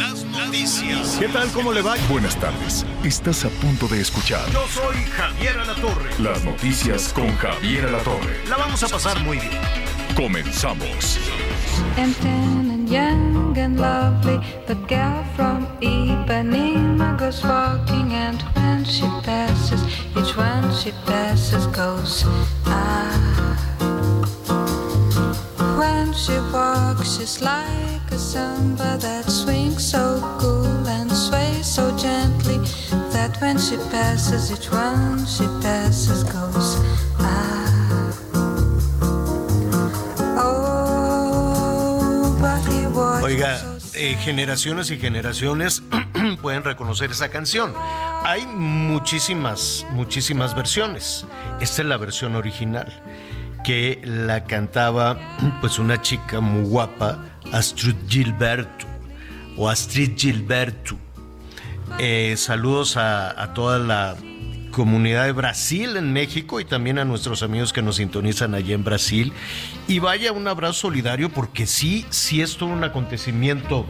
Las 0.00 0.24
noticias. 0.24 1.16
¿Qué 1.18 1.28
tal? 1.28 1.48
¿Cómo 1.52 1.72
le 1.74 1.82
va? 1.82 1.94
Buenas 2.08 2.34
tardes. 2.40 2.86
Estás 3.04 3.44
a 3.44 3.50
punto 3.50 3.86
de 3.86 4.00
escuchar 4.00 4.50
Yo 4.50 4.66
soy 4.68 4.96
Javier 5.16 5.58
Alatorre. 5.58 6.10
las 6.18 6.42
noticias 6.42 7.12
con 7.12 7.28
Javier 7.36 7.84
Alatorre. 7.84 8.40
La 8.48 8.56
vamos 8.56 8.82
a 8.82 8.88
pasar 8.88 9.20
muy 9.24 9.38
bien. 9.38 9.60
Comenzamos. 10.16 11.18
and 11.98 12.14
thin 12.16 12.70
and 12.70 12.88
young 12.88 13.56
and 13.58 13.78
lovely. 13.78 14.40
The 14.66 14.74
girl 14.88 15.22
from 15.36 15.66
Ipanema 15.82 17.18
goes 17.18 17.42
walking, 17.44 18.12
and 18.14 18.40
when 18.56 18.84
she 18.84 19.02
passes, 19.22 19.82
each 20.16 20.34
one 20.36 20.72
she 20.74 20.92
passes 21.04 21.66
goes 21.68 22.24
ah. 22.64 23.59
When 25.80 26.12
she 26.12 26.38
walks, 26.52 27.16
she's 27.16 27.40
like 27.40 28.12
a 28.12 28.18
samba 28.18 28.98
that 28.98 29.24
swings 29.30 29.82
so 29.82 30.20
cool 30.38 30.86
and 30.86 31.10
sways 31.10 31.64
so 31.64 31.96
gently 31.96 32.58
that 33.14 33.40
when 33.40 33.56
she 33.56 33.78
passes, 33.90 34.52
each 34.52 34.70
one 34.70 35.24
she 35.24 35.46
passes 35.62 36.22
goes 36.24 36.76
ah. 37.18 38.12
Oh, 40.36 42.36
but 42.38 42.60
he 42.70 42.86
was 42.86 43.24
Oiga, 43.24 43.78
eh, 43.94 44.18
generaciones 44.22 44.90
y 44.90 44.98
generaciones 44.98 45.82
pueden 46.42 46.62
reconocer 46.62 47.10
esa 47.10 47.30
canción. 47.30 47.72
Hay 48.22 48.46
muchísimas, 48.46 49.86
muchísimas 49.92 50.54
versiones. 50.54 51.24
Esta 51.58 51.80
es 51.80 51.88
la 51.88 51.96
versión 51.96 52.36
original 52.36 52.92
que 53.62 54.00
la 54.04 54.44
cantaba 54.44 55.18
pues 55.60 55.78
una 55.78 56.00
chica 56.00 56.40
muy 56.40 56.68
guapa, 56.68 57.18
Astrid 57.52 57.96
Gilberto 58.08 58.86
o 59.56 59.68
Astrid 59.68 60.16
Gilberto. 60.16 60.96
Eh, 61.98 62.34
saludos 62.36 62.96
a, 62.96 63.52
toda 63.54 63.78
la 63.78 64.16
comunidad 64.70 65.24
de 65.24 65.32
Brasil 65.32 65.96
en 65.96 66.12
México 66.12 66.60
y 66.60 66.64
también 66.64 66.98
a 66.98 67.04
nuestros 67.04 67.42
amigos 67.42 67.72
que 67.72 67.82
nos 67.82 67.96
sintonizan 67.96 68.54
allá 68.54 68.74
en 68.74 68.84
Brasil. 68.84 69.32
Y 69.88 69.98
vaya 69.98 70.32
un 70.32 70.46
abrazo 70.46 70.74
solidario 70.74 71.30
porque 71.30 71.66
sí, 71.66 72.06
sí 72.10 72.40
es 72.40 72.56
todo 72.56 72.70
un 72.70 72.84
acontecimiento. 72.84 73.86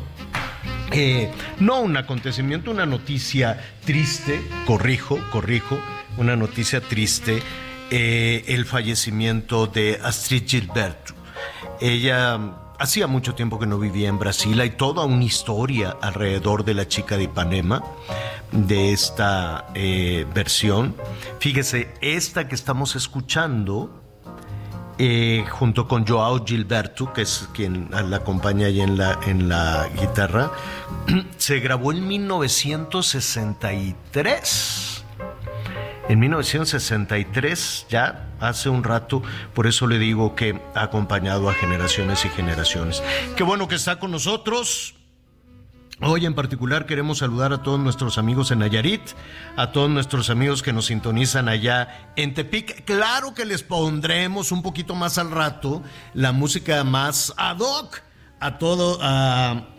eh, 0.92 1.30
no 1.60 1.80
un 1.80 1.96
acontecimiento, 1.96 2.70
una 2.70 2.86
noticia 2.86 3.60
triste, 3.84 4.40
corrijo, 4.66 5.20
corrijo, 5.30 5.78
una 6.16 6.34
noticia 6.34 6.80
triste, 6.80 7.42
eh, 7.90 8.44
el 8.46 8.66
fallecimiento 8.66 9.66
de 9.66 9.98
Astrid 10.02 10.44
Gilberto. 10.46 11.14
Ella 11.80 12.38
mm, 12.38 12.54
hacía 12.78 13.08
mucho 13.08 13.34
tiempo 13.34 13.58
que 13.58 13.66
no 13.66 13.78
vivía 13.78 14.08
en 14.08 14.18
Brasil. 14.18 14.58
Hay 14.60 14.70
toda 14.70 15.04
una 15.04 15.24
historia 15.24 15.96
alrededor 16.00 16.64
de 16.64 16.74
la 16.74 16.86
chica 16.86 17.16
de 17.16 17.24
Ipanema, 17.24 17.82
de 18.52 18.92
esta 18.92 19.66
eh, 19.74 20.24
versión. 20.32 20.94
Fíjese, 21.40 21.92
esta 22.00 22.46
que 22.46 22.54
estamos 22.54 22.94
escuchando, 22.94 24.00
eh, 24.98 25.44
junto 25.50 25.88
con 25.88 26.06
Joao 26.06 26.44
Gilberto, 26.44 27.12
que 27.12 27.22
es 27.22 27.48
quien 27.52 27.90
la 27.90 28.18
acompaña 28.18 28.66
ahí 28.66 28.80
en 28.80 28.96
la, 28.96 29.18
en 29.26 29.48
la 29.48 29.88
guitarra, 30.00 30.52
se 31.38 31.58
grabó 31.58 31.90
en 31.92 32.06
1963 32.06 34.89
en 36.10 36.18
1963, 36.18 37.86
ya 37.88 38.26
hace 38.40 38.68
un 38.68 38.82
rato, 38.82 39.22
por 39.54 39.68
eso 39.68 39.86
le 39.86 40.00
digo 40.00 40.34
que 40.34 40.60
ha 40.74 40.82
acompañado 40.82 41.48
a 41.48 41.54
generaciones 41.54 42.24
y 42.24 42.28
generaciones. 42.30 43.00
Qué 43.36 43.44
bueno 43.44 43.68
que 43.68 43.76
está 43.76 44.00
con 44.00 44.10
nosotros. 44.10 44.96
Hoy 46.00 46.26
en 46.26 46.34
particular 46.34 46.84
queremos 46.84 47.18
saludar 47.18 47.52
a 47.52 47.62
todos 47.62 47.78
nuestros 47.78 48.18
amigos 48.18 48.50
en 48.50 48.58
Nayarit, 48.58 49.02
a 49.54 49.70
todos 49.70 49.88
nuestros 49.88 50.30
amigos 50.30 50.64
que 50.64 50.72
nos 50.72 50.86
sintonizan 50.86 51.48
allá 51.48 52.10
en 52.16 52.34
Tepic. 52.34 52.84
Claro 52.84 53.32
que 53.32 53.44
les 53.44 53.62
pondremos 53.62 54.50
un 54.50 54.62
poquito 54.62 54.96
más 54.96 55.16
al 55.16 55.30
rato 55.30 55.80
la 56.14 56.32
música 56.32 56.82
más 56.82 57.32
ad 57.36 57.60
hoc 57.60 58.02
a, 58.40 58.46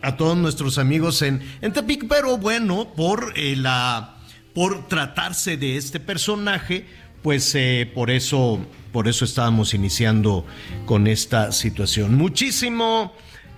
a, 0.00 0.16
todos 0.16 0.36
nuestros 0.38 0.78
amigos 0.78 1.20
en, 1.20 1.42
en 1.60 1.74
Tepic, 1.74 2.06
pero 2.08 2.38
bueno, 2.38 2.88
por 2.96 3.34
eh, 3.36 3.54
la 3.54 4.21
por 4.54 4.88
tratarse 4.88 5.56
de 5.56 5.76
este 5.76 6.00
personaje, 6.00 6.86
pues 7.22 7.54
eh, 7.54 7.90
por 7.94 8.10
eso 8.10 8.60
por 8.92 9.08
eso 9.08 9.24
estábamos 9.24 9.72
iniciando 9.74 10.44
con 10.84 11.06
esta 11.06 11.50
situación. 11.50 12.14
Muchísimo. 12.14 13.12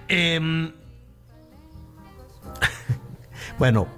em, 0.09 0.73
bueno, 3.59 3.89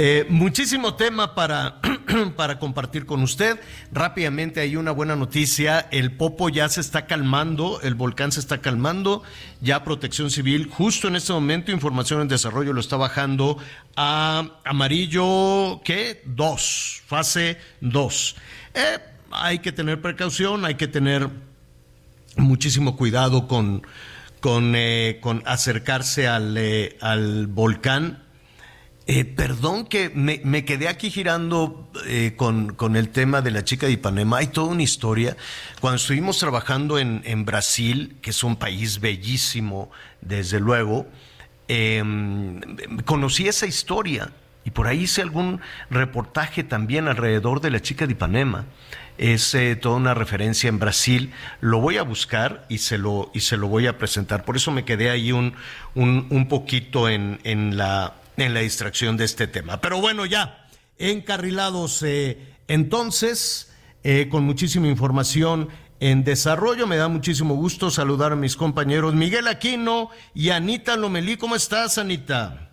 eh, 0.00 0.26
muchísimo 0.28 0.94
tema 0.94 1.34
para, 1.34 1.80
para 2.36 2.60
compartir 2.60 3.04
con 3.04 3.20
usted. 3.20 3.58
Rápidamente 3.90 4.60
hay 4.60 4.76
una 4.76 4.92
buena 4.92 5.16
noticia. 5.16 5.88
El 5.90 6.12
Popo 6.12 6.48
ya 6.50 6.68
se 6.68 6.80
está 6.80 7.06
calmando, 7.06 7.80
el 7.82 7.96
volcán 7.96 8.30
se 8.30 8.38
está 8.38 8.58
calmando. 8.58 9.24
Ya 9.60 9.82
Protección 9.82 10.30
Civil, 10.30 10.68
justo 10.70 11.08
en 11.08 11.16
este 11.16 11.32
momento, 11.32 11.72
Información 11.72 12.20
en 12.20 12.28
Desarrollo 12.28 12.72
lo 12.72 12.80
está 12.80 12.96
bajando 12.96 13.58
a 13.96 14.60
amarillo, 14.64 15.80
¿qué? 15.82 16.22
Dos, 16.24 17.02
fase 17.04 17.58
dos. 17.80 18.36
Eh, 18.74 18.98
hay 19.32 19.58
que 19.58 19.72
tener 19.72 20.00
precaución, 20.00 20.64
hay 20.64 20.76
que 20.76 20.86
tener 20.86 21.28
muchísimo 22.36 22.96
cuidado 22.96 23.48
con, 23.48 23.84
con, 24.38 24.74
eh, 24.76 25.20
acercarse 25.44 26.28
al, 26.28 26.56
eh, 26.56 26.96
al 27.00 27.48
volcán. 27.48 28.27
Eh, 29.10 29.24
perdón 29.24 29.86
que 29.86 30.10
me, 30.10 30.42
me 30.44 30.66
quedé 30.66 30.86
aquí 30.86 31.10
girando 31.10 31.90
eh, 32.04 32.34
con, 32.36 32.74
con 32.74 32.94
el 32.94 33.08
tema 33.08 33.40
de 33.40 33.50
la 33.50 33.64
chica 33.64 33.86
de 33.86 33.92
Ipanema. 33.92 34.36
Hay 34.36 34.48
toda 34.48 34.68
una 34.68 34.82
historia. 34.82 35.34
Cuando 35.80 35.96
estuvimos 35.96 36.38
trabajando 36.38 36.98
en, 36.98 37.22
en 37.24 37.46
Brasil, 37.46 38.18
que 38.20 38.28
es 38.30 38.44
un 38.44 38.56
país 38.56 39.00
bellísimo, 39.00 39.90
desde 40.20 40.60
luego, 40.60 41.06
eh, 41.68 42.04
conocí 43.06 43.48
esa 43.48 43.66
historia 43.66 44.30
y 44.66 44.72
por 44.72 44.86
ahí 44.86 45.04
hice 45.04 45.22
algún 45.22 45.62
reportaje 45.88 46.62
también 46.62 47.08
alrededor 47.08 47.62
de 47.62 47.70
la 47.70 47.80
chica 47.80 48.06
de 48.06 48.12
Ipanema. 48.12 48.66
Es 49.16 49.54
eh, 49.54 49.74
toda 49.74 49.96
una 49.96 50.12
referencia 50.12 50.68
en 50.68 50.78
Brasil. 50.78 51.32
Lo 51.62 51.80
voy 51.80 51.96
a 51.96 52.02
buscar 52.02 52.66
y 52.68 52.76
se 52.76 52.98
lo, 52.98 53.30
y 53.32 53.40
se 53.40 53.56
lo 53.56 53.68
voy 53.68 53.86
a 53.86 53.96
presentar. 53.96 54.44
Por 54.44 54.56
eso 54.56 54.70
me 54.70 54.84
quedé 54.84 55.08
ahí 55.08 55.32
un, 55.32 55.54
un, 55.94 56.26
un 56.28 56.46
poquito 56.46 57.08
en, 57.08 57.40
en, 57.44 57.78
la, 57.78 58.12
en 58.38 58.54
la 58.54 58.60
distracción 58.60 59.16
de 59.16 59.24
este 59.24 59.46
tema. 59.46 59.80
Pero 59.80 60.00
bueno, 60.00 60.24
ya, 60.26 60.66
encarrilados 60.96 62.02
eh, 62.02 62.54
entonces, 62.68 63.72
eh, 64.02 64.28
con 64.30 64.44
muchísima 64.44 64.88
información 64.88 65.68
en 66.00 66.24
desarrollo. 66.24 66.86
Me 66.86 66.96
da 66.96 67.08
muchísimo 67.08 67.54
gusto 67.54 67.90
saludar 67.90 68.32
a 68.32 68.36
mis 68.36 68.56
compañeros 68.56 69.14
Miguel 69.14 69.48
Aquino 69.48 70.10
y 70.34 70.50
Anita 70.50 70.96
Lomelí. 70.96 71.36
¿Cómo 71.36 71.56
estás, 71.56 71.98
Anita? 71.98 72.70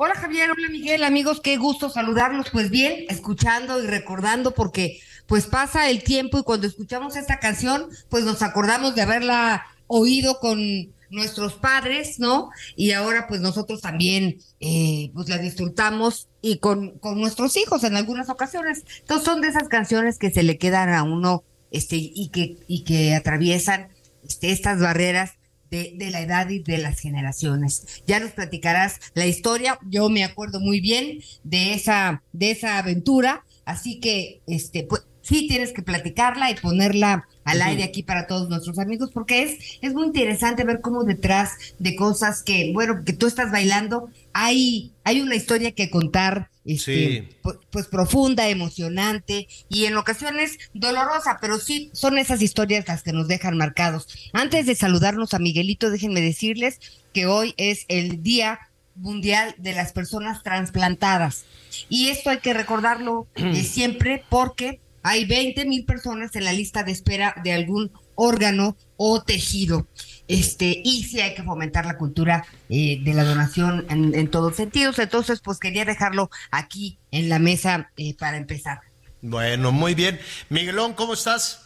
Hola 0.00 0.14
Javier, 0.14 0.48
hola 0.52 0.68
Miguel, 0.68 1.02
amigos, 1.02 1.40
qué 1.40 1.56
gusto 1.56 1.90
saludarlos. 1.90 2.50
Pues 2.50 2.70
bien, 2.70 3.06
escuchando 3.08 3.82
y 3.82 3.86
recordando 3.88 4.52
porque 4.52 5.00
pues 5.26 5.46
pasa 5.46 5.90
el 5.90 6.04
tiempo 6.04 6.38
y 6.38 6.44
cuando 6.44 6.68
escuchamos 6.68 7.16
esta 7.16 7.40
canción, 7.40 7.88
pues 8.08 8.24
nos 8.24 8.42
acordamos 8.42 8.94
de 8.94 9.02
haberla 9.02 9.66
oído 9.88 10.38
con 10.38 10.60
nuestros 11.10 11.54
padres, 11.54 12.18
¿no? 12.18 12.50
Y 12.76 12.92
ahora 12.92 13.26
pues 13.28 13.40
nosotros 13.40 13.80
también 13.80 14.38
eh, 14.60 15.10
pues 15.14 15.28
la 15.28 15.38
disfrutamos 15.38 16.28
y 16.40 16.58
con, 16.58 16.98
con 16.98 17.20
nuestros 17.20 17.56
hijos 17.56 17.84
en 17.84 17.96
algunas 17.96 18.28
ocasiones. 18.28 18.84
Entonces 19.00 19.24
son 19.24 19.40
de 19.40 19.48
esas 19.48 19.68
canciones 19.68 20.18
que 20.18 20.30
se 20.30 20.42
le 20.42 20.58
quedan 20.58 20.90
a 20.90 21.02
uno 21.02 21.44
este, 21.70 21.96
y, 21.96 22.28
que, 22.30 22.56
y 22.66 22.84
que 22.84 23.14
atraviesan 23.14 23.88
este, 24.26 24.52
estas 24.52 24.80
barreras 24.80 25.32
de, 25.70 25.94
de, 25.96 26.10
la 26.10 26.22
edad 26.22 26.48
y 26.48 26.60
de 26.60 26.78
las 26.78 26.98
generaciones. 26.98 28.02
Ya 28.06 28.20
nos 28.20 28.32
platicarás 28.32 29.00
la 29.14 29.26
historia. 29.26 29.78
Yo 29.88 30.08
me 30.08 30.24
acuerdo 30.24 30.60
muy 30.60 30.80
bien 30.80 31.20
de 31.44 31.74
esa, 31.74 32.22
de 32.32 32.52
esa 32.52 32.78
aventura. 32.78 33.44
Así 33.66 34.00
que, 34.00 34.40
este, 34.46 34.84
pues, 34.84 35.02
sí 35.28 35.46
tienes 35.46 35.72
que 35.72 35.82
platicarla 35.82 36.50
y 36.50 36.54
ponerla 36.54 37.28
al 37.44 37.60
aire 37.62 37.84
aquí 37.84 38.02
para 38.02 38.26
todos 38.26 38.48
nuestros 38.48 38.78
amigos, 38.78 39.10
porque 39.12 39.42
es, 39.42 39.78
es 39.82 39.92
muy 39.92 40.06
interesante 40.06 40.64
ver 40.64 40.80
cómo 40.80 41.04
detrás 41.04 41.52
de 41.78 41.96
cosas 41.96 42.42
que, 42.42 42.72
bueno, 42.72 43.04
que 43.04 43.12
tú 43.12 43.26
estás 43.26 43.50
bailando, 43.50 44.08
hay, 44.32 44.92
hay 45.04 45.20
una 45.20 45.34
historia 45.34 45.72
que 45.72 45.90
contar, 45.90 46.50
este, 46.64 47.28
pues, 47.42 47.56
pues 47.70 47.86
profunda, 47.86 48.48
emocionante 48.48 49.48
y 49.68 49.84
en 49.84 49.96
ocasiones 49.96 50.58
dolorosa, 50.72 51.38
pero 51.40 51.58
sí 51.58 51.90
son 51.92 52.18
esas 52.18 52.40
historias 52.40 52.88
las 52.88 53.02
que 53.02 53.12
nos 53.12 53.28
dejan 53.28 53.56
marcados. 53.56 54.08
Antes 54.32 54.66
de 54.66 54.74
saludarnos 54.74 55.34
a 55.34 55.38
Miguelito, 55.38 55.90
déjenme 55.90 56.20
decirles 56.20 56.80
que 57.12 57.26
hoy 57.26 57.54
es 57.56 57.84
el 57.88 58.22
Día 58.22 58.60
Mundial 58.94 59.54
de 59.58 59.74
las 59.74 59.92
Personas 59.92 60.42
Transplantadas. 60.42 61.44
Y 61.88 62.08
esto 62.08 62.30
hay 62.30 62.38
que 62.38 62.54
recordarlo 62.54 63.26
eh, 63.36 63.62
siempre 63.64 64.24
porque 64.28 64.80
hay 65.02 65.24
20 65.24 65.64
mil 65.66 65.84
personas 65.84 66.34
en 66.36 66.44
la 66.44 66.52
lista 66.52 66.82
de 66.82 66.92
espera 66.92 67.34
de 67.42 67.52
algún 67.52 67.92
órgano 68.14 68.76
o 68.96 69.22
tejido. 69.22 69.86
Este, 70.26 70.82
y 70.84 71.04
sí 71.04 71.20
hay 71.20 71.34
que 71.34 71.42
fomentar 71.42 71.86
la 71.86 71.96
cultura 71.96 72.44
eh, 72.68 73.00
de 73.02 73.14
la 73.14 73.24
donación 73.24 73.86
en, 73.88 74.30
todos 74.30 74.56
sentidos. 74.56 74.98
Entonces, 74.98 75.40
pues 75.40 75.58
quería 75.58 75.84
dejarlo 75.84 76.30
aquí 76.50 76.98
en 77.10 77.28
la 77.28 77.38
mesa 77.38 77.90
eh, 77.96 78.14
para 78.14 78.36
empezar. 78.36 78.80
Bueno, 79.22 79.72
muy 79.72 79.94
bien. 79.94 80.20
Miguelón, 80.48 80.94
¿cómo 80.94 81.14
estás? 81.14 81.64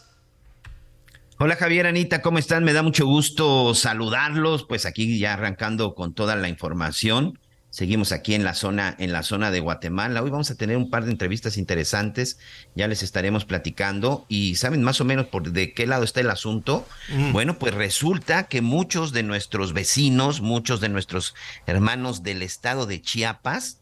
Hola 1.39 1.55
Javier, 1.55 1.87
Anita, 1.87 2.21
¿cómo 2.21 2.37
están? 2.37 2.63
Me 2.63 2.73
da 2.73 2.83
mucho 2.83 3.05
gusto 3.05 3.73
saludarlos, 3.73 4.65
pues 4.65 4.85
aquí 4.85 5.17
ya 5.17 5.33
arrancando 5.33 5.95
con 5.95 6.13
toda 6.13 6.35
la 6.35 6.47
información. 6.47 7.39
Seguimos 7.73 8.11
aquí 8.11 8.35
en 8.35 8.43
la 8.43 8.53
zona, 8.53 8.95
en 8.99 9.11
la 9.11 9.23
zona 9.23 9.49
de 9.49 9.59
Guatemala. 9.59 10.21
Hoy 10.21 10.29
vamos 10.29 10.51
a 10.51 10.55
tener 10.55 10.77
un 10.77 10.91
par 10.91 11.05
de 11.05 11.11
entrevistas 11.11 11.57
interesantes. 11.57 12.37
Ya 12.75 12.87
les 12.87 13.01
estaremos 13.01 13.45
platicando. 13.45 14.27
Y 14.29 14.57
saben 14.57 14.83
más 14.83 15.01
o 15.01 15.05
menos 15.05 15.25
por 15.25 15.51
de 15.51 15.73
qué 15.73 15.87
lado 15.87 16.03
está 16.03 16.19
el 16.19 16.29
asunto. 16.29 16.87
Mm. 17.09 17.31
Bueno, 17.31 17.57
pues 17.57 17.73
resulta 17.73 18.43
que 18.43 18.61
muchos 18.61 19.11
de 19.11 19.23
nuestros 19.23 19.73
vecinos, 19.73 20.39
muchos 20.39 20.81
de 20.81 20.89
nuestros 20.89 21.33
hermanos 21.65 22.21
del 22.21 22.43
estado 22.43 22.85
de 22.85 23.01
Chiapas, 23.01 23.79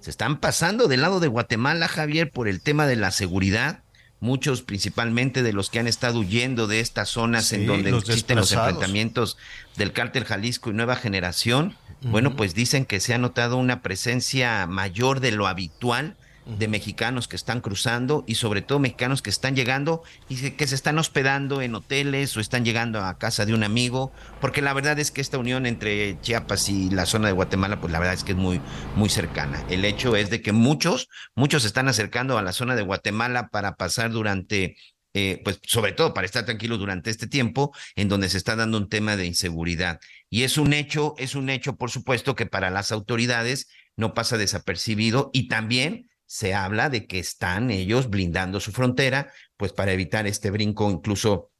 se 0.00 0.10
están 0.10 0.40
pasando 0.40 0.88
del 0.88 1.02
lado 1.02 1.20
de 1.20 1.28
Guatemala, 1.28 1.86
Javier, 1.86 2.32
por 2.32 2.48
el 2.48 2.60
tema 2.60 2.88
de 2.88 2.96
la 2.96 3.12
seguridad 3.12 3.84
muchos 4.20 4.62
principalmente 4.62 5.44
de 5.44 5.52
los 5.52 5.70
que 5.70 5.78
han 5.78 5.86
estado 5.86 6.18
huyendo 6.18 6.66
de 6.66 6.80
estas 6.80 7.08
zonas 7.08 7.52
en 7.52 7.66
donde 7.66 7.96
existen 7.96 8.36
los 8.36 8.50
enfrentamientos 8.50 9.38
del 9.76 9.92
cártel 9.92 10.24
Jalisco 10.24 10.70
y 10.70 10.72
Nueva 10.72 10.96
Generación, 10.96 11.76
bueno, 12.02 12.36
pues 12.36 12.54
dicen 12.54 12.84
que 12.84 13.00
se 13.00 13.14
ha 13.14 13.18
notado 13.18 13.56
una 13.56 13.82
presencia 13.82 14.66
mayor 14.66 15.20
de 15.20 15.32
lo 15.32 15.46
habitual 15.46 16.16
de 16.48 16.66
mexicanos 16.66 17.28
que 17.28 17.36
están 17.36 17.60
cruzando 17.60 18.24
y 18.26 18.36
sobre 18.36 18.62
todo 18.62 18.78
mexicanos 18.78 19.20
que 19.20 19.28
están 19.28 19.54
llegando 19.54 20.02
y 20.28 20.50
que 20.52 20.66
se 20.66 20.74
están 20.74 20.98
hospedando 20.98 21.60
en 21.60 21.74
hoteles 21.74 22.34
o 22.36 22.40
están 22.40 22.64
llegando 22.64 23.04
a 23.04 23.18
casa 23.18 23.44
de 23.44 23.52
un 23.52 23.64
amigo, 23.64 24.12
porque 24.40 24.62
la 24.62 24.72
verdad 24.72 24.98
es 24.98 25.10
que 25.10 25.20
esta 25.20 25.36
unión 25.36 25.66
entre 25.66 26.18
Chiapas 26.22 26.70
y 26.70 26.88
la 26.88 27.04
zona 27.04 27.28
de 27.28 27.34
Guatemala, 27.34 27.80
pues 27.80 27.92
la 27.92 27.98
verdad 27.98 28.14
es 28.14 28.24
que 28.24 28.32
es 28.32 28.38
muy, 28.38 28.62
muy 28.96 29.10
cercana. 29.10 29.62
El 29.68 29.84
hecho 29.84 30.16
es 30.16 30.30
de 30.30 30.40
que 30.40 30.52
muchos, 30.52 31.08
muchos 31.34 31.62
se 31.62 31.68
están 31.68 31.88
acercando 31.88 32.38
a 32.38 32.42
la 32.42 32.52
zona 32.52 32.76
de 32.76 32.82
Guatemala 32.82 33.48
para 33.48 33.76
pasar 33.76 34.10
durante 34.10 34.76
eh, 35.14 35.40
pues 35.42 35.58
sobre 35.66 35.92
todo 35.92 36.12
para 36.12 36.26
estar 36.26 36.44
tranquilos 36.44 36.78
durante 36.78 37.10
este 37.10 37.26
tiempo 37.26 37.74
en 37.96 38.08
donde 38.08 38.28
se 38.28 38.36
está 38.36 38.56
dando 38.56 38.78
un 38.78 38.88
tema 38.88 39.16
de 39.16 39.26
inseguridad. 39.26 40.00
Y 40.30 40.42
es 40.42 40.58
un 40.58 40.72
hecho, 40.72 41.14
es 41.18 41.34
un 41.34 41.48
hecho, 41.50 41.76
por 41.76 41.90
supuesto, 41.90 42.34
que 42.34 42.46
para 42.46 42.70
las 42.70 42.92
autoridades 42.92 43.68
no 43.96 44.14
pasa 44.14 44.36
desapercibido 44.36 45.30
y 45.32 45.48
también 45.48 46.08
se 46.26 46.54
habla 46.54 46.90
de 46.90 47.06
que 47.06 47.18
están 47.18 47.70
ellos 47.70 48.10
blindando 48.10 48.60
su 48.60 48.72
frontera, 48.72 49.32
pues 49.56 49.72
para 49.72 49.92
evitar 49.92 50.26
este 50.26 50.50
brinco 50.50 50.90
incluso 50.90 51.50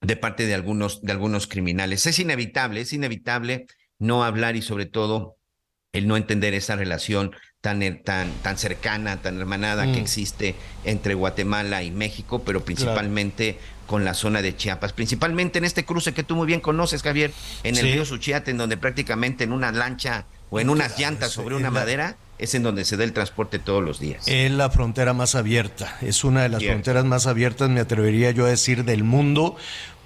de 0.00 0.16
parte 0.16 0.46
de 0.46 0.54
algunos, 0.54 1.02
de 1.02 1.12
algunos 1.12 1.46
criminales. 1.46 2.06
Es 2.06 2.18
inevitable, 2.18 2.80
es 2.80 2.92
inevitable 2.92 3.66
no 3.98 4.24
hablar 4.24 4.56
y 4.56 4.62
sobre 4.62 4.86
todo 4.86 5.36
el 5.92 6.08
no 6.08 6.16
entender 6.16 6.54
esa 6.54 6.74
relación 6.74 7.32
tan, 7.60 8.02
tan, 8.02 8.32
tan 8.42 8.58
cercana, 8.58 9.20
tan 9.20 9.38
hermanada 9.38 9.84
que 9.84 10.00
mm. 10.00 10.02
existe 10.02 10.54
entre 10.84 11.14
Guatemala 11.14 11.82
y 11.82 11.90
México, 11.90 12.42
pero 12.44 12.64
principalmente 12.64 13.58
con 13.86 14.04
la 14.04 14.14
zona 14.14 14.42
de 14.42 14.56
Chiapas, 14.56 14.92
principalmente 14.92 15.58
en 15.58 15.64
este 15.64 15.84
cruce 15.84 16.14
que 16.14 16.22
tú 16.22 16.36
muy 16.36 16.46
bien 16.46 16.60
conoces, 16.60 17.02
Javier, 17.02 17.32
en 17.62 17.76
el 17.76 17.92
río 17.92 18.04
Suchiate, 18.04 18.50
en 18.50 18.58
donde 18.58 18.76
prácticamente 18.76 19.44
en 19.44 19.52
una 19.52 19.72
lancha 19.72 20.24
o 20.50 20.60
en 20.60 20.70
unas 20.70 20.98
llantas 20.98 21.32
sobre 21.32 21.56
una 21.56 21.70
madera 21.70 22.16
es 22.38 22.54
en 22.56 22.64
donde 22.64 22.84
se 22.84 22.96
da 22.96 23.04
el 23.04 23.12
transporte 23.12 23.60
todos 23.60 23.82
los 23.84 24.00
días. 24.00 24.26
Es 24.26 24.50
la 24.50 24.68
frontera 24.68 25.12
más 25.12 25.36
abierta, 25.36 25.96
es 26.00 26.24
una 26.24 26.42
de 26.42 26.48
las 26.48 26.62
fronteras 26.62 27.04
más 27.04 27.26
abiertas, 27.26 27.70
me 27.70 27.80
atrevería 27.80 28.32
yo 28.32 28.46
a 28.46 28.48
decir, 28.48 28.84
del 28.84 29.04
mundo, 29.04 29.56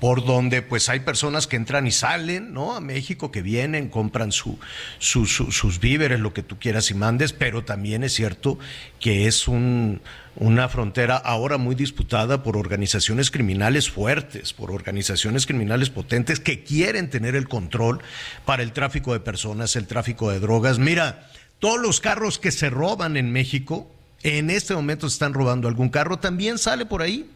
por 0.01 0.25
donde 0.25 0.63
pues 0.63 0.89
hay 0.89 1.01
personas 1.01 1.47
que 1.47 1.57
entran 1.57 1.87
y 1.87 1.91
salen, 1.91 2.53
¿no? 2.53 2.77
A 2.77 2.81
México, 2.81 3.31
que 3.31 3.43
vienen, 3.43 3.89
compran 3.89 4.31
su, 4.33 4.59
sus 4.99 5.81
víveres, 5.81 6.21
lo 6.21 6.35
que 6.35 6.43
tú 6.43 6.59
quieras 6.59 6.91
y 6.91 6.95
mandes, 6.95 7.33
pero 7.33 7.65
también 7.65 8.05
es 8.05 8.13
cierto 8.13 8.59
que 9.01 9.27
es 9.27 9.49
un, 9.49 10.03
una 10.37 10.69
frontera 10.69 11.17
ahora 11.17 11.57
muy 11.57 11.75
disputada 11.75 12.43
por 12.43 12.57
organizaciones 12.57 13.31
criminales 13.31 13.91
fuertes, 13.91 14.53
por 14.53 14.71
organizaciones 14.71 15.47
criminales 15.47 15.89
potentes 15.89 16.41
que 16.41 16.63
quieren 16.63 17.09
tener 17.09 17.35
el 17.35 17.49
control 17.49 18.01
para 18.45 18.63
el 18.63 18.73
tráfico 18.73 19.15
de 19.15 19.21
personas, 19.21 19.77
el 19.77 19.87
tráfico 19.87 20.31
de 20.31 20.41
drogas. 20.41 20.79
Mira, 20.79 21.31
todos 21.59 21.81
los 21.81 22.01
carros 22.01 22.39
que 22.39 22.53
se 22.53 22.69
roban 22.69 23.17
en 23.17 23.33
México, 23.33 23.91
en 24.23 24.51
este 24.51 24.75
momento 24.75 25.07
están 25.07 25.33
robando 25.33 25.69
algún 25.69 25.89
carro, 25.89 26.19
también 26.19 26.59
sale 26.59 26.85
por 26.85 27.01
ahí. 27.01 27.31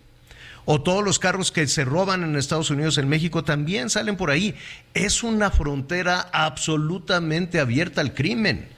O 0.65 0.81
todos 0.83 1.05
los 1.05 1.19
carros 1.19 1.53
que 1.53 1.67
se 1.67 1.85
roban 1.85 2.23
en 2.23 2.37
Estados 2.37 2.71
Unidos, 2.71 2.99
en 2.99 3.09
México, 3.09 3.45
también 3.45 3.91
salen 3.91 4.17
por 4.17 4.31
ahí. 4.31 4.55
Es 4.95 5.23
una 5.23 5.51
frontera 5.51 6.29
absolutamente 6.33 7.61
abierta 7.61 8.01
al 8.01 8.15
crimen. 8.15 8.69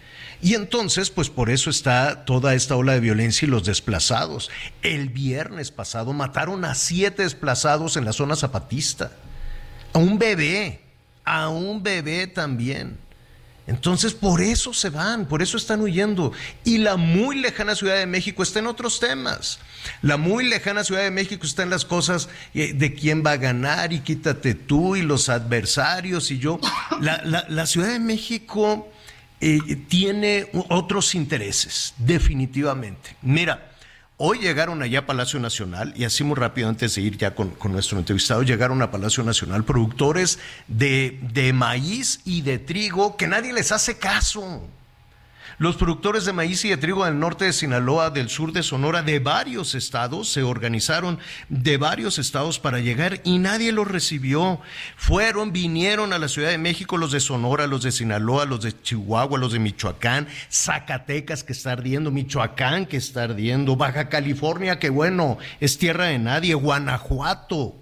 Y 0.40 0.54
entonces, 0.54 1.10
pues 1.10 1.30
por 1.30 1.50
eso 1.50 1.70
está 1.70 2.24
toda 2.24 2.54
esta 2.54 2.74
ola 2.74 2.94
de 2.94 3.00
violencia 3.00 3.46
y 3.46 3.50
los 3.50 3.64
desplazados. 3.64 4.50
El 4.82 5.08
viernes 5.08 5.70
pasado 5.70 6.12
mataron 6.12 6.64
a 6.64 6.74
siete 6.74 7.22
desplazados 7.22 7.96
en 7.96 8.04
la 8.04 8.12
zona 8.12 8.34
zapatista. 8.34 9.12
A 9.92 9.98
un 9.98 10.18
bebé, 10.18 10.80
a 11.24 11.48
un 11.48 11.82
bebé 11.84 12.26
también. 12.26 12.98
Entonces, 13.66 14.12
por 14.12 14.40
eso 14.40 14.74
se 14.74 14.90
van, 14.90 15.26
por 15.26 15.40
eso 15.40 15.56
están 15.56 15.80
huyendo. 15.80 16.32
Y 16.64 16.78
la 16.78 16.96
muy 16.96 17.38
lejana 17.38 17.74
Ciudad 17.74 17.96
de 17.96 18.06
México 18.06 18.42
está 18.42 18.58
en 18.58 18.66
otros 18.66 18.98
temas. 18.98 19.60
La 20.02 20.16
muy 20.16 20.48
lejana 20.48 20.84
Ciudad 20.84 21.02
de 21.02 21.10
México 21.10 21.46
está 21.46 21.62
en 21.62 21.70
las 21.70 21.84
cosas 21.84 22.28
eh, 22.54 22.72
de 22.74 22.94
quién 22.94 23.22
va 23.24 23.32
a 23.32 23.36
ganar 23.36 23.92
y 23.92 24.00
quítate 24.00 24.54
tú 24.54 24.96
y 24.96 25.02
los 25.02 25.28
adversarios 25.28 26.30
y 26.30 26.38
yo. 26.38 26.58
La, 27.00 27.66
Ciudad 27.66 27.92
de 27.92 28.00
México 28.00 28.88
eh, 29.40 29.58
tiene 29.88 30.48
otros 30.68 31.14
intereses, 31.14 31.94
definitivamente. 31.98 33.16
Mira, 33.22 33.71
Hoy 34.24 34.38
llegaron 34.38 34.80
allá 34.84 35.00
a 35.00 35.06
Palacio 35.06 35.40
Nacional, 35.40 35.92
y 35.96 36.04
así 36.04 36.22
muy 36.22 36.36
rápido 36.36 36.68
antes 36.68 36.94
de 36.94 37.00
ir 37.00 37.18
ya 37.18 37.34
con, 37.34 37.56
nuestro 37.72 37.98
entrevistado, 37.98 38.44
llegaron 38.44 38.80
a 38.80 38.92
Palacio 38.92 39.24
Nacional 39.24 39.64
productores 39.64 40.38
de, 40.68 41.18
de 41.32 41.52
maíz 41.52 42.20
y 42.24 42.42
de 42.42 42.60
trigo 42.60 43.16
que 43.16 43.26
nadie 43.26 43.52
les 43.52 43.72
hace 43.72 43.98
caso. 43.98 44.62
Los 45.62 45.76
productores 45.76 46.24
de 46.24 46.32
maíz 46.32 46.64
y 46.64 46.70
de 46.70 46.76
trigo 46.76 47.04
del 47.04 47.20
norte 47.20 47.44
de 47.44 47.52
Sinaloa, 47.52 48.10
del 48.10 48.28
sur 48.28 48.52
de 48.52 48.64
Sonora, 48.64 49.04
de 49.04 49.20
varios 49.20 49.76
estados, 49.76 50.28
se 50.28 50.42
organizaron 50.42 51.20
de 51.48 51.76
varios 51.76 52.18
estados 52.18 52.58
para 52.58 52.80
llegar 52.80 53.20
y 53.22 53.38
nadie 53.38 53.70
los 53.70 53.86
recibió. 53.86 54.58
Fueron, 54.96 55.52
vinieron 55.52 56.12
a 56.12 56.18
la 56.18 56.26
Ciudad 56.26 56.50
de 56.50 56.58
México 56.58 56.96
los 56.96 57.12
de 57.12 57.20
Sonora, 57.20 57.68
los 57.68 57.84
de 57.84 57.92
Sinaloa, 57.92 58.44
los 58.44 58.62
de 58.62 58.72
Chihuahua, 58.82 59.38
los 59.38 59.52
de 59.52 59.60
Michoacán, 59.60 60.26
Zacatecas 60.50 61.44
que 61.44 61.52
está 61.52 61.70
ardiendo, 61.70 62.10
Michoacán 62.10 62.84
que 62.84 62.96
está 62.96 63.22
ardiendo, 63.22 63.76
Baja 63.76 64.08
California 64.08 64.80
que 64.80 64.90
bueno, 64.90 65.38
es 65.60 65.78
tierra 65.78 66.06
de 66.06 66.18
nadie, 66.18 66.54
Guanajuato. 66.54 67.76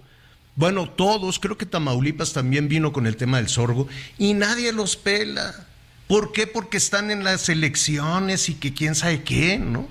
Bueno, 0.55 0.87
todos, 0.87 1.39
creo 1.39 1.57
que 1.57 1.65
Tamaulipas 1.65 2.31
también 2.31 2.67
vino 2.67 2.93
con 2.93 3.07
el 3.07 3.15
tema 3.15 3.37
del 3.37 3.49
sorgo 3.49 3.87
y 4.19 4.35
nadie 4.35 4.71
los 4.71 4.95
pela. 4.95 5.70
¿Por 6.11 6.33
qué? 6.33 6.45
Porque 6.45 6.75
están 6.75 7.09
en 7.09 7.23
las 7.23 7.47
elecciones 7.47 8.49
y 8.49 8.55
que 8.55 8.73
quién 8.73 8.95
sabe 8.95 9.23
qué, 9.23 9.57
¿no? 9.57 9.87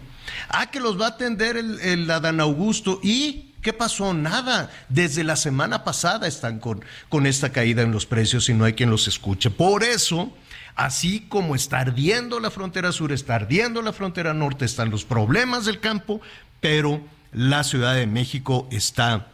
Ah, 0.50 0.70
que 0.70 0.78
los 0.78 1.00
va 1.00 1.06
a 1.06 1.08
atender 1.08 1.56
el, 1.56 2.10
Adán 2.10 2.40
Augusto. 2.40 3.00
¿Y 3.02 3.54
qué 3.62 3.72
pasó? 3.72 4.12
Nada. 4.12 4.70
Desde 4.90 5.24
la 5.24 5.34
semana 5.34 5.82
pasada 5.82 6.28
están 6.28 6.58
con, 6.60 6.84
con 7.08 7.26
esta 7.26 7.52
caída 7.52 7.80
en 7.80 7.90
los 7.90 8.04
precios 8.04 8.50
y 8.50 8.52
no 8.52 8.66
hay 8.66 8.74
quien 8.74 8.90
los 8.90 9.08
escuche. 9.08 9.48
Por 9.48 9.82
eso, 9.82 10.30
así 10.74 11.20
como 11.26 11.54
está 11.54 11.78
ardiendo 11.78 12.38
la 12.38 12.50
frontera 12.50 12.92
sur, 12.92 13.12
está 13.12 13.36
ardiendo 13.36 13.80
la 13.80 13.94
frontera 13.94 14.34
norte, 14.34 14.66
están 14.66 14.90
los 14.90 15.06
problemas 15.06 15.64
del 15.64 15.80
campo, 15.80 16.20
pero 16.60 17.02
la 17.32 17.64
Ciudad 17.64 17.94
de 17.94 18.06
México 18.06 18.68
está 18.70 19.29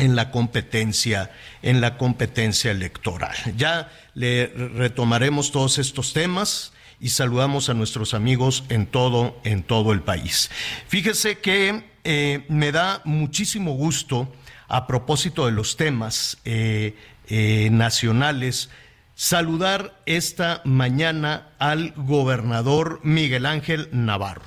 en 0.00 0.16
la 0.16 0.30
competencia, 0.30 1.30
en 1.62 1.80
la 1.80 1.98
competencia 1.98 2.70
electoral. 2.70 3.36
Ya 3.56 3.92
le 4.14 4.46
retomaremos 4.46 5.52
todos 5.52 5.78
estos 5.78 6.12
temas 6.12 6.72
y 7.00 7.10
saludamos 7.10 7.68
a 7.68 7.74
nuestros 7.74 8.14
amigos 8.14 8.64
en 8.68 8.86
todo, 8.86 9.38
en 9.44 9.62
todo 9.62 9.92
el 9.92 10.02
país. 10.02 10.50
Fíjese 10.88 11.38
que 11.38 11.84
eh, 12.04 12.44
me 12.48 12.72
da 12.72 13.02
muchísimo 13.04 13.72
gusto, 13.72 14.32
a 14.68 14.86
propósito 14.86 15.46
de 15.46 15.52
los 15.52 15.76
temas 15.76 16.38
eh, 16.44 16.96
eh, 17.28 17.68
nacionales, 17.72 18.70
saludar 19.14 20.00
esta 20.06 20.62
mañana 20.64 21.48
al 21.58 21.92
gobernador 21.96 23.00
Miguel 23.02 23.46
Ángel 23.46 23.88
Navarro, 23.92 24.44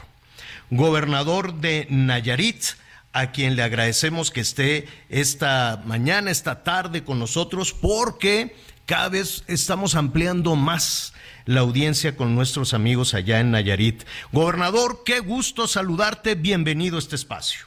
gobernador 0.70 1.56
de 1.56 1.88
Nayarit, 1.90 2.64
a 3.14 3.32
quien 3.32 3.56
le 3.56 3.62
agradecemos 3.62 4.32
que 4.32 4.42
esté 4.42 4.88
esta 5.10 5.82
mañana, 5.86 6.32
esta 6.32 6.64
tarde 6.64 7.04
con 7.04 7.20
nosotros, 7.20 7.72
porque 7.72 8.56
cada 8.86 9.10
vez 9.10 9.44
estamos 9.48 9.96
ampliando 9.96 10.56
más 10.56 11.14
la 11.46 11.62
audiencia 11.62 12.18
con 12.18 12.36
nuestros 12.36 12.74
amigos 12.74 13.14
allá 13.14 13.40
en 13.40 13.52
Nayarit. 13.52 14.04
Gobernador, 14.32 15.04
qué 15.06 15.20
gusto 15.20 15.68
saludarte, 15.68 16.36
bienvenido 16.36 16.96
a 16.96 17.00
este 17.00 17.16
espacio. 17.16 17.66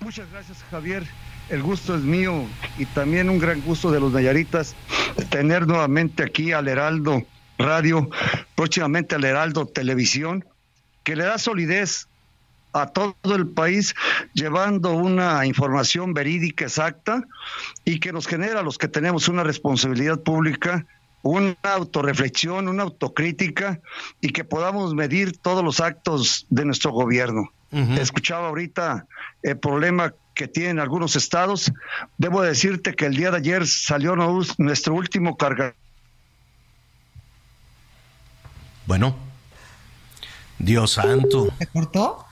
Muchas 0.00 0.30
gracias, 0.30 0.58
Javier. 0.70 1.06
El 1.48 1.62
gusto 1.62 1.94
es 1.94 2.02
mío 2.02 2.46
y 2.78 2.86
también 2.86 3.28
un 3.28 3.38
gran 3.38 3.60
gusto 3.60 3.90
de 3.90 4.00
los 4.00 4.12
Nayaritas 4.12 4.74
tener 5.30 5.66
nuevamente 5.66 6.22
aquí 6.22 6.52
al 6.52 6.68
Heraldo 6.68 7.24
Radio, 7.58 8.08
próximamente 8.54 9.14
al 9.14 9.24
Heraldo 9.24 9.66
Televisión, 9.66 10.44
que 11.04 11.16
le 11.16 11.24
da 11.24 11.38
solidez 11.38 12.08
a 12.72 12.86
todo 12.86 13.14
el 13.34 13.48
país 13.48 13.94
llevando 14.34 14.92
una 14.92 15.44
información 15.46 16.14
verídica 16.14 16.64
exacta 16.64 17.24
y 17.84 18.00
que 18.00 18.12
nos 18.12 18.26
genera 18.26 18.60
a 18.60 18.62
los 18.62 18.78
que 18.78 18.88
tenemos 18.88 19.28
una 19.28 19.44
responsabilidad 19.44 20.20
pública 20.20 20.86
una 21.22 21.56
autorreflexión, 21.62 22.68
una 22.68 22.82
autocrítica 22.82 23.80
y 24.20 24.30
que 24.30 24.44
podamos 24.44 24.94
medir 24.94 25.38
todos 25.38 25.64
los 25.64 25.80
actos 25.80 26.46
de 26.50 26.64
nuestro 26.64 26.90
gobierno. 26.90 27.50
Escuchaba 27.72 28.48
ahorita 28.48 29.06
el 29.42 29.58
problema 29.58 30.12
que 30.34 30.46
tienen 30.46 30.78
algunos 30.78 31.16
estados. 31.16 31.72
Debo 32.18 32.42
decirte 32.42 32.94
que 32.94 33.06
el 33.06 33.16
día 33.16 33.30
de 33.30 33.38
ayer 33.38 33.66
salió 33.66 34.14
nuestro 34.14 34.94
último 34.94 35.38
carga. 35.38 35.74
Bueno, 38.84 39.16
Dios 40.58 40.92
santo. 40.92 41.48
¿Se 41.56 41.66
cortó? 41.68 42.26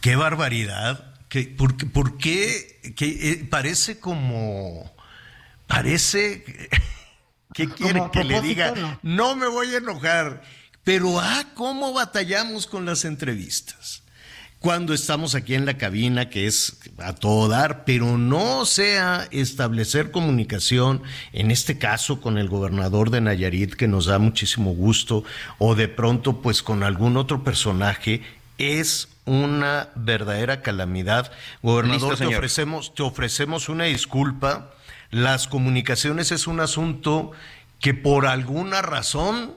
Qué 0.00 0.16
barbaridad. 0.16 1.14
¿Qué, 1.28 1.44
por, 1.44 1.76
por, 1.92 2.16
qué? 2.18 2.94
Que, 2.96 3.30
eh, 3.30 3.46
parece 3.48 3.98
como... 3.98 4.90
Parece... 5.66 6.44
¿Qué 7.54 7.68
quiere 7.68 8.02
que 8.12 8.24
le 8.24 8.40
diga? 8.40 8.72
No. 8.72 9.00
no 9.02 9.36
me 9.36 9.48
voy 9.48 9.74
a 9.74 9.78
enojar. 9.78 10.42
Pero, 10.84 11.18
ah, 11.20 11.44
¿cómo 11.54 11.92
batallamos 11.92 12.66
con 12.66 12.84
las 12.84 13.04
entrevistas? 13.04 14.02
cuando 14.60 14.92
estamos 14.92 15.34
aquí 15.34 15.54
en 15.54 15.66
la 15.66 15.78
cabina, 15.78 16.30
que 16.30 16.46
es 16.46 16.78
a 16.98 17.14
todo 17.14 17.48
dar, 17.48 17.84
pero 17.84 18.18
no 18.18 18.64
sea 18.66 19.28
establecer 19.30 20.10
comunicación, 20.10 21.02
en 21.32 21.50
este 21.50 21.78
caso 21.78 22.20
con 22.20 22.38
el 22.38 22.48
gobernador 22.48 23.10
de 23.10 23.20
Nayarit, 23.20 23.74
que 23.74 23.86
nos 23.86 24.06
da 24.06 24.18
muchísimo 24.18 24.72
gusto, 24.72 25.22
o 25.58 25.74
de 25.74 25.88
pronto 25.88 26.42
pues 26.42 26.62
con 26.62 26.82
algún 26.82 27.16
otro 27.16 27.44
personaje, 27.44 28.22
es 28.58 29.08
una 29.28 29.90
verdadera 29.94 30.62
calamidad. 30.62 31.30
Gobernador, 31.62 32.16
te 32.16 32.26
ofrecemos, 32.26 32.94
te 32.94 33.02
ofrecemos 33.02 33.68
una 33.68 33.84
disculpa. 33.84 34.70
Las 35.10 35.46
comunicaciones 35.46 36.32
es 36.32 36.46
un 36.46 36.60
asunto 36.60 37.32
que 37.80 37.94
por 37.94 38.26
alguna 38.26 38.82
razón 38.82 39.54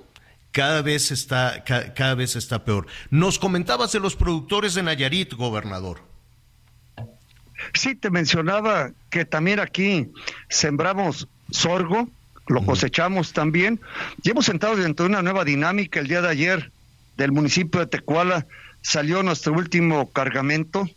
cada 0.51 0.81
vez 0.81 1.11
está 1.11 1.63
cada, 1.63 2.15
vez 2.15 2.35
está 2.35 2.65
peor. 2.65 2.87
Nos 3.09 3.39
comentabas 3.39 3.91
de 3.93 3.99
los 3.99 4.15
productores 4.15 4.73
de 4.73 4.83
Nayarit, 4.83 5.33
gobernador. 5.33 6.01
Sí, 7.73 7.95
te 7.95 8.09
mencionaba 8.09 8.91
que 9.09 9.23
también 9.23 9.59
aquí 9.59 10.11
sembramos 10.49 11.27
sorgo, 11.51 12.09
lo 12.47 12.65
cosechamos 12.65 13.33
también, 13.33 13.79
y 14.23 14.31
hemos 14.31 14.49
entrado 14.49 14.75
dentro 14.75 15.05
de 15.05 15.11
una 15.11 15.21
nueva 15.21 15.45
dinámica 15.45 15.99
el 15.99 16.07
día 16.07 16.21
de 16.21 16.29
ayer 16.29 16.71
del 17.17 17.31
municipio 17.31 17.79
de 17.79 17.87
Tecuala 17.87 18.47
salió 18.81 19.23
nuestro 19.23 19.53
último 19.53 20.11
cargamento 20.11 20.89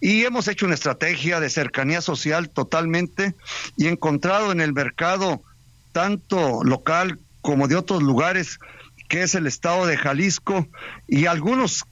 y 0.00 0.24
hemos 0.24 0.48
hecho 0.48 0.66
una 0.66 0.74
estrategia 0.74 1.40
de 1.40 1.48
cercanía 1.48 2.00
social 2.00 2.50
totalmente 2.50 3.34
y 3.76 3.86
encontrado 3.86 4.52
en 4.52 4.60
el 4.60 4.72
mercado 4.72 5.42
tanto 5.92 6.64
local 6.64 7.18
como 7.40 7.68
de 7.68 7.76
otros 7.76 8.02
lugares 8.02 8.58
que 9.08 9.22
es 9.22 9.34
el 9.34 9.46
estado 9.46 9.86
de 9.86 9.96
Jalisco 9.96 10.66
y 11.06 11.26
algunas 11.26 11.84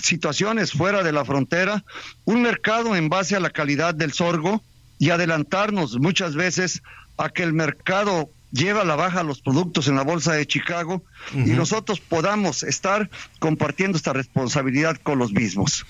situaciones 0.00 0.72
fuera 0.72 1.02
de 1.02 1.12
la 1.12 1.24
frontera, 1.24 1.84
un 2.24 2.42
mercado 2.42 2.96
en 2.96 3.08
base 3.08 3.36
a 3.36 3.40
la 3.40 3.50
calidad 3.50 3.94
del 3.94 4.12
sorgo 4.12 4.62
y 4.98 5.10
adelantarnos 5.10 5.98
muchas 5.98 6.34
veces 6.34 6.82
a 7.16 7.28
que 7.28 7.42
el 7.42 7.52
mercado 7.52 8.30
lleva 8.52 8.82
a 8.82 8.84
la 8.84 8.96
baja 8.96 9.22
los 9.22 9.40
productos 9.40 9.88
en 9.88 9.96
la 9.96 10.02
bolsa 10.02 10.32
de 10.32 10.46
Chicago 10.46 11.02
y 11.34 11.50
nosotros 11.50 12.00
podamos 12.00 12.62
estar 12.62 13.10
compartiendo 13.38 13.96
esta 13.96 14.12
responsabilidad 14.12 14.96
con 15.02 15.18
los 15.18 15.32
mismos. 15.32 15.86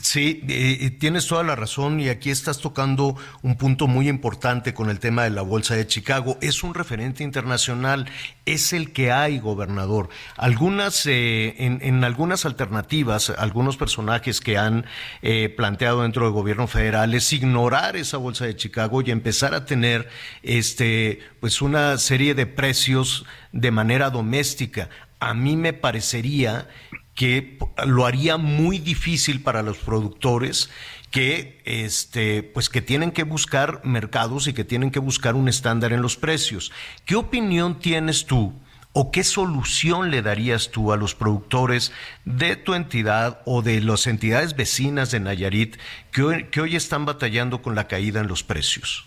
Sí, 0.00 0.42
eh, 0.48 0.90
tienes 0.98 1.26
toda 1.26 1.42
la 1.42 1.56
razón 1.56 2.00
y 2.00 2.08
aquí 2.08 2.30
estás 2.30 2.60
tocando 2.60 3.16
un 3.42 3.56
punto 3.56 3.86
muy 3.86 4.08
importante 4.08 4.74
con 4.74 4.90
el 4.90 5.00
tema 5.00 5.24
de 5.24 5.30
la 5.30 5.42
bolsa 5.42 5.74
de 5.74 5.86
Chicago. 5.86 6.38
Es 6.40 6.62
un 6.62 6.74
referente 6.74 7.24
internacional, 7.24 8.08
es 8.46 8.72
el 8.72 8.92
que 8.92 9.12
hay, 9.12 9.38
gobernador. 9.38 10.08
Algunas, 10.36 11.06
eh, 11.06 11.54
en, 11.58 12.04
algunas 12.04 12.44
alternativas, 12.44 13.30
algunos 13.30 13.76
personajes 13.76 14.40
que 14.40 14.58
han 14.58 14.86
eh, 15.22 15.48
planteado 15.48 16.02
dentro 16.02 16.24
del 16.24 16.32
gobierno 16.32 16.66
federal 16.66 17.14
es 17.14 17.32
ignorar 17.32 17.96
esa 17.96 18.16
bolsa 18.16 18.46
de 18.46 18.56
Chicago 18.56 19.02
y 19.02 19.10
empezar 19.10 19.54
a 19.54 19.64
tener, 19.64 20.08
este, 20.42 21.20
pues 21.40 21.62
una 21.62 21.98
serie 21.98 22.34
de 22.34 22.46
precios 22.46 23.24
de 23.54 23.70
manera 23.70 24.10
doméstica. 24.10 24.90
A 25.20 25.32
mí 25.32 25.56
me 25.56 25.72
parecería 25.72 26.68
que 27.14 27.56
lo 27.86 28.04
haría 28.04 28.36
muy 28.36 28.78
difícil 28.78 29.40
para 29.42 29.62
los 29.62 29.78
productores 29.78 30.70
que 31.12 31.62
este 31.64 32.42
pues 32.42 32.68
que 32.68 32.82
tienen 32.82 33.12
que 33.12 33.22
buscar 33.22 33.80
mercados 33.84 34.48
y 34.48 34.52
que 34.52 34.64
tienen 34.64 34.90
que 34.90 34.98
buscar 34.98 35.36
un 35.36 35.48
estándar 35.48 35.92
en 35.92 36.02
los 36.02 36.16
precios. 36.16 36.72
¿Qué 37.06 37.14
opinión 37.14 37.78
tienes 37.78 38.26
tú 38.26 38.52
o 38.92 39.12
qué 39.12 39.22
solución 39.22 40.10
le 40.10 40.22
darías 40.22 40.72
tú 40.72 40.92
a 40.92 40.96
los 40.96 41.14
productores 41.14 41.92
de 42.24 42.56
tu 42.56 42.74
entidad 42.74 43.40
o 43.44 43.62
de 43.62 43.80
las 43.80 44.08
entidades 44.08 44.56
vecinas 44.56 45.12
de 45.12 45.20
Nayarit 45.20 45.76
que 46.10 46.48
que 46.50 46.60
hoy 46.60 46.74
están 46.74 47.04
batallando 47.06 47.62
con 47.62 47.76
la 47.76 47.86
caída 47.86 48.20
en 48.20 48.26
los 48.26 48.42
precios? 48.42 49.06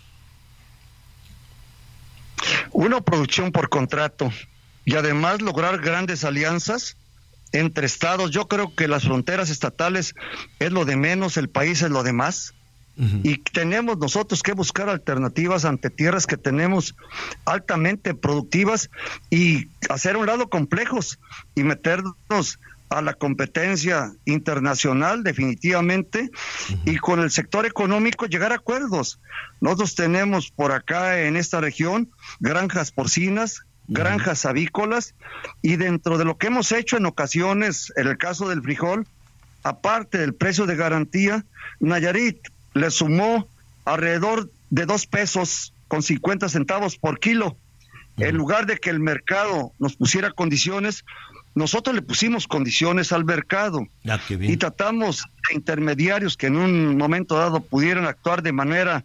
Una 2.72 3.00
producción 3.00 3.52
por 3.52 3.68
contrato 3.68 4.30
y 4.84 4.96
además 4.96 5.42
lograr 5.42 5.80
grandes 5.80 6.24
alianzas 6.24 6.96
entre 7.52 7.86
estados. 7.86 8.30
Yo 8.30 8.48
creo 8.48 8.74
que 8.74 8.88
las 8.88 9.04
fronteras 9.04 9.50
estatales 9.50 10.14
es 10.58 10.72
lo 10.72 10.84
de 10.84 10.96
menos, 10.96 11.36
el 11.36 11.48
país 11.48 11.82
es 11.82 11.90
lo 11.90 12.02
de 12.02 12.12
más. 12.12 12.54
Y 13.22 13.36
tenemos 13.36 13.96
nosotros 13.98 14.42
que 14.42 14.54
buscar 14.54 14.88
alternativas 14.88 15.64
ante 15.64 15.88
tierras 15.88 16.26
que 16.26 16.36
tenemos 16.36 16.96
altamente 17.44 18.12
productivas 18.12 18.90
y 19.30 19.68
hacer 19.88 20.16
un 20.16 20.26
lado 20.26 20.48
complejos 20.48 21.20
y 21.54 21.62
meternos 21.62 22.58
a 22.90 23.02
la 23.02 23.14
competencia 23.14 24.12
internacional 24.24 25.22
definitivamente 25.22 26.30
y 26.84 26.96
con 26.96 27.20
el 27.20 27.30
sector 27.30 27.66
económico 27.66 28.26
llegar 28.26 28.52
a 28.52 28.56
acuerdos. 28.56 29.20
Nosotros 29.60 29.94
tenemos 29.94 30.50
por 30.50 30.72
acá 30.72 31.20
en 31.22 31.36
esta 31.36 31.60
región 31.60 32.10
granjas 32.40 32.90
porcinas, 32.90 33.62
granjas 33.88 34.44
avícolas 34.44 35.14
y 35.62 35.76
dentro 35.76 36.18
de 36.18 36.24
lo 36.24 36.38
que 36.38 36.48
hemos 36.48 36.72
hecho 36.72 36.96
en 36.96 37.06
ocasiones, 37.06 37.92
en 37.96 38.06
el 38.06 38.18
caso 38.18 38.48
del 38.48 38.62
frijol, 38.62 39.06
aparte 39.62 40.18
del 40.18 40.34
precio 40.34 40.66
de 40.66 40.76
garantía, 40.76 41.44
Nayarit 41.80 42.38
le 42.74 42.90
sumó 42.90 43.48
alrededor 43.84 44.50
de 44.70 44.86
dos 44.86 45.06
pesos 45.06 45.72
con 45.88 46.02
50 46.02 46.48
centavos 46.48 46.96
por 46.96 47.18
kilo. 47.18 47.56
En 48.18 48.36
lugar 48.36 48.66
de 48.66 48.78
que 48.78 48.90
el 48.90 49.00
mercado 49.00 49.72
nos 49.78 49.96
pusiera 49.96 50.32
condiciones, 50.32 51.04
nosotros 51.58 51.94
le 51.94 52.02
pusimos 52.02 52.46
condiciones 52.46 53.12
al 53.12 53.24
mercado 53.24 53.86
ah, 54.08 54.18
y 54.28 54.56
tratamos 54.56 55.24
a 55.50 55.54
intermediarios 55.54 56.36
que 56.36 56.46
en 56.46 56.56
un 56.56 56.96
momento 56.96 57.36
dado 57.36 57.60
pudieran 57.60 58.06
actuar 58.06 58.42
de 58.42 58.52
manera 58.52 59.04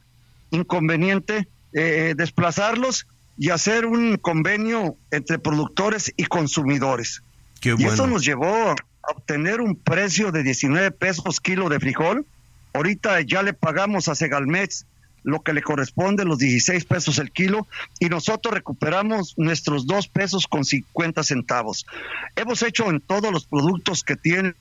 inconveniente, 0.52 1.48
eh, 1.74 2.14
desplazarlos 2.16 3.08
y 3.38 3.50
hacer 3.50 3.86
un 3.86 4.18
convenio 4.18 4.96
entre 5.12 5.40
productores 5.40 6.14
y 6.16 6.26
consumidores. 6.26 7.24
Y 7.64 7.86
eso 7.86 8.08
nos 8.08 8.24
llevó 8.24 8.70
a 8.70 8.76
obtener 9.16 9.60
un 9.60 9.76
precio 9.76 10.32
de 10.32 10.44
19 10.44 10.92
pesos 10.92 11.40
kilo 11.40 11.70
de 11.70 11.80
frijol. 11.80 12.26
Ahorita 12.74 13.20
ya 13.22 13.42
le 13.42 13.54
pagamos 13.54 14.08
a 14.08 14.16
Segalmex 14.16 14.86
lo 15.24 15.42
que 15.42 15.54
le 15.54 15.62
corresponde, 15.62 16.26
los 16.26 16.38
16 16.38 16.86
pesos 16.86 17.18
el 17.18 17.32
kilo, 17.32 17.68
y 18.00 18.10
nosotros 18.10 18.54
recuperamos 18.54 19.34
nuestros 19.38 19.88
2 19.88 20.08
pesos 20.10 20.48
con 20.48 20.66
50 20.66 21.24
centavos. 21.24 21.86
Hemos 22.36 22.62
hecho 22.62 22.90
en 22.90 23.02
todos 23.02 23.32
los 23.32 23.46
productos 23.46 24.04
que 24.04 24.16
tienen 24.16 24.56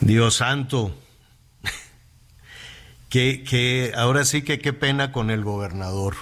Dios 0.00 0.36
santo. 0.36 0.96
que, 3.10 3.44
que 3.44 3.92
ahora 3.94 4.24
sí 4.24 4.42
que 4.42 4.58
qué 4.58 4.72
pena 4.72 5.12
con 5.12 5.30
el 5.30 5.44
gobernador. 5.44 6.14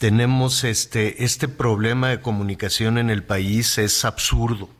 Tenemos 0.00 0.64
este, 0.64 1.24
este 1.24 1.46
problema 1.46 2.08
de 2.08 2.22
comunicación 2.22 2.96
en 2.96 3.10
el 3.10 3.22
país, 3.22 3.76
es 3.76 4.06
absurdo. 4.06 4.70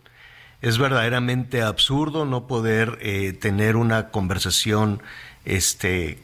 Es 0.63 0.79
verdaderamente 0.79 1.61
absurdo 1.61 2.25
no 2.25 2.47
poder 2.47 2.97
eh, 3.03 3.35
tener 3.35 3.77
una 3.77 4.09
conversación 4.09 5.03
este, 5.45 6.23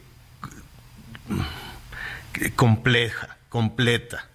compleja, 2.55 3.37
completa. 3.49 4.29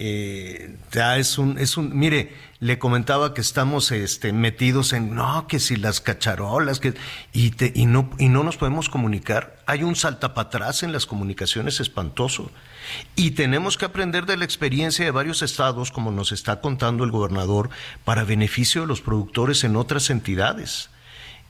Eh, 0.00 0.76
ya 0.90 1.16
es 1.16 1.38
un, 1.38 1.56
es 1.56 1.76
un, 1.76 1.96
mire, 1.96 2.34
le 2.58 2.80
comentaba 2.80 3.32
que 3.32 3.40
estamos 3.40 3.92
este, 3.92 4.32
metidos 4.32 4.92
en, 4.92 5.14
no, 5.14 5.46
que 5.46 5.60
si 5.60 5.76
las 5.76 6.00
cacharolas, 6.00 6.80
que, 6.80 6.94
y, 7.32 7.52
te, 7.52 7.70
y, 7.76 7.86
no, 7.86 8.10
y 8.18 8.28
no 8.28 8.42
nos 8.42 8.56
podemos 8.56 8.88
comunicar. 8.88 9.56
Hay 9.66 9.84
un 9.84 9.94
saltapatrás 9.94 10.82
en 10.82 10.90
las 10.90 11.06
comunicaciones 11.06 11.78
espantoso. 11.78 12.50
Y 13.16 13.32
tenemos 13.32 13.76
que 13.76 13.84
aprender 13.84 14.26
de 14.26 14.36
la 14.36 14.44
experiencia 14.44 15.04
de 15.04 15.10
varios 15.10 15.42
estados, 15.42 15.90
como 15.90 16.10
nos 16.10 16.32
está 16.32 16.60
contando 16.60 17.04
el 17.04 17.10
gobernador, 17.10 17.70
para 18.04 18.24
beneficio 18.24 18.82
de 18.82 18.86
los 18.86 19.00
productores 19.00 19.64
en 19.64 19.76
otras 19.76 20.10
entidades 20.10 20.90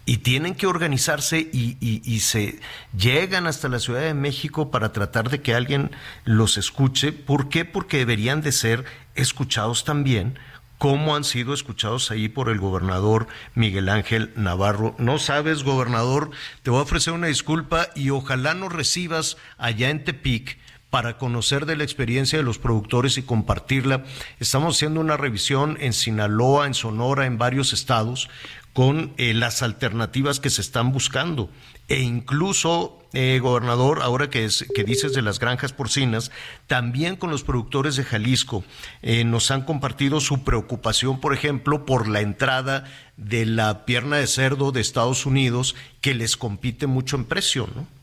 y 0.09 0.17
tienen 0.17 0.55
que 0.55 0.67
organizarse 0.67 1.51
y, 1.53 2.21
se 2.21 2.61
llegan 2.97 3.47
hasta 3.47 3.69
la 3.69 3.79
Ciudad 3.79 4.01
de 4.01 4.15
México 4.15 4.71
para 4.71 4.91
tratar 4.91 5.29
de 5.29 5.43
que 5.43 5.55
alguien 5.55 5.91
los 6.25 6.57
escuche. 6.57 7.13
¿Por 7.13 7.51
qué? 7.51 7.67
Porque 7.67 7.99
deberían 7.99 8.41
de 8.41 8.53
ser 8.53 8.87
escuchados 9.15 9.85
también 9.85 10.39
como 10.79 11.15
han 11.15 11.25
sido 11.25 11.53
escuchados 11.53 12.11
ahí 12.11 12.31
por 12.31 12.49
el 12.49 12.59
gobernador 12.59 13.27
Miguel 13.55 13.91
Ángel 13.91 14.33
Navarro. 14.35 14.95
No 14.97 15.19
sabes, 15.19 15.63
gobernador, 15.63 16.31
te 16.63 16.71
voy 16.71 16.79
a 16.79 16.85
ofrecer 16.85 17.13
una 17.13 17.27
disculpa 17.27 17.89
y 17.95 18.09
ojalá 18.09 18.55
nos 18.55 18.73
recibas 18.73 19.37
allá 19.59 19.91
en 19.91 20.05
Tepic 20.05 20.57
para 20.91 21.19
conocer 21.19 21.67
de 21.67 21.77
la 21.77 21.85
experiencia 21.85 22.39
de 22.39 22.45
los 22.45 22.59
productores 22.59 23.19
y 23.19 23.23
compartirla. 23.23 24.05
Estamos 24.41 24.77
haciendo 24.77 25.01
una 25.01 25.17
revisión 25.17 25.77
en 25.81 25.93
Sinaloa, 25.93 26.67
en 26.67 26.75
Sonora, 26.75 27.27
en 27.27 27.39
varios 27.39 27.73
estados, 27.73 28.29
con 28.73 29.13
eh, 29.17 29.35
las 29.35 29.63
alternativas 29.63 30.41
que 30.41 30.51
se 30.51 30.61
están 30.61 30.93
buscando. 30.93 31.51
E 31.89 32.01
incluso, 32.01 32.99
eh, 33.13 33.39
gobernador, 33.43 34.03
ahora 34.03 34.31
que, 34.31 34.45
es, 34.45 34.67
que 34.75 34.85
dices 34.85 35.15
de 35.15 35.23
las 35.23 35.39
granjas 35.39 35.73
porcinas, 35.73 36.31
también 36.67 37.17
con 37.17 37.31
los 37.31 37.43
productores 37.45 37.97
de 37.97 38.05
Jalisco 38.05 38.63
eh, 39.03 39.25
nos 39.25 39.51
han 39.51 39.63
compartido 39.63 40.21
su 40.21 40.45
preocupación, 40.45 41.19
por 41.19 41.35
ejemplo, 41.35 41.87
por 41.87 42.09
la 42.09 42.21
entrada 42.21 42.85
de 43.17 43.47
la 43.47 43.85
pierna 43.85 44.17
de 44.19 44.27
cerdo 44.27 44.71
de 44.71 44.81
Estados 44.81 45.27
Unidos, 45.27 45.75
que 46.01 46.15
les 46.15 46.37
compite 46.37 46.87
mucho 46.87 47.17
en 47.17 47.25
precio, 47.25 47.69
¿no? 47.75 47.98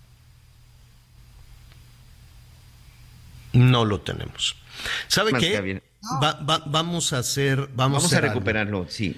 No 3.55 3.85
lo 3.85 4.01
tenemos. 4.01 4.55
¿Sabe 5.07 5.33
qué? 5.33 5.81
vamos 6.67 7.13
a 7.13 7.19
hacer, 7.19 7.69
vamos, 7.73 8.03
vamos 8.03 8.13
a, 8.13 8.21
recuperarlo, 8.21 8.85
sí. 8.89 9.17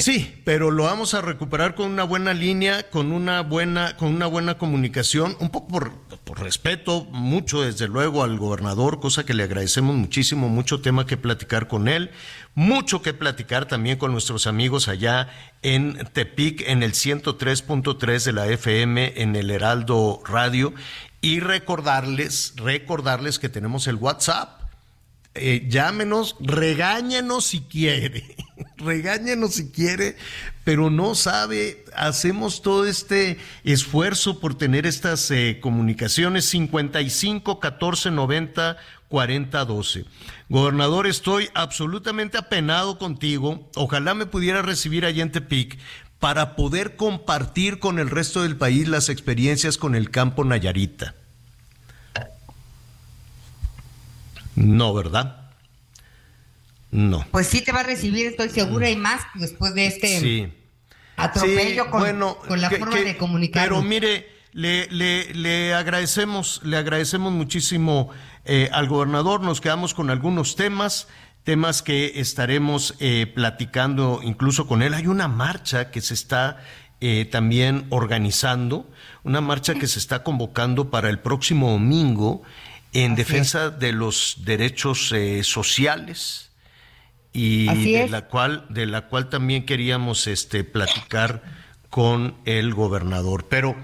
Sí, 0.00 0.40
pero 0.44 0.70
lo 0.70 0.84
vamos 0.84 1.12
a 1.14 1.20
recuperar 1.20 1.74
con 1.74 1.90
una 1.90 2.04
buena 2.04 2.32
línea, 2.32 2.88
con 2.88 3.12
una 3.12 3.42
buena, 3.42 3.96
con 3.96 4.14
una 4.14 4.26
buena 4.26 4.56
comunicación, 4.56 5.36
un 5.38 5.50
poco 5.50 5.68
por, 5.68 5.92
por, 6.24 6.40
respeto, 6.40 7.04
mucho 7.10 7.62
desde 7.62 7.88
luego 7.88 8.22
al 8.22 8.38
gobernador, 8.38 9.00
cosa 9.00 9.26
que 9.26 9.34
le 9.34 9.42
agradecemos 9.42 9.94
muchísimo, 9.94 10.48
mucho 10.48 10.80
tema 10.80 11.06
que 11.06 11.16
platicar 11.16 11.68
con 11.68 11.88
él, 11.88 12.10
mucho 12.54 13.02
que 13.02 13.12
platicar 13.12 13.66
también 13.66 13.98
con 13.98 14.12
nuestros 14.12 14.46
amigos 14.46 14.88
allá 14.88 15.28
en 15.62 15.98
Tepic, 16.12 16.62
en 16.66 16.82
el 16.82 16.92
103.3 16.92 18.24
de 18.24 18.32
la 18.32 18.46
FM, 18.46 19.14
en 19.16 19.36
el 19.36 19.50
Heraldo 19.50 20.22
Radio, 20.24 20.72
y 21.22 21.40
recordarles, 21.40 22.52
recordarles 22.56 23.38
que 23.38 23.48
tenemos 23.48 23.86
el 23.86 23.96
WhatsApp 23.96 24.62
eh, 25.34 25.66
llámenos, 25.66 26.36
regáñenos 26.40 27.46
si 27.46 27.60
quiere, 27.60 28.36
regáñenos 28.76 29.54
si 29.54 29.70
quiere, 29.70 30.18
pero 30.62 30.90
no 30.90 31.14
sabe, 31.14 31.86
hacemos 31.96 32.60
todo 32.60 32.84
este 32.84 33.38
esfuerzo 33.64 34.40
por 34.40 34.58
tener 34.58 34.86
estas 34.86 35.30
eh, 35.30 35.58
comunicaciones 35.62 36.44
55 36.50 37.60
14 37.60 38.10
90 38.10 38.76
40 39.08 39.64
12. 39.64 40.04
Gobernador, 40.50 41.06
estoy 41.06 41.48
absolutamente 41.54 42.36
apenado 42.36 42.98
contigo. 42.98 43.70
Ojalá 43.74 44.12
me 44.12 44.26
pudiera 44.26 44.60
recibir 44.60 45.06
allá 45.06 45.22
en 45.22 45.32
para 46.22 46.54
poder 46.54 46.94
compartir 46.94 47.80
con 47.80 47.98
el 47.98 48.08
resto 48.08 48.44
del 48.44 48.56
país 48.56 48.86
las 48.86 49.08
experiencias 49.08 49.76
con 49.76 49.96
el 49.96 50.08
campo 50.12 50.44
Nayarita. 50.44 51.16
No, 54.54 54.94
¿verdad? 54.94 55.50
No. 56.92 57.26
Pues 57.32 57.48
sí 57.48 57.60
te 57.60 57.72
va 57.72 57.80
a 57.80 57.82
recibir, 57.82 58.24
estoy 58.28 58.50
segura, 58.50 58.88
y 58.88 58.94
más 58.94 59.20
después 59.34 59.74
de 59.74 59.86
este 59.88 60.52
atropello 61.16 61.90
con, 61.90 62.20
la 62.60 62.70
forma 62.70 63.00
de 63.00 63.16
comunicar. 63.16 63.64
Pero 63.64 63.82
mire, 63.82 64.28
le, 64.52 64.86
le, 65.34 65.74
agradecemos, 65.74 66.60
le 66.62 66.76
agradecemos 66.76 67.32
muchísimo 67.32 68.10
eh, 68.44 68.70
al 68.72 68.86
gobernador. 68.86 69.40
Nos 69.40 69.60
quedamos 69.60 69.92
con 69.92 70.08
algunos 70.08 70.54
temas, 70.54 71.08
temas 71.44 71.82
que 71.82 72.20
estaremos 72.20 72.94
eh, 73.00 73.26
platicando 73.26 74.20
incluso 74.22 74.66
con 74.66 74.82
él. 74.82 74.94
Hay 74.94 75.06
una 75.06 75.28
marcha 75.28 75.90
que 75.90 76.00
se 76.00 76.14
está 76.14 76.62
eh, 77.00 77.24
también 77.24 77.86
organizando, 77.90 78.88
una 79.24 79.40
marcha 79.40 79.74
que 79.74 79.88
se 79.88 79.98
está 79.98 80.22
convocando 80.22 80.90
para 80.90 81.10
el 81.10 81.18
próximo 81.18 81.72
domingo 81.72 82.42
en 82.92 83.14
defensa 83.14 83.70
de 83.70 83.92
los 83.92 84.36
derechos 84.44 85.10
eh, 85.12 85.42
sociales 85.42 86.50
y 87.32 87.66
de 87.92 88.08
la 88.08 88.26
cual 88.28 88.66
de 88.68 88.86
la 88.86 89.08
cual 89.08 89.30
también 89.30 89.64
queríamos 89.64 90.26
este 90.26 90.64
platicar 90.64 91.42
con 91.88 92.36
el 92.44 92.74
gobernador. 92.74 93.46
Pero 93.48 93.74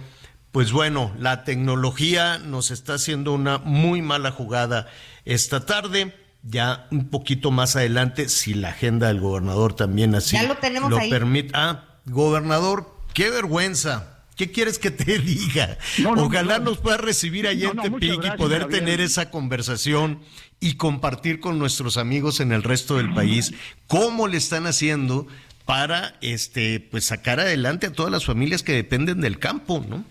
pues 0.53 0.71
bueno 0.71 1.13
la 1.19 1.45
tecnología 1.45 2.39
nos 2.39 2.71
está 2.71 2.95
haciendo 2.95 3.33
una 3.33 3.59
muy 3.59 4.03
mala 4.03 4.31
jugada 4.31 4.87
esta 5.25 5.65
tarde 5.67 6.15
ya 6.43 6.87
un 6.91 7.09
poquito 7.09 7.51
más 7.51 7.77
adelante 7.77 8.29
si 8.29 8.55
la 8.55 8.69
agenda 8.69 9.09
del 9.09 9.21
gobernador 9.21 9.75
también 9.75 10.15
así 10.15 10.37
lo, 10.47 10.57
tenemos 10.57 10.91
lo 10.91 10.99
permite 10.99 11.51
ah 11.55 11.85
gobernador 12.07 12.95
qué 13.13 13.31
vergüenza 13.31 14.15
¿Qué 14.39 14.53
quieres 14.53 14.79
que 14.79 14.93
te 14.93 15.19
diga? 15.19 15.79
Ojalá 16.17 16.61
nos 16.61 16.79
pueda 16.79 16.97
recibir 16.97 17.49
allá 17.49 17.71
en 17.71 17.77
Tepic 17.77 18.25
y 18.25 18.37
poder 18.39 18.69
tener 18.69 19.01
esa 19.01 19.33
conversación 19.33 20.21
y 20.61 20.77
compartir 20.77 21.41
con 21.41 21.59
nuestros 21.59 21.97
amigos 21.97 22.39
en 22.39 22.53
el 22.53 22.63
resto 22.63 22.99
del 22.99 23.13
país 23.13 23.53
cómo 23.89 24.29
le 24.29 24.37
están 24.37 24.67
haciendo 24.67 25.27
para 25.67 26.15
este 26.21 26.79
pues 26.79 27.07
sacar 27.07 27.41
adelante 27.41 27.89
a 27.89 27.93
todas 27.93 28.13
las 28.13 28.25
familias 28.25 28.63
que 28.63 28.73
dependen 28.73 29.21
del 29.21 29.41
campo, 29.41 29.85
¿no? 29.89 30.05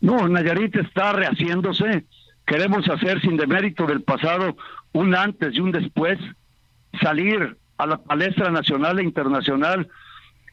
No, 0.00 0.26
Nayarit 0.26 0.74
está 0.76 1.12
rehaciéndose. 1.12 2.06
Queremos 2.46 2.88
hacer 2.88 3.20
sin 3.20 3.36
demérito 3.36 3.86
del 3.86 4.02
pasado 4.02 4.56
un 4.92 5.14
antes 5.14 5.54
y 5.54 5.60
un 5.60 5.72
después, 5.72 6.18
salir 7.00 7.56
a 7.76 7.86
la 7.86 7.98
palestra 7.98 8.50
nacional 8.50 8.98
e 8.98 9.04
internacional 9.04 9.88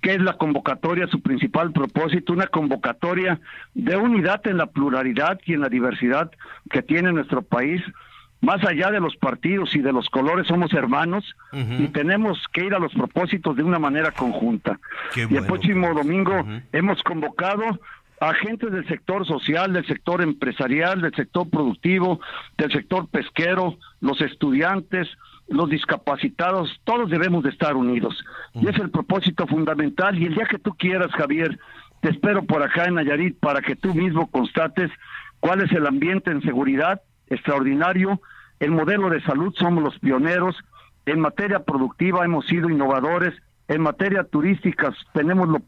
que 0.06 0.14
es 0.14 0.22
la 0.22 0.34
convocatoria, 0.34 1.08
su 1.08 1.20
principal 1.20 1.72
propósito, 1.72 2.32
una 2.32 2.46
convocatoria 2.46 3.40
de 3.74 3.98
unidad 3.98 4.46
en 4.46 4.58
la 4.58 4.68
pluralidad 4.68 5.40
y 5.48 5.54
en 5.54 5.62
la 5.62 5.68
diversidad 5.68 6.30
que 6.70 6.84
tiene 6.84 7.12
nuestro 7.12 7.42
país. 7.42 7.82
Más 8.40 8.64
allá 8.64 8.92
de 8.92 9.00
los 9.00 9.16
partidos 9.16 9.76
y 9.76 9.80
de 9.80 9.92
los 9.92 10.08
colores, 10.10 10.46
somos 10.46 10.72
hermanos 10.74 11.26
y 11.80 11.88
tenemos 11.88 12.38
que 12.54 12.66
ir 12.66 12.76
a 12.76 12.80
los 12.80 12.94
propósitos 12.94 13.56
de 13.56 13.64
una 13.64 13.80
manera 13.80 14.12
conjunta. 14.12 14.80
y 15.16 15.22
el 15.22 15.46
próximo 15.48 15.92
domingo 15.96 16.46
hemos 16.72 17.02
convocado 17.02 17.64
agentes 18.20 18.72
del 18.72 18.88
sector 18.88 19.26
social, 19.26 19.74
del 19.74 19.86
sector 19.86 20.22
empresarial, 20.22 21.02
del 21.02 21.14
sector 21.14 21.50
productivo, 21.50 22.20
del 22.58 22.72
sector 22.72 23.08
pesquero, 23.10 23.78
los 24.00 24.22
estudiantes, 24.22 25.08
los 25.48 25.70
discapacitados, 25.70 26.80
todos 26.84 27.10
debemos 27.10 27.44
de 27.44 27.52
estar 27.52 27.76
unidos. 27.76 28.24
Y 28.54 28.68
es 28.68 28.78
el 28.78 28.90
propósito 28.90 29.46
fundamental. 29.48 30.18
Y 30.18 30.26
el 30.26 30.36
día 30.36 30.46
que 30.46 30.60
tú 30.60 30.74
quieras, 30.76 31.12
Javier, 31.12 31.60
te 32.02 32.10
espero 32.10 32.44
por 32.44 32.64
acá 32.64 32.86
en 32.86 32.96
Nayarit 32.96 33.40
para 33.40 33.62
que 33.62 33.76
tú 33.76 33.94
mismo 33.94 34.30
constates 34.32 34.92
cuál 35.40 35.62
es 35.62 35.72
el 35.72 35.86
ambiente 35.86 36.32
en 36.32 36.42
seguridad 36.42 37.02
extraordinario. 37.28 38.22
El 38.60 38.72
modelo 38.72 39.10
de 39.10 39.22
salud 39.22 39.54
somos 39.58 39.84
los 39.84 40.00
pioneros. 40.00 40.56
En 41.06 41.20
materia 41.20 41.60
productiva 41.60 42.26
hemos 42.26 42.46
sido 42.48 42.70
innovadores 42.70 43.36
en 43.68 43.82
materia 43.82 44.24
turística 44.24 44.94
tenemos 45.14 45.48
lo 45.48 45.60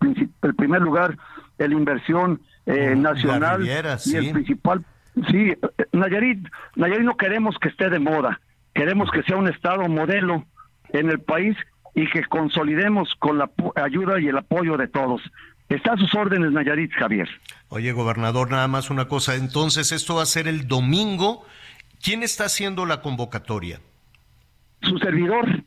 el 0.43 0.55
primer 0.55 0.81
lugar 0.81 1.17
la 1.57 1.73
inversión 1.73 2.41
eh, 2.65 2.95
nacional 2.95 3.59
Riviera, 3.59 3.95
y 3.95 3.99
sí. 4.09 4.17
el 4.17 4.31
principal 4.31 4.85
sí 5.29 5.51
eh, 5.51 5.57
Nayarit 5.93 6.47
Nayarit 6.75 7.05
no 7.05 7.15
queremos 7.17 7.55
que 7.59 7.69
esté 7.69 7.89
de 7.89 7.99
moda 7.99 8.39
queremos 8.73 9.09
que 9.11 9.23
sea 9.23 9.37
un 9.37 9.47
estado 9.47 9.87
modelo 9.87 10.45
en 10.89 11.09
el 11.09 11.19
país 11.19 11.55
y 11.95 12.07
que 12.09 12.23
consolidemos 12.25 13.13
con 13.19 13.37
la 13.39 13.49
ayuda 13.75 14.19
y 14.19 14.27
el 14.27 14.37
apoyo 14.37 14.77
de 14.77 14.87
todos 14.87 15.21
está 15.69 15.93
a 15.93 15.97
sus 15.97 16.13
órdenes 16.13 16.51
Nayarit 16.51 16.91
Javier 16.93 17.27
Oye, 17.69 17.91
gobernador, 17.91 18.49
nada 18.49 18.69
más 18.69 18.89
una 18.89 19.09
cosa. 19.09 19.35
Entonces, 19.35 19.91
esto 19.91 20.15
va 20.15 20.21
a 20.23 20.25
ser 20.25 20.47
el 20.47 20.69
domingo. 20.69 21.45
¿Quién 22.01 22.23
está 22.23 22.45
haciendo 22.45 22.85
la 22.85 23.01
convocatoria? 23.01 23.81
su 24.81 24.97
servidor 24.99 25.63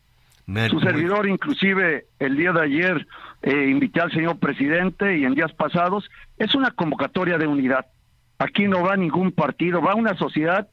Me- 0.46 0.70
Su 0.70 0.80
servidor, 0.80 1.28
inclusive 1.28 2.06
el 2.18 2.36
día 2.38 2.52
de 2.52 2.62
ayer, 2.62 3.06
eh, 3.42 3.68
invité 3.68 4.00
al 4.00 4.12
señor 4.12 4.38
presidente 4.38 5.18
y 5.18 5.24
en 5.24 5.34
días 5.34 5.52
pasados, 5.52 6.10
es 6.36 6.54
una 6.54 6.70
convocatoria 6.70 7.38
de 7.38 7.46
unidad. 7.46 7.86
Aquí 8.38 8.68
no 8.68 8.82
va 8.82 8.96
ningún 8.96 9.32
partido, 9.32 9.82
va 9.82 9.94
una 9.94 10.14
sociedad 10.16 10.68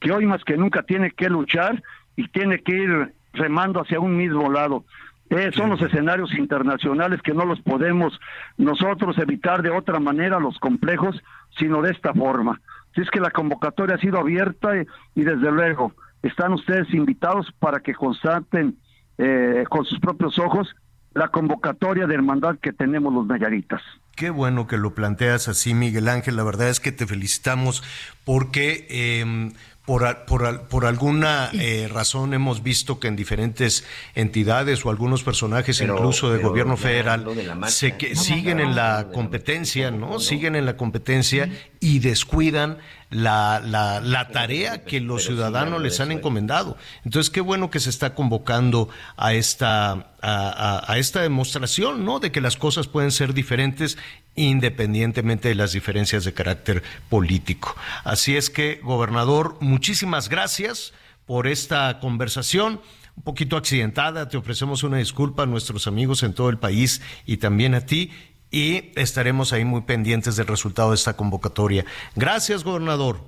que 0.00 0.12
hoy 0.12 0.26
más 0.26 0.44
que 0.44 0.56
nunca 0.56 0.82
tiene 0.82 1.10
que 1.10 1.28
luchar 1.28 1.82
y 2.16 2.28
tiene 2.28 2.62
que 2.62 2.72
ir 2.72 3.14
remando 3.32 3.80
hacia 3.80 4.00
un 4.00 4.16
mismo 4.16 4.50
lado. 4.50 4.84
Eh, 5.28 5.50
son 5.52 5.70
los 5.70 5.82
escenarios 5.82 6.32
internacionales 6.34 7.20
que 7.20 7.34
no 7.34 7.44
los 7.44 7.60
podemos 7.60 8.18
nosotros 8.56 9.18
evitar 9.18 9.62
de 9.62 9.70
otra 9.70 9.98
manera, 9.98 10.38
los 10.38 10.58
complejos, 10.58 11.20
sino 11.58 11.82
de 11.82 11.90
esta 11.90 12.14
forma. 12.14 12.60
Si 12.94 13.00
es 13.00 13.10
que 13.10 13.20
la 13.20 13.30
convocatoria 13.30 13.96
ha 13.96 14.00
sido 14.00 14.18
abierta 14.18 14.76
y, 14.76 14.86
y 15.14 15.24
desde 15.24 15.50
luego 15.50 15.92
están 16.22 16.52
ustedes 16.52 16.92
invitados 16.94 17.52
para 17.58 17.80
que 17.80 17.94
constaten 17.94 18.76
eh, 19.18 19.64
con 19.68 19.84
sus 19.84 19.98
propios 19.98 20.38
ojos 20.38 20.74
la 21.16 21.28
convocatoria 21.28 22.06
de 22.06 22.14
hermandad 22.14 22.56
que 22.60 22.72
tenemos 22.72 23.12
los 23.12 23.26
Nayaritas. 23.26 23.80
Qué 24.14 24.30
bueno 24.30 24.66
que 24.66 24.76
lo 24.76 24.94
planteas 24.94 25.48
así, 25.48 25.74
Miguel 25.74 26.08
Ángel. 26.08 26.36
La 26.36 26.42
verdad 26.44 26.68
es 26.68 26.80
que 26.80 26.92
te 26.92 27.06
felicitamos 27.06 27.82
porque 28.24 28.86
eh, 28.88 29.50
por, 29.84 30.24
por, 30.26 30.44
al- 30.46 30.62
por 30.68 30.84
alguna 30.86 31.50
eh, 31.52 31.88
razón 31.92 32.34
hemos 32.34 32.62
visto 32.62 32.98
que 32.98 33.08
en 33.08 33.16
diferentes 33.16 33.84
entidades 34.14 34.84
o 34.84 34.90
algunos 34.90 35.22
personajes, 35.22 35.78
Pero- 35.78 35.94
incluso 35.96 36.30
de 36.30 36.38
pero 36.38 36.48
gobierno 36.50 36.76
federal, 36.76 37.24
lo 37.24 37.34
de 37.34 37.44
la 37.44 37.54
marcha, 37.54 37.74
se 37.76 37.96
que, 37.96 38.14
no, 38.14 38.20
siguen 38.20 38.60
en 38.60 38.74
la 38.74 39.08
competencia, 39.12 39.90
no. 39.90 40.18
Siguen 40.18 40.54
en 40.56 40.64
la 40.66 40.76
competencia 40.76 41.48
y 41.80 41.98
descuidan 42.00 42.78
la, 43.10 43.60
la, 43.64 44.00
la 44.00 44.28
tarea 44.28 44.84
que 44.84 45.00
los 45.00 45.24
ciudadanos 45.24 45.80
les 45.80 46.00
han 46.00 46.10
hay. 46.10 46.16
encomendado. 46.16 46.76
Entonces, 47.04 47.30
qué 47.30 47.40
bueno 47.40 47.70
que 47.70 47.78
se 47.80 47.90
está 47.90 48.14
convocando 48.14 48.88
a 49.16 49.32
esta, 49.34 49.92
a, 49.92 50.06
a- 50.22 50.92
a 50.92 50.98
esta 50.98 51.22
demostración, 51.22 52.04
¿no? 52.04 52.18
De 52.18 52.32
que 52.32 52.40
las 52.40 52.56
cosas 52.56 52.88
pueden 52.88 53.12
ser 53.12 53.32
diferentes 53.34 53.96
independientemente 54.34 55.48
de 55.48 55.54
las 55.54 55.72
diferencias 55.72 56.24
de 56.24 56.32
carácter 56.34 56.82
político. 57.08 57.76
Así 58.04 58.36
es 58.36 58.50
que, 58.50 58.80
gobernador, 58.82 59.56
muchísimas 59.60 60.28
gracias 60.28 60.92
por 61.26 61.46
esta 61.46 61.98
conversación. 62.00 62.80
Un 63.16 63.22
poquito 63.22 63.56
accidentada, 63.56 64.28
te 64.28 64.36
ofrecemos 64.36 64.82
una 64.82 64.98
disculpa 64.98 65.44
a 65.44 65.46
nuestros 65.46 65.86
amigos 65.86 66.22
en 66.22 66.34
todo 66.34 66.50
el 66.50 66.58
país 66.58 67.00
y 67.24 67.38
también 67.38 67.74
a 67.74 67.80
ti. 67.82 68.10
Y 68.50 68.92
estaremos 68.96 69.52
ahí 69.52 69.64
muy 69.64 69.82
pendientes 69.82 70.36
del 70.36 70.46
resultado 70.46 70.90
de 70.90 70.94
esta 70.96 71.16
convocatoria. 71.16 71.84
Gracias, 72.14 72.64
gobernador. 72.64 73.20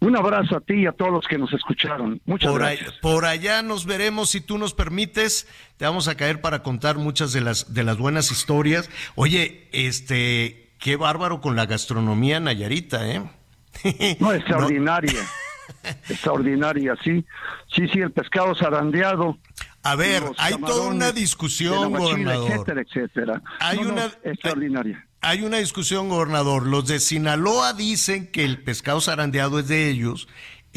Un 0.00 0.16
abrazo 0.16 0.56
a 0.56 0.60
ti 0.60 0.74
y 0.74 0.86
a 0.86 0.92
todos 0.92 1.10
los 1.10 1.26
que 1.26 1.38
nos 1.38 1.52
escucharon. 1.52 2.20
Muchas 2.24 2.52
Por, 2.52 2.60
gracias. 2.60 2.92
por 3.02 3.24
allá 3.24 3.62
nos 3.62 3.84
veremos, 3.84 4.30
si 4.30 4.40
tú 4.40 4.56
nos 4.56 4.72
permites, 4.72 5.48
te 5.76 5.86
vamos 5.86 6.06
a 6.06 6.16
caer 6.16 6.40
para 6.40 6.62
contar 6.62 6.98
muchas 6.98 7.32
de 7.32 7.40
las, 7.40 7.74
de 7.74 7.82
las 7.82 7.98
buenas 7.98 8.30
historias. 8.30 8.90
Oye, 9.16 9.68
este, 9.72 10.70
qué 10.78 10.94
bárbaro 10.94 11.40
con 11.40 11.56
la 11.56 11.66
gastronomía 11.66 12.38
nayarita, 12.38 13.08
¿eh? 13.10 13.22
No, 14.20 14.32
extraordinaria. 14.32 15.20
Extraordinaria, 16.08 16.94
sí. 17.02 17.24
Sí, 17.74 17.88
sí, 17.88 18.00
el 18.00 18.10
pescado 18.12 18.54
zarandeado. 18.54 19.36
A 19.82 19.94
ver, 19.94 20.22
hay 20.38 20.54
toda 20.56 20.88
una 20.88 21.12
discusión, 21.12 21.92
gobernador. 21.92 22.50
Etcétera, 22.50 22.82
etcétera. 22.82 23.42
Hay 23.60 23.78
No, 23.78 23.84
no, 23.84 23.92
una 23.92 24.04
extraordinaria. 24.24 25.04
Hay 25.20 25.42
una 25.42 25.58
discusión, 25.58 26.08
gobernador. 26.08 26.66
Los 26.66 26.86
de 26.86 27.00
Sinaloa 27.00 27.72
dicen 27.72 28.30
que 28.30 28.44
el 28.44 28.62
pescado 28.62 29.00
zarandeado 29.00 29.58
es 29.58 29.68
de 29.68 29.88
ellos 29.88 30.28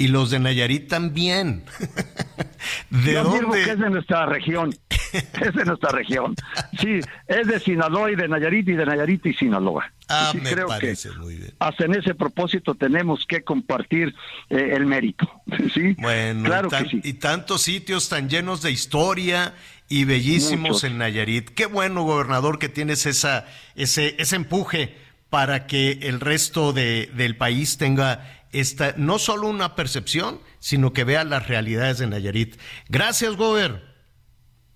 y 0.04 0.08
los 0.08 0.30
de 0.32 0.40
Nayarit 0.40 0.88
también. 0.88 1.64
¿De 2.90 3.14
Yo 3.14 3.24
dónde? 3.24 3.64
que 3.64 3.72
es 3.72 3.80
de 3.80 3.90
nuestra 3.90 4.26
región. 4.26 4.74
Es 5.14 5.54
de 5.54 5.66
nuestra 5.66 5.90
región. 5.90 6.36
Sí, 6.80 7.00
es 7.28 7.46
de 7.48 7.60
Sinaloa 7.60 8.12
y 8.12 8.16
de 8.16 8.30
Nayarit 8.30 8.70
y 8.70 8.74
de 8.74 8.86
Nayarit 8.86 9.26
y 9.26 9.34
Sinaloa. 9.34 9.92
Ah, 10.08 10.30
Sí, 10.32 10.38
me 10.38 10.52
creo 10.52 10.68
que 10.68 10.74
parece 10.74 11.12
muy 11.12 11.36
bien. 11.36 11.54
hasta 11.60 11.84
en 11.84 11.96
ese 11.96 12.16
propósito 12.16 12.76
tenemos 12.76 13.26
que 13.28 13.44
compartir 13.44 14.16
eh, 14.50 14.72
el 14.74 14.86
mérito. 14.86 15.30
Sí, 15.74 15.96
Bueno, 16.00 16.44
claro 16.46 16.70
y, 16.70 16.72
tan- 16.72 16.84
que 16.86 16.90
sí. 16.92 17.02
y 17.04 17.14
tantos 17.16 17.62
sitios 17.62 18.08
tan 18.08 18.30
llenos 18.30 18.62
de 18.62 18.72
historia 18.72 19.54
y 19.90 20.06
bellísimos 20.06 20.70
Muchos. 20.70 20.84
en 20.86 20.98
Nayarit. 21.00 21.50
Qué 21.50 21.66
bueno, 21.66 22.04
gobernador, 22.04 22.58
que 22.58 22.70
tienes 22.70 23.06
esa, 23.06 23.46
ese, 23.76 24.16
ese 24.18 24.38
empuje 24.38 24.96
para 25.30 25.68
que 25.68 25.92
el 26.04 26.22
resto 26.22 26.72
de, 26.72 27.12
del 27.16 27.36
país 27.36 27.78
tenga 27.78 28.41
esta, 28.52 28.94
no 28.98 29.20
solo 29.20 29.48
una 29.48 29.76
percepción, 29.76 30.40
sino 30.60 30.94
que 30.94 31.04
vea 31.04 31.24
las 31.24 31.48
realidades 31.48 31.98
de 32.00 32.08
Nayarit. 32.08 32.56
Gracias, 32.90 33.36
gober. 33.36 33.92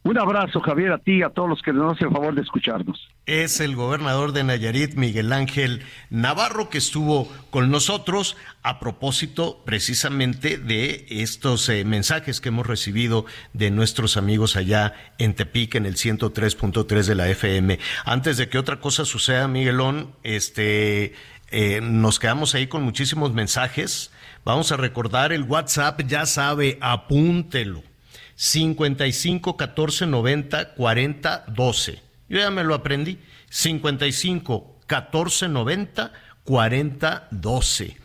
Un 0.05 0.19
abrazo, 0.19 0.59
Javier, 0.59 0.91
a 0.91 0.99
ti 0.99 1.13
y 1.13 1.23
a 1.23 1.31
todos 1.31 1.49
los 1.49 1.63
que 1.63 1.73
nos 1.73 1.95
hacen 1.95 2.09
el 2.09 2.13
favor 2.13 2.35
de 2.35 2.43
escucharnos. 2.43 3.09
Es 3.25 3.59
el 3.59 3.75
gobernador 3.75 4.33
de 4.33 4.43
Nayarit, 4.43 4.93
Miguel 4.93 5.33
Ángel 5.33 5.81
Navarro, 6.11 6.69
que 6.69 6.77
estuvo 6.77 7.27
con 7.49 7.71
nosotros 7.71 8.37
a 8.61 8.79
propósito 8.79 9.63
precisamente 9.65 10.59
de 10.59 11.07
estos 11.09 11.67
eh, 11.69 11.83
mensajes 11.85 12.39
que 12.39 12.49
hemos 12.49 12.67
recibido 12.67 13.25
de 13.53 13.71
nuestros 13.71 14.15
amigos 14.15 14.55
allá 14.55 14.93
en 15.17 15.33
Tepic, 15.33 15.73
en 15.73 15.87
el 15.87 15.95
103.3 15.95 17.03
de 17.05 17.15
la 17.15 17.27
FM. 17.27 17.79
Antes 18.05 18.37
de 18.37 18.47
que 18.47 18.59
otra 18.59 18.79
cosa 18.79 19.05
suceda, 19.05 19.47
Miguelón, 19.47 20.13
este, 20.21 21.15
eh, 21.51 21.81
nos 21.81 22.19
quedamos 22.19 22.55
ahí 22.55 22.67
con 22.67 22.83
muchísimos 22.83 23.33
mensajes. 23.33 24.11
Vamos 24.43 24.71
a 24.71 24.77
recordar 24.77 25.31
el 25.31 25.43
WhatsApp, 25.43 26.01
ya 26.07 26.25
sabe, 26.25 26.77
apúntelo. 26.81 27.83
55 28.35 29.55
14 29.55 30.07
90 30.07 30.73
40 30.75 31.45
12. 31.47 32.01
Yo 32.29 32.39
ya 32.39 32.51
me 32.51 32.63
lo 32.63 32.75
aprendí. 32.75 33.19
55 33.49 34.79
14 34.87 35.47
90 35.47 36.11
40 36.43 37.27
12. 37.31 37.97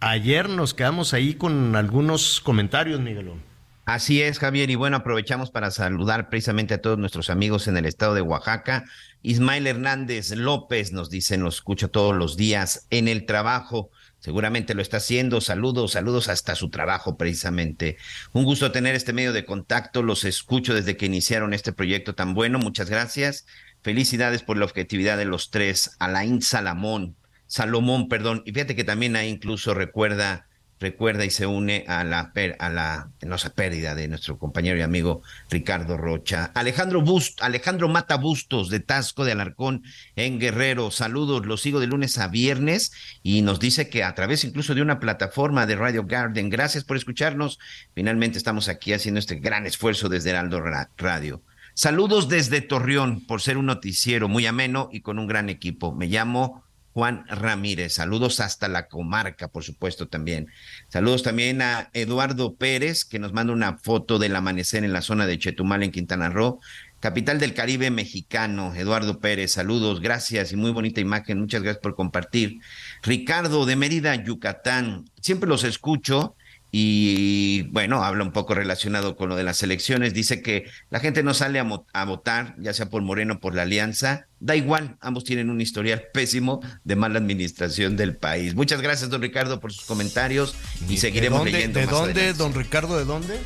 Ayer 0.00 0.48
nos 0.48 0.74
quedamos 0.74 1.14
ahí 1.14 1.34
con 1.34 1.76
algunos 1.76 2.40
comentarios, 2.40 3.00
Miguelón. 3.00 3.45
Así 3.86 4.20
es, 4.20 4.40
Javier, 4.40 4.68
y 4.68 4.74
bueno, 4.74 4.96
aprovechamos 4.96 5.52
para 5.52 5.70
saludar 5.70 6.28
precisamente 6.28 6.74
a 6.74 6.80
todos 6.80 6.98
nuestros 6.98 7.30
amigos 7.30 7.68
en 7.68 7.76
el 7.76 7.86
estado 7.86 8.14
de 8.14 8.20
Oaxaca. 8.20 8.84
Ismael 9.22 9.68
Hernández 9.68 10.32
López 10.32 10.90
nos 10.90 11.08
dice, 11.08 11.38
nos 11.38 11.54
escucha 11.54 11.86
todos 11.86 12.12
los 12.12 12.36
días 12.36 12.88
en 12.90 13.06
el 13.06 13.26
trabajo. 13.26 13.92
Seguramente 14.18 14.74
lo 14.74 14.82
está 14.82 14.96
haciendo. 14.96 15.40
Saludos, 15.40 15.92
saludos 15.92 16.28
hasta 16.28 16.56
su 16.56 16.68
trabajo 16.68 17.16
precisamente. 17.16 17.96
Un 18.32 18.42
gusto 18.42 18.72
tener 18.72 18.96
este 18.96 19.12
medio 19.12 19.32
de 19.32 19.44
contacto. 19.44 20.02
Los 20.02 20.24
escucho 20.24 20.74
desde 20.74 20.96
que 20.96 21.06
iniciaron 21.06 21.54
este 21.54 21.72
proyecto 21.72 22.16
tan 22.16 22.34
bueno. 22.34 22.58
Muchas 22.58 22.90
gracias. 22.90 23.46
Felicidades 23.82 24.42
por 24.42 24.56
la 24.56 24.64
objetividad 24.64 25.16
de 25.16 25.26
los 25.26 25.50
tres. 25.50 25.94
Alain 26.00 26.42
Salamón, 26.42 27.14
Salomón, 27.46 28.08
perdón. 28.08 28.42
Y 28.46 28.50
fíjate 28.50 28.74
que 28.74 28.82
también 28.82 29.14
ahí 29.14 29.28
incluso 29.28 29.74
recuerda 29.74 30.48
recuerda 30.80 31.24
y 31.24 31.30
se 31.30 31.46
une 31.46 31.84
a 31.88 32.04
la, 32.04 32.32
a 32.58 32.68
la 32.68 33.10
pérdida 33.54 33.94
de 33.94 34.08
nuestro 34.08 34.38
compañero 34.38 34.78
y 34.78 34.82
amigo 34.82 35.22
Ricardo 35.50 35.96
Rocha. 35.96 36.50
Alejandro 36.54 37.02
Bust, 37.02 37.42
Alejandro 37.42 37.88
Mata 37.88 38.16
Bustos 38.16 38.68
de 38.70 38.80
Tasco 38.80 39.24
de 39.24 39.32
Alarcón 39.32 39.82
en 40.16 40.38
Guerrero. 40.38 40.90
Saludos, 40.90 41.46
los 41.46 41.62
sigo 41.62 41.80
de 41.80 41.86
lunes 41.86 42.18
a 42.18 42.28
viernes 42.28 42.92
y 43.22 43.42
nos 43.42 43.60
dice 43.60 43.88
que 43.88 44.04
a 44.04 44.14
través 44.14 44.44
incluso 44.44 44.74
de 44.74 44.82
una 44.82 45.00
plataforma 45.00 45.66
de 45.66 45.76
Radio 45.76 46.04
Garden. 46.04 46.50
Gracias 46.50 46.84
por 46.84 46.96
escucharnos. 46.96 47.58
Finalmente 47.94 48.38
estamos 48.38 48.68
aquí 48.68 48.92
haciendo 48.92 49.20
este 49.20 49.36
gran 49.36 49.66
esfuerzo 49.66 50.08
desde 50.08 50.30
Heraldo 50.30 50.62
Radio. 50.96 51.42
Saludos 51.74 52.28
desde 52.30 52.62
Torreón 52.62 53.26
por 53.26 53.42
ser 53.42 53.58
un 53.58 53.66
noticiero 53.66 54.28
muy 54.28 54.46
ameno 54.46 54.88
y 54.90 55.02
con 55.02 55.18
un 55.18 55.26
gran 55.26 55.50
equipo. 55.50 55.94
Me 55.94 56.06
llamo 56.06 56.64
Juan 56.96 57.26
Ramírez. 57.28 57.92
Saludos 57.92 58.40
hasta 58.40 58.68
la 58.68 58.88
comarca, 58.88 59.48
por 59.48 59.62
supuesto, 59.62 60.08
también. 60.08 60.48
Saludos 60.88 61.22
también 61.22 61.60
a 61.60 61.90
Eduardo 61.92 62.54
Pérez, 62.54 63.04
que 63.04 63.18
nos 63.18 63.34
manda 63.34 63.52
una 63.52 63.76
foto 63.76 64.18
del 64.18 64.34
amanecer 64.34 64.82
en 64.82 64.94
la 64.94 65.02
zona 65.02 65.26
de 65.26 65.38
Chetumal, 65.38 65.82
en 65.82 65.90
Quintana 65.90 66.30
Roo, 66.30 66.58
capital 67.00 67.38
del 67.38 67.52
Caribe 67.52 67.90
mexicano. 67.90 68.74
Eduardo 68.74 69.20
Pérez, 69.20 69.52
saludos, 69.52 70.00
gracias 70.00 70.52
y 70.52 70.56
muy 70.56 70.70
bonita 70.70 71.02
imagen. 71.02 71.38
Muchas 71.38 71.62
gracias 71.62 71.82
por 71.82 71.96
compartir. 71.96 72.60
Ricardo 73.02 73.66
de 73.66 73.76
Mérida, 73.76 74.14
Yucatán. 74.14 75.04
Siempre 75.20 75.50
los 75.50 75.64
escucho 75.64 76.34
y 76.78 77.62
bueno, 77.70 78.04
habla 78.04 78.22
un 78.22 78.32
poco 78.32 78.52
relacionado 78.52 79.16
con 79.16 79.30
lo 79.30 79.36
de 79.36 79.44
las 79.44 79.62
elecciones. 79.62 80.12
Dice 80.12 80.42
que 80.42 80.66
la 80.90 81.00
gente 81.00 81.22
no 81.22 81.32
sale 81.32 81.58
a, 81.58 82.04
votar, 82.04 82.54
ya 82.58 82.74
sea 82.74 82.90
por 82.90 83.00
Moreno 83.00 83.34
o 83.36 83.40
por 83.40 83.54
la 83.54 83.62
Alianza. 83.62 84.26
Da 84.40 84.56
igual, 84.56 84.98
ambos 85.00 85.24
tienen 85.24 85.48
un 85.48 85.62
historial 85.62 86.08
pésimo 86.12 86.60
de 86.84 86.94
mala 86.94 87.18
administración 87.18 87.96
del 87.96 88.14
país. 88.14 88.54
Muchas 88.54 88.82
gracias, 88.82 89.08
don 89.08 89.22
Ricardo, 89.22 89.58
por 89.58 89.72
sus 89.72 89.86
comentarios 89.86 90.54
y 90.86 90.98
seguiremos 90.98 91.46
leyendo. 91.46 91.80
¿De 91.80 91.86
dónde, 91.86 92.34
don 92.34 92.52
Ricardo, 92.52 92.98
de 92.98 93.06
dónde? 93.06 93.38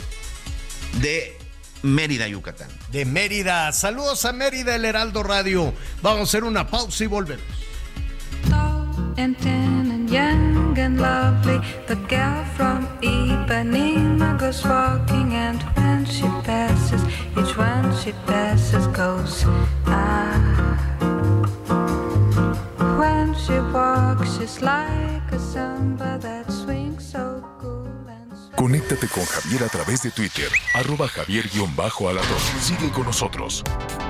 De 1.00 1.38
Mérida, 1.82 2.26
Yucatán. 2.26 2.68
De 2.90 3.04
Mérida. 3.04 3.70
Saludos 3.70 4.24
a 4.24 4.32
Mérida, 4.32 4.74
el 4.74 4.84
Heraldo 4.84 5.22
Radio. 5.22 5.72
Vamos 6.02 6.18
a 6.18 6.22
hacer 6.24 6.42
una 6.42 6.66
pausa 6.66 7.04
y 7.04 7.06
volvemos. 7.06 7.44
Young 10.10 10.76
and 10.78 11.00
lovely. 11.00 11.60
The 11.86 11.96
girl 12.08 12.44
from 12.56 12.86
Ipanema 13.00 14.38
goes 14.38 14.64
walking, 14.64 15.34
and 15.34 15.62
when 15.76 16.04
she 16.04 16.26
passes, 16.44 17.02
each 17.38 17.56
one 17.56 17.96
she 17.96 18.12
passes 18.26 18.86
goes 18.88 19.44
ah. 19.86 20.76
When 22.98 23.34
she 23.34 23.58
walks, 23.72 24.36
she's 24.36 24.60
like 24.60 25.32
a 25.32 25.38
samba 25.38 26.18
that 26.18 26.50
swings 26.50 27.04
so 27.04 27.42
cool 27.60 27.86
and 28.08 28.30
sweet. 28.36 28.56
Conéctate 28.56 29.08
con 29.08 29.24
Javier 29.24 29.62
a 29.62 29.68
través 29.68 30.02
de 30.02 30.10
Twitter, 30.10 30.50
arroba 30.74 31.08
javier-alador. 31.08 32.40
Sigue 32.60 32.90
con 32.90 33.04
nosotros. 33.04 33.62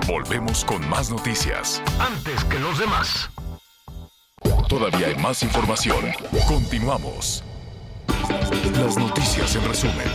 Volvemos 0.06 0.64
con 0.64 0.88
más 0.88 1.10
noticias. 1.10 1.82
Antes 2.00 2.42
que 2.44 2.58
los 2.58 2.78
demás. 2.78 3.30
Todavía 4.70 5.08
hay 5.08 5.16
más 5.16 5.42
información. 5.42 5.98
Continuamos. 6.46 7.42
Las 8.72 8.96
noticias 8.96 9.56
en 9.56 9.64
resumen. 9.64 10.06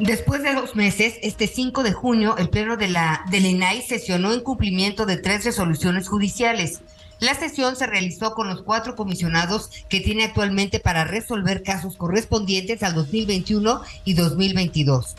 Después 0.00 0.42
de 0.42 0.54
dos 0.54 0.74
meses, 0.74 1.14
este 1.22 1.46
5 1.46 1.84
de 1.84 1.92
junio, 1.92 2.36
el 2.36 2.50
Pleno 2.50 2.76
de 2.76 2.88
la, 2.88 3.24
del 3.30 3.46
INAI 3.46 3.80
sesionó 3.82 4.32
en 4.32 4.40
cumplimiento 4.40 5.06
de 5.06 5.18
tres 5.18 5.44
resoluciones 5.44 6.08
judiciales. 6.08 6.80
La 7.20 7.34
sesión 7.34 7.76
se 7.76 7.86
realizó 7.86 8.34
con 8.34 8.48
los 8.48 8.62
cuatro 8.62 8.96
comisionados 8.96 9.70
que 9.88 10.00
tiene 10.00 10.24
actualmente 10.24 10.80
para 10.80 11.04
resolver 11.04 11.62
casos 11.62 11.96
correspondientes 11.96 12.82
al 12.82 12.94
2021 12.94 13.82
y 14.04 14.14
2022. 14.14 15.14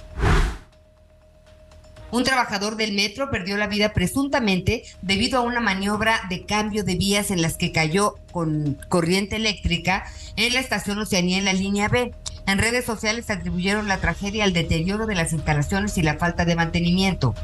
Un 2.16 2.24
trabajador 2.24 2.78
del 2.78 2.94
metro 2.94 3.30
perdió 3.30 3.58
la 3.58 3.68
vida 3.68 3.92
presuntamente 3.92 4.84
debido 5.02 5.38
a 5.38 5.42
una 5.42 5.60
maniobra 5.60 6.22
de 6.30 6.46
cambio 6.46 6.86
de 6.86 6.96
vías 6.96 7.30
en 7.30 7.42
las 7.42 7.58
que 7.58 7.74
cayó 7.74 8.16
con 8.32 8.78
corriente 8.88 9.36
eléctrica 9.36 10.06
en 10.38 10.54
la 10.54 10.62
estación 10.62 10.98
Oceanía 10.98 11.40
en 11.40 11.44
la 11.44 11.52
línea 11.52 11.90
B. 11.90 12.14
En 12.48 12.58
redes 12.58 12.86
sociales 12.86 13.30
atribuyeron 13.30 13.90
la 13.90 13.98
tragedia 13.98 14.46
al 14.46 14.54
deterioro 14.54 15.08
de 15.08 15.16
las 15.16 15.34
instalaciones 15.34 15.98
y 15.98 16.04
la 16.04 16.16
falta 16.16 16.46
de 16.46 16.56
mantenimiento. 16.56 17.36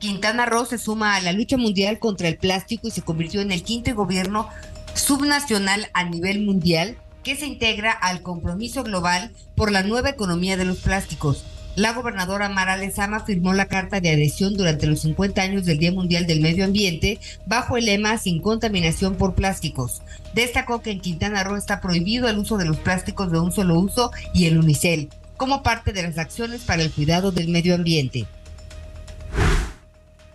Quintana 0.00 0.44
Roo 0.44 0.66
se 0.66 0.78
suma 0.78 1.14
a 1.14 1.20
la 1.20 1.30
lucha 1.30 1.56
mundial 1.56 2.00
contra 2.00 2.26
el 2.26 2.38
plástico 2.38 2.88
y 2.88 2.90
se 2.90 3.02
convirtió 3.02 3.40
en 3.40 3.52
el 3.52 3.62
quinto 3.62 3.94
gobierno 3.94 4.48
subnacional 4.94 5.88
a 5.92 6.02
nivel 6.02 6.44
mundial 6.44 6.96
que 7.22 7.36
se 7.36 7.46
integra 7.46 7.92
al 7.92 8.22
compromiso 8.22 8.82
global 8.82 9.30
por 9.54 9.70
la 9.70 9.84
nueva 9.84 10.10
economía 10.10 10.56
de 10.56 10.64
los 10.64 10.78
plásticos. 10.78 11.44
La 11.74 11.94
gobernadora 11.94 12.50
Mara 12.50 12.76
Lezama 12.76 13.24
firmó 13.24 13.54
la 13.54 13.64
carta 13.64 14.00
de 14.00 14.10
adhesión 14.10 14.54
durante 14.54 14.86
los 14.86 15.00
50 15.00 15.40
años 15.40 15.64
del 15.64 15.78
Día 15.78 15.90
Mundial 15.90 16.26
del 16.26 16.42
Medio 16.42 16.66
Ambiente 16.66 17.18
bajo 17.46 17.78
el 17.78 17.86
lema 17.86 18.18
Sin 18.18 18.42
contaminación 18.42 19.14
por 19.14 19.34
plásticos. 19.34 20.02
Destacó 20.34 20.82
que 20.82 20.90
en 20.90 21.00
Quintana 21.00 21.44
Roo 21.44 21.56
está 21.56 21.80
prohibido 21.80 22.28
el 22.28 22.36
uso 22.36 22.58
de 22.58 22.66
los 22.66 22.76
plásticos 22.76 23.32
de 23.32 23.40
un 23.40 23.52
solo 23.52 23.78
uso 23.78 24.10
y 24.34 24.46
el 24.46 24.58
unicel, 24.58 25.08
como 25.38 25.62
parte 25.62 25.94
de 25.94 26.02
las 26.02 26.18
acciones 26.18 26.60
para 26.60 26.82
el 26.82 26.90
cuidado 26.90 27.32
del 27.32 27.48
medio 27.48 27.74
ambiente. 27.74 28.26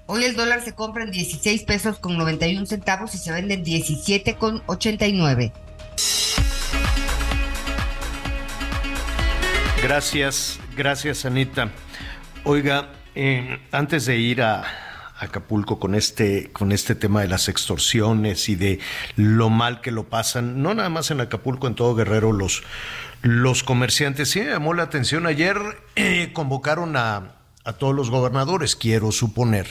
Hoy 0.07 0.23
el 0.23 0.35
dólar 0.35 0.63
se 0.63 0.73
compra 0.73 1.03
en 1.03 1.11
16 1.11 1.63
pesos 1.63 1.99
con 1.99 2.17
91 2.17 2.65
centavos 2.65 3.13
y 3.13 3.19
se 3.19 3.31
vende 3.31 3.53
en 3.53 3.63
17 3.63 4.35
con 4.35 4.63
89. 4.65 5.51
Gracias, 9.83 10.59
gracias 10.77 11.25
Anita. 11.25 11.71
Oiga, 12.43 12.91
eh, 13.15 13.59
antes 13.71 14.05
de 14.05 14.17
ir 14.17 14.43
a 14.43 14.63
Acapulco 15.17 15.79
con 15.79 15.95
este, 15.95 16.51
con 16.51 16.71
este 16.71 16.93
tema 16.93 17.21
de 17.21 17.27
las 17.27 17.49
extorsiones 17.49 18.47
y 18.47 18.55
de 18.55 18.79
lo 19.15 19.49
mal 19.49 19.81
que 19.81 19.91
lo 19.91 20.03
pasan, 20.03 20.61
no 20.61 20.75
nada 20.75 20.89
más 20.89 21.09
en 21.09 21.19
Acapulco, 21.19 21.65
en 21.67 21.73
todo 21.73 21.95
Guerrero, 21.95 22.31
los, 22.31 22.61
los 23.23 23.63
comerciantes. 23.63 24.29
Sí 24.29 24.41
me 24.41 24.51
llamó 24.51 24.75
la 24.75 24.83
atención. 24.83 25.25
Ayer 25.25 25.57
eh, 25.95 26.29
convocaron 26.31 26.95
a, 26.95 27.33
a 27.65 27.73
todos 27.73 27.95
los 27.95 28.11
gobernadores, 28.11 28.75
quiero 28.75 29.11
suponer 29.11 29.67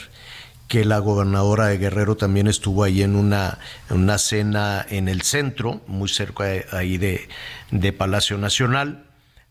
que 0.67 0.85
la 0.85 0.99
gobernadora 0.99 1.67
de 1.67 1.79
Guerrero 1.79 2.17
también 2.17 2.49
estuvo 2.49 2.83
ahí 2.83 3.03
en 3.03 3.15
una, 3.15 3.59
una 3.89 4.19
cena 4.19 4.85
en 4.89 5.07
el 5.07 5.23
centro, 5.23 5.81
muy 5.87 6.09
cerca 6.09 6.47
ahí 6.73 6.99
de, 6.99 7.29
de 7.71 7.93
Palacio 7.93 8.37
Nacional 8.37 9.06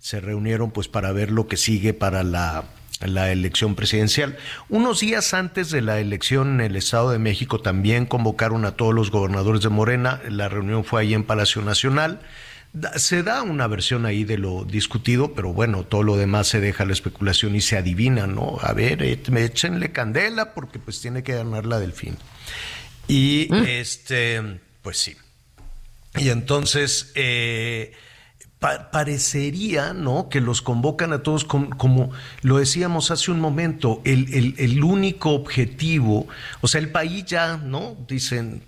se 0.05 0.21
reunieron 0.21 0.69
pues 0.69 0.87
para 0.87 1.11
ver 1.13 1.31
lo 1.31 1.47
que 1.47 1.57
sigue 1.57 1.95
para 1.95 2.21
la, 2.21 2.65
la 3.01 3.31
elección 3.31 3.73
presidencial. 3.73 4.37
Unos 4.69 4.99
días 4.99 5.33
antes 5.33 5.71
de 5.71 5.81
la 5.81 5.99
elección 5.99 6.59
en 6.59 6.61
el 6.61 6.75
Estado 6.75 7.09
de 7.09 7.17
México 7.17 7.59
también 7.59 8.05
convocaron 8.05 8.65
a 8.65 8.75
todos 8.75 8.93
los 8.93 9.09
gobernadores 9.09 9.63
de 9.63 9.69
Morena. 9.69 10.21
La 10.29 10.47
reunión 10.47 10.85
fue 10.85 11.01
ahí 11.01 11.15
en 11.15 11.23
Palacio 11.23 11.63
Nacional. 11.63 12.21
Se 12.97 13.23
da 13.23 13.41
una 13.41 13.65
versión 13.65 14.05
ahí 14.05 14.25
de 14.25 14.37
lo 14.37 14.63
discutido, 14.63 15.33
pero 15.33 15.53
bueno, 15.53 15.85
todo 15.85 16.03
lo 16.03 16.17
demás 16.17 16.49
se 16.49 16.59
deja 16.59 16.83
a 16.83 16.85
la 16.85 16.93
especulación 16.93 17.55
y 17.55 17.61
se 17.61 17.75
adivina, 17.75 18.27
¿no? 18.27 18.59
A 18.61 18.73
ver, 18.73 19.01
échenle 19.01 19.91
candela 19.91 20.53
porque 20.53 20.77
pues 20.77 21.01
tiene 21.01 21.23
que 21.23 21.33
ganar 21.33 21.65
la 21.65 21.79
del 21.79 21.93
fin. 21.93 22.15
Y 23.07 23.47
mm. 23.49 23.63
este, 23.65 24.59
pues 24.83 24.99
sí. 24.99 25.17
Y 26.15 26.29
entonces, 26.29 27.11
eh, 27.15 27.93
parecería, 28.59 29.93
¿no? 29.93 30.29
Que 30.29 30.41
los 30.41 30.61
convocan 30.61 31.13
a 31.13 31.23
todos 31.23 31.45
como, 31.45 32.11
lo 32.41 32.57
decíamos 32.57 33.11
hace 33.11 33.31
un 33.31 33.39
momento, 33.39 34.01
el, 34.05 34.55
el, 34.57 34.83
único 34.83 35.31
objetivo, 35.31 36.27
o 36.61 36.67
sea, 36.67 36.81
el 36.81 36.89
país 36.89 37.25
ya, 37.25 37.57
¿no? 37.57 37.95
Dicen, 38.07 38.63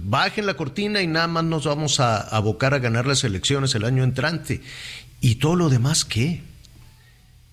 bajen 0.00 0.46
la 0.46 0.54
cortina 0.54 1.00
y 1.02 1.06
nada 1.06 1.28
más 1.28 1.44
nos 1.44 1.64
vamos 1.64 2.00
a 2.00 2.20
abocar 2.20 2.74
a 2.74 2.78
ganar 2.78 3.06
las 3.06 3.24
elecciones 3.24 3.74
el 3.74 3.84
año 3.84 4.04
entrante. 4.04 4.60
¿Y 5.20 5.36
todo 5.36 5.56
lo 5.56 5.68
demás 5.68 6.04
qué? 6.04 6.42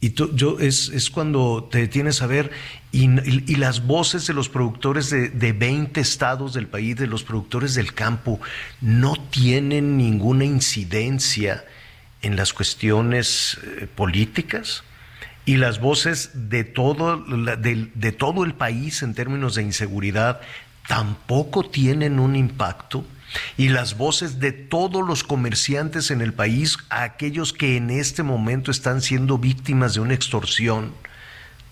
Y 0.01 0.13
yo, 0.13 0.59
es, 0.59 0.89
es, 0.89 1.09
cuando 1.09 1.67
te 1.69 1.79
detienes 1.79 2.21
a 2.21 2.27
ver, 2.27 2.51
y, 2.93 3.09
y, 3.51 3.55
las 3.57 3.85
voces 3.85 4.25
de 4.27 4.33
los 4.33 4.47
productores 4.47 5.09
de, 5.09 5.29
de 5.29 5.51
20 5.51 5.99
estados 5.99 6.53
del 6.53 6.67
país, 6.67 6.95
de 6.95 7.05
los 7.05 7.23
productores 7.23 7.75
del 7.75 7.93
campo, 7.93 8.39
no 8.79 9.15
tienen 9.29 9.97
ninguna 9.97 10.45
incidencia 10.45 11.65
en 12.21 12.37
las 12.37 12.53
cuestiones 12.53 13.59
eh, 13.63 13.87
políticas. 13.93 14.83
Y 15.45 15.57
las 15.57 15.81
voces 15.81 16.31
de 16.33 16.63
todo, 16.63 17.17
de, 17.17 17.89
de 17.93 18.11
todo 18.13 18.45
el 18.45 18.53
país 18.53 19.03
en 19.03 19.13
términos 19.13 19.55
de 19.55 19.63
inseguridad 19.63 20.39
tampoco 20.87 21.63
tienen 21.69 22.19
un 22.19 22.35
impacto 22.35 23.03
y 23.57 23.69
las 23.69 23.97
voces 23.97 24.39
de 24.39 24.51
todos 24.51 25.05
los 25.05 25.23
comerciantes 25.23 26.11
en 26.11 26.21
el 26.21 26.33
país, 26.33 26.77
aquellos 26.89 27.53
que 27.53 27.77
en 27.77 27.89
este 27.89 28.23
momento 28.23 28.71
están 28.71 29.01
siendo 29.01 29.37
víctimas 29.37 29.93
de 29.93 29.99
una 29.99 30.13
extorsión, 30.13 30.93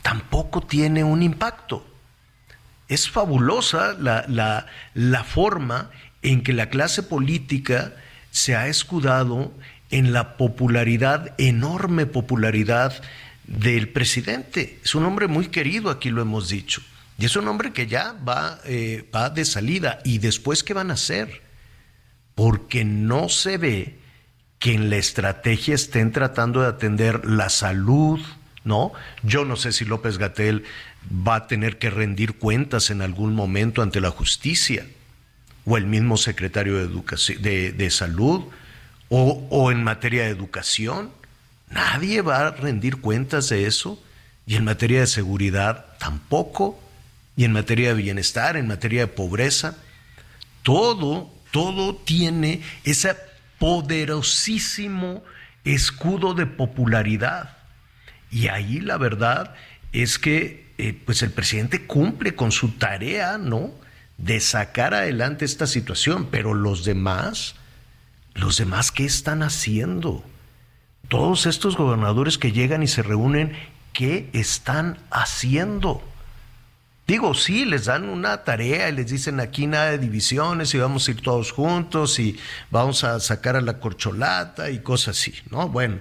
tampoco 0.01 0.61
tiene 0.61 1.03
un 1.03 1.23
impacto. 1.23 1.85
Es 2.87 3.09
fabulosa 3.09 3.93
la, 3.99 4.25
la, 4.27 4.67
la 4.93 5.23
forma 5.23 5.89
en 6.21 6.43
que 6.43 6.53
la 6.53 6.69
clase 6.69 7.03
política 7.03 7.93
se 8.31 8.55
ha 8.55 8.67
escudado 8.67 9.51
en 9.89 10.13
la 10.13 10.37
popularidad, 10.37 11.33
enorme 11.37 12.05
popularidad 12.05 13.01
del 13.45 13.89
presidente. 13.89 14.79
Es 14.83 14.95
un 14.95 15.05
hombre 15.05 15.27
muy 15.27 15.47
querido, 15.47 15.89
aquí 15.89 16.09
lo 16.09 16.21
hemos 16.21 16.49
dicho. 16.49 16.81
Y 17.17 17.25
es 17.25 17.35
un 17.35 17.47
hombre 17.47 17.73
que 17.73 17.87
ya 17.87 18.13
va, 18.27 18.59
eh, 18.65 19.09
va 19.13 19.29
de 19.29 19.43
salida. 19.43 19.99
¿Y 20.03 20.19
después 20.19 20.63
qué 20.63 20.73
van 20.73 20.91
a 20.91 20.95
hacer? 20.95 21.46
Porque 22.37 22.85
no 22.85 23.29
se 23.29 23.57
ve 23.57 23.97
que 24.59 24.75
en 24.75 24.91
la 24.91 24.97
estrategia 24.97 25.73
estén 25.73 26.11
tratando 26.11 26.61
de 26.61 26.67
atender 26.67 27.25
la 27.25 27.49
salud, 27.49 28.19
¿no? 28.63 28.91
Yo 29.23 29.43
no 29.43 29.55
sé 29.55 29.71
si 29.71 29.85
López 29.85 30.19
Gatel 30.19 30.63
va 31.11 31.33
a 31.33 31.47
tener 31.47 31.79
que 31.79 31.89
rendir 31.89 32.37
cuentas 32.37 32.91
en 32.91 33.01
algún 33.01 33.33
momento 33.33 33.81
ante 33.81 34.01
la 34.01 34.11
justicia, 34.11 34.85
o 35.65 35.77
el 35.77 35.87
mismo 35.87 36.15
secretario 36.15 36.77
de, 36.77 36.83
educación, 36.83 37.41
de, 37.41 37.71
de 37.71 37.89
Salud, 37.89 38.43
o, 39.09 39.47
o 39.49 39.71
en 39.71 39.83
materia 39.83 40.25
de 40.25 40.29
educación. 40.29 41.09
Nadie 41.71 42.21
va 42.21 42.45
a 42.45 42.51
rendir 42.51 42.97
cuentas 42.97 43.49
de 43.49 43.65
eso. 43.65 43.99
Y 44.45 44.57
en 44.57 44.63
materia 44.63 44.99
de 44.99 45.07
seguridad 45.07 45.87
tampoco. 45.97 46.79
Y 47.35 47.45
en 47.45 47.51
materia 47.51 47.89
de 47.95 48.01
bienestar, 48.01 48.57
en 48.57 48.67
materia 48.67 49.01
de 49.01 49.07
pobreza. 49.07 49.75
Todo, 50.61 51.33
todo 51.51 51.95
tiene 51.95 52.61
esa 52.83 53.15
poderosísimo 53.59 55.23
escudo 55.63 56.33
de 56.33 56.45
popularidad. 56.45 57.57
Y 58.31 58.47
ahí 58.47 58.79
la 58.79 58.97
verdad 58.97 59.55
es 59.91 60.19
que 60.19 60.67
eh, 60.77 60.99
pues 61.05 61.23
el 61.23 61.31
presidente 61.31 61.85
cumple 61.85 62.35
con 62.35 62.51
su 62.51 62.71
tarea, 62.71 63.37
¿no? 63.37 63.71
De 64.17 64.39
sacar 64.39 64.93
adelante 64.93 65.45
esta 65.45 65.67
situación, 65.67 66.27
pero 66.29 66.53
los 66.53 66.85
demás, 66.85 67.55
los 68.33 68.57
demás, 68.57 68.91
¿qué 68.91 69.05
están 69.05 69.43
haciendo? 69.43 70.23
Todos 71.07 71.45
estos 71.45 71.77
gobernadores 71.77 72.37
que 72.37 72.51
llegan 72.51 72.83
y 72.83 72.87
se 72.87 73.01
reúnen, 73.01 73.53
¿qué 73.93 74.29
están 74.33 74.97
haciendo? 75.09 76.03
Digo, 77.07 77.33
sí, 77.33 77.63
les 77.63 77.85
dan 77.85 78.09
una 78.09 78.43
tarea 78.43 78.89
y 78.89 78.91
les 78.91 79.09
dicen 79.09 79.39
aquí 79.39 79.65
nada 79.65 79.91
de 79.91 79.97
divisiones 79.97 80.73
y 80.73 80.77
vamos 80.77 81.07
a 81.07 81.11
ir 81.11 81.21
todos 81.21 81.53
juntos 81.53 82.19
y 82.19 82.37
vamos 82.69 83.05
a 83.05 83.21
sacar 83.21 83.55
a 83.55 83.61
la 83.61 83.79
corcholata 83.79 84.69
y 84.71 84.79
cosas 84.79 85.17
así, 85.17 85.33
¿no? 85.49 85.69
Bueno, 85.69 85.99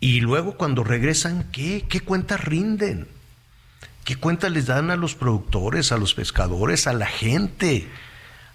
y 0.00 0.20
luego 0.20 0.56
cuando 0.56 0.82
regresan, 0.82 1.44
¿qué? 1.52 1.84
¿Qué 1.88 2.00
cuentas 2.00 2.44
rinden? 2.44 3.06
¿Qué 4.04 4.16
cuentas 4.16 4.50
les 4.50 4.66
dan 4.66 4.90
a 4.90 4.96
los 4.96 5.14
productores, 5.14 5.92
a 5.92 5.96
los 5.96 6.14
pescadores, 6.14 6.88
a 6.88 6.92
la 6.92 7.06
gente, 7.06 7.86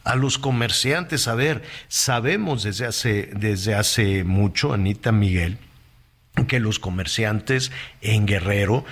a 0.03 0.15
los 0.15 0.37
comerciantes? 0.37 1.29
A 1.29 1.35
ver, 1.35 1.63
sabemos 1.87 2.63
desde 2.63 2.85
hace, 2.85 3.29
desde 3.33 3.75
hace 3.75 4.25
mucho, 4.25 4.73
Anita 4.73 5.13
Miguel, 5.13 5.57
que 6.47 6.59
los 6.59 6.79
comerciantes 6.79 7.71
en 8.01 8.25
Guerrero 8.25 8.83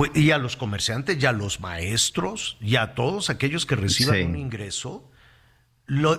pues, 0.00 0.12
y 0.14 0.30
a 0.30 0.38
los 0.38 0.56
comerciantes, 0.56 1.22
y 1.22 1.26
a 1.26 1.32
los 1.32 1.60
maestros, 1.60 2.56
y 2.58 2.76
a 2.76 2.94
todos 2.94 3.28
aquellos 3.28 3.66
que 3.66 3.76
reciban 3.76 4.30
un 4.30 4.36
ingreso, 4.38 5.10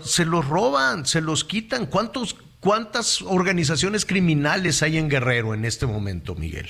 se 0.04 0.24
los 0.24 0.48
roban, 0.48 1.08
se 1.08 1.20
los 1.20 1.44
quitan. 1.44 1.88
¿Cuántos, 1.88 2.36
¿Cuántas 2.60 3.24
organizaciones 3.24 4.06
criminales 4.06 4.84
hay 4.84 5.00
en 5.00 5.10
Guerrero 5.10 5.56
en 5.56 5.66
este 5.66 5.88
momento, 5.88 6.36
Miguel? 6.36 6.70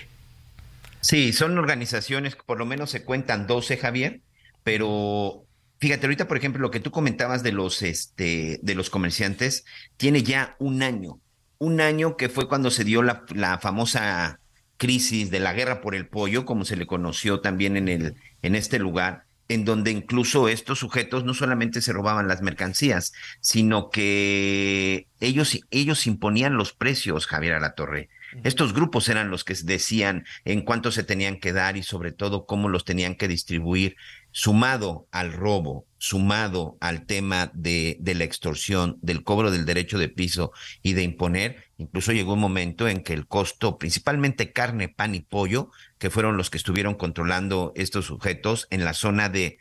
Sí, 1.02 1.34
son 1.34 1.58
organizaciones, 1.58 2.38
por 2.38 2.58
lo 2.58 2.66
menos 2.66 2.92
se 2.92 3.04
cuentan 3.04 3.46
12, 3.46 3.76
Javier, 3.76 4.22
pero 4.64 5.44
fíjate, 5.80 6.06
ahorita, 6.06 6.30
por 6.30 6.38
ejemplo, 6.38 6.62
lo 6.62 6.72
que 6.72 6.80
tú 6.80 6.92
comentabas 6.92 7.44
de 7.44 7.52
los, 7.52 7.82
este, 7.82 8.62
de 8.64 8.74
los 8.74 8.90
comerciantes, 8.90 9.66
tiene 9.98 10.24
ya 10.24 10.56
un 10.60 10.82
año, 10.82 11.20
un 11.58 11.82
año 11.82 12.16
que 12.16 12.30
fue 12.30 12.48
cuando 12.48 12.72
se 12.72 12.86
dio 12.86 13.04
la, 13.04 13.26
la 13.36 13.60
famosa 13.60 14.40
crisis 14.82 15.30
de 15.30 15.40
la 15.40 15.54
guerra 15.54 15.80
por 15.80 15.94
el 15.94 16.08
pollo, 16.08 16.44
como 16.44 16.66
se 16.66 16.76
le 16.76 16.88
conoció 16.88 17.40
también 17.40 17.78
en, 17.78 17.88
el, 17.88 18.16
en 18.42 18.56
este 18.56 18.80
lugar, 18.80 19.26
en 19.48 19.64
donde 19.64 19.92
incluso 19.92 20.48
estos 20.48 20.80
sujetos 20.80 21.24
no 21.24 21.36
solamente 21.36 21.84
se 21.84 21.94
robaban 21.94 22.28
las 22.28 22.42
mercancías, 22.42 23.14
sino 23.42 23.92
que 23.92 25.06
ellos, 25.20 25.60
ellos 25.70 26.08
imponían 26.08 26.58
los 26.58 26.74
precios, 26.74 27.28
Javier 27.28 27.62
Torre. 27.76 28.10
Estos 28.44 28.74
grupos 28.74 29.08
eran 29.08 29.30
los 29.30 29.44
que 29.44 29.54
decían 29.54 30.26
en 30.46 30.64
cuánto 30.64 30.92
se 30.92 31.04
tenían 31.04 31.40
que 31.40 31.54
dar 31.54 31.78
y 31.78 31.84
sobre 31.84 32.12
todo 32.12 32.48
cómo 32.48 32.68
los 32.68 32.84
tenían 32.84 33.14
que 33.14 33.28
distribuir, 33.28 33.98
sumado 34.32 35.06
al 35.12 35.32
robo, 35.32 35.86
sumado 36.02 36.78
al 36.82 37.06
tema 37.06 37.52
de, 37.54 37.96
de 38.00 38.16
la 38.16 38.24
extorsión, 38.24 38.98
del 39.04 39.24
cobro 39.24 39.52
del 39.52 39.68
derecho 39.68 40.00
de 40.00 40.10
piso 40.10 40.52
y 40.82 40.94
de 40.94 41.04
imponer, 41.04 41.66
incluso 41.78 42.12
llegó 42.12 42.34
un 42.34 42.40
momento 42.40 42.90
en 42.90 43.04
que 43.04 43.14
el 43.14 43.28
costo, 43.28 43.78
principalmente 43.78 44.52
carne, 44.52 44.90
pan 44.90 45.14
y 45.14 45.20
pollo, 45.20 45.70
que 46.00 46.10
fueron 46.10 46.38
los 46.38 46.50
que 46.50 46.58
estuvieron 46.58 46.96
controlando 46.96 47.72
estos 47.76 48.08
sujetos 48.08 48.66
en 48.72 48.84
la 48.84 48.96
zona 48.96 49.30
de 49.30 49.60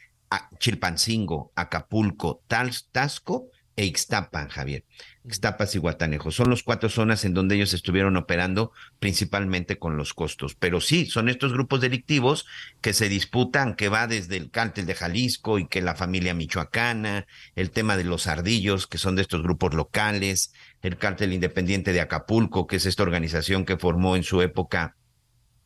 Chilpancingo, 0.59 1.53
Acapulco, 1.57 2.43
Tasco 2.47 3.51
e 3.77 3.85
Ixtapan, 3.85 4.49
Javier. 4.49 4.85
Ixtapas 5.25 5.75
y 5.75 5.79
Guatanejo. 5.79 6.31
Son 6.31 6.49
las 6.49 6.63
cuatro 6.63 6.89
zonas 6.89 7.25
en 7.25 7.35
donde 7.35 7.55
ellos 7.55 7.75
estuvieron 7.75 8.17
operando 8.17 8.73
principalmente 8.99 9.79
con 9.79 9.97
los 9.97 10.15
costos. 10.15 10.55
Pero 10.55 10.81
sí, 10.81 11.07
son 11.07 11.29
estos 11.29 11.53
grupos 11.53 11.81
delictivos 11.81 12.47
que 12.81 12.93
se 12.93 13.09
disputan, 13.09 13.75
que 13.75 13.89
va 13.89 14.07
desde 14.07 14.37
el 14.37 14.51
cártel 14.51 14.87
de 14.87 14.95
Jalisco 14.95 15.59
y 15.59 15.69
que 15.69 15.83
la 15.83 15.95
familia 15.95 16.33
michoacana, 16.33 17.27
el 17.55 17.71
tema 17.71 17.97
de 17.97 18.05
los 18.05 18.27
ardillos, 18.27 18.87
que 18.87 18.99
son 18.99 19.17
de 19.17 19.23
estos 19.23 19.43
grupos 19.43 19.75
locales, 19.75 20.53
el 20.81 20.97
cártel 20.97 21.33
independiente 21.35 21.93
de 21.93 22.01
Acapulco, 22.01 22.67
que 22.67 22.77
es 22.77 22.87
esta 22.87 23.03
organización 23.03 23.65
que 23.67 23.77
formó 23.77 24.17
en 24.17 24.23
su 24.23 24.41
época 24.41 24.97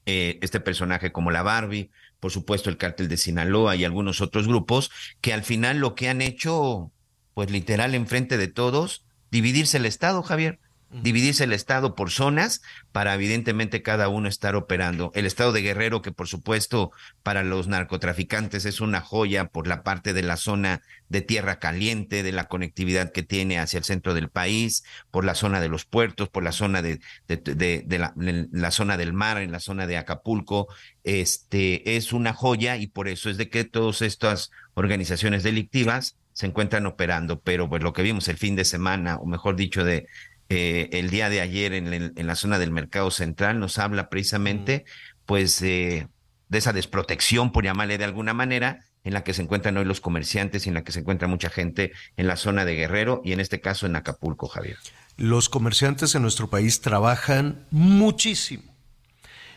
eh, 0.07 0.39
este 0.43 0.61
personaje 0.61 1.13
como 1.13 1.31
la 1.31 1.43
Barbie, 1.43 1.91
por 2.21 2.31
supuesto 2.31 2.71
el 2.71 2.77
cártel 2.77 3.09
de 3.09 3.17
Sinaloa 3.17 3.77
y 3.77 3.85
algunos 3.85 4.21
otros 4.21 4.47
grupos, 4.49 4.91
que 5.21 5.33
al 5.33 5.45
final 5.45 5.79
lo 5.79 5.95
que 5.95 6.09
han 6.09 6.21
hecho, 6.23 6.93
pues 7.35 7.51
literal 7.51 7.95
enfrente 7.95 8.37
de 8.37 8.49
todos, 8.49 9.04
dividirse 9.35 9.79
el 9.79 9.87
Estado, 9.87 10.23
Javier, 10.23 10.61
dividirse 11.03 11.43
el 11.43 11.53
Estado 11.53 11.97
por 11.97 12.13
zonas 12.13 12.63
para 12.93 13.15
evidentemente 13.15 13.83
cada 13.83 14.07
uno 14.07 14.29
estar 14.29 14.55
operando. 14.55 15.11
El 15.17 15.27
Estado 15.27 15.51
de 15.51 15.61
Guerrero, 15.61 16.03
que 16.03 16.13
por 16.13 16.29
supuesto 16.29 16.93
para 17.25 17.43
los 17.43 17.67
narcotraficantes 17.67 18.65
es 18.65 18.81
una 18.81 19.01
joya 19.01 19.47
por 19.49 19.67
la 19.67 19.83
parte 19.83 20.13
de 20.13 20.23
la 20.23 20.37
zona 20.37 20.83
de 21.09 21.21
tierra 21.21 21.59
caliente, 21.59 22.23
de 22.23 22.31
la 22.31 22.45
conectividad 22.47 23.11
que 23.11 23.25
tiene 23.25 23.59
hacia 23.59 23.79
el 23.79 23.83
centro 23.83 24.15
del 24.15 24.29
país, 24.29 24.85
por 25.11 25.25
la 25.25 25.35
zona 25.35 25.61
de 25.61 25.69
los 25.69 25.85
puertos, 25.85 26.29
por 26.29 26.45
la 26.45 26.53
zona 26.53 26.81
de, 26.81 27.01
de, 27.27 27.99
la, 27.99 28.15
la, 28.15 28.71
zona 28.71 28.97
del 28.97 29.13
mar, 29.15 29.39
en 29.39 29.51
la 29.51 29.59
zona 29.59 29.89
de 29.89 29.97
Acapulco, 29.97 30.69
este 31.03 31.97
es 31.97 32.13
una 32.13 32.35
joya 32.35 32.77
y 32.77 32.87
por 32.87 33.09
eso 33.09 33.31
es 33.31 33.37
de 33.37 33.49
que 33.49 33.65
todas 33.65 34.01
estas 34.01 34.53
organizaciones 34.75 35.43
delictivas 35.43 36.15
se 36.35 36.47
encuentran 36.47 36.85
operando, 36.85 37.41
pero 37.41 37.69
pues 37.69 37.83
lo 37.83 37.93
que 37.93 38.03
vimos 38.03 38.29
el 38.29 38.37
fin 38.37 38.57
de 38.57 38.67
semana, 38.67 39.17
o 39.17 39.25
mejor 39.25 39.57
dicho, 39.57 39.85
de 39.85 40.07
eh, 40.51 40.91
el 40.93 41.09
día 41.09 41.31
de 41.31 41.41
ayer 41.41 41.73
en, 41.73 41.93
en, 41.95 42.27
la 42.27 42.35
zona 42.35 42.59
del 42.59 42.71
mercado 42.71 43.11
central, 43.11 43.59
nos 43.59 43.79
habla 43.79 44.11
precisamente 44.11 44.85
pues 45.25 45.61
de 45.61 46.09
esa 46.51 46.75
desprotección, 46.75 47.51
por 47.51 47.65
llamarle 47.65 47.97
de 47.97 48.05
alguna 48.05 48.35
manera, 48.35 48.85
en 49.05 49.15
la 49.15 49.23
que 49.23 49.33
se 49.33 49.43
encuentran 49.43 49.77
hoy 49.77 49.85
los 49.85 50.01
comerciantes 50.01 50.67
y 50.67 50.71
en 50.71 50.75
la 50.75 50.85
que 50.85 50.93
se 50.93 51.01
encuentra 51.01 51.29
mucha 51.29 51.51
gente 51.51 51.93
en 52.17 52.27
la 52.27 52.37
zona 52.37 52.65
de 52.65 52.75
Guerrero 52.75 53.23
y 53.25 53.33
en 53.33 53.41
este 53.41 53.61
caso 53.61 53.87
en 53.87 53.97
Acapulco, 53.97 54.49
Javier. 54.49 54.77
Los 55.17 55.49
comerciantes 55.49 56.15
en 56.15 56.23
nuestro 56.23 56.51
país 56.51 56.81
trabajan 56.81 57.67
muchísimo 57.71 58.74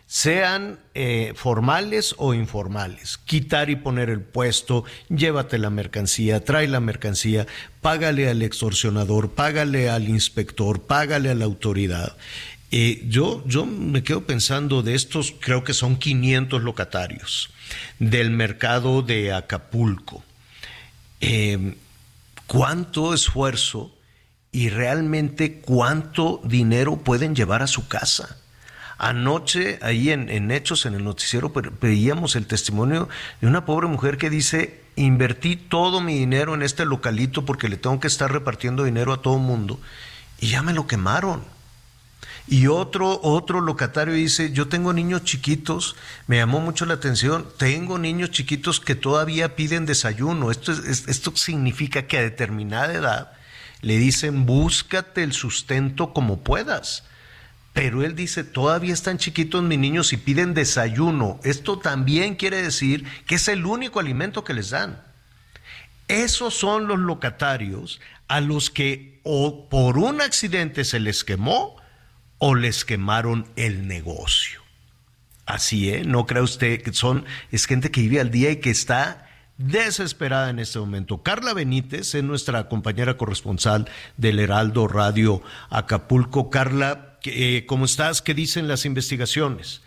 sean 0.07 0.79
eh, 0.93 1.33
formales 1.35 2.15
o 2.17 2.33
informales. 2.33 3.17
Quitar 3.17 3.69
y 3.69 3.75
poner 3.75 4.09
el 4.09 4.21
puesto, 4.21 4.85
llévate 5.09 5.57
la 5.57 5.69
mercancía, 5.69 6.43
trae 6.43 6.67
la 6.67 6.79
mercancía, 6.79 7.45
págale 7.81 8.29
al 8.29 8.41
extorsionador, 8.41 9.31
págale 9.31 9.89
al 9.89 10.07
inspector, 10.07 10.81
págale 10.81 11.29
a 11.29 11.35
la 11.35 11.45
autoridad. 11.45 12.15
Eh, 12.71 13.03
yo, 13.07 13.43
yo 13.45 13.65
me 13.65 14.03
quedo 14.03 14.25
pensando 14.25 14.81
de 14.81 14.95
estos, 14.95 15.33
creo 15.39 15.63
que 15.63 15.73
son 15.73 15.97
500 15.97 16.63
locatarios 16.63 17.49
del 17.99 18.31
mercado 18.31 19.01
de 19.01 19.33
Acapulco. 19.33 20.23
Eh, 21.19 21.75
¿Cuánto 22.45 23.13
esfuerzo 23.13 23.93
y 24.53 24.69
realmente 24.69 25.59
cuánto 25.59 26.39
dinero 26.45 26.95
pueden 26.95 27.35
llevar 27.35 27.61
a 27.61 27.67
su 27.67 27.89
casa? 27.89 28.37
Anoche, 28.97 29.77
ahí 29.81 30.09
en, 30.11 30.51
Hechos, 30.51 30.85
en 30.85 30.95
el 30.95 31.03
noticiero, 31.03 31.53
veíamos 31.81 32.35
el 32.35 32.47
testimonio 32.47 33.09
de 33.41 33.47
una 33.47 33.65
pobre 33.65 33.87
mujer 33.87 34.17
que 34.17 34.29
dice, 34.29 34.81
invertí 34.95 35.55
todo 35.55 36.01
mi 36.01 36.17
dinero 36.17 36.55
en 36.55 36.63
este 36.63 36.85
localito 36.85 37.45
porque 37.45 37.69
le 37.69 37.77
tengo 37.77 37.99
que 37.99 38.07
estar 38.07 38.31
repartiendo 38.31 38.83
dinero 38.83 39.13
a 39.13 39.21
todo 39.21 39.37
mundo 39.37 39.79
y 40.39 40.47
ya 40.47 40.63
me 40.63 40.73
lo 40.73 40.87
quemaron. 40.87 41.43
Y 42.47 42.67
otro, 42.67 43.19
otro 43.21 43.59
locatario 43.59 44.13
dice, 44.13 44.51
yo 44.51 44.69
tengo 44.69 44.93
niños 44.93 45.25
chiquitos, 45.25 45.95
me 46.27 46.37
llamó 46.37 46.61
mucho 46.61 46.85
la 46.85 46.93
atención, 46.93 47.45
tengo 47.57 47.99
niños 47.99 48.31
chiquitos 48.31 48.79
que 48.79 48.95
todavía 48.95 49.55
piden 49.55 49.85
desayuno. 49.85 50.49
Esto, 50.49 50.71
esto 50.71 51.35
significa 51.35 52.07
que 52.07 52.17
a 52.17 52.21
determinada 52.21 52.93
edad 52.93 53.31
le 53.81 53.97
dicen, 53.97 54.45
búscate 54.45 55.23
el 55.23 55.33
sustento 55.33 56.13
como 56.13 56.39
puedas. 56.39 57.03
Pero 57.77 58.03
él 58.03 58.15
dice, 58.15 58.43
todavía 58.43 58.91
están 58.91 59.19
chiquitos 59.19 59.61
mis 59.61 59.77
niños 59.77 60.11
y 60.11 60.17
piden 60.17 60.55
desayuno. 60.55 61.39
Esto 61.43 61.77
también 61.77 62.33
quiere 62.33 62.59
decir 62.59 63.05
que 63.27 63.35
es 63.35 63.47
el 63.47 63.67
único 63.67 63.99
alimento 63.99 64.43
que 64.43 64.55
les 64.55 64.71
dan. 64.71 64.99
Esos 66.07 66.55
son 66.55 66.87
los 66.87 66.97
locatarios 66.97 68.01
a 68.27 68.41
los 68.41 68.71
que 68.71 69.19
o 69.21 69.69
por 69.69 69.99
un 69.99 70.21
accidente 70.21 70.85
se 70.85 70.99
les 70.99 71.23
quemó 71.23 71.75
o 72.39 72.55
les 72.55 72.83
quemaron 72.83 73.45
el 73.55 73.87
negocio. 73.87 74.63
Así, 75.45 75.91
¿eh? 75.91 76.03
No 76.03 76.25
cree 76.25 76.41
usted 76.41 76.81
que 76.81 76.93
son, 76.93 77.25
es 77.51 77.67
gente 77.67 77.91
que 77.91 78.01
vive 78.01 78.19
al 78.19 78.31
día 78.31 78.49
y 78.49 78.55
que 78.55 78.71
está 78.71 79.29
desesperada 79.59 80.49
en 80.49 80.57
este 80.57 80.79
momento. 80.79 81.21
Carla 81.21 81.53
Benítez 81.53 82.15
es 82.15 82.23
nuestra 82.23 82.69
compañera 82.69 83.17
corresponsal 83.17 83.87
del 84.17 84.39
Heraldo 84.39 84.87
Radio 84.87 85.43
Acapulco. 85.69 86.49
Carla, 86.49 87.06
eh, 87.27 87.65
¿Cómo 87.65 87.85
estás? 87.85 88.21
¿Qué 88.21 88.33
dicen 88.33 88.67
las 88.67 88.85
investigaciones? 88.85 89.83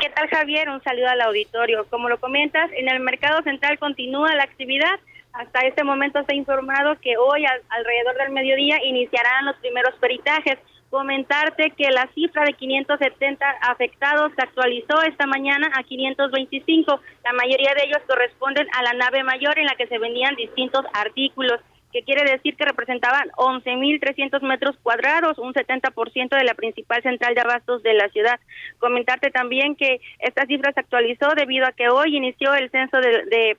¿Qué 0.00 0.10
tal, 0.10 0.28
Javier? 0.28 0.68
Un 0.68 0.82
saludo 0.82 1.08
al 1.08 1.20
auditorio. 1.20 1.86
Como 1.90 2.08
lo 2.08 2.18
comentas, 2.18 2.70
en 2.76 2.88
el 2.88 3.00
mercado 3.00 3.42
central 3.42 3.78
continúa 3.78 4.34
la 4.34 4.44
actividad 4.44 4.98
Hasta 5.32 5.60
este 5.60 5.84
momento 5.84 6.18
se 6.24 6.32
ha 6.32 6.36
informado 6.36 6.98
que 7.00 7.16
hoy 7.16 7.44
alrededor 7.68 8.16
del 8.18 8.32
mediodía 8.32 8.78
iniciarán 8.84 9.46
los 9.46 9.56
primeros 9.56 9.94
peritajes. 10.00 10.58
Comentarte 10.90 11.70
que 11.70 11.88
la 11.90 12.08
cifra 12.14 12.44
de 12.44 12.54
570 12.54 13.46
afectados 13.62 14.32
se 14.34 14.42
actualizó 14.42 15.00
esta 15.02 15.26
mañana 15.26 15.70
a 15.76 15.84
525. 15.84 17.00
La 17.22 17.32
mayoría 17.32 17.74
de 17.74 17.84
ellos 17.84 18.02
corresponden 18.08 18.66
a 18.72 18.82
la 18.82 18.92
nave 18.94 19.22
mayor 19.22 19.56
en 19.58 19.66
la 19.66 19.76
que 19.76 19.86
se 19.86 19.98
vendían 19.98 20.34
distintos 20.34 20.84
artículos 20.92 21.60
que 21.92 22.02
quiere 22.02 22.30
decir 22.30 22.56
que 22.56 22.64
representaban 22.64 23.28
11.300 23.36 24.40
metros 24.42 24.76
cuadrados, 24.82 25.38
un 25.38 25.52
70% 25.52 26.36
de 26.36 26.44
la 26.44 26.54
principal 26.54 27.02
central 27.02 27.34
de 27.34 27.40
abastos 27.40 27.82
de 27.82 27.94
la 27.94 28.08
ciudad. 28.08 28.38
Comentarte 28.78 29.30
también 29.30 29.76
que 29.76 30.00
esta 30.18 30.46
cifra 30.46 30.72
se 30.72 30.80
actualizó 30.80 31.28
debido 31.36 31.66
a 31.66 31.72
que 31.72 31.88
hoy 31.88 32.16
inició 32.16 32.54
el 32.54 32.70
censo 32.70 32.98
de, 33.00 33.56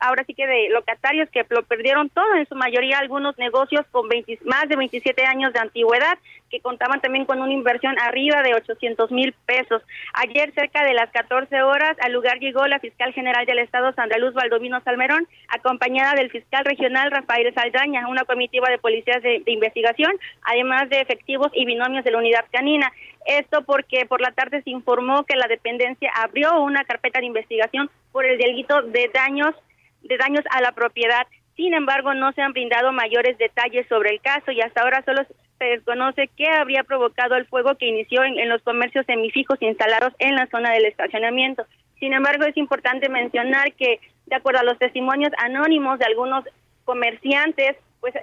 ahora 0.00 0.24
sí 0.24 0.34
que 0.34 0.46
de 0.46 0.68
locatarios 0.70 1.28
que 1.30 1.44
lo 1.48 1.62
perdieron 1.62 2.08
todo, 2.10 2.34
en 2.34 2.46
su 2.46 2.54
mayoría 2.54 2.98
algunos 2.98 3.36
negocios 3.38 3.84
con 3.90 4.08
más 4.44 4.68
de 4.68 4.76
27 4.76 5.24
años 5.24 5.52
de 5.52 5.60
antigüedad, 5.60 6.18
que 6.50 6.60
contaban 6.60 7.00
también 7.00 7.24
con 7.24 7.40
una 7.40 7.52
inversión 7.52 7.96
arriba 8.00 8.42
de 8.42 8.54
800 8.54 9.10
mil 9.10 9.34
pesos. 9.46 9.82
Ayer, 10.14 10.52
cerca 10.54 10.84
de 10.84 10.94
las 10.94 11.10
14 11.10 11.62
horas, 11.62 11.96
al 12.00 12.12
lugar 12.12 12.38
llegó 12.38 12.66
la 12.66 12.78
fiscal 12.78 13.12
general 13.12 13.46
del 13.46 13.58
Estado, 13.58 13.92
Sandra 13.94 14.18
Luz 14.18 14.34
Valdovino 14.34 14.80
Salmerón, 14.82 15.26
acompañada 15.48 16.14
del 16.14 16.30
fiscal 16.30 16.64
regional 16.64 17.10
Rafael 17.10 17.52
Saldaña, 17.54 18.08
una 18.08 18.24
comitiva 18.24 18.68
de 18.70 18.78
policías 18.78 19.22
de 19.22 19.42
investigación, 19.46 20.12
además 20.42 20.88
de 20.88 21.00
efectivos 21.00 21.50
y 21.54 21.64
binomios 21.64 22.04
de 22.04 22.10
la 22.12 22.18
unidad 22.18 22.44
canina. 22.52 22.92
Esto 23.26 23.62
porque 23.62 24.06
por 24.06 24.20
la 24.20 24.32
tarde 24.32 24.62
se 24.62 24.70
informó 24.70 25.24
que 25.24 25.36
la 25.36 25.48
dependencia 25.48 26.10
abrió 26.14 26.60
una 26.60 26.84
carpeta 26.84 27.20
de 27.20 27.26
investigación 27.26 27.90
por 28.12 28.24
el 28.24 28.38
delito 28.38 28.82
de 28.82 29.10
daños 29.12 29.54
de 30.02 30.16
daños 30.16 30.44
a 30.50 30.60
la 30.60 30.72
propiedad. 30.72 31.26
Sin 31.56 31.74
embargo, 31.74 32.14
no 32.14 32.32
se 32.32 32.42
han 32.42 32.52
brindado 32.52 32.92
mayores 32.92 33.36
detalles 33.38 33.86
sobre 33.88 34.10
el 34.10 34.20
caso 34.20 34.52
y 34.52 34.60
hasta 34.60 34.82
ahora 34.82 35.02
solo 35.04 35.24
se 35.58 35.64
desconoce 35.64 36.28
qué 36.36 36.48
habría 36.48 36.84
provocado 36.84 37.34
el 37.34 37.46
fuego 37.46 37.76
que 37.76 37.86
inició 37.86 38.22
en, 38.22 38.38
en 38.38 38.48
los 38.48 38.62
comercios 38.62 39.06
semifijos 39.06 39.60
instalados 39.60 40.12
en 40.18 40.36
la 40.36 40.46
zona 40.48 40.70
del 40.72 40.84
estacionamiento. 40.84 41.66
Sin 41.98 42.12
embargo, 42.12 42.44
es 42.44 42.56
importante 42.56 43.08
mencionar 43.08 43.72
que, 43.72 44.00
de 44.26 44.36
acuerdo 44.36 44.60
a 44.60 44.64
los 44.64 44.78
testimonios 44.78 45.32
anónimos 45.38 45.98
de 45.98 46.04
algunos 46.04 46.44
comerciantes, 46.84 47.76
pues 48.00 48.14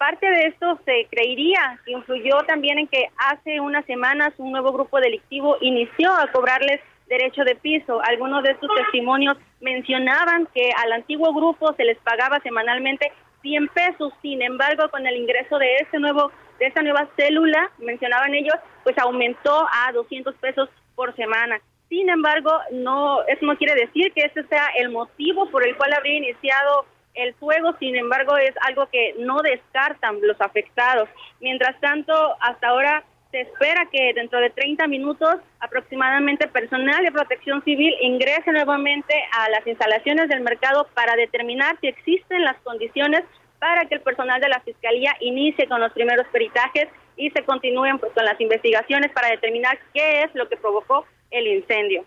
Parte 0.00 0.26
de 0.30 0.46
esto 0.46 0.80
se 0.86 1.06
creería 1.10 1.78
que 1.84 1.92
influyó 1.92 2.38
también 2.46 2.78
en 2.78 2.88
que 2.88 3.10
hace 3.18 3.60
unas 3.60 3.84
semanas 3.84 4.32
un 4.38 4.50
nuevo 4.50 4.72
grupo 4.72 4.98
delictivo 4.98 5.58
inició 5.60 6.10
a 6.10 6.32
cobrarles 6.32 6.80
derecho 7.06 7.44
de 7.44 7.54
piso. 7.54 8.00
Algunos 8.02 8.42
de 8.42 8.52
estos 8.52 8.70
testimonios 8.74 9.36
mencionaban 9.60 10.48
que 10.54 10.70
al 10.82 10.92
antiguo 10.92 11.34
grupo 11.34 11.74
se 11.74 11.84
les 11.84 11.98
pagaba 11.98 12.40
semanalmente 12.40 13.12
100 13.42 13.68
pesos. 13.68 14.14
Sin 14.22 14.40
embargo, 14.40 14.88
con 14.88 15.06
el 15.06 15.16
ingreso 15.16 15.58
de 15.58 15.76
este 15.76 15.98
nuevo 15.98 16.32
de 16.58 16.68
esta 16.68 16.80
nueva 16.80 17.06
célula, 17.16 17.70
mencionaban 17.76 18.34
ellos, 18.34 18.56
pues 18.84 18.96
aumentó 18.96 19.66
a 19.84 19.92
200 19.92 20.34
pesos 20.36 20.70
por 20.94 21.14
semana. 21.14 21.60
Sin 21.90 22.08
embargo, 22.08 22.52
no 22.72 23.22
eso 23.24 23.44
no 23.44 23.54
quiere 23.58 23.74
decir 23.74 24.14
que 24.14 24.22
ese 24.22 24.44
sea 24.44 24.66
el 24.78 24.88
motivo 24.88 25.50
por 25.50 25.66
el 25.68 25.76
cual 25.76 25.92
habría 25.92 26.16
iniciado 26.16 26.86
el 27.14 27.34
fuego, 27.34 27.74
sin 27.78 27.96
embargo, 27.96 28.36
es 28.36 28.54
algo 28.62 28.86
que 28.88 29.14
no 29.18 29.40
descartan 29.42 30.18
los 30.22 30.40
afectados. 30.40 31.08
Mientras 31.40 31.78
tanto, 31.80 32.14
hasta 32.40 32.68
ahora 32.68 33.04
se 33.30 33.42
espera 33.42 33.86
que 33.92 34.12
dentro 34.14 34.40
de 34.40 34.50
30 34.50 34.86
minutos 34.88 35.36
aproximadamente 35.60 36.48
personal 36.48 37.04
de 37.04 37.12
protección 37.12 37.62
civil 37.62 37.94
ingrese 38.00 38.50
nuevamente 38.50 39.14
a 39.32 39.48
las 39.50 39.66
instalaciones 39.66 40.28
del 40.28 40.40
mercado 40.40 40.88
para 40.94 41.14
determinar 41.14 41.78
si 41.80 41.88
existen 41.88 42.42
las 42.44 42.56
condiciones 42.62 43.22
para 43.60 43.84
que 43.84 43.94
el 43.94 44.00
personal 44.00 44.40
de 44.40 44.48
la 44.48 44.60
Fiscalía 44.60 45.14
inicie 45.20 45.68
con 45.68 45.80
los 45.80 45.92
primeros 45.92 46.26
peritajes 46.32 46.88
y 47.16 47.30
se 47.30 47.44
continúen 47.44 47.98
pues, 47.98 48.12
con 48.12 48.24
las 48.24 48.40
investigaciones 48.40 49.12
para 49.12 49.28
determinar 49.28 49.78
qué 49.92 50.22
es 50.22 50.34
lo 50.34 50.48
que 50.48 50.56
provocó 50.56 51.06
el 51.30 51.46
incendio. 51.46 52.04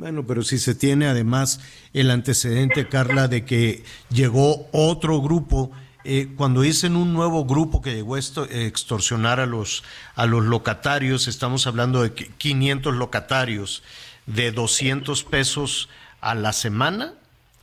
Bueno, 0.00 0.26
pero 0.26 0.42
si 0.42 0.58
se 0.58 0.74
tiene 0.74 1.08
además 1.08 1.60
el 1.92 2.10
antecedente, 2.10 2.88
Carla, 2.88 3.28
de 3.28 3.44
que 3.44 3.84
llegó 4.08 4.66
otro 4.72 5.20
grupo, 5.20 5.72
eh, 6.04 6.30
cuando 6.38 6.62
dicen 6.62 6.96
un 6.96 7.12
nuevo 7.12 7.44
grupo 7.44 7.82
que 7.82 7.96
llegó 7.96 8.14
a 8.14 8.18
extorsionar 8.18 9.40
a 9.40 9.44
los, 9.44 9.84
a 10.14 10.24
los 10.24 10.46
locatarios, 10.46 11.28
estamos 11.28 11.66
hablando 11.66 12.02
de 12.02 12.14
500 12.14 12.94
locatarios, 12.94 13.82
de 14.24 14.52
200 14.52 15.22
pesos 15.24 15.90
a 16.22 16.34
la 16.34 16.54
semana 16.54 17.12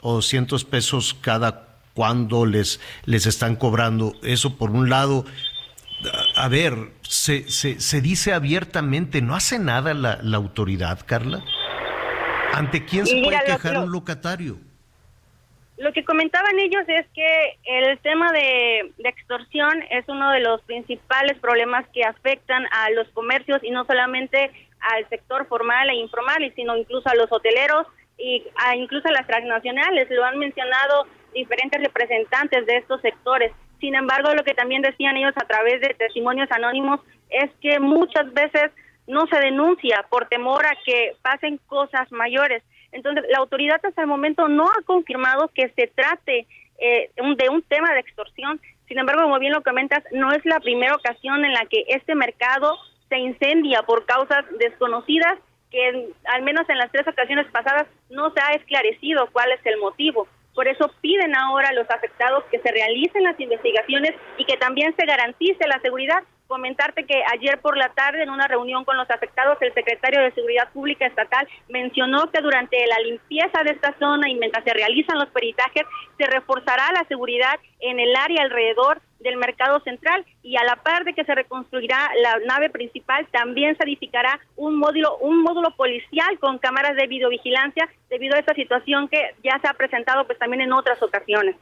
o 0.01 0.13
200 0.13 0.63
pesos 0.63 1.17
cada 1.19 1.69
cuando 1.95 2.45
les, 2.45 2.79
les 3.05 3.25
están 3.25 3.55
cobrando. 3.55 4.13
Eso 4.21 4.57
por 4.57 4.69
un 4.69 4.91
lado, 4.91 5.25
a 6.35 6.47
ver, 6.49 6.91
se, 7.01 7.49
se, 7.49 7.79
se 7.79 7.99
dice 7.99 8.33
abiertamente, 8.33 9.23
¿no 9.23 9.35
hace 9.35 9.57
nada 9.57 9.95
la, 9.95 10.19
la 10.21 10.37
autoridad, 10.37 10.99
Carla? 11.03 11.43
¿Ante 12.53 12.85
quién 12.85 13.05
se 13.05 13.21
puede 13.21 13.39
quejar 13.45 13.77
un 13.79 13.91
locatario? 13.91 14.57
Lo 15.77 15.93
que 15.93 16.03
comentaban 16.03 16.57
ellos 16.59 16.83
es 16.87 17.05
que 17.13 17.57
el 17.65 17.99
tema 17.99 18.31
de, 18.31 18.91
extorsión 19.03 19.83
es 19.91 20.05
uno 20.07 20.31
de 20.31 20.39
los 20.39 20.61
principales 20.63 21.37
problemas 21.39 21.85
que 21.93 22.03
afectan 22.03 22.65
a 22.71 22.89
los 22.91 23.07
comercios 23.09 23.63
y 23.63 23.69
no 23.69 23.85
solamente 23.85 24.51
al 24.79 25.07
sector 25.09 25.47
formal 25.47 25.89
e 25.89 25.95
informal, 25.95 26.51
sino 26.55 26.75
incluso 26.75 27.07
a 27.09 27.15
los 27.15 27.31
hoteleros 27.31 27.85
y 28.17 28.43
a 28.55 28.75
incluso 28.75 29.07
a 29.07 29.11
las 29.11 29.27
transnacionales. 29.27 30.09
Lo 30.09 30.25
han 30.25 30.39
mencionado 30.39 31.05
diferentes 31.33 31.79
representantes 31.79 32.65
de 32.65 32.77
estos 32.77 32.99
sectores. 33.01 33.51
Sin 33.79 33.93
embargo, 33.93 34.33
lo 34.33 34.43
que 34.43 34.55
también 34.55 34.81
decían 34.81 35.15
ellos 35.17 35.33
a 35.35 35.45
través 35.45 35.79
de 35.81 35.93
testimonios 35.93 36.51
anónimos 36.51 37.01
es 37.29 37.51
que 37.61 37.79
muchas 37.79 38.33
veces 38.33 38.71
no 39.07 39.25
se 39.27 39.39
denuncia 39.39 40.05
por 40.09 40.27
temor 40.27 40.65
a 40.65 40.77
que 40.85 41.15
pasen 41.21 41.57
cosas 41.65 42.11
mayores. 42.11 42.63
Entonces, 42.91 43.25
la 43.29 43.39
autoridad 43.39 43.79
hasta 43.83 44.01
el 44.01 44.07
momento 44.07 44.47
no 44.47 44.65
ha 44.65 44.81
confirmado 44.85 45.49
que 45.53 45.69
se 45.75 45.87
trate 45.87 46.45
eh, 46.79 47.09
de 47.15 47.49
un 47.49 47.63
tema 47.63 47.93
de 47.93 48.01
extorsión. 48.01 48.61
Sin 48.87 48.99
embargo, 48.99 49.23
como 49.23 49.39
bien 49.39 49.53
lo 49.53 49.63
comentas, 49.63 50.03
no 50.11 50.31
es 50.31 50.45
la 50.45 50.59
primera 50.59 50.95
ocasión 50.95 51.43
en 51.43 51.53
la 51.53 51.65
que 51.65 51.85
este 51.87 52.15
mercado 52.15 52.77
se 53.09 53.17
incendia 53.17 53.83
por 53.83 54.05
causas 54.05 54.45
desconocidas, 54.59 55.37
que 55.71 56.09
al 56.25 56.43
menos 56.43 56.69
en 56.69 56.77
las 56.77 56.91
tres 56.91 57.07
ocasiones 57.07 57.47
pasadas 57.51 57.87
no 58.09 58.31
se 58.31 58.39
ha 58.41 58.51
esclarecido 58.53 59.27
cuál 59.31 59.51
es 59.51 59.65
el 59.65 59.77
motivo. 59.79 60.27
Por 60.53 60.67
eso 60.67 60.89
piden 61.01 61.35
ahora 61.35 61.69
a 61.69 61.73
los 61.73 61.89
afectados 61.91 62.43
que 62.45 62.59
se 62.59 62.71
realicen 62.71 63.23
las 63.23 63.39
investigaciones 63.39 64.15
y 64.37 64.45
que 64.45 64.57
también 64.57 64.95
se 64.95 65.05
garantice 65.05 65.67
la 65.67 65.79
seguridad 65.81 66.23
comentarte 66.47 67.05
que 67.05 67.21
ayer 67.33 67.59
por 67.61 67.77
la 67.77 67.89
tarde 67.89 68.23
en 68.23 68.29
una 68.29 68.47
reunión 68.47 68.85
con 68.85 68.97
los 68.97 69.09
afectados 69.09 69.57
el 69.61 69.73
secretario 69.73 70.21
de 70.21 70.31
Seguridad 70.31 70.71
Pública 70.71 71.05
Estatal 71.05 71.47
mencionó 71.69 72.31
que 72.31 72.41
durante 72.41 72.77
la 72.87 72.99
limpieza 72.99 73.63
de 73.63 73.71
esta 73.71 73.93
zona 73.99 74.29
y 74.29 74.35
mientras 74.35 74.63
se 74.63 74.73
realizan 74.73 75.19
los 75.19 75.29
peritajes 75.29 75.83
se 76.17 76.25
reforzará 76.25 76.91
la 76.93 77.05
seguridad 77.07 77.59
en 77.79 77.99
el 77.99 78.15
área 78.15 78.43
alrededor 78.43 79.01
del 79.19 79.37
mercado 79.37 79.79
central 79.81 80.25
y 80.43 80.57
a 80.57 80.63
la 80.63 80.77
par 80.77 81.03
de 81.03 81.13
que 81.13 81.25
se 81.25 81.35
reconstruirá 81.35 82.09
la 82.21 82.39
nave 82.45 82.69
principal 82.69 83.27
también 83.31 83.75
se 83.77 83.83
edificará 83.83 84.39
un 84.55 84.77
módulo 84.77 85.17
un 85.17 85.41
módulo 85.41 85.75
policial 85.75 86.39
con 86.39 86.59
cámaras 86.59 86.95
de 86.95 87.07
videovigilancia 87.07 87.89
debido 88.09 88.35
a 88.35 88.39
esta 88.39 88.53
situación 88.53 89.07
que 89.07 89.35
ya 89.43 89.59
se 89.59 89.67
ha 89.67 89.73
presentado 89.73 90.25
pues 90.25 90.39
también 90.39 90.61
en 90.61 90.73
otras 90.73 91.01
ocasiones. 91.01 91.55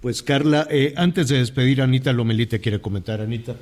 Pues 0.00 0.22
Carla, 0.22 0.66
eh, 0.70 0.94
antes 0.96 1.28
de 1.28 1.38
despedir, 1.38 1.82
Anita 1.82 2.12
Lomelite 2.12 2.58
quiere 2.60 2.80
comentar, 2.80 3.20
Anita 3.20 3.54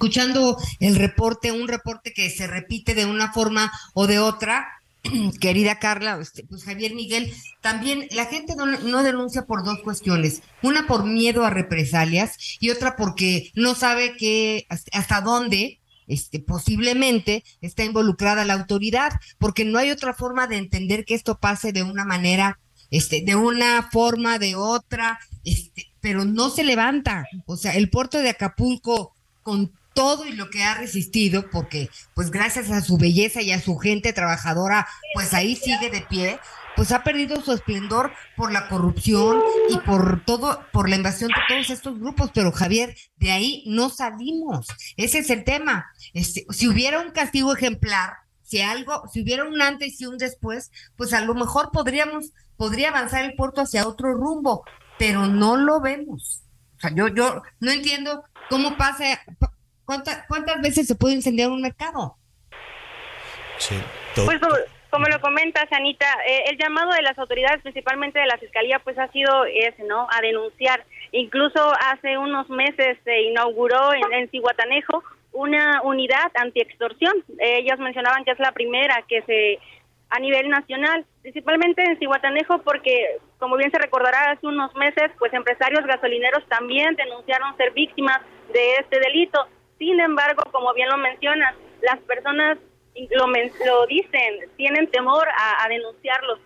escuchando 0.00 0.56
el 0.80 0.96
reporte, 0.96 1.52
un 1.52 1.68
reporte 1.68 2.14
que 2.14 2.30
se 2.30 2.46
repite 2.46 2.94
de 2.94 3.04
una 3.04 3.34
forma 3.34 3.70
o 3.92 4.06
de 4.06 4.18
otra, 4.18 4.66
querida 5.40 5.78
Carla, 5.78 6.18
este, 6.22 6.42
pues 6.42 6.64
Javier 6.64 6.94
Miguel, 6.94 7.30
también 7.60 8.08
la 8.12 8.24
gente 8.24 8.54
no, 8.56 9.02
denuncia 9.02 9.44
por 9.44 9.62
dos 9.62 9.80
cuestiones, 9.84 10.40
una 10.62 10.86
por 10.86 11.04
miedo 11.04 11.44
a 11.44 11.50
represalias 11.50 12.38
y 12.60 12.70
otra 12.70 12.96
porque 12.96 13.50
no 13.54 13.74
sabe 13.74 14.16
que 14.16 14.66
hasta 14.70 15.20
dónde 15.20 15.80
este, 16.06 16.40
posiblemente 16.40 17.44
está 17.60 17.84
involucrada 17.84 18.46
la 18.46 18.54
autoridad, 18.54 19.12
porque 19.38 19.66
no 19.66 19.78
hay 19.78 19.90
otra 19.90 20.14
forma 20.14 20.46
de 20.46 20.56
entender 20.56 21.04
que 21.04 21.14
esto 21.14 21.36
pase 21.36 21.72
de 21.72 21.82
una 21.82 22.06
manera, 22.06 22.58
este, 22.90 23.20
de 23.20 23.36
una 23.36 23.90
forma, 23.92 24.38
de 24.38 24.56
otra, 24.56 25.18
este, 25.44 25.90
pero 26.00 26.24
no 26.24 26.48
se 26.48 26.64
levanta. 26.64 27.26
O 27.44 27.58
sea, 27.58 27.74
el 27.76 27.90
puerto 27.90 28.16
de 28.16 28.30
Acapulco, 28.30 29.12
con 29.42 29.72
todo 29.94 30.26
y 30.26 30.32
lo 30.32 30.50
que 30.50 30.62
ha 30.62 30.74
resistido, 30.74 31.50
porque 31.50 31.90
pues 32.14 32.30
gracias 32.30 32.70
a 32.70 32.80
su 32.80 32.96
belleza 32.96 33.42
y 33.42 33.52
a 33.52 33.60
su 33.60 33.76
gente 33.76 34.12
trabajadora, 34.12 34.86
pues 35.14 35.34
ahí 35.34 35.56
sigue 35.56 35.90
de 35.90 36.02
pie, 36.02 36.38
pues 36.76 36.92
ha 36.92 37.02
perdido 37.02 37.40
su 37.42 37.52
esplendor 37.52 38.12
por 38.36 38.52
la 38.52 38.68
corrupción 38.68 39.42
y 39.68 39.76
por 39.78 40.24
todo, 40.24 40.64
por 40.72 40.88
la 40.88 40.96
invasión 40.96 41.28
de 41.28 41.42
todos 41.48 41.70
estos 41.70 41.98
grupos. 41.98 42.30
Pero 42.32 42.52
Javier, 42.52 42.96
de 43.16 43.32
ahí 43.32 43.64
no 43.66 43.90
salimos. 43.90 44.66
Ese 44.96 45.18
es 45.18 45.30
el 45.30 45.44
tema. 45.44 45.90
Este, 46.14 46.46
si 46.50 46.68
hubiera 46.68 47.00
un 47.00 47.10
castigo 47.10 47.52
ejemplar, 47.54 48.14
si 48.42 48.60
algo, 48.60 49.06
si 49.12 49.22
hubiera 49.22 49.44
un 49.44 49.60
antes 49.60 50.00
y 50.00 50.06
un 50.06 50.18
después, 50.18 50.70
pues 50.96 51.12
a 51.12 51.20
lo 51.20 51.34
mejor 51.34 51.70
podríamos, 51.70 52.32
podría 52.56 52.88
avanzar 52.88 53.24
el 53.24 53.34
puerto 53.34 53.60
hacia 53.60 53.86
otro 53.86 54.14
rumbo. 54.14 54.64
pero 54.98 55.26
no 55.26 55.56
lo 55.56 55.80
vemos. 55.80 56.42
O 56.76 56.80
sea, 56.80 56.94
yo, 56.94 57.08
yo 57.08 57.42
no 57.60 57.70
entiendo 57.70 58.24
cómo 58.50 58.76
pasa, 58.76 59.20
cuántas, 59.90 60.24
cuántas 60.28 60.62
veces 60.62 60.86
se 60.86 60.94
puede 60.94 61.14
incendiar 61.14 61.50
un 61.50 61.60
mercado. 61.60 62.16
Sí, 63.58 63.74
pues 64.14 64.38
como 64.88 65.06
lo 65.06 65.20
comentas, 65.20 65.66
Anita, 65.72 66.06
eh, 66.28 66.44
el 66.46 66.58
llamado 66.58 66.92
de 66.92 67.02
las 67.02 67.18
autoridades, 67.18 67.60
principalmente 67.62 68.20
de 68.20 68.26
la 68.26 68.38
Fiscalía, 68.38 68.78
pues 68.78 68.96
ha 68.98 69.08
sido 69.08 69.44
ese, 69.46 69.82
¿no? 69.82 70.06
A 70.08 70.20
denunciar. 70.20 70.84
Incluso 71.10 71.72
hace 71.90 72.16
unos 72.18 72.48
meses 72.50 72.98
se 73.02 73.20
inauguró 73.22 73.92
en, 73.92 74.12
en 74.12 74.30
Cihuatanejo 74.30 75.02
una 75.32 75.82
unidad 75.82 76.30
antiextorsión. 76.34 77.24
ellos 77.40 77.78
mencionaban 77.80 78.24
que 78.24 78.30
es 78.30 78.38
la 78.38 78.52
primera 78.52 79.04
que 79.08 79.22
se 79.22 79.58
a 80.10 80.18
nivel 80.20 80.48
nacional, 80.48 81.04
principalmente 81.22 81.82
en 81.82 81.98
Cihuatanejo, 81.98 82.58
porque 82.62 83.18
como 83.38 83.56
bien 83.56 83.70
se 83.72 83.78
recordará 83.78 84.32
hace 84.32 84.46
unos 84.46 84.74
meses, 84.76 85.10
pues 85.18 85.32
empresarios 85.32 85.84
gasolineros 85.84 86.44
también 86.48 86.94
denunciaron 86.94 87.56
ser 87.56 87.72
víctimas 87.72 88.20
de 88.52 88.76
este 88.76 89.00
delito. 89.00 89.46
Sin 89.80 89.98
embargo, 89.98 90.42
como 90.52 90.74
bien 90.74 90.90
lo 90.90 90.98
mencionas, 90.98 91.54
las 91.80 91.98
personas 92.00 92.58
lo, 93.16 93.26
lo 93.26 93.86
dicen, 93.86 94.50
tienen 94.58 94.90
temor 94.90 95.26
a, 95.26 95.66
denunciarlos. 95.70 96.38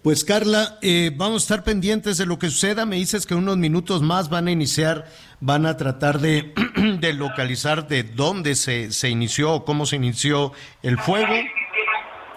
Pues 0.00 0.24
Carla, 0.24 0.78
eh, 0.80 1.10
vamos 1.12 1.42
a 1.42 1.44
estar 1.44 1.64
pendientes 1.64 2.18
de 2.18 2.26
lo 2.26 2.38
que 2.38 2.50
suceda. 2.50 2.86
Me 2.86 2.96
dices 2.96 3.26
que 3.26 3.34
unos 3.34 3.56
minutos 3.56 4.00
más 4.00 4.30
van 4.30 4.46
a 4.46 4.52
iniciar, 4.52 5.06
van 5.40 5.66
a 5.66 5.76
tratar 5.76 6.20
de, 6.20 6.54
de 7.00 7.12
localizar 7.14 7.88
de 7.88 8.04
dónde 8.04 8.54
se, 8.54 8.92
se 8.92 9.08
inició 9.08 9.52
o 9.52 9.64
cómo 9.64 9.84
se 9.84 9.96
inició 9.96 10.52
el 10.84 10.98
fuego. 10.98 11.34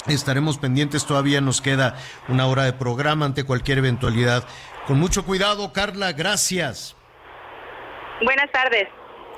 Estaremos 0.07 0.57
pendientes, 0.57 1.05
todavía 1.05 1.39
nos 1.39 1.61
queda 1.61 1.97
una 2.29 2.47
hora 2.47 2.63
de 2.63 2.73
programa 2.73 3.27
ante 3.27 3.43
cualquier 3.43 3.77
eventualidad. 3.77 4.43
Con 4.87 4.99
mucho 4.99 5.23
cuidado, 5.23 5.71
Carla, 5.71 6.13
gracias. 6.13 6.95
Buenas 8.23 8.51
tardes. 8.51 8.87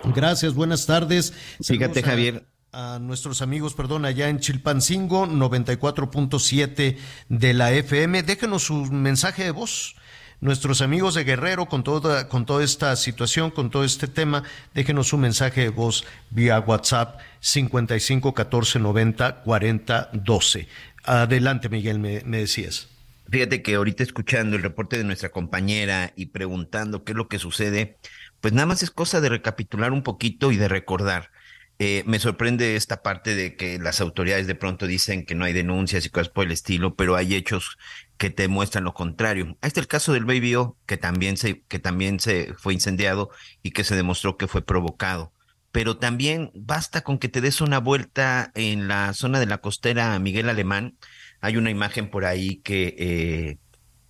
Gracias, 0.04 0.54
buenas 0.54 0.86
tardes. 0.86 1.34
Fíjate, 1.62 2.04
Javier. 2.04 2.46
A 2.74 3.00
nuestros 3.00 3.42
amigos, 3.42 3.74
perdón, 3.74 4.06
allá 4.06 4.30
en 4.30 4.40
Chilpancingo, 4.40 5.26
94.7 5.26 6.98
de 7.30 7.54
la 7.54 7.72
FM. 7.72 8.24
Déjenos 8.24 8.64
su 8.64 8.86
mensaje 8.92 9.46
de 9.46 9.52
voz 9.52 9.96
nuestros 10.40 10.82
amigos 10.82 11.16
de 11.16 11.24
Guerrero 11.24 11.66
con 11.68 11.84
toda, 11.84 12.30
con 12.30 12.46
toda 12.46 12.64
esta 12.64 12.96
situación, 12.96 13.52
con 13.52 13.70
todo 13.70 13.84
este 13.84 14.08
tema, 14.08 14.44
déjenos 14.74 15.14
un 15.14 15.22
mensaje 15.22 15.62
de 15.62 15.70
voz 15.70 16.06
vía 16.30 16.60
WhatsApp 16.60 17.20
55 17.40 18.34
14 18.34 18.80
90 18.80 19.44
40 19.44 20.10
12. 20.14 20.68
Adelante, 21.04 21.70
Miguel, 21.70 22.00
me, 22.00 22.22
me 22.26 22.40
decías. 22.40 22.90
Fíjate 23.30 23.62
que 23.62 23.76
ahorita 23.76 24.04
escuchando 24.04 24.56
el 24.56 24.64
reporte 24.64 24.98
de 24.98 25.04
nuestra 25.04 25.30
compañera 25.30 26.14
y 26.16 26.28
preguntando 26.28 27.04
qué 27.04 27.12
es 27.12 27.18
lo 27.18 27.28
que 27.28 27.40
sucede, 27.40 27.98
pues 28.42 28.54
nada 28.54 28.66
más 28.66 28.84
es 28.84 28.92
cosa 28.92 29.22
de 29.22 29.30
recapitular 29.30 29.92
un 29.92 30.04
poquito 30.04 30.52
y 30.52 30.58
de 30.58 30.68
recordar. 30.68 31.32
Eh, 31.80 32.04
me 32.08 32.18
sorprende 32.18 32.76
esta 32.76 33.04
parte 33.04 33.36
de 33.36 33.56
que 33.56 33.78
las 33.78 34.02
autoridades 34.02 34.48
de 34.48 34.56
pronto 34.56 34.88
dicen 34.88 35.26
que 35.26 35.36
no 35.36 35.46
hay 35.46 35.54
denuncias 35.54 36.06
y 36.06 36.10
cosas 36.10 36.30
por 36.30 36.46
el 36.46 36.52
estilo, 36.52 36.96
pero 36.96 37.16
hay 37.16 37.36
hechos 37.36 37.78
que 38.18 38.32
te 38.32 38.48
muestran 38.48 38.84
lo 38.84 38.94
contrario. 38.96 39.58
Ahí 39.62 39.68
está 39.68 39.80
el 39.80 39.88
caso 39.88 40.14
del 40.14 40.26
Baby 40.26 40.56
que 40.88 40.98
también 40.98 41.38
se, 41.38 41.62
que 41.68 41.78
también 41.80 42.20
se 42.20 42.54
fue 42.56 42.74
incendiado 42.74 43.30
y 43.62 43.72
que 43.72 43.84
se 43.84 43.96
demostró 43.96 44.38
que 44.38 44.48
fue 44.48 44.64
provocado. 44.66 45.34
Pero 45.72 45.98
también 45.98 46.52
basta 46.56 47.02
con 47.02 47.20
que 47.20 47.30
te 47.30 47.42
des 47.42 47.62
una 47.62 47.80
vuelta 47.80 48.52
en 48.56 48.88
la 48.88 49.14
zona 49.14 49.40
de 49.40 49.46
la 49.46 49.60
costera 49.60 50.18
Miguel 50.20 50.50
Alemán. 50.50 50.98
Hay 51.42 51.58
una 51.58 51.70
imagen 51.70 52.10
por 52.10 52.26
ahí 52.26 52.58
que, 52.62 52.96
eh, 52.98 53.60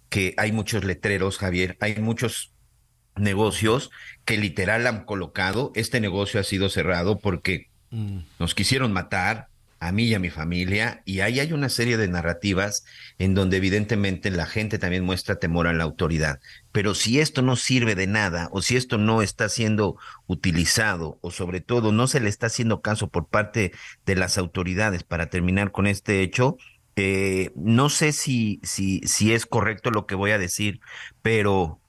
que 0.10 0.34
hay 0.38 0.54
muchos 0.54 0.86
letreros, 0.86 1.38
Javier, 1.38 1.78
hay 1.82 1.98
muchos 1.98 2.54
negocios 3.20 3.92
que 4.26 4.38
literal 4.38 4.88
han 4.88 5.06
colocado. 5.06 5.72
Este 5.76 6.00
negocio 6.00 6.40
ha 6.40 6.44
sido 6.44 6.70
cerrado 6.70 7.20
porque 7.20 7.70
mm. 7.92 8.20
nos 8.40 8.56
quisieron 8.56 8.94
matar 8.94 9.48
a 9.80 9.92
mí 9.92 10.06
y 10.06 10.14
a 10.16 10.20
mi 10.20 10.30
familia 10.30 11.02
y 11.06 11.20
ahí 11.20 11.40
hay 11.40 11.54
una 11.54 11.70
serie 11.70 11.98
de 11.98 12.08
narrativas 12.08 12.84
en 13.20 13.36
donde 13.36 13.58
evidentemente 13.58 14.32
la 14.32 14.46
gente 14.46 14.80
también 14.80 15.04
muestra 15.04 15.38
temor 15.38 15.68
a 15.68 15.74
la 15.74 15.84
autoridad. 15.84 16.40
Pero 16.72 16.96
si 16.96 17.20
esto 17.20 17.42
no 17.42 17.56
sirve 17.56 17.96
de 17.96 18.08
nada 18.08 18.50
o 18.52 18.62
si 18.62 18.76
esto 18.76 18.98
no 18.98 19.22
está 19.22 19.50
siendo 19.50 19.98
utilizado 20.26 21.20
o 21.22 21.32
sobre 21.32 21.62
todo 21.62 21.92
no 21.92 22.08
se 22.08 22.20
le 22.20 22.30
está 22.30 22.48
haciendo 22.48 22.82
caso 22.82 23.10
por 23.10 23.28
parte 23.28 23.72
de 24.06 24.16
las 24.16 24.38
autoridades 24.38 25.04
para 25.04 25.30
terminar 25.30 25.72
con 25.72 25.86
este 25.86 26.22
hecho, 26.22 26.58
eh, 26.96 27.52
no 27.56 27.90
sé 27.90 28.12
si, 28.12 28.60
si, 28.64 29.02
si 29.02 29.34
es 29.34 29.46
correcto 29.46 29.92
lo 29.92 30.08
que 30.08 30.16
voy 30.16 30.32
a 30.32 30.40
decir, 30.40 30.80
pero 31.22 31.80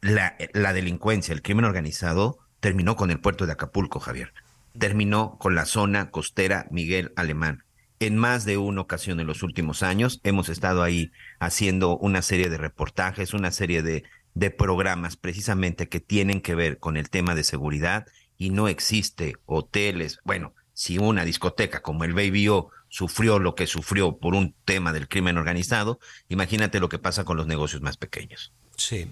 la, 0.00 0.36
la 0.52 0.72
delincuencia, 0.72 1.32
el 1.32 1.42
crimen 1.42 1.64
organizado, 1.64 2.38
terminó 2.60 2.96
con 2.96 3.10
el 3.10 3.20
puerto 3.20 3.46
de 3.46 3.52
Acapulco, 3.52 4.00
Javier. 4.00 4.32
Terminó 4.78 5.36
con 5.38 5.54
la 5.54 5.66
zona 5.66 6.10
costera 6.10 6.66
Miguel 6.70 7.12
Alemán. 7.16 7.64
En 7.98 8.16
más 8.16 8.44
de 8.44 8.56
una 8.56 8.80
ocasión 8.80 9.20
en 9.20 9.26
los 9.26 9.42
últimos 9.42 9.82
años 9.82 10.20
hemos 10.24 10.48
estado 10.48 10.82
ahí 10.82 11.12
haciendo 11.38 11.98
una 11.98 12.22
serie 12.22 12.48
de 12.48 12.56
reportajes, 12.56 13.34
una 13.34 13.50
serie 13.50 13.82
de, 13.82 14.04
de 14.34 14.50
programas 14.50 15.16
precisamente 15.16 15.88
que 15.88 16.00
tienen 16.00 16.40
que 16.40 16.54
ver 16.54 16.78
con 16.78 16.96
el 16.96 17.10
tema 17.10 17.34
de 17.34 17.44
seguridad 17.44 18.06
y 18.38 18.50
no 18.50 18.68
existe 18.68 19.36
hoteles. 19.44 20.18
Bueno, 20.24 20.54
si 20.72 20.96
una 20.96 21.26
discoteca 21.26 21.82
como 21.82 22.04
el 22.04 22.14
Baby 22.14 22.48
O 22.48 22.70
sufrió 22.88 23.38
lo 23.38 23.54
que 23.54 23.66
sufrió 23.66 24.16
por 24.16 24.34
un 24.34 24.54
tema 24.64 24.94
del 24.94 25.08
crimen 25.08 25.36
organizado, 25.36 25.98
imagínate 26.28 26.80
lo 26.80 26.88
que 26.88 26.98
pasa 26.98 27.24
con 27.24 27.36
los 27.36 27.46
negocios 27.46 27.82
más 27.82 27.98
pequeños. 27.98 28.54
Sí, 28.76 29.10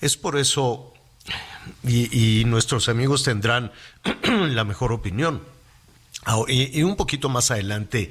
es 0.00 0.16
por 0.16 0.38
eso, 0.38 0.92
y, 1.84 2.44
nuestros 2.46 2.88
amigos 2.88 3.22
tendrán 3.22 3.72
la 4.24 4.64
mejor 4.64 4.92
opinión. 4.92 5.42
Y, 6.46 6.82
un 6.82 6.94
poquito 6.94 7.28
más 7.28 7.50
adelante 7.50 8.10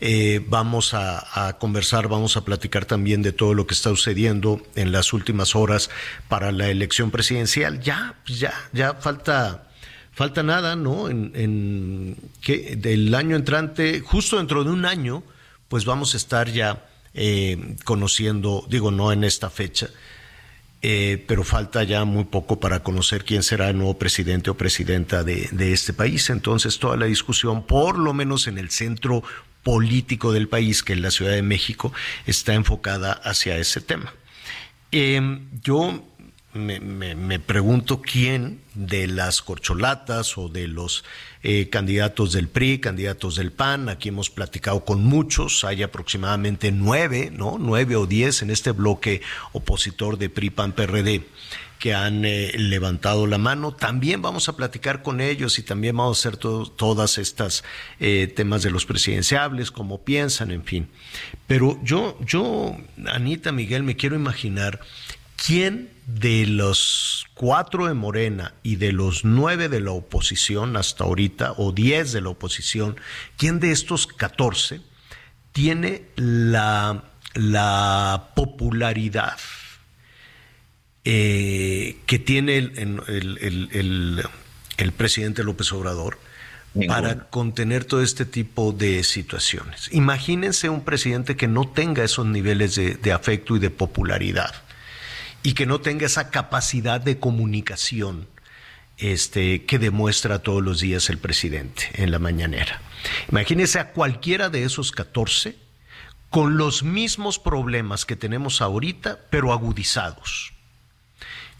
eh, 0.00 0.44
vamos 0.48 0.94
a, 0.94 1.56
conversar, 1.60 2.08
vamos 2.08 2.36
a 2.36 2.44
platicar 2.44 2.86
también 2.86 3.22
de 3.22 3.32
todo 3.32 3.54
lo 3.54 3.68
que 3.68 3.74
está 3.74 3.90
sucediendo 3.90 4.60
en 4.74 4.90
las 4.90 5.12
últimas 5.12 5.54
horas 5.54 5.88
para 6.28 6.50
la 6.50 6.68
elección 6.68 7.10
presidencial. 7.12 7.80
Ya, 7.80 8.16
ya, 8.26 8.52
ya 8.72 8.94
falta, 8.94 9.68
falta 10.12 10.42
nada, 10.42 10.74
¿no? 10.74 11.08
En, 11.08 12.16
que 12.40 12.74
del 12.76 13.14
año 13.14 13.36
entrante, 13.36 14.00
justo 14.00 14.38
dentro 14.38 14.64
de 14.64 14.70
un 14.70 14.84
año, 14.84 15.22
pues 15.68 15.84
vamos 15.84 16.14
a 16.14 16.16
estar 16.16 16.50
ya 16.50 16.84
eh, 17.14 17.76
conociendo, 17.84 18.66
digo, 18.68 18.90
no 18.90 19.12
en 19.12 19.22
esta 19.22 19.50
fecha, 19.50 19.88
eh, 20.84 21.24
pero 21.28 21.44
falta 21.44 21.84
ya 21.84 22.04
muy 22.04 22.24
poco 22.24 22.58
para 22.58 22.82
conocer 22.82 23.24
quién 23.24 23.44
será 23.44 23.70
el 23.70 23.78
nuevo 23.78 23.98
presidente 23.98 24.50
o 24.50 24.56
presidenta 24.56 25.22
de, 25.22 25.72
este 25.72 25.92
país. 25.92 26.28
Entonces, 26.28 26.80
toda 26.80 26.96
la 26.96 27.06
discusión, 27.06 27.64
por 27.64 27.98
lo 27.98 28.12
menos 28.12 28.48
en 28.48 28.58
el 28.58 28.70
centro 28.70 29.22
político 29.62 30.32
del 30.32 30.48
país, 30.48 30.82
que 30.82 30.94
es 30.94 31.00
la 31.00 31.12
Ciudad 31.12 31.32
de 31.32 31.42
México, 31.42 31.92
está 32.26 32.54
enfocada 32.54 33.12
hacia 33.12 33.56
ese 33.58 33.80
tema. 33.80 34.12
Em, 34.90 35.48
yo 35.62 36.04
me, 36.54 37.38
pregunto 37.40 38.02
quién 38.02 38.60
de 38.74 39.06
las 39.06 39.42
corcholatas 39.42 40.36
o 40.36 40.48
de 40.48 40.68
los 40.68 41.04
eh, 41.42 41.68
candidatos 41.70 42.32
del 42.32 42.48
PRI, 42.48 42.78
candidatos 42.78 43.36
del 43.36 43.52
PAN, 43.52 43.88
aquí 43.88 44.10
hemos 44.10 44.30
platicado 44.30 44.84
con 44.84 45.02
muchos, 45.02 45.64
hay 45.64 45.82
aproximadamente 45.82 46.70
nueve, 46.70 47.30
¿no? 47.32 47.56
Nueve 47.58 47.96
o 47.96 48.06
diez 48.06 48.42
en 48.42 48.50
este 48.50 48.72
bloque 48.72 49.22
opositor 49.52 50.18
de 50.18 50.28
PRI, 50.28 50.50
PAN, 50.50 50.72
PRD 50.72 51.22
que 51.78 51.94
han 51.94 52.24
eh, 52.24 52.52
levantado 52.56 53.26
la 53.26 53.38
mano. 53.38 53.74
También 53.74 54.22
vamos 54.22 54.48
a 54.48 54.54
platicar 54.54 55.02
con 55.02 55.20
ellos 55.20 55.58
y 55.58 55.64
también 55.64 55.96
vamos 55.96 56.24
a 56.24 56.28
hacer 56.28 56.38
todas 56.38 57.18
estas 57.18 57.64
eh, 57.98 58.32
temas 58.36 58.62
de 58.62 58.70
los 58.70 58.86
presidenciables, 58.86 59.72
cómo 59.72 60.02
piensan, 60.02 60.52
en 60.52 60.62
fin. 60.62 60.88
Pero 61.48 61.80
yo, 61.82 62.16
yo, 62.24 62.76
Anita 63.08 63.50
Miguel, 63.50 63.82
me 63.82 63.96
quiero 63.96 64.14
imaginar 64.14 64.78
quién 65.44 65.90
de 66.06 66.46
los 66.46 67.26
cuatro 67.34 67.86
de 67.86 67.94
Morena 67.94 68.54
y 68.62 68.76
de 68.76 68.92
los 68.92 69.24
nueve 69.24 69.68
de 69.68 69.80
la 69.80 69.90
oposición 69.90 70.76
hasta 70.76 71.04
ahorita, 71.04 71.54
o 71.56 71.72
diez 71.72 72.12
de 72.12 72.20
la 72.20 72.28
oposición, 72.28 72.96
¿quién 73.36 73.58
de 73.58 73.72
estos 73.72 74.06
catorce 74.06 74.80
tiene 75.52 76.02
la, 76.16 77.04
la 77.34 78.30
popularidad 78.36 79.38
eh, 81.04 81.98
que 82.06 82.18
tiene 82.20 82.58
el, 82.58 84.22
el, 84.78 84.92
presidente 84.92 85.42
López 85.44 85.72
Obrador? 85.72 86.18
para 86.88 87.28
contener 87.28 87.84
todo 87.84 88.02
este 88.02 88.24
tipo 88.24 88.72
de 88.72 89.04
situaciones. 89.04 89.90
Imagínense 89.92 90.70
un 90.70 90.82
presidente 90.82 91.36
que 91.36 91.46
no 91.46 91.68
tenga 91.68 92.02
esos 92.02 92.24
niveles 92.24 92.76
de 92.76 93.12
afecto 93.12 93.56
y 93.56 93.58
de 93.58 93.68
popularidad 93.68 94.54
y 95.42 95.54
que 95.54 95.66
no 95.66 95.80
tenga 95.80 96.06
esa 96.06 96.30
capacidad 96.30 97.00
de 97.00 97.18
comunicación 97.18 98.28
este, 98.98 99.64
que 99.64 99.78
demuestra 99.78 100.40
todos 100.40 100.62
los 100.62 100.80
días 100.80 101.10
el 101.10 101.18
presidente 101.18 101.90
en 101.94 102.10
la 102.10 102.18
mañanera. 102.18 102.80
Imagínese 103.30 103.80
a 103.80 103.92
cualquiera 103.92 104.48
de 104.48 104.64
esos 104.64 104.92
14 104.92 105.56
con 106.30 106.56
los 106.56 106.82
mismos 106.82 107.38
problemas 107.38 108.06
que 108.06 108.16
tenemos 108.16 108.62
ahorita, 108.62 109.18
pero 109.28 109.52
agudizados. 109.52 110.52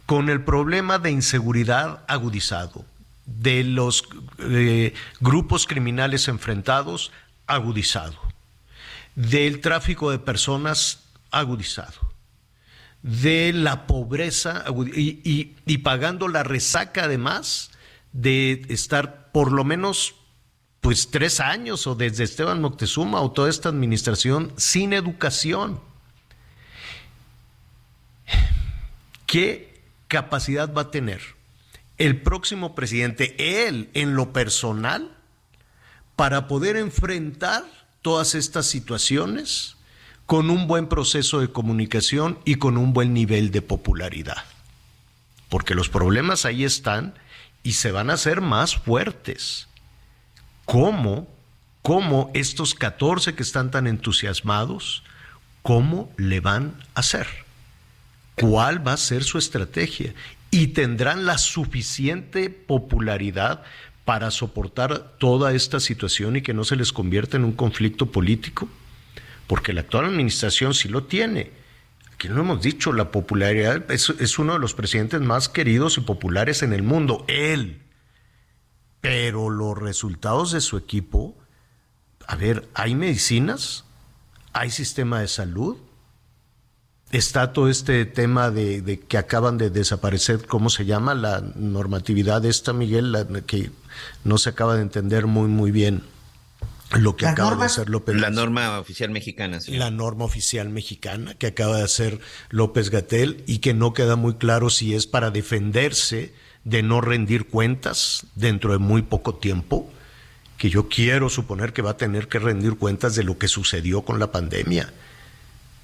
Con 0.07 0.31
el 0.31 0.43
problema 0.45 0.99
de 0.99 1.11
inseguridad 1.11 2.05
agudizado, 2.09 2.85
de 3.27 3.65
los 3.65 4.05
eh, 4.39 4.95
grupos 5.21 5.67
criminales 5.67 6.29
enfrentados 6.29 7.13
agudizado, 7.47 8.19
del 9.15 9.61
tráfico 9.61 10.11
de 10.11 10.19
personas 10.19 11.05
agudizado, 11.31 12.12
de 13.03 13.53
la 13.53 13.87
pobreza 13.87 14.65
y, 14.95 15.55
y 15.67 15.79
pagando 15.79 16.29
la 16.29 16.43
resaca 16.43 17.05
además 17.05 17.71
de 18.13 18.65
estar 18.69 19.33
por 19.33 19.51
lo 19.53 19.65
menos 19.65 20.15
pues 20.81 21.11
tres 21.11 21.41
años 21.41 21.87
o 21.87 21.95
desde 21.95 22.25
Esteban 22.25 22.61
Moctezuma 22.61 23.21
o 23.21 23.31
toda 23.31 23.49
esta 23.49 23.69
administración 23.69 24.53
sin 24.57 24.93
educación. 24.93 25.81
¿Qué 29.27 29.81
capacidad 30.09 30.75
va 30.75 30.83
a 30.83 30.91
tener 30.91 31.23
el 31.99 32.21
próximo 32.21 32.75
presidente, 32.75 33.69
él 33.69 33.89
en 33.95 34.15
lo 34.17 34.33
personal, 34.33 35.17
para 36.17 36.49
poder 36.49 36.77
enfrentar 36.77 37.65
todas 38.03 38.35
estas 38.35 38.67
situaciones 38.67 39.77
con 40.27 40.51
un 40.51 40.67
buen 40.67 40.87
proceso 40.87 41.41
de 41.41 41.49
comunicación 41.49 42.39
y 42.45 42.57
con 42.57 42.77
un 42.77 42.93
buen 42.93 43.13
nivel 43.15 43.51
de 43.51 43.63
popularidad? 43.63 44.45
Porque 45.49 45.75
los 45.75 45.89
problemas 45.89 46.45
ahí 46.45 46.65
están 46.65 47.15
y 47.63 47.75
se 47.75 47.93
van 47.93 48.11
a 48.11 48.15
hacer 48.15 48.41
más 48.41 48.77
fuertes. 48.77 49.69
Cómo, 50.65 51.29
cómo 51.83 52.31
estos 52.35 52.75
14 52.75 53.35
que 53.35 53.43
están 53.43 53.71
tan 53.71 53.87
entusiasmados, 53.87 55.03
cómo 55.63 56.11
le 56.17 56.41
van 56.41 56.75
a 56.95 57.01
hacer, 57.01 57.27
cuál 58.35 58.87
va 58.87 58.95
a 58.95 58.97
ser 58.97 59.25
su 59.25 59.39
estrategia 59.39 60.15
y 60.51 60.69
tendrán 60.69 61.25
la 61.25 61.39
suficiente 61.39 62.51
popularidad 62.51 63.63
para 64.05 64.31
soportar 64.31 65.15
toda 65.19 65.53
esta 65.53 65.81
situación 65.81 66.37
y 66.37 66.43
que 66.43 66.55
no 66.55 66.65
se 66.65 66.77
les 66.77 66.93
convierta 66.93 67.37
en 67.37 67.45
un 67.45 67.53
conflicto 67.53 68.07
político, 68.07 68.69
porque 69.53 69.75
la 69.75 69.83
actual 69.83 70.07
administración 70.07 70.73
sí 70.73 70.89
lo 70.89 71.05
tiene. 71.05 71.51
Aquí 72.15 72.27
lo 72.29 72.41
hemos 72.41 72.63
dicho, 72.63 72.91
la 72.91 73.11
popularidad 73.11 73.93
es, 73.93 74.09
es 74.09 74.39
uno 74.39 74.55
de 74.55 74.59
los 74.59 74.73
presidentes 74.73 75.21
más 75.21 75.51
queridos 75.51 75.99
y 75.99 76.01
populares 76.01 76.63
en 76.63 76.73
el 76.73 76.83
mundo, 76.83 77.27
él 77.29 77.83
pero 79.03 79.51
los 79.51 79.77
resultados 79.77 80.53
de 80.53 80.63
su 80.63 80.79
equipo, 80.79 81.37
a 82.27 82.35
ver, 82.35 82.67
¿hay 82.73 82.95
medicinas? 82.95 83.85
¿Hay 84.55 84.71
sistema 84.71 85.21
de 85.21 85.29
salud? 85.29 85.77
Está 87.11 87.53
todo 87.53 87.69
este 87.69 88.07
tema 88.07 88.51
de, 88.51 89.05
que 89.07 89.19
acaban 89.19 89.59
de 89.59 89.69
desaparecer, 89.69 90.47
¿cómo 90.47 90.71
se 90.71 90.87
llama? 90.87 91.15
La 91.15 91.43
normatividad 91.57 92.43
esta, 92.47 92.73
Miguel, 92.73 93.45
que 93.47 93.71
no 94.25 94.39
se 94.39 94.49
acaba 94.49 94.77
de 94.77 94.83
entender 94.83 95.27
muy, 95.27 95.49
muy 95.49 95.73
bien 95.73 96.05
lo 96.99 97.17
que 97.17 97.27
acaba 97.27 97.57
de 97.57 97.65
hacer 97.65 97.89
López 97.89 98.17
La 98.17 98.31
norma 98.31 98.79
oficial 98.79 99.11
mexicana. 99.11 99.61
Sí. 99.61 99.73
La 99.77 99.91
norma 99.91 100.25
oficial 100.25 100.69
mexicana 100.69 101.35
que 101.35 101.47
acaba 101.47 101.79
de 101.79 101.85
hacer 101.85 102.21
López 102.51 102.91
Gatel 102.91 103.43
y 103.47 103.59
que 103.59 103.75
no 103.75 103.93
queda 103.93 104.17
muy 104.17 104.35
claro 104.35 104.71
si 104.71 104.95
es 104.95 105.07
para 105.07 105.31
defenderse 105.31 106.33
de 106.65 106.83
no 106.83 107.01
rendir 107.01 107.47
cuentas 107.47 108.27
dentro 108.35 108.73
de 108.73 108.79
muy 108.79 109.03
poco 109.03 109.35
tiempo, 109.35 109.91
que 110.59 110.71
yo 110.71 110.89
quiero 110.89 111.29
suponer 111.29 111.73
que 111.73 111.83
va 111.83 111.91
a 111.91 111.97
tener 111.97 112.29
que 112.29 112.39
rendir 112.39 112.77
cuentas 112.77 113.15
de 113.15 113.25
lo 113.25 113.39
que 113.39 113.49
sucedió 113.49 114.03
con 114.03 114.19
la 114.19 114.31
pandemia. 114.31 114.93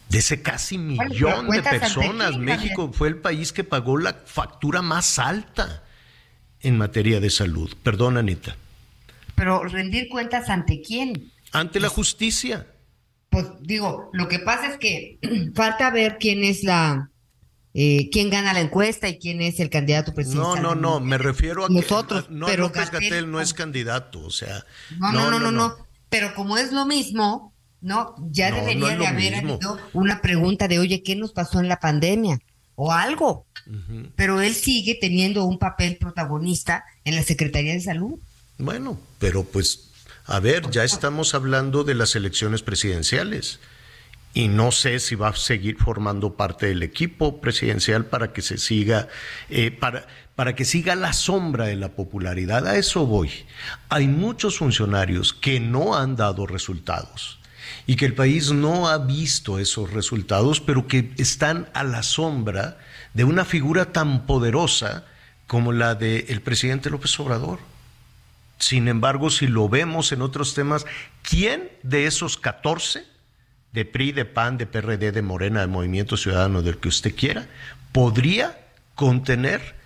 De 0.09 0.19
ese 0.19 0.41
casi 0.41 0.79
millón 0.79 1.51
de 1.51 1.63
personas, 1.63 2.39
México 2.39 2.91
fue 2.93 3.09
el 3.09 3.17
país 3.17 3.53
que 3.53 3.65
pagó 3.65 3.99
la 3.99 4.15
factura 4.25 4.81
más 4.81 5.19
alta 5.19 5.83
en 6.61 6.79
materia 6.79 7.21
de 7.21 7.29
salud. 7.29 7.71
Perdón, 7.83 8.17
Anita. 8.17 8.57
Pero 9.39 9.63
rendir 9.65 10.09
cuentas 10.09 10.51
ante 10.51 10.83
quién? 10.83 11.33
Ante 11.53 11.81
la 11.81 11.89
justicia. 11.89 12.67
Pues 13.31 13.47
digo, 13.61 14.11
lo 14.13 14.29
que 14.29 14.41
pasa 14.41 14.67
es 14.67 14.79
que 14.79 15.19
falta 15.55 15.91
ver 15.91 16.19
quién 16.19 16.45
es 16.45 16.65
la, 16.65 17.11
eh, 17.75 18.11
quién 18.11 18.31
gana 18.31 18.53
la 18.53 18.61
encuesta 18.61 19.09
y 19.09 19.19
quién 19.19 19.41
es 19.41 19.61
el 19.61 19.71
candidato 19.71 20.13
presidencial. 20.13 20.63
No, 20.63 20.75
no, 20.75 20.99
no, 20.99 21.01
me 21.01 21.19
refiero 21.19 21.67
a 21.67 21.69
nosotros, 21.69 22.25
que 22.25 22.35
no, 22.35 22.47
pero 22.47 22.65
López 22.65 22.91
Gatel 22.91 23.31
no 23.31 23.41
es 23.41 23.55
candidato, 23.55 24.21
o 24.21 24.31
sea. 24.31 24.65
No 24.99 25.13
no 25.13 25.31
no, 25.31 25.39
no, 25.39 25.53
no, 25.53 25.77
Pero 26.09 26.35
como 26.35 26.57
es 26.57 26.73
lo 26.73 26.87
mismo, 26.87 27.55
no, 27.81 28.17
ya 28.31 28.51
debería 28.51 28.97
de 28.97 29.07
haber 29.07 29.35
habido 29.37 29.79
una 29.93 30.21
pregunta 30.21 30.67
de, 30.67 30.79
oye, 30.81 31.03
¿qué 31.03 31.15
nos 31.15 31.33
pasó 31.33 31.61
en 31.61 31.69
la 31.69 31.79
pandemia? 31.79 32.41
O 32.75 32.93
algo. 32.93 33.47
Pero 34.17 34.41
él 34.41 34.55
sigue 34.55 34.97
teniendo 35.01 35.45
un 35.45 35.59
papel 35.59 35.99
protagonista 35.99 36.85
en 37.05 37.17
la 37.17 37.23
Secretaría 37.23 37.75
de 37.75 37.81
Salud. 37.81 38.19
Bueno, 38.59 39.01
pero 39.21 39.45
pues, 39.45 39.91
a 40.27 40.41
ver, 40.41 40.69
ya 40.71 40.83
estamos 40.83 41.35
hablando 41.35 41.85
de 41.85 41.95
las 41.95 42.17
elecciones 42.17 42.63
presidenciales 42.63 43.61
y 44.35 44.49
no 44.49 44.73
sé 44.73 44.99
si 44.99 45.15
va 45.15 45.29
a 45.29 45.37
seguir 45.37 45.77
formando 45.79 46.35
parte 46.35 46.67
del 46.67 46.83
equipo 46.83 47.41
presidencial 47.41 48.07
para 48.07 48.33
que 48.33 48.43
se 48.43 48.59
siga, 48.59 49.09
eh, 49.49 49.71
para, 49.71 50.09
para 50.35 50.57
que 50.57 50.65
siga 50.65 50.97
la 50.97 51.13
sombra 51.13 51.67
de 51.67 51.77
la 51.77 51.91
popularidad. 51.91 52.67
A 52.67 52.77
eso 52.77 53.07
voy. 53.07 53.31
Hay 53.89 54.09
muchos 54.09 54.59
funcionarios 54.59 55.33
que 55.33 55.61
no 55.61 55.97
han 55.97 56.17
dado 56.17 56.47
resultados 56.47 57.39
y 57.87 57.95
que 57.95 58.07
el 58.07 58.15
país 58.15 58.51
no 58.51 58.89
ha 58.89 58.99
visto 58.99 59.61
esos 59.61 59.93
resultados, 59.93 60.61
pero 60.61 60.89
que 60.89 61.13
están 61.17 61.69
a 61.75 61.85
la 61.85 62.03
sombra 62.03 62.79
de 63.15 63.23
una 63.23 63.45
figura 63.45 63.93
tan 63.93 64.27
poderosa 64.27 65.05
como 65.47 65.73
la 65.73 65.95
del 65.95 66.41
presidente 66.43 66.91
López 66.91 67.19
Obrador. 67.21 67.78
Sin 68.59 68.89
embargo, 68.89 69.31
si 69.31 69.47
lo 69.47 69.69
vemos 69.69 70.13
en 70.13 70.23
otros 70.23 70.55
temas, 70.55 70.85
¿quién 71.23 71.71
de 71.83 72.07
esos 72.07 72.37
14 72.37 73.05
de 73.73 73.85
PRI, 73.85 74.13
de 74.13 74.25
PAN, 74.25 74.59
de 74.59 74.67
PRD, 74.67 75.13
de 75.13 75.23
Morena, 75.23 75.61
de 75.61 75.67
Movimiento 75.67 76.17
Ciudadano, 76.17 76.63
del 76.63 76.79
que 76.79 76.89
usted 76.89 77.15
quiera, 77.15 77.47
podría 77.93 78.59
contener 78.95 79.77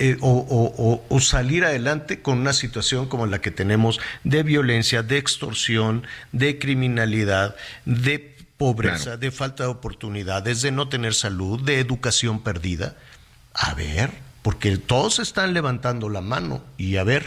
eh, 0.00 0.16
o, 0.20 1.18
salir 1.20 1.64
adelante 1.64 2.22
con 2.22 2.38
una 2.38 2.52
situación 2.52 3.08
como 3.08 3.26
la 3.26 3.40
que 3.40 3.50
tenemos 3.50 4.00
de 4.22 4.44
violencia, 4.44 5.02
de 5.02 5.18
extorsión, 5.18 6.06
de 6.32 6.58
criminalidad, 6.58 7.56
de 7.84 8.36
pobreza, 8.56 9.16
de 9.16 9.30
falta 9.30 9.64
de 9.64 9.70
oportunidades, 9.70 10.62
de 10.62 10.70
no 10.70 10.88
tener 10.88 11.14
salud, 11.14 11.60
de 11.62 11.80
educación 11.80 12.42
perdida. 12.42 12.96
A 13.54 13.74
ver, 13.74 14.10
porque 14.42 14.76
todos 14.78 15.18
están 15.18 15.52
levantando 15.52 16.08
la 16.08 16.20
mano 16.20 16.64
y 16.76 16.96
a 16.96 17.04
ver. 17.04 17.24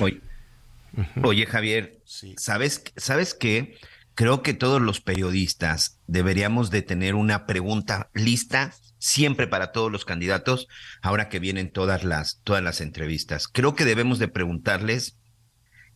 Oye, 1.24 1.46
Javier, 1.46 2.00
¿sabes, 2.38 2.84
¿sabes 2.98 3.34
qué? 3.34 3.78
creo 4.14 4.42
que 4.42 4.54
todos 4.54 4.82
los 4.82 5.02
periodistas 5.02 6.00
deberíamos 6.08 6.70
de 6.70 6.82
tener 6.82 7.16
una 7.16 7.46
pregunta 7.46 8.10
lista 8.14 8.74
siempre 8.98 9.48
para 9.48 9.72
todos 9.72 9.92
los 9.92 10.06
candidatos, 10.06 10.68
ahora 11.02 11.28
que 11.28 11.39
vienen 11.39 11.72
todas 11.72 12.04
las, 12.04 12.39
todas 12.44 12.62
las 12.62 12.82
entrevistas. 12.82 13.48
Creo 13.48 13.74
que 13.74 13.86
debemos 13.86 14.20
de 14.20 14.28
preguntarles 14.28 15.18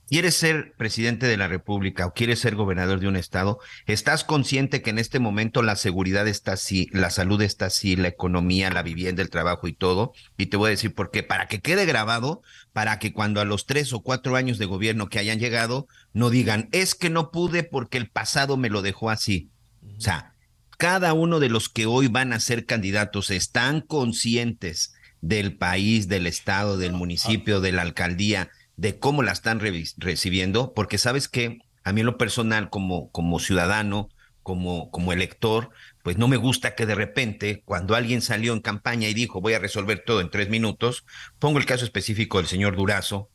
¿Quieres 0.07 0.35
ser 0.35 0.75
presidente 0.77 1.25
de 1.25 1.35
la 1.35 1.47
República 1.47 2.05
o 2.05 2.13
quieres 2.13 2.39
ser 2.39 2.55
gobernador 2.55 2.99
de 2.99 3.07
un 3.07 3.15
estado? 3.15 3.57
¿Estás 3.87 4.23
consciente 4.23 4.83
que 4.83 4.91
en 4.91 4.99
este 4.99 5.17
momento 5.17 5.63
la 5.63 5.75
seguridad 5.75 6.27
está 6.27 6.53
así, 6.53 6.89
la 6.91 7.09
salud 7.09 7.41
está 7.41 7.65
así, 7.65 7.95
la 7.95 8.09
economía, 8.09 8.69
la 8.69 8.83
vivienda, 8.83 9.23
el 9.23 9.31
trabajo 9.31 9.67
y 9.67 9.73
todo? 9.73 10.13
Y 10.37 10.45
te 10.45 10.57
voy 10.57 10.67
a 10.67 10.69
decir 10.71 10.93
por 10.93 11.09
qué. 11.09 11.23
Para 11.23 11.47
que 11.47 11.59
quede 11.59 11.87
grabado, 11.87 12.43
para 12.71 12.99
que 12.99 13.13
cuando 13.13 13.41
a 13.41 13.45
los 13.45 13.65
tres 13.65 13.93
o 13.93 14.01
cuatro 14.01 14.35
años 14.35 14.59
de 14.59 14.65
gobierno 14.65 15.09
que 15.09 15.17
hayan 15.17 15.39
llegado, 15.39 15.87
no 16.13 16.29
digan, 16.29 16.69
es 16.71 16.93
que 16.93 17.09
no 17.09 17.31
pude 17.31 17.63
porque 17.63 17.97
el 17.97 18.07
pasado 18.07 18.57
me 18.57 18.69
lo 18.69 18.83
dejó 18.83 19.09
así. 19.09 19.49
O 19.97 20.01
sea, 20.01 20.35
cada 20.77 21.13
uno 21.13 21.39
de 21.39 21.49
los 21.49 21.67
que 21.67 21.87
hoy 21.87 22.09
van 22.09 22.31
a 22.31 22.39
ser 22.39 22.67
candidatos 22.67 23.31
están 23.31 23.81
conscientes 23.81 24.93
del 25.21 25.57
país, 25.57 26.07
del 26.07 26.27
estado, 26.27 26.77
del 26.77 26.93
municipio, 26.93 27.59
de 27.59 27.71
la 27.71 27.81
alcaldía 27.81 28.51
de 28.77 28.99
cómo 28.99 29.23
la 29.23 29.31
están 29.31 29.59
recibiendo, 29.59 30.73
porque 30.73 30.97
sabes 30.97 31.27
que 31.27 31.59
a 31.83 31.93
mí 31.93 32.01
en 32.01 32.07
lo 32.07 32.17
personal, 32.17 32.69
como, 32.69 33.11
como 33.11 33.39
ciudadano, 33.39 34.09
como, 34.43 34.91
como 34.91 35.13
elector, 35.13 35.71
pues 36.03 36.17
no 36.17 36.27
me 36.27 36.37
gusta 36.37 36.75
que 36.75 36.85
de 36.85 36.95
repente, 36.95 37.63
cuando 37.65 37.95
alguien 37.95 38.21
salió 38.21 38.53
en 38.53 38.61
campaña 38.61 39.07
y 39.07 39.13
dijo 39.13 39.41
voy 39.41 39.53
a 39.53 39.59
resolver 39.59 40.03
todo 40.05 40.21
en 40.21 40.29
tres 40.29 40.49
minutos, 40.49 41.05
pongo 41.39 41.57
el 41.57 41.65
caso 41.65 41.83
específico 41.83 42.37
del 42.37 42.47
señor 42.47 42.75
Durazo, 42.75 43.29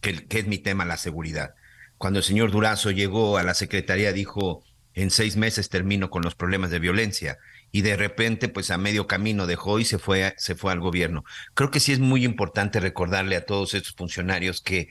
que, 0.00 0.26
que 0.26 0.38
es 0.38 0.46
mi 0.46 0.58
tema, 0.58 0.84
la 0.84 0.98
seguridad. 0.98 1.54
Cuando 1.98 2.18
el 2.18 2.24
señor 2.24 2.50
Durazo 2.50 2.90
llegó 2.90 3.38
a 3.38 3.42
la 3.42 3.54
Secretaría, 3.54 4.12
dijo, 4.12 4.62
en 4.94 5.10
seis 5.10 5.36
meses 5.36 5.68
termino 5.68 6.10
con 6.10 6.22
los 6.22 6.34
problemas 6.34 6.70
de 6.70 6.78
violencia 6.78 7.38
y 7.72 7.82
de 7.82 7.96
repente 7.96 8.48
pues 8.48 8.70
a 8.70 8.78
medio 8.78 9.06
camino 9.06 9.46
dejó 9.46 9.78
y 9.78 9.84
se 9.84 9.98
fue, 9.98 10.34
se 10.38 10.54
fue 10.54 10.72
al 10.72 10.80
gobierno. 10.80 11.24
Creo 11.54 11.70
que 11.70 11.80
sí 11.80 11.92
es 11.92 11.98
muy 11.98 12.24
importante 12.24 12.80
recordarle 12.80 13.36
a 13.36 13.44
todos 13.44 13.74
estos 13.74 13.94
funcionarios 13.94 14.60
que 14.60 14.88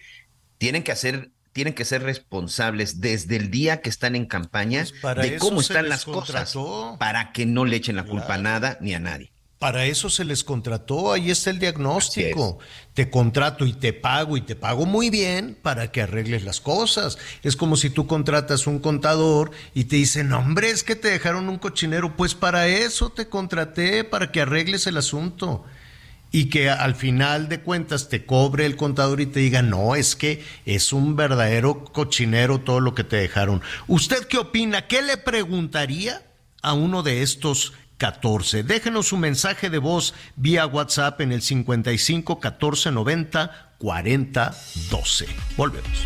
tienen 0.58 0.84
que 0.84 0.92
hacer 0.92 1.32
tienen 1.56 1.74
que 1.74 1.86
ser 1.86 2.04
responsables 2.04 3.00
desde 3.00 3.38
el 3.38 3.50
día 3.50 3.80
que 3.80 3.88
están 3.88 4.18
en 4.18 4.26
campaña 4.26 4.86
Pues 5.02 5.16
de 5.16 5.38
cómo 5.38 5.62
están 5.62 5.88
las 5.88 6.04
cosas 6.04 6.54
para 7.00 7.32
que 7.32 7.46
no 7.46 7.64
le 7.64 7.78
echen 7.78 7.96
la 7.96 8.04
culpa 8.04 8.34
a 8.34 8.38
nada 8.38 8.78
ni 8.82 8.94
a 8.94 9.00
nadie. 9.00 9.32
Para 9.60 9.86
eso 9.86 10.10
se 10.10 10.26
les 10.26 10.44
contrató, 10.44 11.14
ahí 11.14 11.32
está 11.32 11.50
el 11.50 11.60
diagnóstico. 11.60 12.60
Te 12.94 13.10
contrato 13.10 13.66
y 13.66 13.72
te 13.72 13.94
pago 13.94 14.36
y 14.36 14.42
te 14.42 14.56
pago 14.56 14.86
muy 14.86 15.10
bien 15.10 15.58
para 15.62 15.92
que 15.92 16.02
arregles 16.02 16.44
las 16.44 16.60
cosas. 16.60 17.18
Es 17.42 17.56
como 17.56 17.78
si 17.78 17.90
tú 17.90 18.06
contratas 18.06 18.68
un 18.68 18.80
contador 18.80 19.52
y 19.74 19.86
te 19.86 19.96
dicen, 19.96 20.30
no, 20.30 20.40
hombre, 20.40 20.72
es 20.72 20.84
que 20.84 20.98
te 20.98 21.08
dejaron 21.08 21.48
un 21.48 21.58
cochinero. 21.58 22.18
Pues 22.18 22.36
para 22.36 22.68
eso 22.68 23.12
te 23.12 23.30
contraté, 23.30 24.04
para 24.04 24.30
que 24.30 24.42
arregles 24.42 24.88
el 24.88 24.98
asunto. 24.98 25.64
Y 26.34 26.50
que 26.50 26.70
al 26.70 26.96
final 26.96 27.48
de 27.48 27.62
cuentas 27.62 28.10
te 28.10 28.26
cobre 28.26 28.66
el 28.66 28.76
contador 28.76 29.22
y 29.22 29.26
te 29.26 29.40
diga, 29.40 29.62
no, 29.62 29.96
es 29.96 30.18
que 30.18 30.44
es 30.66 30.92
un 30.92 31.16
verdadero 31.16 31.86
cochinero 31.86 32.60
todo 32.60 32.82
lo 32.82 32.94
que 32.94 33.06
te 33.06 33.16
dejaron. 33.16 33.62
¿Usted 33.88 34.28
qué 34.28 34.38
opina? 34.38 34.86
¿Qué 34.88 35.02
le 35.02 35.16
preguntaría 35.16 36.24
a 36.62 36.74
uno 36.74 37.04
de 37.04 37.22
estos 37.22 37.74
14. 37.98 38.64
Déjenos 38.64 39.08
su 39.08 39.18
mensaje 39.18 39.70
de 39.70 39.78
voz 39.78 40.14
vía 40.36 40.66
WhatsApp 40.66 41.22
en 41.22 41.32
el 41.32 41.42
55 41.42 42.40
14 42.40 42.92
90 42.92 43.76
40 43.78 44.56
12. 44.90 45.28
Volvemos. 45.58 46.06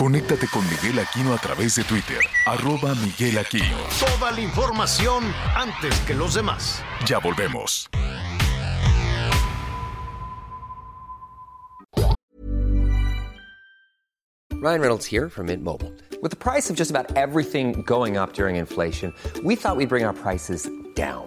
Conéctate 0.00 0.46
con 0.48 0.64
Miguel 0.64 0.98
Aquino 0.98 1.34
a 1.34 1.36
través 1.36 1.74
de 1.74 1.84
Twitter, 1.84 2.20
arroba 2.46 2.94
Miguel 2.94 3.36
Aquino. 3.36 3.76
Toda 4.00 4.32
la 4.32 4.40
información 4.40 5.22
antes 5.54 5.94
que 6.06 6.14
los 6.14 6.32
demás. 6.32 6.82
Ya 7.06 7.18
volvemos. 7.18 7.86
Ryan 14.62 14.80
Reynolds 14.80 15.04
here 15.04 15.28
from 15.28 15.48
Mint 15.48 15.62
Mobile. 15.62 15.92
With 16.22 16.30
the 16.30 16.36
price 16.38 16.70
of 16.70 16.76
just 16.76 16.90
about 16.90 17.14
everything 17.14 17.82
going 17.82 18.16
up 18.16 18.32
during 18.32 18.56
inflation, 18.56 19.12
we 19.44 19.54
thought 19.54 19.76
we'd 19.76 19.90
bring 19.90 20.06
our 20.06 20.14
prices 20.14 20.70
down. 20.94 21.26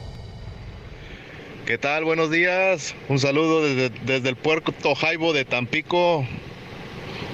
¿Qué 1.65 1.77
tal? 1.77 2.03
Buenos 2.03 2.31
días. 2.31 2.95
Un 3.07 3.19
saludo 3.19 3.61
desde, 3.63 3.89
desde 4.05 4.29
el 4.29 4.35
puerto 4.35 4.73
Jaibo 4.95 5.31
de 5.33 5.45
Tampico. 5.45 6.25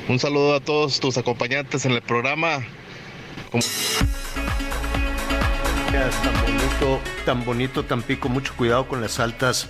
Un 0.08 0.20
saludo 0.20 0.56
a 0.56 0.60
todos 0.60 1.00
tus 1.00 1.18
acompañantes 1.18 1.86
en 1.86 1.94
el 1.94 2.02
programa. 2.02 2.60
Como- 3.52 3.64
Tan 5.92 6.42
bonito, 6.46 7.02
tan 7.26 7.46
bonito 7.46 7.84
Tampico, 7.86 8.30
mucho 8.30 8.54
cuidado 8.56 8.88
con 8.88 9.02
las 9.02 9.20
altas 9.20 9.70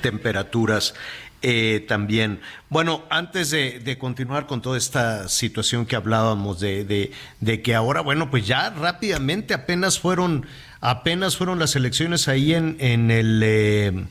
temperaturas 0.00 0.94
eh, 1.42 1.84
también. 1.88 2.40
Bueno, 2.68 3.04
antes 3.10 3.50
de, 3.50 3.80
de 3.80 3.98
continuar 3.98 4.46
con 4.46 4.62
toda 4.62 4.78
esta 4.78 5.28
situación 5.28 5.84
que 5.86 5.96
hablábamos 5.96 6.60
de, 6.60 6.84
de, 6.84 7.12
de 7.40 7.62
que 7.62 7.74
ahora, 7.74 8.00
bueno, 8.02 8.30
pues 8.30 8.46
ya 8.46 8.70
rápidamente 8.70 9.52
apenas 9.54 9.98
fueron, 9.98 10.46
apenas 10.80 11.36
fueron 11.36 11.58
las 11.58 11.76
elecciones 11.76 12.28
ahí 12.28 12.54
en, 12.54 12.76
en 12.80 13.10
el 13.10 13.40
eh, 13.44 14.06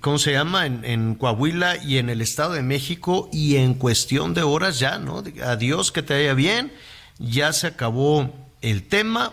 ¿cómo 0.00 0.18
se 0.18 0.32
llama? 0.32 0.66
En, 0.66 0.84
en 0.84 1.14
Coahuila 1.14 1.82
y 1.82 1.98
en 1.98 2.10
el 2.10 2.20
Estado 2.20 2.54
de 2.54 2.62
México 2.62 3.28
y 3.32 3.56
en 3.56 3.74
cuestión 3.74 4.34
de 4.34 4.42
horas 4.42 4.78
ya, 4.78 4.98
¿no? 4.98 5.22
Adiós, 5.44 5.92
que 5.92 6.02
te 6.02 6.14
vaya 6.14 6.34
bien, 6.34 6.72
ya 7.18 7.52
se 7.52 7.68
acabó 7.68 8.34
el 8.62 8.82
tema, 8.82 9.32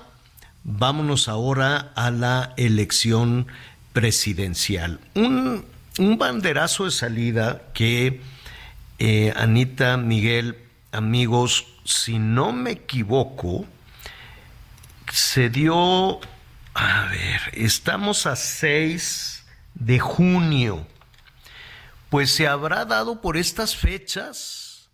vámonos 0.63 1.27
ahora 1.27 1.91
a 1.95 2.11
la 2.11 2.53
elección 2.57 3.47
presidencial. 3.93 4.99
Un, 5.15 5.65
un 5.99 6.17
banderazo 6.17 6.85
de 6.85 6.91
salida 6.91 7.63
que 7.73 8.21
eh, 8.99 9.33
Anita, 9.35 9.97
Miguel, 9.97 10.57
amigos, 10.91 11.65
si 11.83 12.19
no 12.19 12.51
me 12.51 12.71
equivoco, 12.71 13.65
se 15.11 15.49
dio, 15.49 16.19
a 16.73 17.05
ver, 17.05 17.41
estamos 17.53 18.25
a 18.25 18.35
6 18.35 19.45
de 19.75 19.99
junio, 19.99 20.87
pues 22.09 22.31
se 22.31 22.47
habrá 22.47 22.85
dado 22.85 23.21
por 23.21 23.37
estas 23.37 23.75
fechas 23.75 24.89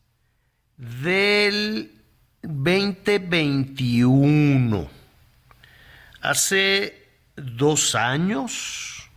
del 0.77 1.93
2021. 2.41 4.89
Hace 6.21 7.07
dos 7.35 7.95
años, 7.95 9.09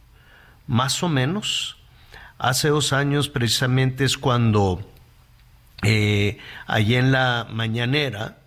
más 0.67 1.03
o 1.03 1.09
menos, 1.09 1.79
hace 2.39 2.69
dos 2.69 2.93
años 2.93 3.29
precisamente 3.29 4.05
es 4.05 4.17
cuando 4.17 4.89
eh, 5.83 6.39
allí 6.67 6.95
en 6.95 7.11
la 7.11 7.49
mañanera, 7.51 8.39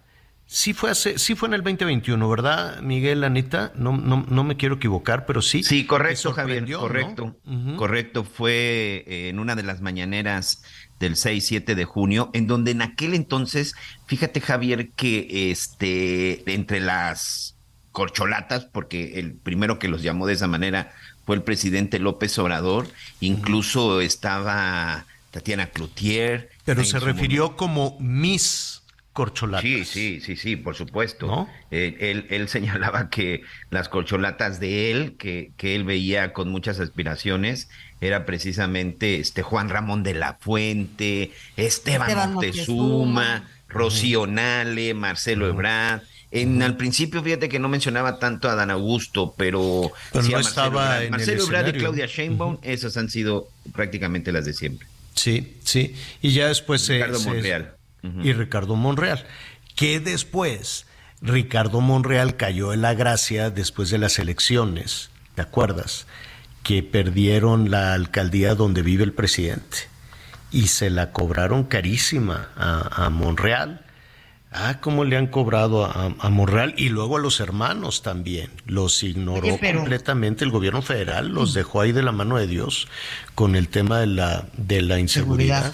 sí 0.45 0.73
fue, 0.73 0.91
hace, 0.91 1.17
sí 1.17 1.35
fue 1.35 1.47
en 1.47 1.55
el 1.55 1.63
2021, 1.63 2.29
¿verdad, 2.29 2.81
Miguel, 2.81 3.23
Anita? 3.23 3.71
No, 3.75 3.95
no, 3.97 4.25
no 4.27 4.43
me 4.43 4.57
quiero 4.57 4.75
equivocar, 4.75 5.25
pero 5.25 5.41
sí. 5.41 5.63
Sí, 5.63 5.85
correcto, 5.85 6.33
Javier, 6.33 6.65
correcto. 6.71 7.35
¿no? 7.43 7.77
Correcto, 7.77 8.23
fue 8.23 9.03
eh, 9.07 9.29
en 9.29 9.39
una 9.39 9.55
de 9.55 9.63
las 9.63 9.81
mañaneras 9.81 10.63
del 10.99 11.15
6-7 11.15 11.75
de 11.75 11.85
junio, 11.85 12.29
en 12.33 12.47
donde 12.47 12.71
en 12.71 12.81
aquel 12.81 13.13
entonces, 13.13 13.75
fíjate, 14.05 14.41
Javier, 14.41 14.91
que 14.91 15.51
este, 15.51 16.53
entre 16.53 16.79
las 16.79 17.55
corcholatas, 17.91 18.65
porque 18.65 19.19
el 19.19 19.33
primero 19.33 19.79
que 19.79 19.87
los 19.87 20.03
llamó 20.03 20.27
de 20.27 20.33
esa 20.33 20.47
manera 20.47 20.93
fue 21.25 21.35
el 21.35 21.43
presidente 21.43 21.97
López 21.97 22.37
Obrador, 22.37 22.87
incluso 23.19 24.01
estaba 24.01 25.05
Tatiana 25.31 25.67
Cloutier. 25.67 26.49
Pero 26.65 26.83
se 26.83 26.99
refirió 26.99 27.55
como 27.55 27.97
Miss 27.99 28.83
Corcholatas. 29.15 29.63
Sí, 29.63 29.85
sí, 29.85 30.19
sí, 30.19 30.35
sí, 30.35 30.55
por 30.57 30.75
supuesto. 30.75 31.47
Eh, 31.71 31.95
él, 32.01 32.27
él 32.29 32.49
señalaba 32.49 33.09
que 33.09 33.43
las 33.69 33.87
corcholatas 33.87 34.59
de 34.59 34.91
él, 34.91 35.15
que, 35.17 35.51
que 35.55 35.73
él 35.73 35.85
veía 35.85 36.33
con 36.33 36.49
muchas 36.49 36.81
aspiraciones, 36.81 37.69
era 38.01 38.25
precisamente 38.25 39.17
este 39.21 39.41
Juan 39.41 39.69
Ramón 39.69 40.03
de 40.03 40.15
la 40.15 40.33
Fuente, 40.33 41.31
Esteban, 41.55 42.09
Esteban 42.09 42.33
Moctezuma, 42.33 43.05
Moctezuma. 43.37 43.49
Rocío 43.69 44.27
Nale, 44.27 44.93
Marcelo 44.93 45.47
Ebrard. 45.47 46.01
En 46.31 46.61
al 46.61 46.75
principio, 46.75 47.23
fíjate 47.23 47.47
que 47.47 47.57
no 47.59 47.69
mencionaba 47.69 48.19
tanto 48.19 48.49
a 48.49 48.55
Dan 48.55 48.69
Augusto, 48.69 49.33
pero, 49.37 49.91
Pero 50.11 50.23
sí 50.25 50.31
no 50.31 50.37
a 50.37 50.41
Marcelo 50.41 50.49
estaba 50.49 50.83
Ebrard. 50.83 50.97
en 50.99 51.03
el 51.05 51.11
Marcelo 51.11 51.43
Ebrard 51.45 51.67
y. 51.69 51.79
Claudia 51.79 52.05
Sheinbaum, 52.05 52.57
esas 52.63 52.97
han 52.97 53.09
sido 53.09 53.47
prácticamente 53.73 54.33
las 54.33 54.43
de 54.43 54.51
siempre. 54.53 54.87
Sí, 55.13 55.55
sí. 55.63 55.95
Y 56.21 56.31
ya 56.33 56.47
después 56.49 56.81
se- 56.81 56.95
Ricardo 56.95 57.19
se- 57.19 57.29
Monreal. 57.29 57.75
Y 58.23 58.33
Ricardo 58.33 58.75
Monreal. 58.75 59.25
Que 59.75 59.99
después 59.99 60.85
Ricardo 61.21 61.81
Monreal 61.81 62.35
cayó 62.37 62.73
en 62.73 62.81
la 62.81 62.93
gracia 62.93 63.49
después 63.49 63.89
de 63.89 63.97
las 63.97 64.19
elecciones, 64.19 65.09
¿te 65.35 65.41
acuerdas? 65.41 66.07
Que 66.63 66.81
perdieron 66.83 67.71
la 67.71 67.93
alcaldía 67.93 68.55
donde 68.55 68.81
vive 68.81 69.03
el 69.03 69.13
presidente. 69.13 69.77
Y 70.51 70.67
se 70.67 70.89
la 70.89 71.11
cobraron 71.11 71.63
carísima 71.65 72.49
a, 72.55 73.05
a 73.05 73.09
Monreal. 73.09 73.81
Ah, 74.57 74.77
cómo 74.79 75.03
le 75.03 75.17
han 75.17 75.27
cobrado 75.27 75.83
a, 75.83 76.13
a 76.17 76.29
Monreal 76.29 76.73
y 76.77 76.87
luego 76.87 77.17
a 77.17 77.19
los 77.19 77.41
hermanos 77.41 78.03
también. 78.03 78.49
Los 78.65 79.03
ignoró 79.03 79.45
Oye, 79.47 79.57
pero- 79.59 79.79
completamente 79.79 80.45
el 80.45 80.51
gobierno 80.51 80.81
federal, 80.81 81.27
los 81.27 81.53
dejó 81.53 81.81
ahí 81.81 81.91
de 81.91 82.03
la 82.03 82.13
mano 82.13 82.37
de 82.37 82.47
Dios 82.47 82.87
con 83.33 83.57
el 83.57 83.67
tema 83.67 83.99
de 83.99 84.07
la, 84.07 84.45
de 84.55 84.81
la 84.81 84.97
inseguridad. 84.99 85.73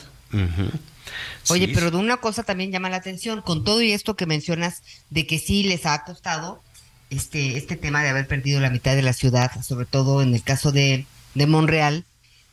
Oye, 1.49 1.67
Sí, 1.67 1.73
pero 1.73 1.91
de 1.91 1.97
una 1.97 2.17
cosa 2.17 2.43
también 2.43 2.71
llama 2.71 2.89
la 2.89 2.97
atención, 2.97 3.41
con 3.41 3.63
todo 3.63 3.81
y 3.81 3.91
esto 3.91 4.15
que 4.15 4.25
mencionas 4.25 4.83
de 5.09 5.27
que 5.27 5.39
sí 5.39 5.63
les 5.63 5.85
ha 5.85 6.03
costado 6.03 6.61
este, 7.09 7.57
este 7.57 7.75
tema 7.75 8.01
de 8.03 8.09
haber 8.09 8.27
perdido 8.27 8.59
la 8.59 8.69
mitad 8.69 8.95
de 8.95 9.01
la 9.01 9.13
ciudad, 9.13 9.51
sobre 9.63 9.85
todo 9.85 10.21
en 10.21 10.33
el 10.33 10.43
caso 10.43 10.71
de, 10.71 11.05
de 11.35 11.45
Monreal, 11.47 12.05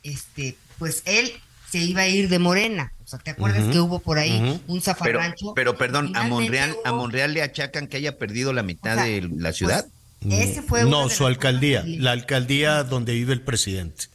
este, 0.02 0.56
pues 0.78 1.02
él 1.06 1.32
se 1.70 1.78
iba 1.78 2.02
a 2.02 2.08
ir 2.08 2.28
de 2.28 2.38
Morena. 2.38 2.92
O 3.04 3.08
sea, 3.08 3.18
¿te 3.18 3.30
acuerdas 3.30 3.72
que 3.72 3.80
hubo 3.80 4.00
por 4.00 4.18
ahí 4.18 4.60
un 4.66 4.82
zafarrancho? 4.82 5.54
Pero, 5.54 5.76
perdón, 5.76 6.14
a 6.14 6.24
Monreal, 6.24 6.76
a 6.84 6.92
Monreal 6.92 7.32
le 7.32 7.42
achacan 7.42 7.86
que 7.86 7.96
haya 7.96 8.18
perdido 8.18 8.52
la 8.52 8.62
mitad 8.62 8.96
de 8.96 9.28
la 9.34 9.52
ciudad. 9.52 9.86
Pues, 10.20 10.50
ese 10.50 10.62
fue 10.62 10.84
no, 10.84 11.08
su 11.08 11.26
alcaldía, 11.26 11.84
la 11.86 12.12
alcaldía 12.12 12.82
donde 12.84 13.14
vive 13.14 13.32
el 13.32 13.40
presidente. 13.40 14.06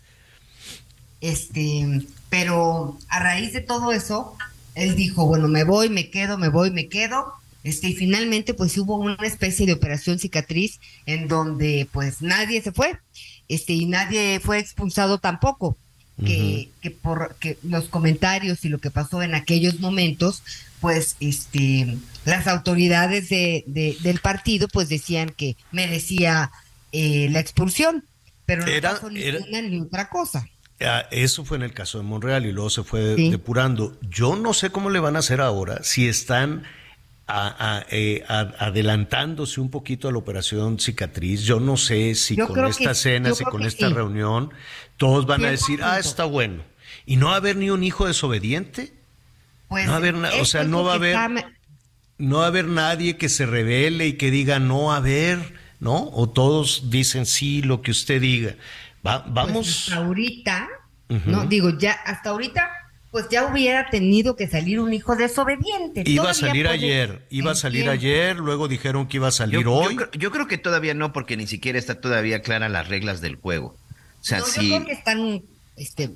Este, 1.24 2.06
pero 2.30 2.98
a 3.08 3.20
raíz 3.20 3.54
de 3.54 3.62
todo 3.62 3.94
eso, 3.94 4.36
él 4.76 4.98
dijo, 4.98 5.26
bueno, 5.26 5.48
me 5.48 5.64
voy, 5.64 5.88
me 5.88 6.10
quedo, 6.10 6.38
me 6.38 6.50
voy, 6.50 6.70
me 6.70 6.90
quedo. 6.90 7.32
Este, 7.64 7.88
y 7.88 7.96
finalmente, 7.96 8.54
pues 8.54 8.78
hubo 8.78 8.98
una 8.98 9.16
especie 9.22 9.66
de 9.66 9.72
operación 9.72 10.20
cicatriz 10.20 10.82
en 11.06 11.30
donde, 11.30 11.88
pues, 11.94 12.22
nadie 12.22 12.62
se 12.62 12.74
fue, 12.74 13.00
este, 13.48 13.72
y 13.72 13.86
nadie 13.86 14.42
fue 14.42 14.60
expulsado 14.60 15.18
tampoco. 15.18 15.78
Que, 16.24 16.70
que 16.82 16.92
por 16.92 17.36
que 17.40 17.58
los 17.64 17.88
comentarios 17.90 18.64
y 18.66 18.70
lo 18.70 18.78
que 18.78 18.92
pasó 18.92 19.24
en 19.24 19.34
aquellos 19.34 19.80
momentos, 19.80 20.44
pues, 20.80 21.16
este, 21.22 21.98
las 22.26 22.48
autoridades 22.48 23.30
de, 23.30 23.64
del 23.66 24.20
partido, 24.20 24.68
pues, 24.68 24.90
decían 24.90 25.30
que 25.30 25.56
merecía 25.72 26.52
eh, 26.92 27.30
la 27.32 27.40
expulsión, 27.40 28.04
pero 28.46 28.66
no 28.66 28.82
pasó 28.82 29.10
ni 29.10 29.24
una 29.28 29.62
ni 29.62 29.80
otra 29.80 30.10
cosa. 30.10 30.48
Eso 31.12 31.46
fue 31.46 31.58
en 31.58 31.64
el 31.64 31.74
caso 31.74 31.98
de 31.98 32.04
Monreal 32.04 32.46
y 32.46 32.52
luego 32.52 32.70
se 32.70 32.84
fue 32.84 33.16
depurando. 33.16 33.98
Yo 34.10 34.36
no 34.36 34.54
sé 34.54 34.70
cómo 34.70 34.90
le 34.90 35.00
van 35.00 35.16
a 35.16 35.20
hacer 35.20 35.42
ahora 35.42 35.84
si 35.84 36.08
están 36.08 36.64
eh, 37.90 38.24
adelantándose 38.28 39.62
un 39.62 39.70
poquito 39.70 40.08
a 40.08 40.12
la 40.12 40.18
operación 40.18 40.80
cicatriz. 40.80 41.44
Yo 41.44 41.60
no 41.60 41.78
sé 41.78 42.16
si 42.16 42.36
con 42.36 42.66
estas 42.66 42.98
cenas 42.98 43.40
y 43.42 43.44
con 43.46 43.64
esta 43.64 43.90
reunión 43.90 44.52
todos 44.98 45.26
van 45.26 45.46
a 45.46 45.52
decir, 45.52 45.82
ah, 45.84 46.00
está 46.00 46.26
bueno. 46.26 46.64
¿Y 47.06 47.16
no 47.16 47.28
va 47.28 47.34
a 47.34 47.38
haber 47.38 47.56
ni 47.56 47.70
un 47.70 47.84
hijo 47.84 48.06
desobediente? 48.06 48.94
Pues, 49.70 49.86
no 49.86 49.92
va 49.92 49.96
a 49.96 50.00
haber, 50.00 50.16
o 50.16 50.46
sea, 50.46 50.64
no 50.64 50.84
va 50.84 50.94
a 50.94 50.96
haber, 50.96 51.18
no 52.18 52.38
va 52.38 52.44
a 52.44 52.48
haber 52.48 52.68
nadie 52.68 53.18
que 53.18 53.30
se 53.30 53.46
revele 53.46 54.08
y 54.08 54.14
que 54.14 54.30
diga 54.30 54.60
no 54.60 54.94
a 54.94 55.00
ver, 55.00 55.56
¿no? 55.80 56.10
O 56.14 56.30
todos 56.30 56.90
dicen 56.90 57.26
sí, 57.26 57.62
lo 57.62 57.82
que 57.82 57.92
usted 57.92 58.22
diga. 58.22 58.56
Va, 59.06 59.24
pues, 59.24 59.34
vamos. 59.34 59.88
hasta 59.88 59.98
ahorita, 59.98 60.70
no 61.26 61.46
digo 61.46 61.78
ya 61.78 61.92
hasta 61.92 62.32
ahorita 62.32 62.70
pues 63.14 63.28
ya 63.30 63.46
hubiera 63.46 63.92
tenido 63.92 64.36
que 64.36 64.48
salir 64.48 64.80
un 64.80 64.92
hijo 64.92 65.16
desobediente. 65.16 66.02
Iba 66.04 66.32
a 66.32 66.34
salir 66.34 66.68
ayer, 66.68 67.22
iba 67.30 67.52
a 67.52 67.56
salir 67.56 67.88
ayer, 67.88 68.38
luego 68.38 68.68
dijeron 68.68 69.08
que 69.08 69.18
iba 69.18 69.28
a 69.28 69.32
salir 69.32 69.68
hoy. 69.68 69.96
Yo, 70.18 70.32
creo 70.32 70.48
que 70.48 70.58
todavía 70.58 70.96
no, 70.96 71.14
porque 71.14 71.38
ni 71.38 71.46
siquiera 71.46 71.78
está 71.78 72.02
todavía 72.02 72.42
clara 72.42 72.70
las 72.70 72.88
reglas 72.88 73.22
del 73.22 73.36
juego. 73.36 73.78
O 74.20 74.24
sea, 74.24 74.42
sí. 74.42 74.68
Yo 74.68 74.78
creo 74.78 74.88
que 74.88 74.94
están 74.94 75.44
este, 75.78 76.10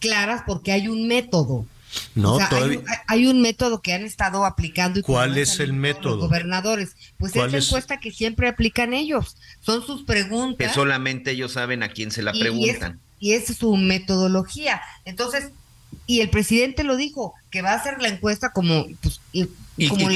claras 0.00 0.42
porque 0.44 0.72
hay 0.72 0.88
un 0.88 1.06
método. 1.06 1.66
No, 2.14 2.38
todavía... 2.48 2.80
hay, 3.06 3.26
un 3.26 3.40
método 3.42 3.82
que 3.82 3.92
han 3.92 4.02
estado 4.02 4.44
aplicando. 4.44 5.00
Y 5.00 5.02
¿Cuál 5.02 5.38
es 5.38 5.60
el 5.60 5.72
método? 5.72 6.16
Los 6.16 6.28
gobernadores. 6.28 6.96
Pues 7.18 7.34
es 7.34 7.52
la 7.52 7.58
encuesta 7.58 8.00
que 8.00 8.12
siempre 8.12 8.48
aplican 8.48 8.94
ellos. 8.94 9.36
Son 9.60 9.84
sus 9.84 10.02
preguntas. 10.02 10.68
Que 10.68 10.72
solamente 10.72 11.32
ellos 11.32 11.52
saben 11.52 11.82
a 11.82 11.90
quién 11.90 12.10
se 12.10 12.22
la 12.22 12.32
preguntan. 12.32 13.00
Y, 13.18 13.32
es 13.32 13.46
su 13.56 13.76
metodología. 13.76 14.80
Entonces, 15.04 15.50
y 16.06 16.20
el 16.20 16.30
presidente 16.30 16.84
lo 16.84 16.96
dijo, 16.96 17.34
que 17.50 17.62
va 17.62 17.72
a 17.72 17.76
hacer 17.76 18.00
la 18.00 18.08
encuesta 18.08 18.52
como... 18.52 18.86
Pues, 19.02 19.20
y, 19.32 19.48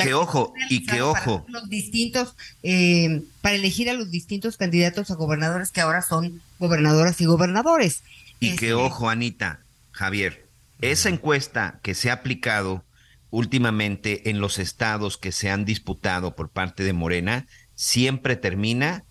que, 0.02 0.12
ojo, 0.12 0.52
y 0.68 0.84
que 0.84 1.00
ojo. 1.00 1.44
Los 1.48 1.68
distintos, 1.70 2.34
eh, 2.62 3.22
para 3.40 3.54
elegir 3.54 3.88
a 3.88 3.94
los 3.94 4.10
distintos 4.10 4.58
candidatos 4.58 5.10
a 5.10 5.14
gobernadores 5.14 5.70
que 5.70 5.80
ahora 5.80 6.02
son 6.02 6.42
gobernadoras 6.58 7.20
y 7.20 7.24
gobernadores. 7.24 8.02
Y 8.40 8.48
que 8.48 8.66
este, 8.66 8.74
ojo, 8.74 9.08
Anita, 9.08 9.60
Javier, 9.92 10.43
esa 10.90 11.08
encuesta 11.08 11.80
que 11.82 11.94
se 11.94 12.10
ha 12.10 12.14
aplicado 12.14 12.84
últimamente 13.30 14.30
en 14.30 14.40
los 14.40 14.58
estados 14.58 15.18
que 15.18 15.32
se 15.32 15.50
han 15.50 15.64
disputado 15.64 16.36
por 16.36 16.50
parte 16.50 16.84
de 16.84 16.92
Morena, 16.92 17.46
siempre 17.74 18.36
termina 18.36 19.04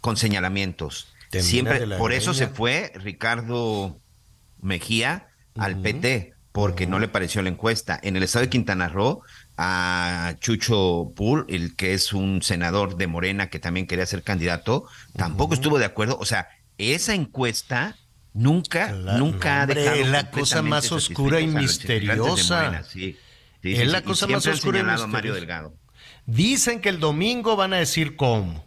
con 0.00 0.16
señalamientos. 0.16 1.14
siempre, 1.30 1.86
por 1.96 2.12
eso 2.12 2.34
se 2.34 2.48
fue 2.48 2.92
Ricardo 2.96 4.00
Mejía 4.60 5.28
al 5.56 5.80
PT, 5.80 6.34
porque 6.52 6.86
no 6.86 6.98
le 6.98 7.08
pareció 7.08 7.40
la 7.42 7.50
encuesta. 7.50 7.98
En 8.02 8.16
el 8.16 8.24
estado 8.24 8.44
de 8.44 8.50
Quintana 8.50 8.88
Roo, 8.88 9.22
a 9.56 10.34
Chucho 10.40 11.12
Pool, 11.14 11.46
el 11.48 11.76
que 11.76 11.94
es 11.94 12.12
un 12.12 12.42
senador 12.42 12.96
de 12.96 13.06
Morena 13.06 13.48
que 13.48 13.60
también 13.60 13.86
quería 13.86 14.06
ser 14.06 14.22
candidato, 14.22 14.86
tampoco 15.16 15.54
estuvo 15.54 15.78
de 15.78 15.84
acuerdo. 15.84 16.18
O 16.18 16.24
sea, 16.24 16.48
esa 16.78 17.14
encuesta 17.14 17.96
nunca, 18.32 18.92
nunca 18.92 19.62
ha 19.62 19.66
dejado. 19.66 19.96
Es 19.96 20.08
la 20.08 20.30
cosa 20.30 20.62
más 20.62 20.92
oscura 20.92 21.40
y 21.40 21.46
misteriosa. 21.46 22.84
es 23.62 23.88
la 23.88 24.02
cosa 24.02 24.26
más 24.26 24.46
oscura 24.46 24.80
y 24.80 24.82
misteriosa. 24.82 25.06
Mario 25.06 25.34
Delgado. 25.34 25.74
Dicen 26.26 26.80
que 26.80 26.88
el 26.88 27.00
domingo 27.00 27.56
van 27.56 27.72
a 27.72 27.78
decir 27.78 28.16
cómo. 28.16 28.64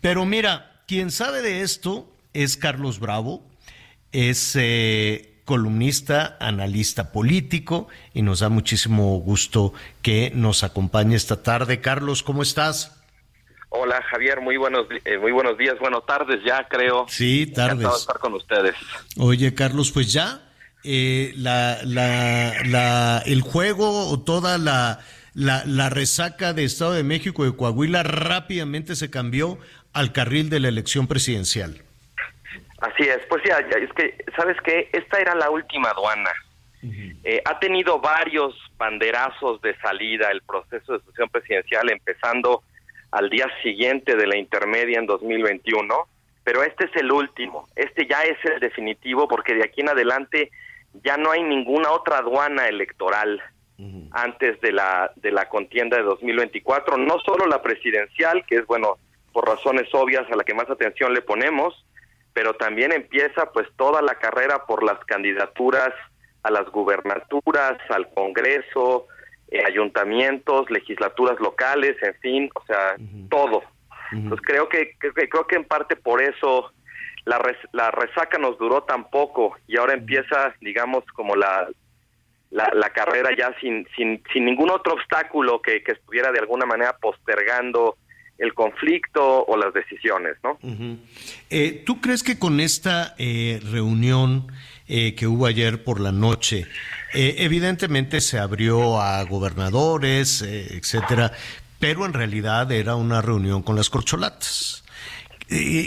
Pero 0.00 0.24
mira, 0.26 0.82
quien 0.86 1.10
sabe 1.10 1.42
de 1.42 1.62
esto 1.62 2.12
es 2.32 2.56
Carlos 2.56 3.00
Bravo, 3.00 3.46
es 4.12 4.54
eh, 4.56 5.40
columnista, 5.44 6.36
analista 6.40 7.12
político, 7.12 7.88
y 8.14 8.22
nos 8.22 8.40
da 8.40 8.48
muchísimo 8.48 9.18
gusto 9.18 9.72
que 10.02 10.30
nos 10.34 10.62
acompañe 10.62 11.16
esta 11.16 11.42
tarde. 11.42 11.80
Carlos, 11.80 12.22
¿cómo 12.22 12.42
estás? 12.42 12.97
Hola 13.70 14.02
Javier, 14.10 14.40
muy 14.40 14.56
buenos 14.56 14.86
eh, 15.04 15.18
muy 15.18 15.32
buenos 15.32 15.58
días, 15.58 15.78
buenas 15.78 16.04
tardes 16.06 16.42
ya 16.44 16.66
creo. 16.68 17.06
Sí, 17.08 17.46
tardes. 17.46 17.72
Encantado 17.72 17.96
estar 17.96 18.18
con 18.18 18.34
ustedes. 18.34 18.74
Oye 19.18 19.54
Carlos, 19.54 19.92
pues 19.92 20.12
ya 20.12 20.40
eh, 20.84 21.32
la, 21.36 21.78
la, 21.84 22.54
la, 22.64 23.22
el 23.26 23.42
juego 23.42 24.08
o 24.08 24.20
toda 24.20 24.56
la, 24.58 25.00
la, 25.34 25.64
la 25.66 25.90
resaca 25.90 26.52
de 26.52 26.64
Estado 26.64 26.92
de 26.92 27.02
México 27.02 27.44
y 27.44 27.50
de 27.50 27.56
Coahuila 27.56 28.02
rápidamente 28.02 28.96
se 28.96 29.10
cambió 29.10 29.58
al 29.92 30.12
carril 30.12 30.48
de 30.48 30.60
la 30.60 30.68
elección 30.68 31.06
presidencial. 31.06 31.82
Así 32.80 33.02
es, 33.02 33.18
pues 33.28 33.42
ya, 33.44 33.58
es 33.58 33.92
que, 33.94 34.24
¿sabes 34.36 34.56
qué? 34.64 34.88
Esta 34.92 35.18
era 35.18 35.34
la 35.34 35.50
última 35.50 35.90
aduana. 35.90 36.30
Eh, 37.24 37.42
ha 37.44 37.58
tenido 37.58 38.00
varios 38.00 38.54
banderazos 38.76 39.60
de 39.62 39.76
salida 39.78 40.30
el 40.30 40.42
proceso 40.42 40.92
de 40.92 41.00
sucesión 41.00 41.28
presidencial, 41.28 41.90
empezando 41.90 42.62
al 43.10 43.30
día 43.30 43.46
siguiente 43.62 44.16
de 44.16 44.26
la 44.26 44.36
intermedia 44.36 44.98
en 44.98 45.06
2021, 45.06 45.94
pero 46.44 46.62
este 46.62 46.86
es 46.86 46.96
el 46.96 47.10
último, 47.12 47.68
este 47.76 48.06
ya 48.06 48.22
es 48.22 48.38
el 48.44 48.60
definitivo 48.60 49.28
porque 49.28 49.54
de 49.54 49.64
aquí 49.64 49.80
en 49.80 49.90
adelante 49.90 50.50
ya 51.04 51.16
no 51.16 51.30
hay 51.30 51.42
ninguna 51.42 51.90
otra 51.90 52.18
aduana 52.18 52.68
electoral 52.68 53.42
antes 54.10 54.60
de 54.60 54.72
la 54.72 55.12
de 55.14 55.30
la 55.30 55.48
contienda 55.48 55.96
de 55.96 56.02
2024, 56.02 56.96
no 56.96 57.18
solo 57.20 57.46
la 57.46 57.62
presidencial, 57.62 58.44
que 58.44 58.56
es 58.56 58.66
bueno, 58.66 58.96
por 59.32 59.46
razones 59.46 59.88
obvias 59.92 60.28
a 60.32 60.36
la 60.36 60.42
que 60.42 60.54
más 60.54 60.68
atención 60.68 61.14
le 61.14 61.22
ponemos, 61.22 61.86
pero 62.32 62.54
también 62.54 62.90
empieza 62.90 63.52
pues 63.52 63.68
toda 63.76 64.02
la 64.02 64.16
carrera 64.16 64.66
por 64.66 64.82
las 64.82 64.98
candidaturas 65.04 65.92
a 66.42 66.50
las 66.50 66.68
gubernaturas, 66.70 67.78
al 67.88 68.08
Congreso, 68.14 69.06
eh, 69.50 69.62
ayuntamientos, 69.66 70.70
legislaturas 70.70 71.38
locales, 71.40 71.96
en 72.02 72.14
fin, 72.20 72.50
o 72.54 72.64
sea, 72.66 72.96
todo. 73.30 73.62
Entonces 74.12 74.46
creo 74.46 74.68
que, 74.68 74.96
creo 74.98 75.46
que 75.46 75.56
en 75.56 75.64
parte 75.64 75.96
por 75.96 76.22
eso 76.22 76.72
la, 77.24 77.40
la 77.72 77.90
resaca 77.90 78.38
nos 78.38 78.58
duró 78.58 78.82
tan 78.84 79.10
poco 79.10 79.56
y 79.66 79.76
ahora 79.76 79.94
empieza, 79.94 80.54
digamos, 80.60 81.04
como 81.14 81.36
la, 81.36 81.68
la, 82.50 82.90
carrera 82.90 83.30
ya 83.36 83.54
sin, 83.60 83.86
sin, 83.96 84.22
sin 84.32 84.44
ningún 84.46 84.70
otro 84.70 84.94
obstáculo 84.94 85.60
que, 85.60 85.82
que 85.82 85.92
estuviera 85.92 86.32
de 86.32 86.38
alguna 86.38 86.64
manera 86.64 86.96
postergando 86.96 87.96
el 88.38 88.54
conflicto 88.54 89.44
o 89.44 89.56
las 89.56 89.74
decisiones, 89.74 90.36
¿no? 90.44 90.58
Eh, 91.50 91.82
¿Tú 91.84 92.00
crees 92.00 92.22
que 92.22 92.38
con 92.38 92.60
esta 92.60 93.14
eh, 93.18 93.60
reunión 93.72 94.46
eh, 94.88 95.14
que 95.14 95.26
hubo 95.26 95.46
ayer 95.46 95.84
por 95.84 96.00
la 96.00 96.12
noche, 96.12 96.66
evidentemente 97.12 98.20
se 98.20 98.38
abrió 98.38 99.00
a 99.00 99.22
gobernadores, 99.22 100.42
etcétera, 100.42 101.32
pero 101.78 102.04
en 102.04 102.12
realidad 102.12 102.70
era 102.70 102.96
una 102.96 103.22
reunión 103.22 103.62
con 103.62 103.76
las 103.76 103.88
corcholatas? 103.88 104.84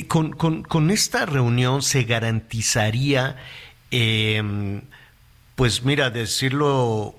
Con, 0.08 0.34
con, 0.34 0.64
con, 0.64 0.90
esta 0.90 1.28
reunión 1.28 1.84
se 1.84 2.04
garantizaría, 2.04 3.38
em, 3.92 4.82
pues 5.56 5.84
mira, 5.84 6.10
decirlo, 6.10 7.16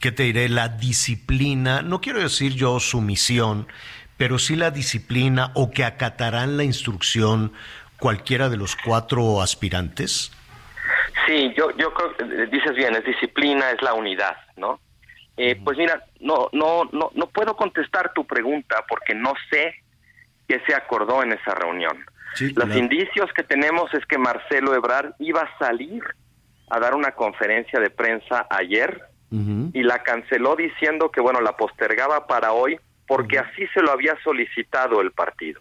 ¿qué 0.00 0.10
te 0.10 0.24
diré? 0.24 0.48
La 0.48 0.68
disciplina, 0.68 1.82
no 1.82 2.00
quiero 2.00 2.20
decir 2.20 2.54
yo 2.54 2.80
sumisión, 2.80 3.68
pero 4.16 4.38
sí 4.38 4.56
la 4.56 4.70
disciplina 4.70 5.52
o 5.54 5.70
que 5.70 5.84
acatarán 5.84 6.56
la 6.56 6.64
instrucción 6.64 7.52
cualquiera 7.98 8.48
de 8.48 8.56
los 8.56 8.76
cuatro 8.76 9.42
aspirantes? 9.42 10.32
Sí, 11.26 11.52
yo, 11.56 11.70
yo 11.76 11.92
creo 11.92 12.16
que 12.16 12.24
eh, 12.24 12.46
dices 12.46 12.74
bien, 12.74 12.94
es 12.94 13.04
disciplina, 13.04 13.70
es 13.70 13.82
la 13.82 13.94
unidad, 13.94 14.36
¿no? 14.56 14.80
Eh, 15.36 15.60
pues 15.62 15.76
mira, 15.76 16.02
no, 16.20 16.48
no, 16.52 16.84
no, 16.92 17.10
no 17.14 17.26
puedo 17.26 17.56
contestar 17.56 18.12
tu 18.14 18.26
pregunta 18.26 18.84
porque 18.88 19.14
no 19.14 19.34
sé 19.50 19.74
qué 20.48 20.60
se 20.66 20.74
acordó 20.74 21.22
en 21.22 21.32
esa 21.32 21.54
reunión. 21.54 22.04
los 22.54 22.76
indicios 22.76 23.30
que 23.34 23.42
tenemos 23.42 23.92
es 23.94 24.04
que 24.06 24.18
Marcelo 24.18 24.74
Ebrard 24.74 25.12
iba 25.18 25.42
a 25.42 25.58
salir 25.58 26.02
a 26.70 26.80
dar 26.80 26.94
una 26.94 27.12
conferencia 27.12 27.80
de 27.80 27.90
prensa 27.90 28.46
ayer 28.50 29.02
y 29.30 29.82
la 29.82 30.02
canceló 30.02 30.56
diciendo 30.56 31.10
que, 31.10 31.20
bueno, 31.20 31.40
la 31.40 31.56
postergaba 31.56 32.26
para 32.26 32.52
hoy 32.52 32.78
porque 33.06 33.38
así 33.38 33.66
se 33.74 33.82
lo 33.82 33.90
había 33.92 34.16
solicitado 34.22 35.00
el 35.00 35.12
partido. 35.12 35.60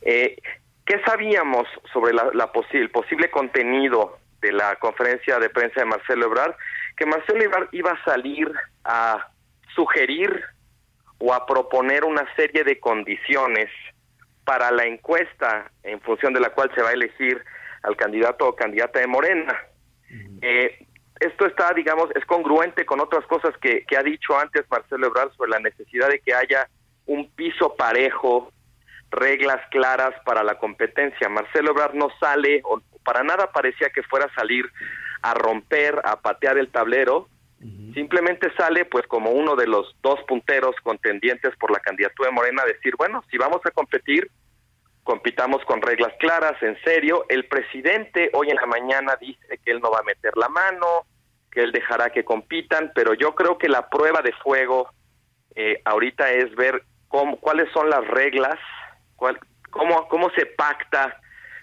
Eh, 0.00 0.36
¿Qué 0.84 1.00
sabíamos 1.04 1.68
sobre 1.92 2.12
la, 2.14 2.30
el 2.72 2.90
posible 2.90 3.30
contenido 3.30 4.18
de 4.42 4.52
la 4.52 4.76
conferencia 4.76 5.38
de 5.38 5.48
prensa 5.48 5.80
de 5.80 5.86
Marcelo 5.86 6.26
Ebrard? 6.26 6.54
Que 6.96 7.06
Marcelo 7.06 7.42
Ebrard 7.42 7.68
iba 7.72 7.92
a 7.92 8.04
salir 8.04 8.52
a 8.84 9.30
sugerir 9.74 10.42
o 11.18 11.32
a 11.32 11.46
proponer 11.46 12.04
una 12.04 12.26
serie 12.34 12.64
de 12.64 12.78
condiciones 12.78 13.70
para 14.44 14.70
la 14.70 14.84
encuesta 14.84 15.70
en 15.82 16.00
función 16.00 16.34
de 16.34 16.40
la 16.40 16.50
cual 16.50 16.70
se 16.74 16.82
va 16.82 16.90
a 16.90 16.92
elegir 16.92 17.42
al 17.82 17.96
candidato 17.96 18.48
o 18.48 18.56
candidata 18.56 18.98
de 18.98 19.06
Morena. 19.06 19.56
Eh, 20.42 20.86
esto 21.20 21.46
está, 21.46 21.72
digamos, 21.72 22.10
es 22.16 22.24
congruente 22.26 22.84
con 22.84 23.00
otras 23.00 23.24
cosas 23.26 23.56
que, 23.58 23.84
que 23.86 23.96
ha 23.96 24.02
dicho 24.02 24.36
antes 24.38 24.68
Marcelo 24.68 25.06
Ebrard 25.06 25.32
sobre 25.34 25.52
la 25.52 25.60
necesidad 25.60 26.08
de 26.08 26.18
que 26.18 26.34
haya 26.34 26.68
un 27.06 27.30
piso 27.30 27.76
parejo, 27.76 28.52
reglas 29.10 29.60
claras 29.70 30.14
para 30.24 30.42
la 30.42 30.58
competencia. 30.58 31.28
Marcelo 31.28 31.70
Ebrard 31.70 31.94
no 31.94 32.08
sale, 32.18 32.60
o 32.64 32.80
para 33.04 33.22
nada 33.22 33.50
parecía 33.52 33.90
que 33.90 34.02
fuera 34.02 34.26
a 34.26 34.34
salir 34.34 34.64
a 35.22 35.34
romper, 35.34 36.00
a 36.04 36.20
patear 36.20 36.58
el 36.58 36.68
tablero, 36.68 37.28
simplemente 37.94 38.52
sale 38.56 38.84
pues 38.84 39.06
como 39.06 39.30
uno 39.30 39.54
de 39.54 39.66
los 39.66 39.94
dos 40.02 40.20
punteros 40.26 40.74
contendientes 40.82 41.54
por 41.56 41.70
la 41.70 41.78
candidatura 41.78 42.28
de 42.28 42.34
Morena 42.34 42.62
a 42.62 42.66
decir, 42.66 42.94
bueno, 42.96 43.22
si 43.30 43.38
vamos 43.38 43.60
a 43.64 43.70
competir, 43.70 44.28
compitamos 45.04 45.64
con 45.64 45.80
reglas 45.80 46.12
claras, 46.18 46.60
en 46.62 46.76
serio. 46.82 47.24
El 47.28 47.46
presidente 47.46 48.30
hoy 48.32 48.50
en 48.50 48.56
la 48.56 48.66
mañana 48.66 49.16
dice 49.20 49.58
que 49.64 49.70
él 49.70 49.80
no 49.80 49.90
va 49.90 50.00
a 50.00 50.04
meter 50.04 50.36
la 50.36 50.48
mano, 50.48 51.06
que 51.50 51.60
él 51.60 51.72
dejará 51.72 52.10
que 52.10 52.24
compitan, 52.24 52.92
pero 52.94 53.14
yo 53.14 53.34
creo 53.34 53.58
que 53.58 53.68
la 53.68 53.88
prueba 53.88 54.22
de 54.22 54.32
fuego 54.42 54.90
eh, 55.54 55.80
ahorita 55.84 56.32
es 56.32 56.54
ver 56.56 56.82
cómo, 57.08 57.36
cuáles 57.38 57.70
son 57.72 57.90
las 57.90 58.06
reglas, 58.08 58.58
cuál, 59.16 59.38
cómo, 59.70 60.08
cómo 60.08 60.30
se 60.30 60.46
pacta, 60.46 61.20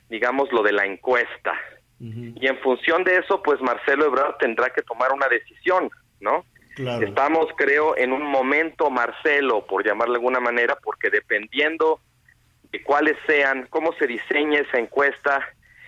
digamos, 0.09 0.51
lo 0.51 0.63
de 0.63 0.71
la 0.71 0.85
encuesta. 0.85 1.53
Y 2.01 2.47
en 2.47 2.57
función 2.59 3.03
de 3.03 3.17
eso, 3.17 3.43
pues 3.43 3.59
Marcelo 3.59 4.05
Ebrard 4.05 4.37
tendrá 4.37 4.69
que 4.69 4.81
tomar 4.83 5.11
una 5.11 5.27
decisión, 5.27 5.89
¿no? 6.21 6.45
Estamos, 6.77 7.47
creo, 7.57 7.97
en 7.97 8.13
un 8.13 8.23
momento, 8.23 8.89
Marcelo, 8.89 9.65
por 9.67 9.85
llamarle 9.85 10.13
de 10.13 10.19
alguna 10.19 10.39
manera, 10.39 10.77
porque 10.81 11.09
dependiendo 11.09 11.99
de 12.71 12.81
cuáles 12.83 13.17
sean, 13.27 13.67
cómo 13.69 13.91
se 13.99 14.07
diseña 14.07 14.59
esa 14.59 14.79
encuesta 14.79 15.45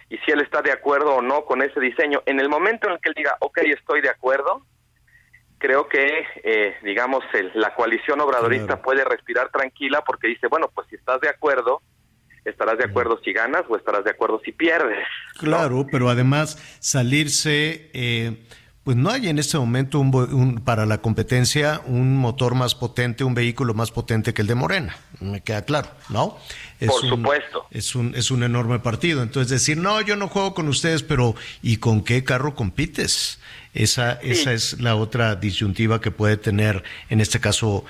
y 0.09 0.17
si 0.17 0.31
él 0.31 0.41
está 0.41 0.61
de 0.61 0.73
acuerdo 0.73 1.15
o 1.15 1.21
no 1.21 1.45
con 1.45 1.61
ese 1.61 1.79
diseño, 1.79 2.21
en 2.25 2.41
el 2.41 2.49
momento 2.49 2.87
en 2.87 2.93
el 2.93 2.99
que 2.99 3.07
él 3.09 3.15
diga, 3.15 3.37
ok, 3.39 3.59
estoy 3.59 4.01
de 4.01 4.09
acuerdo, 4.09 4.65
creo 5.57 5.87
que, 5.87 6.25
eh, 6.43 6.75
digamos, 6.83 7.23
la 7.53 7.73
coalición 7.75 8.19
obradorista 8.19 8.81
puede 8.81 9.05
respirar 9.05 9.49
tranquila 9.49 10.03
porque 10.03 10.27
dice, 10.27 10.47
bueno, 10.47 10.69
pues 10.75 10.87
si 10.89 10.95
estás 10.95 11.21
de 11.21 11.29
acuerdo, 11.29 11.81
estarás 12.45 12.77
de 12.77 12.85
acuerdo 12.85 13.19
si 13.23 13.33
ganas 13.33 13.63
o 13.69 13.75
estarás 13.75 14.03
de 14.03 14.11
acuerdo 14.11 14.41
si 14.43 14.51
pierdes. 14.51 15.05
Claro, 15.37 15.85
pero 15.91 16.09
además 16.09 16.57
salirse, 16.79 17.89
eh, 17.93 18.43
pues 18.83 18.97
no 18.97 19.11
hay 19.11 19.29
en 19.29 19.37
este 19.37 19.57
momento 19.57 19.99
un, 19.99 20.61
para 20.65 20.85
la 20.85 20.99
competencia 20.99 21.81
un 21.85 22.17
motor 22.17 22.55
más 22.55 22.73
potente, 22.73 23.23
un 23.23 23.35
vehículo 23.35 23.73
más 23.73 23.91
potente 23.91 24.33
que 24.33 24.41
el 24.41 24.47
de 24.47 24.55
Morena, 24.55 24.97
me 25.19 25.41
queda 25.41 25.63
claro, 25.65 25.89
¿no? 26.09 26.37
Es 26.79 26.89
Por 26.89 27.07
supuesto. 27.07 27.67
es, 27.69 27.93
un, 27.95 28.15
es 28.15 28.31
un 28.31 28.41
enorme 28.43 28.79
partido. 28.79 29.21
Entonces 29.21 29.51
decir, 29.51 29.77
no, 29.77 30.01
yo 30.01 30.15
no 30.15 30.27
juego 30.27 30.55
con 30.55 30.67
ustedes, 30.67 31.03
pero 31.03 31.35
¿y 31.61 31.77
con 31.77 32.03
qué 32.03 32.23
carro 32.23 32.55
compites? 32.55 33.39
Esa, 33.73 34.13
esa 34.13 34.51
es 34.51 34.81
la 34.81 34.95
otra 34.95 35.35
disyuntiva 35.35 36.01
que 36.01 36.11
puede 36.11 36.35
tener, 36.35 36.83
en 37.09 37.21
este 37.21 37.39
caso, 37.39 37.85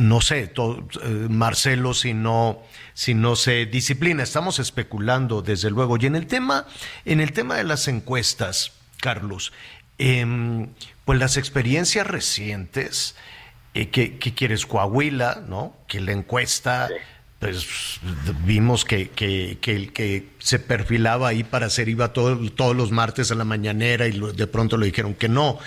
no 0.00 0.20
sé, 0.20 0.48
todo, 0.48 0.88
eh, 1.04 1.26
Marcelo, 1.28 1.94
si 1.94 2.14
no 2.14 2.62
si 2.94 3.14
no 3.14 3.36
se 3.36 3.66
disciplina. 3.66 4.22
Estamos 4.22 4.58
especulando, 4.58 5.42
desde 5.42 5.70
luego. 5.70 5.96
Y 6.00 6.06
en 6.06 6.16
el 6.16 6.26
tema, 6.26 6.66
en 7.04 7.20
el 7.20 7.32
tema 7.32 7.56
de 7.56 7.64
las 7.64 7.88
encuestas, 7.88 8.72
Carlos, 9.00 9.52
em, 9.98 10.68
pues 11.04 11.18
las 11.18 11.36
experiencias 11.36 12.06
recientes, 12.06 13.16
eh, 13.74 13.88
que, 13.88 14.18
quieres 14.18 14.66
Coahuila, 14.66 15.42
¿no? 15.48 15.74
Que 15.88 16.00
la 16.00 16.12
encuesta, 16.12 16.88
pues 17.38 18.00
vimos 18.44 18.84
que, 18.84 19.08
que, 19.10 19.58
que, 19.60 19.92
que 19.92 20.28
se 20.38 20.58
perfilaba 20.58 21.28
ahí 21.28 21.42
para 21.42 21.66
hacer, 21.66 21.88
iba 21.88 22.12
todos 22.12 22.76
los 22.76 22.90
martes 22.90 23.30
a 23.30 23.34
la 23.34 23.44
mañanera 23.44 24.06
y 24.06 24.18
de 24.18 24.46
pronto 24.46 24.76
le 24.76 24.86
dijeron 24.86 25.14
que 25.14 25.28
no 25.28 25.58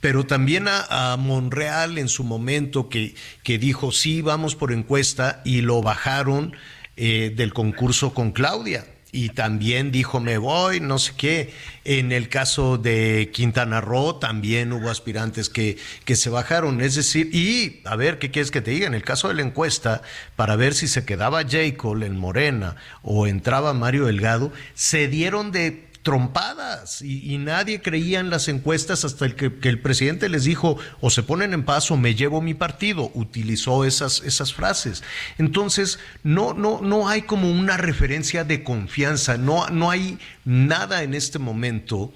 pero 0.00 0.26
también 0.26 0.66
a, 0.68 1.16
Monreal 1.18 1.98
en 1.98 2.08
su 2.08 2.24
momento 2.24 2.88
que, 2.88 3.14
que, 3.42 3.58
dijo 3.58 3.92
sí, 3.92 4.22
vamos 4.22 4.54
por 4.54 4.72
encuesta 4.72 5.42
y 5.44 5.60
lo 5.60 5.82
bajaron 5.82 6.54
eh, 6.96 7.32
del 7.34 7.52
concurso 7.52 8.14
con 8.14 8.32
Claudia. 8.32 8.84
Y 9.10 9.30
también 9.30 9.90
dijo 9.90 10.20
me 10.20 10.36
voy, 10.36 10.80
no 10.80 10.98
sé 10.98 11.14
qué. 11.16 11.54
En 11.84 12.12
el 12.12 12.28
caso 12.28 12.76
de 12.76 13.30
Quintana 13.32 13.80
Roo 13.80 14.16
también 14.16 14.72
hubo 14.72 14.90
aspirantes 14.90 15.48
que, 15.48 15.78
que 16.04 16.14
se 16.14 16.28
bajaron. 16.28 16.82
Es 16.82 16.94
decir, 16.94 17.34
y 17.34 17.80
a 17.84 17.96
ver, 17.96 18.18
¿qué 18.18 18.30
quieres 18.30 18.50
que 18.50 18.60
te 18.60 18.72
diga? 18.72 18.86
En 18.86 18.94
el 18.94 19.02
caso 19.02 19.28
de 19.28 19.34
la 19.34 19.42
encuesta, 19.42 20.02
para 20.36 20.56
ver 20.56 20.74
si 20.74 20.88
se 20.88 21.06
quedaba 21.06 21.42
Jacob 21.48 22.02
en 22.02 22.18
Morena 22.18 22.76
o 23.02 23.26
entraba 23.26 23.72
Mario 23.72 24.04
Delgado, 24.04 24.52
se 24.74 25.08
dieron 25.08 25.52
de 25.52 25.87
trompadas 26.02 27.02
y, 27.02 27.38
nadie 27.38 27.82
creía 27.82 28.20
en 28.20 28.30
las 28.30 28.48
encuestas 28.48 29.04
hasta 29.04 29.26
el 29.26 29.34
que, 29.34 29.52
el 29.68 29.80
presidente 29.80 30.28
les 30.28 30.44
dijo 30.44 30.78
o 31.00 31.10
se 31.10 31.22
ponen 31.22 31.52
en 31.52 31.64
paz 31.64 31.90
o 31.90 31.96
me 31.96 32.14
llevo 32.14 32.40
mi 32.40 32.54
partido, 32.54 33.10
utilizó 33.14 33.84
esas, 33.84 34.22
esas 34.22 34.52
frases. 34.54 35.02
Entonces, 35.38 35.98
no, 36.22 36.54
no, 36.54 36.80
no 36.82 37.08
hay 37.08 37.22
como 37.22 37.50
una 37.50 37.76
referencia 37.76 38.44
de 38.44 38.62
confianza, 38.64 39.36
no, 39.36 39.68
no 39.68 39.90
hay 39.90 40.18
nada 40.44 41.02
en 41.02 41.14
este 41.14 41.38
momento 41.38 42.12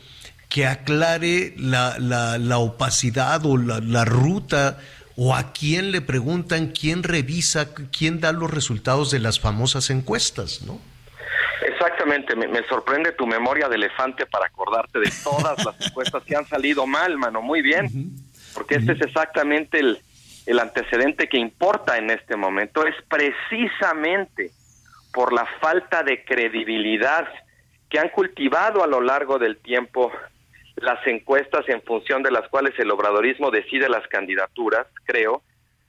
que 0.48 0.66
aclare 0.66 1.54
la, 1.56 1.98
la, 1.98 2.58
opacidad 2.58 3.44
o 3.46 3.56
la, 3.56 3.80
la 3.80 4.04
ruta 4.04 4.78
o 5.16 5.34
a 5.34 5.52
quién 5.52 5.92
le 5.92 6.00
preguntan, 6.00 6.68
quién 6.68 7.02
revisa, 7.02 7.68
quién 7.90 8.20
da 8.20 8.32
los 8.32 8.50
resultados 8.50 9.10
de 9.10 9.18
las 9.18 9.40
famosas 9.40 9.90
encuestas, 9.90 10.62
¿no? 10.62 10.91
Me, 12.36 12.62
sorprende 12.68 13.12
tu 13.12 13.26
memoria 13.26 13.68
de 13.68 13.76
elefante 13.76 14.26
para 14.26 14.46
acordarte 14.46 14.98
de 14.98 15.10
todas 15.24 15.64
las 15.64 15.80
encuestas 15.88 16.22
que 16.24 16.36
han 16.36 16.46
salido 16.46 16.86
mal, 16.86 17.16
mano, 17.16 17.42
muy 17.42 17.62
bien, 17.62 17.88
porque 18.54 18.76
este 18.76 18.92
es 18.92 19.00
exactamente 19.00 19.78
el, 19.78 19.98
el 20.46 20.58
antecedente 20.58 21.28
que 21.28 21.38
importa 21.38 21.98
en 21.98 22.10
este 22.10 22.36
momento, 22.36 22.86
es 22.86 22.94
precisamente 23.08 24.50
por 25.12 25.32
la 25.32 25.46
falta 25.60 26.02
de 26.02 26.24
credibilidad 26.24 27.28
que 27.88 27.98
han 27.98 28.08
cultivado 28.08 28.82
a 28.82 28.86
lo 28.86 29.00
largo 29.00 29.38
del 29.38 29.58
tiempo 29.58 30.10
las 30.76 31.06
encuestas 31.06 31.68
en 31.68 31.82
función 31.82 32.22
de 32.22 32.30
las 32.30 32.48
cuales 32.48 32.72
el 32.78 32.90
obradorismo 32.90 33.50
decide 33.50 33.88
las 33.88 34.06
candidaturas, 34.08 34.86
creo, 35.04 35.42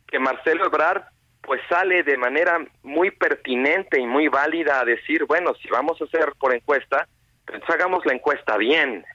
que 0.07 0.19
Marcelo 0.19 0.65
Ebrard 0.65 1.03
pues 1.43 1.61
sale 1.69 2.03
de 2.03 2.17
manera 2.17 2.65
muy 2.83 3.11
pertinente 3.11 3.99
y 3.99 4.07
muy 4.07 4.29
válida 4.29 4.79
a 4.79 4.85
decir, 4.85 5.25
bueno, 5.25 5.53
si 5.55 5.67
vamos 5.67 6.01
a 6.01 6.05
hacer 6.05 6.31
por 6.39 6.55
encuesta, 6.55 7.07
pues 7.45 7.61
hagamos 7.67 8.05
la 8.05 8.13
encuesta 8.13 8.57
bien. 8.57 9.05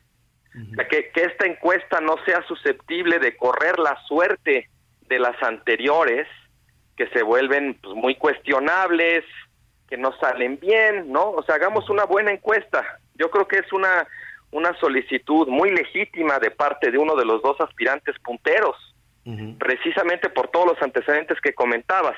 que, 0.91 1.11
que 1.11 1.23
esta 1.23 1.47
encuesta 1.47 2.01
no 2.01 2.17
sea 2.25 2.43
susceptible 2.47 3.19
de 3.19 3.37
correr 3.37 3.79
la 3.79 3.97
suerte 4.07 4.69
de 5.09 5.19
las 5.19 5.43
anteriores, 5.43 6.27
que 6.97 7.09
se 7.09 7.23
vuelven 7.23 7.79
pues, 7.83 7.95
muy 7.95 8.15
cuestionables, 8.17 9.25
que 9.89 9.97
no 9.97 10.13
salen 10.19 10.59
bien, 10.61 11.11
¿no? 11.11 11.31
O 11.31 11.43
sea, 11.43 11.55
hagamos 11.55 11.89
una 11.89 12.05
buena 12.05 12.31
encuesta. 12.31 12.85
Yo 13.15 13.31
creo 13.31 13.49
que 13.49 13.59
es 13.59 13.73
una, 13.73 14.07
una 14.51 14.79
solicitud 14.79 15.49
muy 15.49 15.71
legítima 15.71 16.39
de 16.39 16.51
parte 16.51 16.91
de 16.91 16.99
uno 16.99 17.17
de 17.17 17.25
los 17.25 17.41
dos 17.41 17.59
aspirantes 17.61 18.19
punteros 18.19 18.77
precisamente 19.59 20.31
por 20.31 20.49
todos 20.49 20.67
los 20.67 20.83
antecedentes 20.83 21.41
que 21.41 21.55
comentabas. 21.55 22.17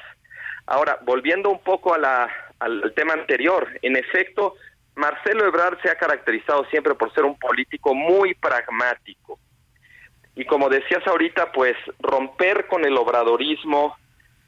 Ahora, 0.67 0.99
volviendo 1.03 1.51
un 1.51 1.61
poco 1.61 1.95
a 1.95 1.99
la, 1.99 2.31
al 2.61 2.93
tema 2.95 3.15
anterior, 3.15 3.69
en 3.83 3.97
efecto, 3.97 4.55
Marcelo 4.95 5.47
Ebrard 5.47 5.81
se 5.83 5.91
ha 5.91 5.97
caracterizado 5.97 6.65
siempre 6.67 6.95
por 6.95 7.13
ser 7.15 7.25
un 7.25 7.39
político 7.39 7.95
muy 7.95 8.35
pragmático. 8.35 9.39
Y 10.37 10.45
como 10.45 10.69
decías 10.69 11.07
ahorita, 11.07 11.53
pues 11.53 11.77
romper 11.99 12.67
con 12.67 12.85
el 12.85 12.97
obradorismo 12.97 13.97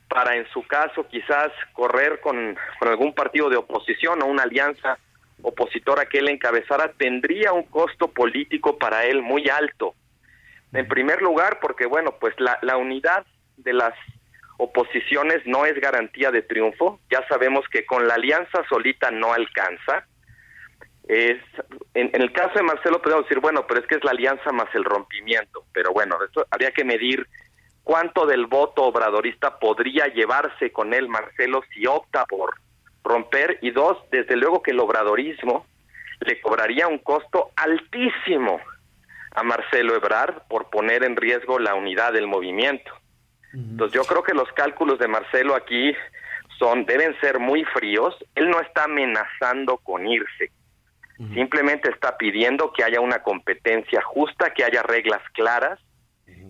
para, 0.09 0.37
en 0.37 0.47
su 0.51 0.63
caso, 0.67 1.07
quizás 1.09 1.51
correr 1.73 2.21
con, 2.21 2.57
con 2.79 2.89
algún 2.89 3.15
partido 3.15 3.49
de 3.49 3.57
oposición 3.57 4.23
o 4.23 4.27
una 4.27 4.45
alianza 4.45 4.99
opositora 5.43 6.07
que 6.07 6.19
él 6.19 6.29
encabezara, 6.29 6.93
tendría 6.93 7.53
un 7.53 7.65
costo 7.65 8.09
político 8.09 8.79
para 8.79 9.05
él 9.05 9.23
muy 9.23 9.49
alto. 9.49 9.95
En 10.73 10.89
primer 10.89 11.21
lugar, 11.21 11.59
porque 11.61 11.87
bueno, 11.87 12.17
pues 12.19 12.35
la, 12.39 12.77
unidad 12.77 13.27
de 13.59 13.75
las 13.75 13.95
oposiciones 14.57 15.43
no 15.45 15.67
es 15.67 15.79
garantía 15.81 16.31
de 16.31 16.43
triunfo. 16.43 16.99
Ya 17.11 17.27
sabemos 17.29 17.67
que 17.71 17.85
con 17.85 18.09
la 18.09 18.15
alianza 18.15 18.65
solita 18.69 19.11
no 19.11 19.35
alcanza. 19.35 20.07
Es, 21.09 21.39
en, 21.95 22.11
el 22.15 22.33
caso 22.33 22.55
de 22.55 22.63
Marcelo 22.63 23.03
podemos 23.03 23.25
decir, 23.25 23.41
bueno, 23.41 23.67
pero 23.67 23.81
es 23.81 23.87
que 23.87 23.97
es 23.97 24.05
la 24.05 24.13
alianza 24.13 24.51
más 24.53 24.75
el 24.75 24.85
rompimiento. 24.85 25.65
Pero 25.75 25.93
bueno, 25.93 26.17
esto 26.25 26.47
habría 26.51 26.71
que 26.71 26.85
medir 26.85 27.27
cuánto 27.85 28.25
del 28.25 28.47
voto 28.47 28.85
obradorista 28.85 29.59
podría 29.59 30.07
llevarse 30.07 30.73
con 30.73 30.95
él 30.95 31.09
Marcelo 31.09 31.63
si 31.75 31.87
opta 31.87 32.25
por 32.25 32.55
romper. 33.05 33.59
Y 33.61 33.73
dos, 33.73 33.99
desde 34.11 34.37
luego 34.37 34.63
que 34.63 34.71
el 34.71 34.81
obradorismo 34.81 35.67
le 36.21 36.41
cobraría 36.41 36.89
un 36.89 36.99
costo 36.99 37.51
altísimo 37.57 38.59
a 39.35 39.43
Marcelo 39.43 39.95
Ebrard 39.95 40.43
por 40.49 40.71
poner 40.71 41.05
en 41.05 41.17
riesgo 41.17 41.59
la 41.59 41.75
unidad 41.75 42.13
del 42.13 42.27
movimiento. 42.27 42.93
Entonces 43.53 43.95
yo 43.95 44.05
creo 44.05 44.23
que 44.23 44.35
los 44.35 44.51
cálculos 44.53 44.99
de 44.99 45.09
Marcelo 45.09 45.55
aquí 45.55 45.95
son 46.59 46.85
deben 46.87 47.19
ser 47.21 47.39
muy 47.39 47.65
fríos. 47.65 48.17
Él 48.35 48.49
no 48.49 48.61
está 48.61 48.85
amenazando 48.85 49.79
con 49.79 50.07
irse. 50.07 50.51
Simplemente 51.35 51.89
está 51.89 52.17
pidiendo 52.17 52.73
que 52.73 52.83
haya 52.83 53.01
una 53.01 53.23
competencia 53.23 54.03
justa, 54.03 54.53
que 54.53 54.65
haya 54.65 54.83
reglas 54.83 55.23
claras 55.35 55.79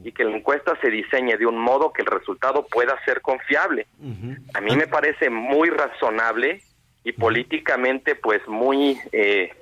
y 0.05 0.12
que 0.12 0.24
la 0.24 0.35
encuesta 0.35 0.78
se 0.80 0.91
diseñe 0.91 1.37
de 1.37 1.47
un 1.47 1.59
modo 1.59 1.93
que 1.93 2.03
el 2.03 2.07
resultado 2.07 2.66
pueda 2.66 2.97
ser 3.05 3.20
confiable. 3.20 3.87
A 4.55 4.61
mí 4.61 4.74
me 4.74 4.87
parece 4.87 5.28
muy 5.28 5.68
razonable 5.68 6.62
y 7.05 7.12
políticamente 7.12 8.14
pues 8.14 8.47
muy 8.47 8.99
eh, 9.12 9.53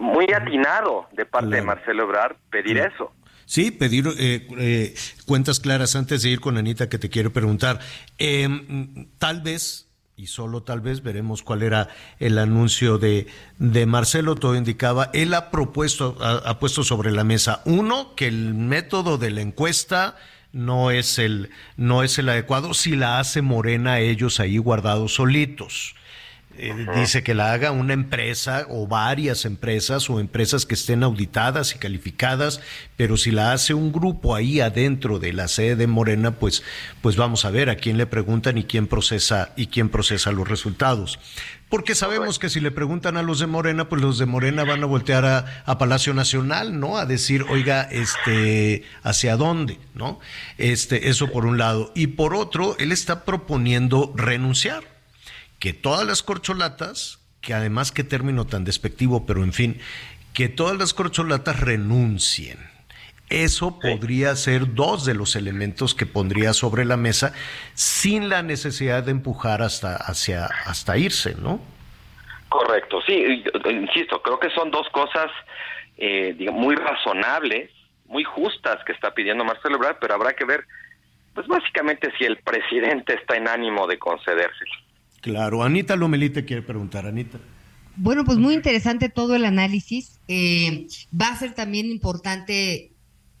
muy 0.00 0.26
atinado 0.32 1.06
de 1.12 1.26
parte 1.26 1.56
de 1.56 1.62
Marcelo 1.62 2.04
Ebrard 2.04 2.36
pedir 2.50 2.78
eso. 2.78 3.12
Sí, 3.44 3.70
pedir 3.70 4.06
eh, 4.18 4.46
eh, 4.58 4.94
cuentas 5.26 5.60
claras 5.60 5.94
antes 5.94 6.22
de 6.22 6.30
ir 6.30 6.40
con 6.40 6.56
Anita 6.56 6.88
que 6.88 6.98
te 6.98 7.10
quiero 7.10 7.32
preguntar. 7.32 7.80
Em, 8.16 9.08
tal 9.18 9.42
vez, 9.42 9.88
y 10.16 10.28
solo 10.28 10.62
tal 10.62 10.80
vez, 10.80 11.02
veremos 11.02 11.42
cuál 11.42 11.62
era 11.62 11.88
el 12.18 12.38
anuncio 12.38 12.98
de, 12.98 13.26
de 13.58 13.86
Marcelo, 13.86 14.36
todo 14.36 14.54
indicaba, 14.54 15.10
él 15.12 15.34
ha 15.34 15.50
propuesto, 15.50 16.16
ha, 16.20 16.58
puesto 16.58 16.82
sobre 16.84 17.10
la 17.10 17.24
mesa, 17.24 17.60
uno, 17.64 18.14
que 18.14 18.28
el 18.28 18.54
método 18.54 19.18
de 19.18 19.30
la 19.32 19.40
encuesta 19.40 20.16
no 20.52 20.90
es 20.90 21.18
el, 21.18 21.50
no 21.76 22.02
es 22.02 22.18
el 22.18 22.28
adecuado 22.28 22.72
si 22.72 22.96
la 22.96 23.18
hace 23.18 23.42
Morena 23.42 23.98
ellos 23.98 24.40
ahí 24.40 24.58
guardados 24.58 25.14
solitos. 25.14 25.94
Eh, 26.62 26.86
dice 26.94 27.22
que 27.22 27.32
la 27.32 27.54
haga 27.54 27.70
una 27.70 27.94
empresa 27.94 28.66
o 28.68 28.86
varias 28.86 29.46
empresas 29.46 30.10
o 30.10 30.20
empresas 30.20 30.66
que 30.66 30.74
estén 30.74 31.02
auditadas 31.02 31.74
y 31.74 31.78
calificadas, 31.78 32.60
pero 32.98 33.16
si 33.16 33.30
la 33.30 33.52
hace 33.52 33.72
un 33.72 33.92
grupo 33.92 34.34
ahí 34.34 34.60
adentro 34.60 35.18
de 35.18 35.32
la 35.32 35.48
sede 35.48 35.74
de 35.76 35.86
Morena, 35.86 36.32
pues, 36.32 36.62
pues 37.00 37.16
vamos 37.16 37.46
a 37.46 37.50
ver 37.50 37.70
a 37.70 37.76
quién 37.76 37.96
le 37.96 38.04
preguntan 38.04 38.58
y 38.58 38.64
quién 38.64 38.88
procesa 38.88 39.54
y 39.56 39.68
quién 39.68 39.88
procesa 39.88 40.32
los 40.32 40.46
resultados. 40.46 41.18
Porque 41.70 41.94
sabemos 41.94 42.38
que 42.38 42.50
si 42.50 42.60
le 42.60 42.70
preguntan 42.70 43.16
a 43.16 43.22
los 43.22 43.38
de 43.38 43.46
Morena, 43.46 43.88
pues 43.88 44.02
los 44.02 44.18
de 44.18 44.26
Morena 44.26 44.64
van 44.64 44.82
a 44.82 44.86
voltear 44.86 45.24
a, 45.24 45.62
a, 45.64 45.78
Palacio 45.78 46.12
Nacional, 46.12 46.78
¿no? 46.78 46.98
A 46.98 47.06
decir, 47.06 47.46
oiga, 47.48 47.88
este, 47.90 48.82
¿hacia 49.02 49.36
dónde? 49.36 49.78
¿No? 49.94 50.20
Este, 50.58 51.08
eso 51.08 51.30
por 51.32 51.46
un 51.46 51.56
lado. 51.56 51.90
Y 51.94 52.08
por 52.08 52.34
otro, 52.34 52.76
él 52.78 52.92
está 52.92 53.24
proponiendo 53.24 54.12
renunciar 54.14 54.89
que 55.60 55.74
todas 55.74 56.06
las 56.06 56.22
corcholatas, 56.22 57.20
que 57.40 57.54
además 57.54 57.92
qué 57.92 58.02
término 58.02 58.46
tan 58.46 58.64
despectivo, 58.64 59.26
pero 59.26 59.44
en 59.44 59.52
fin, 59.52 59.80
que 60.34 60.48
todas 60.48 60.76
las 60.76 60.94
corcholatas 60.94 61.60
renuncien. 61.60 62.58
Eso 63.28 63.78
podría 63.78 64.34
ser 64.34 64.74
dos 64.74 65.04
de 65.04 65.14
los 65.14 65.36
elementos 65.36 65.94
que 65.94 66.04
pondría 66.04 66.52
sobre 66.52 66.84
la 66.84 66.96
mesa 66.96 67.32
sin 67.74 68.28
la 68.28 68.42
necesidad 68.42 69.04
de 69.04 69.12
empujar 69.12 69.62
hasta, 69.62 69.94
hacia, 69.94 70.46
hasta 70.46 70.98
irse, 70.98 71.36
¿no? 71.36 71.60
Correcto, 72.48 73.00
sí, 73.06 73.44
insisto, 73.70 74.20
creo 74.22 74.40
que 74.40 74.50
son 74.50 74.72
dos 74.72 74.88
cosas 74.88 75.30
eh, 75.96 76.34
muy 76.50 76.74
razonables, 76.74 77.70
muy 78.06 78.24
justas 78.24 78.82
que 78.84 78.92
está 78.92 79.14
pidiendo 79.14 79.44
Marcelo 79.44 79.76
Ebrard, 79.76 79.98
pero 80.00 80.14
habrá 80.14 80.32
que 80.32 80.44
ver, 80.44 80.64
pues 81.32 81.46
básicamente 81.46 82.12
si 82.18 82.24
el 82.24 82.38
presidente 82.38 83.14
está 83.14 83.36
en 83.36 83.46
ánimo 83.46 83.86
de 83.86 83.98
concedérselo. 83.98 84.72
Claro, 85.20 85.62
Anita 85.62 85.96
Lomelí 85.96 86.30
te 86.30 86.44
quiere 86.44 86.62
preguntar, 86.62 87.06
Anita. 87.06 87.38
Bueno, 87.96 88.24
pues 88.24 88.38
muy 88.38 88.54
interesante 88.54 89.08
todo 89.08 89.34
el 89.34 89.44
análisis. 89.44 90.18
Eh, 90.28 90.86
va 91.18 91.28
a 91.28 91.38
ser 91.38 91.54
también 91.54 91.86
importante, 91.86 92.92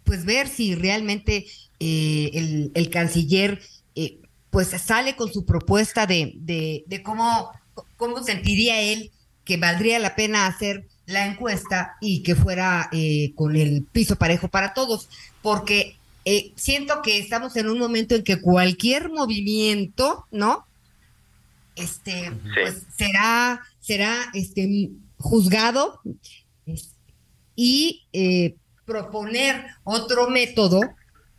pues 0.04 0.24
ver 0.24 0.48
si 0.48 0.74
realmente 0.74 1.46
eh, 1.78 2.70
el, 2.74 2.90
canciller, 2.90 3.62
eh, 3.94 4.18
pues 4.50 4.68
sale 4.68 5.16
con 5.16 5.32
su 5.32 5.46
propuesta 5.46 6.06
de, 6.06 6.34
de, 6.36 7.02
cómo, 7.02 7.50
cómo 7.96 8.22
sentiría 8.22 8.80
él 8.82 9.10
que 9.44 9.56
valdría 9.56 9.98
la 9.98 10.14
pena 10.14 10.46
hacer 10.46 10.86
la 11.06 11.26
encuesta 11.26 11.96
y 12.00 12.22
que 12.22 12.34
fuera 12.34 12.90
con 13.34 13.56
el 13.56 13.84
piso 13.90 14.16
parejo 14.16 14.48
para 14.48 14.74
todos, 14.74 15.08
porque 15.42 15.96
siento 16.54 17.02
que 17.02 17.18
estamos 17.18 17.56
en 17.56 17.68
un 17.68 17.78
momento 17.78 18.14
en 18.14 18.22
que 18.22 18.40
cualquier 18.40 19.08
movimiento, 19.10 20.26
¿no? 20.30 20.66
Este, 21.80 22.32
pues 22.54 22.82
será, 22.96 23.60
será 23.80 24.14
este, 24.34 24.90
juzgado 25.18 26.00
y 27.56 28.06
eh, 28.12 28.56
proponer 28.84 29.66
otro 29.84 30.30
método, 30.30 30.80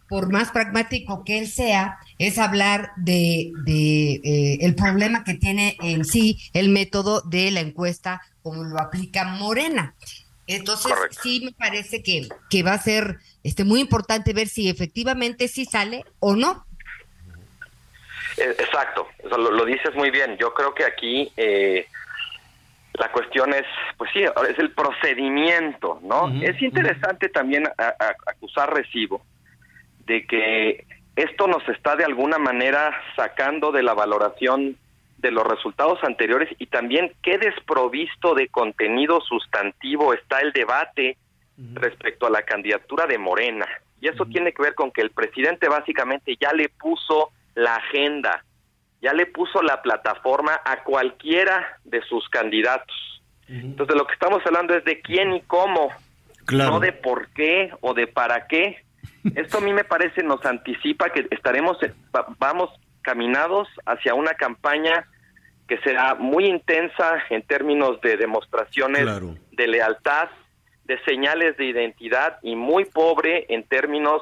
por 0.07 0.29
más 0.31 0.51
pragmático 0.51 1.23
que 1.23 1.39
él 1.39 1.47
sea, 1.47 1.97
es 2.17 2.37
hablar 2.37 2.91
de, 2.97 3.51
de 3.65 4.15
eh, 4.23 4.57
el 4.61 4.75
problema 4.75 5.23
que 5.23 5.35
tiene 5.35 5.77
en 5.81 6.03
sí 6.03 6.37
el 6.53 6.67
método 6.69 7.21
de 7.21 7.49
la 7.49 7.61
encuesta 7.61 8.21
como 8.41 8.63
lo 8.63 8.79
aplica 8.79 9.23
Morena. 9.23 9.95
Entonces, 10.47 10.91
sí 11.23 11.41
me 11.45 11.51
parece 11.53 12.03
que, 12.03 12.27
que 12.49 12.63
va 12.63 12.73
a 12.73 12.81
ser 12.81 13.19
este, 13.43 13.63
muy 13.63 13.79
importante 13.79 14.33
ver 14.33 14.49
si 14.49 14.69
efectivamente 14.69 15.47
sí 15.47 15.65
sale 15.65 16.03
o 16.19 16.35
no. 16.35 16.65
Eh, 18.41 18.55
exacto, 18.57 19.07
lo, 19.37 19.65
dices 19.65 19.93
muy 19.95 20.09
bien. 20.09 20.37
Yo 20.37 20.53
creo 20.53 20.73
que 20.73 20.83
aquí 20.83 21.31
eh, 21.37 21.85
la 22.93 23.11
cuestión 23.11 23.53
es, 23.53 23.65
pues 23.97 24.09
sí, 24.13 24.23
es 24.23 24.59
el 24.59 24.71
procedimiento, 24.71 25.99
¿no? 26.01 26.29
es 26.41 26.59
interesante 26.61 27.29
también 27.29 27.67
acusar 28.25 28.73
recibo 28.73 29.21
de 30.05 30.25
que 30.25 30.85
esto 31.15 31.47
nos 31.47 31.67
está 31.69 31.95
de 31.95 32.03
alguna 32.03 32.37
manera 32.37 32.91
sacando 33.15 33.71
de 33.71 33.83
la 33.83 33.93
valoración 33.93 34.77
de 35.17 35.31
los 35.31 35.45
resultados 35.45 36.03
anteriores 36.03 36.49
y 36.57 36.65
también 36.65 37.13
qué 37.21 37.37
desprovisto 37.37 38.33
de 38.33 38.47
contenido 38.47 39.21
sustantivo 39.21 40.13
está 40.13 40.39
el 40.39 40.51
debate 40.51 41.17
respecto 41.75 42.25
a 42.25 42.31
la 42.31 42.41
candidatura 42.41 43.05
de 43.05 43.19
Morena. 43.19 43.67
Y 43.99 44.07
eso 44.07 44.25
tiene 44.25 44.51
que 44.51 44.63
ver 44.63 44.73
con 44.73 44.89
que 44.91 45.01
el 45.01 45.11
presidente 45.11 45.69
básicamente 45.69 46.35
ya 46.41 46.51
le 46.53 46.69
puso 46.69 47.29
la 47.55 47.75
agenda, 47.75 48.43
ya 49.01 49.13
le 49.13 49.25
puso 49.25 49.61
la 49.61 49.81
plataforma 49.81 50.59
a 50.63 50.83
cualquiera 50.83 51.79
de 51.83 52.01
sus 52.03 52.27
candidatos. 52.29 52.95
Entonces 53.47 53.95
lo 53.97 54.07
que 54.07 54.13
estamos 54.13 54.41
hablando 54.45 54.73
es 54.75 54.85
de 54.85 55.01
quién 55.01 55.33
y 55.33 55.41
cómo, 55.41 55.89
no 56.51 56.79
de 56.79 56.93
por 56.93 57.27
qué 57.29 57.71
o 57.81 57.93
de 57.93 58.07
para 58.07 58.47
qué. 58.47 58.85
Esto 59.35 59.57
a 59.57 59.61
mí 59.61 59.73
me 59.73 59.83
parece 59.83 60.23
nos 60.23 60.45
anticipa 60.45 61.09
que 61.09 61.27
estaremos 61.31 61.77
vamos 62.37 62.69
caminados 63.01 63.67
hacia 63.85 64.13
una 64.13 64.33
campaña 64.35 65.05
que 65.67 65.77
será 65.79 66.15
muy 66.15 66.45
intensa 66.45 67.23
en 67.29 67.41
términos 67.43 67.99
de 68.01 68.17
demostraciones 68.17 69.05
de 69.51 69.67
lealtad, 69.67 70.29
de 70.85 70.99
señales 71.03 71.57
de 71.57 71.65
identidad 71.65 72.37
y 72.41 72.55
muy 72.55 72.85
pobre 72.85 73.45
en 73.49 73.63
términos 73.63 74.21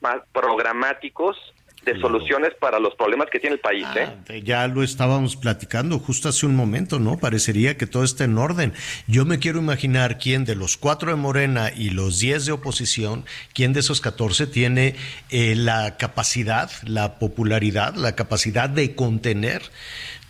más 0.00 0.18
programáticos 0.32 1.36
de 1.84 1.98
soluciones 2.00 2.52
para 2.58 2.78
los 2.78 2.94
problemas 2.94 3.28
que 3.30 3.38
tiene 3.38 3.54
el 3.54 3.60
país. 3.60 3.86
¿eh? 3.96 4.08
Ah, 4.08 4.32
ya 4.42 4.66
lo 4.68 4.82
estábamos 4.82 5.36
platicando 5.36 5.98
justo 5.98 6.28
hace 6.28 6.46
un 6.46 6.56
momento, 6.56 6.98
¿no? 6.98 7.18
Parecería 7.18 7.76
que 7.76 7.86
todo 7.86 8.04
está 8.04 8.24
en 8.24 8.38
orden. 8.38 8.72
Yo 9.06 9.24
me 9.24 9.38
quiero 9.38 9.58
imaginar 9.58 10.18
quién 10.18 10.44
de 10.44 10.54
los 10.54 10.76
cuatro 10.76 11.10
de 11.10 11.16
Morena 11.16 11.70
y 11.74 11.90
los 11.90 12.18
diez 12.18 12.46
de 12.46 12.52
oposición, 12.52 13.24
quién 13.52 13.72
de 13.72 13.80
esos 13.80 14.00
catorce 14.00 14.46
tiene 14.46 14.96
eh, 15.30 15.54
la 15.56 15.96
capacidad, 15.96 16.70
la 16.84 17.18
popularidad, 17.18 17.94
la 17.94 18.14
capacidad 18.14 18.68
de 18.68 18.94
contener 18.94 19.62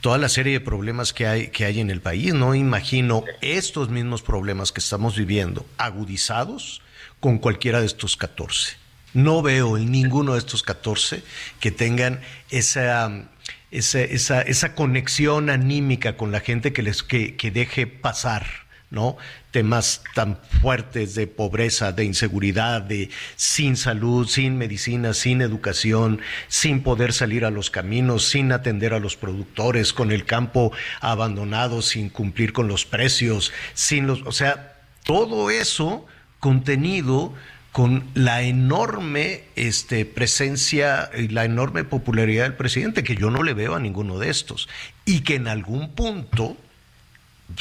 toda 0.01 0.19
la 0.19 0.29
serie 0.29 0.53
de 0.53 0.61
problemas 0.61 1.15
que 1.15 1.27
hay, 1.27 1.49
que 1.49 1.65
hay 1.65 1.81
en 1.81 1.91
el 1.91 2.01
país. 2.01 2.35
No 2.35 2.55
imagino 2.55 3.25
estos 3.41 3.89
mismos 3.89 4.23
problemas 4.23 4.71
que 4.71 4.81
estamos 4.81 5.17
viviendo 5.17 5.65
agudizados 5.79 6.83
con 7.21 7.39
cualquiera 7.39 7.81
de 7.81 7.87
estos 7.87 8.17
catorce. 8.17 8.84
No 9.15 9.43
veo 9.43 9.79
en 9.79 9.91
ninguno 9.91 10.33
de 10.35 10.39
estos 10.39 10.63
14 10.63 11.23
que 11.61 11.71
tengan 11.71 12.21
esa, 12.51 13.31
esa, 13.71 14.03
esa, 14.43 14.75
conexión 14.75 15.51
anímica 15.51 16.17
con 16.17 16.33
la 16.33 16.41
gente 16.41 16.73
que 16.73 16.83
les 16.83 17.03
que, 17.03 17.37
que 17.37 17.51
deje 17.51 17.87
pasar 17.87 18.65
¿no? 18.95 19.17
Temas 19.51 20.03
tan 20.15 20.39
fuertes 20.63 21.15
de 21.15 21.27
pobreza, 21.27 21.93
de 21.93 22.05
inseguridad, 22.05 22.81
de 22.81 23.11
sin 23.37 23.77
salud, 23.77 24.27
sin 24.27 24.57
medicina, 24.57 25.13
sin 25.15 25.43
educación, 25.43 26.21
sin 26.49 26.83
poder 26.83 27.13
salir 27.13 27.45
a 27.45 27.51
los 27.51 27.71
caminos, 27.71 28.25
sin 28.25 28.53
atender 28.53 28.95
a 28.95 29.01
los 29.01 29.17
productores, 29.17 29.93
con 29.93 30.13
el 30.13 30.25
campo 30.25 30.73
abandonado, 31.01 31.83
sin 31.83 32.09
cumplir 32.09 32.53
con 32.53 32.69
los 32.69 32.87
precios, 32.87 33.53
sin 33.75 34.07
los, 34.07 34.23
o 34.23 34.33
sea, 34.33 34.77
todo 35.05 35.51
eso 35.51 36.07
contenido 36.39 37.35
con 37.75 38.09
la 38.15 38.43
enorme 38.43 39.43
este, 39.57 40.05
presencia 40.07 41.11
y 41.19 41.27
la 41.27 41.45
enorme 41.45 41.83
popularidad 41.83 42.45
del 42.45 42.55
presidente, 42.55 43.03
que 43.03 43.17
yo 43.17 43.33
no 43.33 43.43
le 43.43 43.53
veo 43.53 43.75
a 43.75 43.81
ninguno 43.81 44.21
de 44.21 44.31
estos, 44.31 44.69
y 45.05 45.23
que 45.23 45.35
en 45.35 45.49
algún 45.49 45.91
punto 45.93 46.57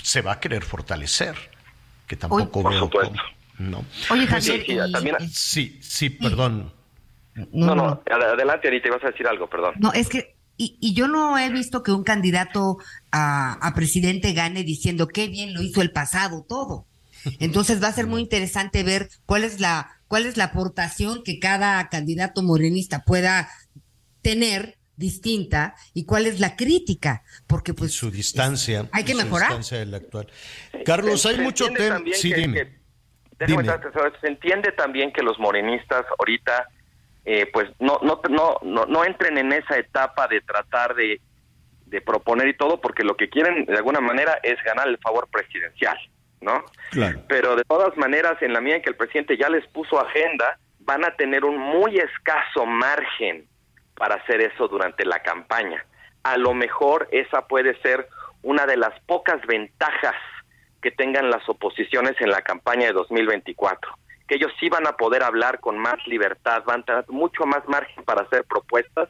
se 0.04 0.22
va 0.22 0.34
a 0.34 0.40
querer 0.40 0.64
fortalecer, 0.64 1.34
que 2.06 2.16
tampoco 2.16 2.62
Por 2.62 2.72
veo 2.74 2.80
supuesto. 2.82 3.12
cómo, 3.58 3.70
¿no? 3.72 3.78
Oye, 4.12 4.28
Pues 4.28 4.46
Javier, 4.46 4.64
sí, 4.68 4.72
y 4.74 4.92
también- 4.92 5.30
Sí, 5.32 5.80
sí, 5.82 6.12
perdón. 6.12 6.72
No, 7.52 7.74
no, 7.74 8.04
ad- 8.06 8.22
adelante, 8.34 8.68
Anita, 8.68 8.90
ibas 8.90 9.04
a 9.04 9.08
decir 9.08 9.26
algo, 9.28 9.50
perdón. 9.50 9.74
No, 9.80 9.94
es 9.94 10.10
que, 10.10 10.36
y, 10.58 10.78
y 10.80 10.94
yo 10.94 11.08
no 11.08 11.40
he 11.40 11.50
visto 11.50 11.82
que 11.82 11.92
un 11.92 12.04
candidato 12.04 12.78
a, 13.12 13.54
a 13.54 13.74
presidente 13.74 14.34
gane 14.34 14.64
diciendo 14.64 15.08
qué 15.08 15.28
bien 15.28 15.56
lo 15.56 15.64
hizo 15.64 15.82
el 15.82 15.90
pasado, 15.90 16.46
todo. 16.48 16.86
Entonces 17.40 17.82
va 17.82 17.88
a 17.88 17.94
ser 17.94 18.06
muy 18.06 18.22
interesante 18.22 18.84
ver 18.84 19.10
cuál 19.26 19.46
es 19.46 19.60
la, 19.62 19.98
cuál 20.14 20.28
es 20.28 20.38
la 20.38 20.44
aportación 20.44 21.24
que 21.24 21.40
cada 21.40 21.90
candidato 21.90 22.44
morenista 22.44 23.04
pueda 23.04 23.50
tener 24.22 24.76
distinta 24.96 25.74
y 25.96 26.06
cuál 26.06 26.28
es 26.28 26.40
la 26.40 26.56
crítica, 26.56 27.24
porque 27.48 27.74
pues 27.74 27.94
su 27.94 28.12
distancia. 28.12 28.88
hay 28.92 29.06
que 29.06 29.14
su 29.14 29.18
mejorar. 29.18 29.48
distancia 29.48 29.80
del 29.80 29.96
actual. 29.96 30.28
Carlos, 30.86 31.24
Se- 31.24 31.30
hay 31.30 31.36
se 31.38 31.42
mucho 31.42 31.64
entiende 31.66 31.84
tema. 31.84 31.96
también 31.96 32.18
Sí, 32.20 32.30
que- 32.32 32.42
dime. 32.42 32.54
que- 33.40 33.46
Dime. 33.48 33.64
tratar 33.64 34.14
se 34.22 34.28
entiende 34.28 34.72
también 34.74 35.12
que 35.12 35.24
los 35.24 35.40
morenistas 35.40 36.06
ahorita 36.20 36.68
eh, 37.26 37.48
pues 37.52 37.70
no, 37.80 37.98
no, 38.04 38.22
no, 38.30 38.58
no, 38.62 38.86
no 38.86 39.04
entren 39.06 39.40
en 39.40 39.52
esa 39.52 39.80
etapa 39.80 40.28
de 40.28 40.42
tratar 40.42 40.94
de, 40.94 41.22
de 41.88 42.02
proponer 42.02 42.50
y 42.50 42.56
todo, 42.56 42.80
porque 42.82 43.04
lo 43.04 43.18
que 43.18 43.30
quieren 43.30 43.66
de 43.66 43.78
alguna 43.78 44.00
manera 44.00 44.40
es 44.44 44.58
ganar 44.64 44.88
el 44.88 45.00
favor 45.00 45.28
presidencial, 45.32 45.98
¿no? 46.44 46.64
Claro. 46.92 47.20
Pero 47.28 47.56
de 47.56 47.64
todas 47.64 47.96
maneras, 47.98 48.42
en 48.42 48.54
la 48.54 48.62
medida 48.62 48.78
en 48.78 48.82
que 48.84 48.90
el 48.90 48.96
presidente 48.96 49.38
ya 49.38 49.50
les 49.50 49.66
puso 49.68 50.00
agenda, 50.00 50.58
van 50.80 51.06
a 51.06 51.16
tener 51.16 51.46
un 51.46 51.58
muy 51.58 51.98
escaso 51.98 52.66
margen 52.66 53.48
para 53.96 54.16
hacer 54.16 54.42
eso 54.42 54.68
durante 54.68 55.06
la 55.06 55.22
campaña. 55.22 55.86
A 56.24 56.38
lo 56.38 56.54
mejor 56.54 57.08
esa 57.12 57.48
puede 57.48 57.80
ser 57.82 58.08
una 58.42 58.66
de 58.66 58.78
las 58.78 59.00
pocas 59.02 59.46
ventajas 59.48 60.16
que 60.82 60.92
tengan 60.92 61.30
las 61.30 61.48
oposiciones 61.48 62.20
en 62.20 62.30
la 62.30 62.42
campaña 62.42 62.88
de 62.88 62.94
2024, 62.94 63.92
que 64.28 64.36
ellos 64.36 64.52
sí 64.60 64.70
van 64.70 64.86
a 64.86 64.98
poder 64.98 65.24
hablar 65.24 65.60
con 65.62 65.78
más 65.78 65.96
libertad, 66.08 66.64
van 66.66 66.82
a 66.82 66.84
tener 66.84 67.06
mucho 67.08 67.46
más 67.46 67.68
margen 67.68 68.04
para 68.04 68.24
hacer 68.24 68.44
propuestas, 68.44 69.10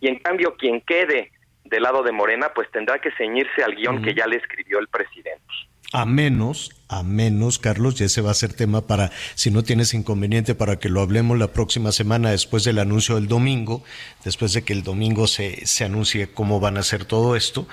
y 0.00 0.08
en 0.08 0.18
cambio 0.18 0.56
quien 0.56 0.80
quede 0.80 1.30
del 1.64 1.82
lado 1.82 2.02
de 2.02 2.12
Morena, 2.12 2.52
pues 2.54 2.70
tendrá 2.70 2.98
que 2.98 3.12
ceñirse 3.12 3.62
al 3.62 3.74
guion 3.76 4.02
que 4.02 4.14
ya 4.14 4.26
le 4.26 4.36
escribió 4.36 4.78
el 4.78 4.88
presidente. 4.88 5.44
A 5.92 6.06
menos, 6.06 6.70
a 6.88 7.02
menos, 7.02 7.58
Carlos, 7.58 8.00
y 8.00 8.04
ese 8.04 8.22
va 8.22 8.30
a 8.30 8.34
ser 8.34 8.54
tema 8.54 8.86
para, 8.86 9.10
si 9.34 9.50
no 9.50 9.62
tienes 9.62 9.92
inconveniente, 9.92 10.54
para 10.54 10.78
que 10.78 10.88
lo 10.88 11.02
hablemos 11.02 11.38
la 11.38 11.48
próxima 11.48 11.92
semana 11.92 12.30
después 12.30 12.64
del 12.64 12.78
anuncio 12.78 13.16
del 13.16 13.28
domingo, 13.28 13.84
después 14.24 14.54
de 14.54 14.62
que 14.62 14.72
el 14.72 14.82
domingo 14.82 15.26
se, 15.26 15.66
se 15.66 15.84
anuncie 15.84 16.28
cómo 16.28 16.60
van 16.60 16.78
a 16.78 16.80
hacer 16.80 17.04
todo 17.04 17.36
esto, 17.36 17.68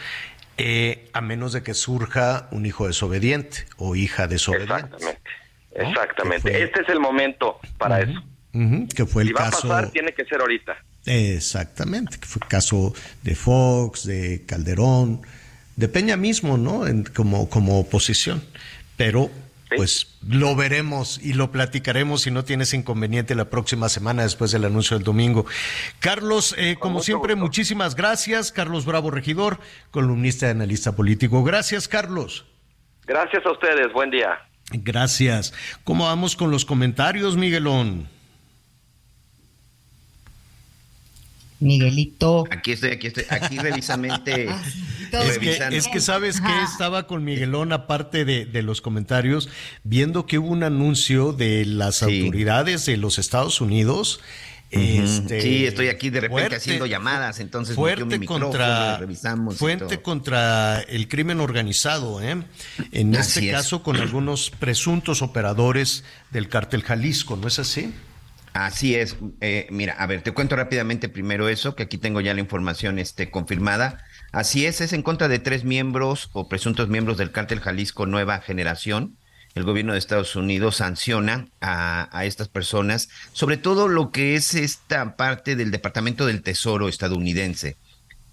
eh, 0.57 1.09
a 1.13 1.21
menos 1.21 1.53
de 1.53 1.63
que 1.63 1.73
surja 1.73 2.49
un 2.51 2.65
hijo 2.65 2.87
desobediente 2.87 3.65
o 3.77 3.95
hija 3.95 4.27
desobediente. 4.27 4.73
Exactamente. 4.73 5.21
Exactamente. 5.71 6.63
Este 6.63 6.81
es 6.81 6.89
el 6.89 6.99
momento 6.99 7.59
para 7.77 8.01
eso. 8.01 8.21
Ujú, 8.53 8.87
que 8.93 9.05
fue 9.05 9.21
el 9.21 9.29
si 9.29 9.33
va 9.33 9.49
caso. 9.49 9.67
a 9.67 9.77
pasar, 9.77 9.91
tiene 9.91 10.11
que 10.13 10.25
ser 10.25 10.41
ahorita. 10.41 10.75
Exactamente, 11.05 12.17
que 12.19 12.27
fue 12.27 12.41
el 12.43 12.49
caso 12.49 12.93
de 13.23 13.35
Fox, 13.35 14.05
de 14.05 14.43
Calderón, 14.45 15.21
de 15.79 15.87
Peña 15.87 16.17
mismo, 16.17 16.57
¿no? 16.57 16.85
En- 16.87 17.03
como, 17.05 17.49
como 17.49 17.79
oposición. 17.79 18.43
Pero, 18.97 19.31
pues, 19.77 20.07
lo 20.27 20.55
veremos 20.55 21.19
y 21.23 21.33
lo 21.33 21.51
platicaremos 21.51 22.21
si 22.23 22.31
no 22.31 22.43
tienes 22.43 22.73
inconveniente 22.73 23.33
la 23.33 23.49
próxima 23.49 23.87
semana 23.87 24.23
después 24.23 24.51
del 24.51 24.65
anuncio 24.65 24.97
del 24.97 25.05
domingo. 25.05 25.45
Carlos, 25.99 26.53
eh, 26.57 26.75
como 26.79 27.01
siempre, 27.01 27.35
muchísimas 27.35 27.95
gracias. 27.95 28.51
Carlos 28.51 28.85
Bravo 28.85 29.09
Regidor, 29.09 29.59
columnista 29.91 30.47
y 30.47 30.49
analista 30.51 30.91
político. 30.95 31.43
Gracias, 31.43 31.87
Carlos. 31.87 32.45
Gracias 33.05 33.45
a 33.45 33.51
ustedes. 33.51 33.91
Buen 33.93 34.11
día. 34.11 34.37
Gracias. 34.71 35.53
¿Cómo 35.83 36.05
vamos 36.05 36.35
con 36.35 36.51
los 36.51 36.65
comentarios, 36.65 37.37
Miguelón? 37.37 38.07
Miguelito. 41.59 42.45
Aquí 42.51 42.71
estoy, 42.73 42.91
aquí 42.91 43.07
estoy, 43.07 43.25
aquí 43.29 43.57
revisamente. 43.57 44.49
Es 45.11 45.39
que, 45.39 45.45
revisando. 45.45 45.75
es 45.75 45.87
que 45.87 46.01
sabes 46.01 46.39
que 46.39 46.61
estaba 46.63 47.07
con 47.07 47.23
Miguelón, 47.23 47.73
aparte 47.73 48.25
de, 48.25 48.45
de 48.45 48.61
los 48.61 48.79
comentarios, 48.79 49.49
viendo 49.83 50.27
que 50.27 50.37
hubo 50.37 50.49
un 50.49 50.61
anuncio 50.61 51.33
de 51.33 51.65
las 51.65 52.03
autoridades 52.03 52.85
de 52.85 52.95
los 52.97 53.17
Estados 53.17 53.59
Unidos. 53.59 54.19
Este, 54.69 55.41
sí, 55.41 55.65
estoy 55.65 55.87
aquí 55.87 56.11
de 56.11 56.19
repente 56.21 56.41
fuerte- 56.43 56.55
haciendo 56.57 56.85
llamadas, 56.85 57.39
entonces 57.39 57.75
fuerte 57.75 58.19
mi 58.19 58.27
contra 58.27 58.97
revisamos. 58.99 59.57
contra 60.03 60.79
el 60.81 61.07
crimen 61.07 61.39
organizado, 61.39 62.21
¿eh? 62.21 62.43
En 62.91 63.15
Así 63.15 63.39
este 63.39 63.49
es. 63.49 63.55
caso 63.55 63.81
con 63.81 63.95
algunos 63.95 64.51
presuntos 64.51 65.23
operadores 65.23 66.03
del 66.29 66.49
cártel 66.49 66.83
Jalisco, 66.83 67.35
¿no 67.35 67.47
es 67.47 67.57
así? 67.57 67.91
Así 68.65 68.95
es. 68.95 69.15
Eh, 69.39 69.67
mira, 69.71 69.93
a 69.93 70.05
ver, 70.05 70.21
te 70.21 70.33
cuento 70.33 70.57
rápidamente 70.57 71.07
primero 71.07 71.47
eso, 71.47 71.75
que 71.75 71.83
aquí 71.83 71.97
tengo 71.97 72.19
ya 72.19 72.33
la 72.33 72.41
información 72.41 72.99
este, 72.99 73.31
confirmada. 73.31 74.03
Así 74.33 74.65
es, 74.65 74.81
es 74.81 74.91
en 74.91 75.01
contra 75.01 75.29
de 75.29 75.39
tres 75.39 75.63
miembros 75.63 76.29
o 76.33 76.49
presuntos 76.49 76.89
miembros 76.89 77.17
del 77.17 77.31
cártel 77.31 77.61
Jalisco 77.61 78.05
Nueva 78.05 78.41
Generación. 78.41 79.15
El 79.55 79.63
gobierno 79.63 79.93
de 79.93 79.99
Estados 79.99 80.35
Unidos 80.35 80.75
sanciona 80.75 81.47
a, 81.61 82.09
a 82.11 82.25
estas 82.25 82.49
personas, 82.49 83.07
sobre 83.31 83.55
todo 83.55 83.87
lo 83.87 84.11
que 84.11 84.35
es 84.35 84.53
esta 84.53 85.15
parte 85.15 85.55
del 85.55 85.71
Departamento 85.71 86.25
del 86.25 86.41
Tesoro 86.43 86.89
estadounidense. 86.89 87.77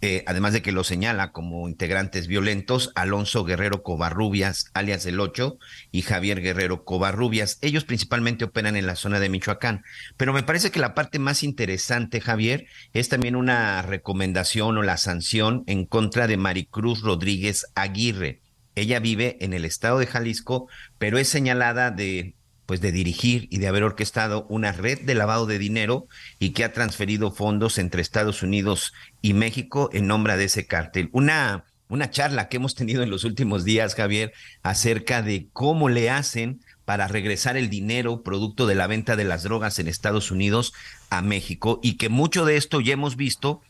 Eh, 0.03 0.25
además 0.27 0.53
de 0.53 0.61
que 0.61 0.73
lo 0.73 0.85
señala 0.85 1.33
como 1.33 1.69
integrantes 1.69 2.27
violentos, 2.27 2.93
Alonso 2.95 3.45
Guerrero 3.45 3.83
Covarrubias, 3.83 4.71
alias 4.75 5.07
El 5.07 5.21
Ocho, 5.21 5.59
y 5.91 6.03
Javier 6.03 6.43
Guerrero 6.43 6.85
Covarrubias. 6.85 7.59
Ellos 7.63 7.85
principalmente 7.85 8.45
operan 8.45 8.77
en 8.77 8.87
la 8.87 8.97
zona 8.97 9.21
de 9.21 9.31
Michoacán. 9.31 9.85
Pero 10.17 10.33
me 10.33 10.43
parece 10.43 10.71
que 10.71 10.81
la 10.81 10.95
parte 10.95 11.19
más 11.19 11.43
interesante, 11.43 12.21
Javier, 12.21 12.67
es 12.93 13.09
también 13.09 13.37
una 13.37 13.81
recomendación 13.83 14.77
o 14.77 14.83
la 14.83 14.99
sanción 14.99 15.65
en 15.67 15.87
contra 15.87 16.27
de 16.27 16.37
Maricruz 16.37 17.01
Rodríguez 17.01 17.67
Aguirre. 17.75 18.41
Ella 18.75 19.01
vive 19.01 19.39
en 19.41 19.55
el 19.55 19.65
estado 19.65 19.99
de 19.99 20.07
Jalisco, 20.07 20.69
pero 20.99 21.19
es 21.19 21.29
señalada 21.29 21.91
de 21.91 22.35
pues 22.67 22.81
de 22.81 22.93
dirigir 22.93 23.49
y 23.51 23.59
de 23.59 23.69
haber 23.69 23.85
orquestado 23.85 24.47
una 24.49 24.73
red 24.73 25.01
de 25.01 25.15
lavado 25.15 25.47
de 25.47 25.59
dinero 25.59 26.09
y 26.39 26.51
que 26.51 26.65
ha 26.65 26.73
transferido 26.73 27.31
fondos 27.31 27.79
entre 27.79 28.03
Estados 28.03 28.43
Unidos 28.43 28.93
y 29.23 29.33
México 29.33 29.89
en 29.93 30.07
nombre 30.07 30.37
de 30.37 30.45
ese 30.45 30.67
cártel. 30.67 31.09
Una, 31.13 31.65
una 31.89 32.11
charla 32.11 32.49
que 32.49 32.57
hemos 32.57 32.75
tenido 32.75 33.03
en 33.03 33.11
los 33.11 33.25
últimos 33.25 33.65
días, 33.65 33.95
Javier, 33.95 34.33
acerca 34.63 35.23
de 35.23 35.49
cómo 35.53 35.89
le 35.89 36.11
hacen 36.11 36.61
para 36.85 37.09
regresar 37.09 37.57
el 37.57 37.71
dinero 37.71 38.23
producto 38.23 38.67
de 38.67 38.75
la 38.75 38.87
venta 38.87 39.17
de 39.17 39.25
las 39.25 39.43
drogas 39.43 39.79
en 39.79 39.89
Estados 39.89 40.31
Unidos 40.31 40.73
a 41.11 41.23
México 41.23 41.81
y 41.83 41.97
que 41.97 42.09
mucho 42.09 42.45
de 42.45 42.57
esto 42.57 42.81
ya 42.81 42.93
hemos 42.93 43.17
visto 43.17 43.63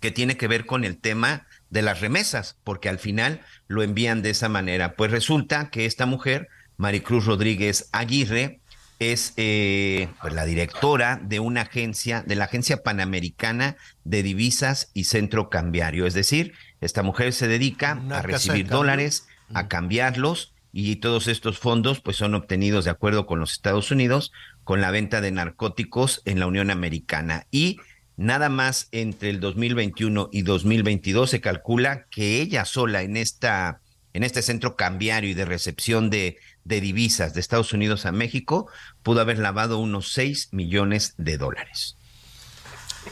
que 0.00 0.10
tiene 0.10 0.36
que 0.36 0.48
ver 0.48 0.66
con 0.66 0.84
el 0.84 0.98
tema 0.98 1.46
de 1.70 1.82
las 1.82 2.00
remesas, 2.00 2.56
porque 2.64 2.88
al 2.88 2.98
final 2.98 3.40
lo 3.66 3.82
envían 3.82 4.22
de 4.22 4.30
esa 4.30 4.48
manera. 4.48 4.94
Pues 4.94 5.10
resulta 5.10 5.70
que 5.70 5.86
esta 5.86 6.06
mujer, 6.06 6.48
Maricruz 6.78 7.26
Rodríguez 7.26 7.88
Aguirre, 7.92 8.60
es 8.98 9.32
eh, 9.36 10.08
pues, 10.20 10.32
la 10.32 10.44
directora 10.44 11.20
de 11.22 11.40
una 11.40 11.62
agencia, 11.62 12.22
de 12.22 12.36
la 12.36 12.46
Agencia 12.46 12.82
Panamericana 12.82 13.76
de 14.04 14.22
Divisas 14.22 14.90
y 14.94 15.04
Centro 15.04 15.50
Cambiario. 15.50 16.06
Es 16.06 16.14
decir, 16.14 16.54
esta 16.80 17.02
mujer 17.02 17.32
se 17.32 17.48
dedica 17.48 18.00
Una 18.04 18.18
a 18.18 18.22
de 18.22 18.28
recibir 18.28 18.66
dólares, 18.66 19.28
a 19.54 19.68
cambiarlos 19.68 20.52
y 20.72 20.96
todos 20.96 21.28
estos 21.28 21.58
fondos 21.58 22.00
pues 22.00 22.16
son 22.16 22.34
obtenidos 22.34 22.84
de 22.84 22.90
acuerdo 22.90 23.26
con 23.26 23.40
los 23.40 23.52
Estados 23.52 23.90
Unidos 23.90 24.32
con 24.64 24.80
la 24.80 24.90
venta 24.90 25.20
de 25.20 25.32
narcóticos 25.32 26.22
en 26.24 26.40
la 26.40 26.46
Unión 26.46 26.70
Americana. 26.70 27.46
Y 27.50 27.78
nada 28.16 28.48
más 28.48 28.88
entre 28.92 29.30
el 29.30 29.40
2021 29.40 30.28
y 30.32 30.42
2022 30.42 31.30
se 31.30 31.40
calcula 31.40 32.04
que 32.10 32.40
ella 32.40 32.64
sola 32.64 33.02
en 33.02 33.16
esta 33.16 33.80
en 34.14 34.24
este 34.24 34.42
centro 34.42 34.74
cambiario 34.74 35.30
y 35.30 35.34
de 35.34 35.44
recepción 35.44 36.10
de, 36.10 36.38
de 36.68 36.80
divisas 36.80 37.34
de 37.34 37.40
Estados 37.40 37.72
Unidos 37.72 38.06
a 38.06 38.12
México 38.12 38.68
pudo 39.02 39.22
haber 39.22 39.38
lavado 39.38 39.78
unos 39.78 40.12
6 40.12 40.50
millones 40.52 41.14
de 41.16 41.38
dólares. 41.38 41.96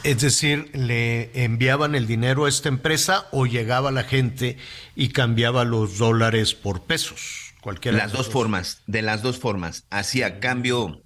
Es 0.03 0.21
decir, 0.21 0.69
le 0.73 1.43
enviaban 1.43 1.95
el 1.95 2.05
dinero 2.05 2.45
a 2.45 2.49
esta 2.49 2.69
empresa 2.69 3.27
o 3.31 3.47
llegaba 3.47 3.91
la 3.91 4.03
gente 4.03 4.57
y 4.95 5.09
cambiaba 5.09 5.65
los 5.65 5.97
dólares 5.97 6.53
por 6.53 6.83
pesos. 6.83 7.55
Cualquiera 7.61 7.97
las 7.97 8.11
dos, 8.11 8.29
formas, 8.29 8.83
de 8.85 9.01
las 9.01 9.23
dos 9.23 9.39
formas. 9.39 9.87
Hacía 9.89 10.39
cambio, 10.39 11.01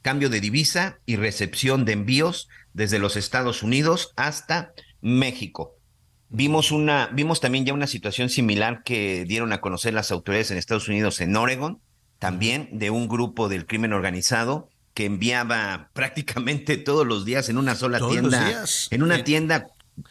cambio 0.00 0.30
de 0.30 0.40
divisa 0.40 0.98
y 1.04 1.16
recepción 1.16 1.84
de 1.84 1.92
envíos 1.92 2.48
desde 2.72 2.98
los 2.98 3.16
Estados 3.16 3.62
Unidos 3.62 4.12
hasta 4.16 4.72
México. 5.02 5.75
Vimos 6.28 6.72
una, 6.72 7.08
vimos 7.12 7.40
también 7.40 7.64
ya 7.64 7.72
una 7.72 7.86
situación 7.86 8.28
similar 8.28 8.82
que 8.84 9.24
dieron 9.26 9.52
a 9.52 9.60
conocer 9.60 9.94
las 9.94 10.10
autoridades 10.10 10.50
en 10.50 10.58
Estados 10.58 10.88
Unidos 10.88 11.20
en 11.20 11.36
Oregon, 11.36 11.80
también 12.18 12.68
de 12.72 12.90
un 12.90 13.08
grupo 13.08 13.48
del 13.48 13.66
crimen 13.66 13.92
organizado 13.92 14.68
que 14.94 15.04
enviaba 15.04 15.90
prácticamente 15.94 16.76
todos 16.76 17.06
los 17.06 17.24
días 17.24 17.48
en 17.48 17.58
una 17.58 17.74
sola 17.74 18.00
tienda, 18.08 18.64
en 18.90 19.02
una 19.02 19.22
tienda 19.22 19.66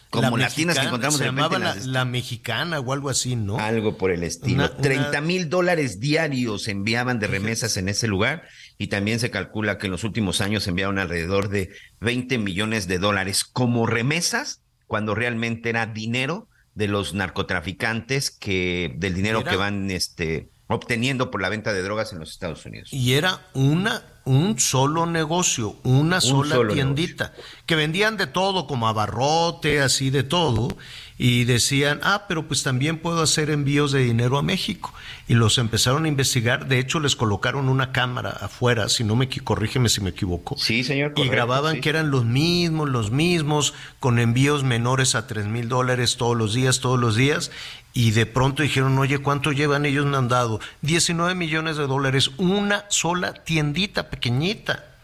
como 0.10 0.38
las 0.38 0.56
tiendas 0.56 0.80
que 0.80 0.86
encontramos 0.86 1.18
se 1.18 1.26
llamaba 1.26 1.60
la, 1.60 2.06
mexicana 2.06 2.80
o 2.80 2.94
algo 2.94 3.10
así, 3.10 3.36
¿no? 3.36 3.60
Algo 3.60 3.98
por 3.98 4.12
el 4.12 4.24
estilo. 4.24 4.72
30 4.72 5.22
mil 5.22 5.50
dólares 5.50 6.00
diarios 6.00 6.68
enviaban 6.68 7.20
de 7.20 7.28
remesas 7.28 7.78
en 7.78 7.90
ese 7.90 8.08
lugar 8.08 8.44
y 8.78 8.88
también 8.88 9.20
se 9.20 9.30
calcula 9.30 9.78
que 9.78 9.86
en 9.86 9.92
los 9.92 10.04
últimos 10.04 10.42
años 10.42 10.68
enviaron 10.68 10.98
alrededor 10.98 11.50
de 11.50 11.70
20 12.00 12.40
millones 12.40 12.88
de 12.88 12.98
dólares 12.98 13.44
como 13.44 13.86
remesas 13.86 14.62
cuando 14.88 15.16
realmente 15.16 15.70
era 15.70 15.86
dinero 15.86 16.48
de 16.74 16.88
los 16.88 17.14
narcotraficantes 17.14 18.32
que 18.32 18.94
del 18.98 19.14
dinero 19.14 19.44
que 19.44 19.56
van 19.56 19.90
este 19.92 20.50
obteniendo 20.68 21.30
por 21.32 21.42
la 21.42 21.50
venta 21.50 21.74
de 21.74 21.82
drogas 21.84 22.12
en 22.12 22.20
los 22.20 22.32
Estados 22.32 22.66
Unidos. 22.66 22.92
Y 22.92 23.14
era 23.14 23.40
una 23.54 24.04
un 24.26 24.60
solo 24.60 25.06
negocio, 25.06 25.76
una 25.84 26.20
sola 26.20 26.58
tiendita, 26.68 27.34
que 27.68 27.76
vendían 27.76 28.18
de 28.18 28.26
todo, 28.26 28.66
como 28.66 28.88
abarrote, 28.88 29.82
así 29.82 30.10
de 30.10 30.24
todo, 30.24 30.76
y 31.18 31.46
decían, 31.46 32.02
ah, 32.04 32.26
pero 32.28 32.48
pues 32.48 32.64
también 32.64 32.98
puedo 32.98 33.22
hacer 33.22 33.50
envíos 33.50 33.92
de 33.94 34.00
dinero 34.00 34.38
a 34.38 34.44
México. 34.44 34.94
Y 35.28 35.36
los 35.36 35.58
empezaron 35.58 36.06
a 36.06 36.08
investigar, 36.10 36.68
de 36.68 36.80
hecho 36.80 37.00
les 37.00 37.16
colocaron 37.16 37.70
una 37.70 37.92
cámara 37.94 38.32
afuera, 38.32 38.90
si 38.90 39.04
no 39.04 39.16
me 39.16 39.30
corrígeme 39.30 39.88
si 39.88 40.02
me 40.02 40.10
equivoco. 40.10 40.58
Sí, 40.58 40.84
señor. 40.84 41.14
y 41.16 41.28
grababan 41.30 41.80
que 41.80 41.90
eran 41.90 42.12
los 42.12 42.26
mismos, 42.26 42.90
los 42.90 43.12
mismos, 43.12 43.74
con 44.00 44.20
envíos 44.20 44.64
menores 44.64 45.16
a 45.16 45.26
tres 45.26 45.46
mil 45.46 45.70
dólares 45.70 46.18
todos 46.18 46.36
los 46.36 46.54
días, 46.54 46.80
todos 46.82 47.00
los 47.00 47.16
días. 47.16 47.52
Y 47.94 48.12
de 48.12 48.26
pronto 48.26 48.62
dijeron, 48.62 48.98
oye, 48.98 49.20
¿cuánto 49.20 49.54
llevan 49.54 49.86
ellos 49.86 50.06
han 50.14 50.28
dado? 50.28 50.60
19 50.82 51.34
millones 51.34 51.78
de 51.78 51.88
dólares, 51.88 52.32
una 52.38 52.84
sola 52.90 53.34
tiendita 53.34 54.10
pequeñita. 54.10 54.95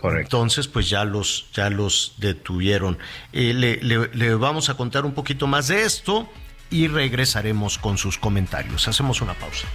Correcto. 0.00 0.38
Entonces, 0.38 0.66
pues 0.66 0.88
ya 0.88 1.04
los, 1.04 1.46
ya 1.52 1.68
los 1.68 2.14
detuvieron. 2.16 2.98
Eh, 3.32 3.52
le, 3.52 4.34
vamos 4.34 4.70
a 4.70 4.74
contar 4.74 5.04
un 5.04 5.12
poquito 5.12 5.46
más 5.46 5.68
de 5.68 5.82
esto 5.82 6.26
y 6.70 6.88
regresaremos 6.88 7.76
con 7.76 7.98
sus 7.98 8.16
comentarios. 8.16 8.88
Hacemos 8.88 9.20
una 9.20 9.34
pausa. 9.34 9.68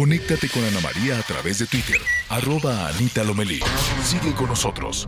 Conéctate 0.00 0.48
con 0.48 0.64
Ana 0.64 0.80
María 0.80 1.18
a 1.18 1.22
través 1.22 1.58
de 1.58 1.66
Twitter, 1.66 2.00
arroba 2.30 2.88
Anita 2.88 3.22
Lomelí. 3.22 3.60
Sigue 4.02 4.32
con 4.32 4.46
nosotros. 4.46 5.06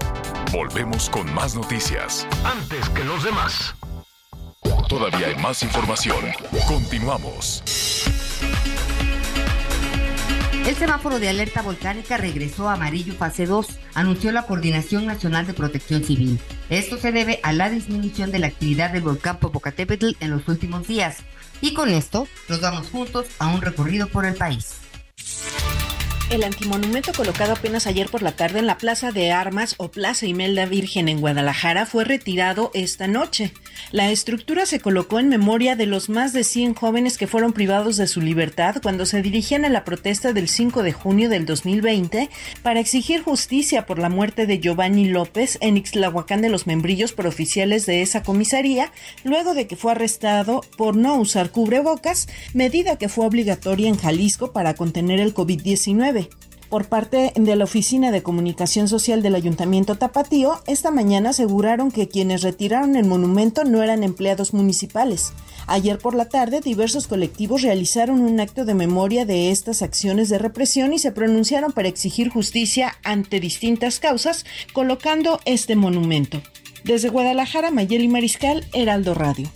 Volvemos 0.52 1.09
con 1.09 1.32
más 1.32 1.55
noticias. 1.55 2.27
Antes 2.44 2.90
que 2.90 3.02
los 3.02 3.24
demás. 3.24 3.74
Todavía 4.90 5.28
hay 5.28 5.36
más 5.36 5.62
información. 5.62 6.23
Continuamos. 6.69 7.62
El 10.66 10.77
semáforo 10.77 11.19
de 11.19 11.31
alerta 11.31 11.62
volcánica 11.62 12.19
regresó 12.19 12.69
a 12.69 12.74
amarillo 12.74 13.14
fase 13.14 13.47
2, 13.47 13.66
anunció 13.94 14.31
la 14.31 14.43
Coordinación 14.43 15.06
Nacional 15.06 15.47
de 15.47 15.55
Protección 15.55 16.05
Civil. 16.05 16.39
Esto 16.69 16.98
se 16.98 17.12
debe 17.12 17.40
a 17.43 17.55
la 17.55 17.70
disminución 17.70 18.31
de 18.31 18.40
la 18.40 18.48
actividad 18.48 18.90
del 18.90 19.01
volcán 19.01 19.39
Popocatépetl 19.39 20.16
en 20.20 20.31
los 20.31 20.47
últimos 20.48 20.86
días. 20.86 21.20
Y 21.62 21.73
con 21.73 21.89
esto, 21.89 22.28
nos 22.51 22.60
vamos 22.60 22.90
juntos 22.90 23.24
a 23.39 23.47
un 23.47 23.62
recorrido 23.62 24.06
por 24.09 24.27
el 24.27 24.35
país. 24.35 24.81
El 26.31 26.44
antimonumento 26.44 27.12
colocado 27.12 27.53
apenas 27.53 27.86
ayer 27.86 28.09
por 28.09 28.23
la 28.23 28.32
tarde 28.32 28.59
en 28.59 28.66
la 28.66 28.78
Plaza 28.78 29.12
de 29.12 29.32
Armas 29.32 29.74
o 29.77 29.90
Plaza 29.90 30.27
Imelda 30.27 30.65
Virgen 30.65 31.09
en 31.09 31.20
Guadalajara 31.20 31.85
fue 31.85 32.05
retirado 32.05 32.70
esta 32.73 33.07
noche. 33.07 33.53
La 33.90 34.11
estructura 34.11 34.65
se 34.65 34.81
colocó 34.81 35.19
en 35.19 35.28
memoria 35.28 35.77
de 35.77 35.85
los 35.85 36.09
más 36.09 36.32
de 36.32 36.44
100 36.44 36.74
jóvenes 36.74 37.19
que 37.19 37.27
fueron 37.27 37.53
privados 37.53 37.99
de 37.99 38.07
su 38.07 38.23
libertad 38.23 38.77
cuando 38.82 39.05
se 39.05 39.20
dirigían 39.20 39.66
a 39.66 39.69
la 39.69 39.85
protesta 39.85 40.32
del 40.32 40.49
5 40.49 40.82
de 40.82 40.93
junio 40.93 41.28
del 41.28 41.44
2020 41.44 42.31
para 42.62 42.81
exigir 42.81 43.23
justicia 43.23 43.85
por 43.85 43.99
la 43.99 44.09
muerte 44.09 44.47
de 44.47 44.59
Giovanni 44.59 45.09
López 45.09 45.59
en 45.61 45.77
Ixtlahuacán 45.77 46.40
de 46.40 46.49
los 46.49 46.66
Membrillos 46.66 47.12
por 47.12 47.27
oficiales 47.27 47.85
de 47.85 48.01
esa 48.01 48.23
comisaría, 48.23 48.90
luego 49.24 49.53
de 49.53 49.66
que 49.66 49.77
fue 49.77 49.93
arrestado 49.93 50.62
por 50.78 50.97
no 50.97 51.16
usar 51.16 51.51
cubrebocas, 51.51 52.28
medida 52.55 52.97
que 52.97 53.11
fue 53.11 53.27
obligatoria 53.27 53.89
en 53.89 53.99
Jalisco 53.99 54.53
para 54.53 54.74
contener 54.74 55.20
el 55.20 55.35
COVID-19 55.35 56.11
por 56.72 56.86
parte 56.86 57.34
de 57.36 57.55
la 57.55 57.64
Oficina 57.64 58.10
de 58.10 58.22
Comunicación 58.22 58.89
Social 58.89 59.20
del 59.20 59.34
Ayuntamiento 59.34 59.97
Tapatío, 59.97 60.62
esta 60.66 60.90
mañana 60.90 61.28
aseguraron 61.28 61.90
que 61.90 62.09
quienes 62.09 62.40
retiraron 62.40 62.97
el 62.97 63.05
monumento 63.05 63.64
no 63.64 63.82
eran 63.82 64.02
empleados 64.02 64.55
municipales. 64.55 65.34
Ayer 65.66 65.98
por 65.98 66.14
la 66.14 66.30
tarde, 66.30 66.62
diversos 66.62 67.09
colectivos 67.09 67.60
realizaron 67.60 68.22
un 68.22 68.40
acto 68.40 68.64
de 68.64 68.72
memoria 68.72 69.26
de 69.26 69.51
estas 69.51 69.82
acciones 69.82 70.30
de 70.30 70.39
represión 70.39 70.94
y 70.94 70.98
se 70.98 71.12
pronunciaron 71.12 71.72
para 71.72 71.89
exigir 71.89 72.30
justicia 72.30 72.94
ante 73.05 73.39
distintas 73.39 74.01
causas, 74.01 74.47
colocando 74.72 75.40
este 75.44 75.76
monumento. 75.76 76.40
Desde 76.84 77.10
Guadalajara, 77.10 77.70
Mayeli 77.70 78.09
Mariscal, 78.09 78.64
Heraldo 78.72 79.12
Radio. 79.12 79.51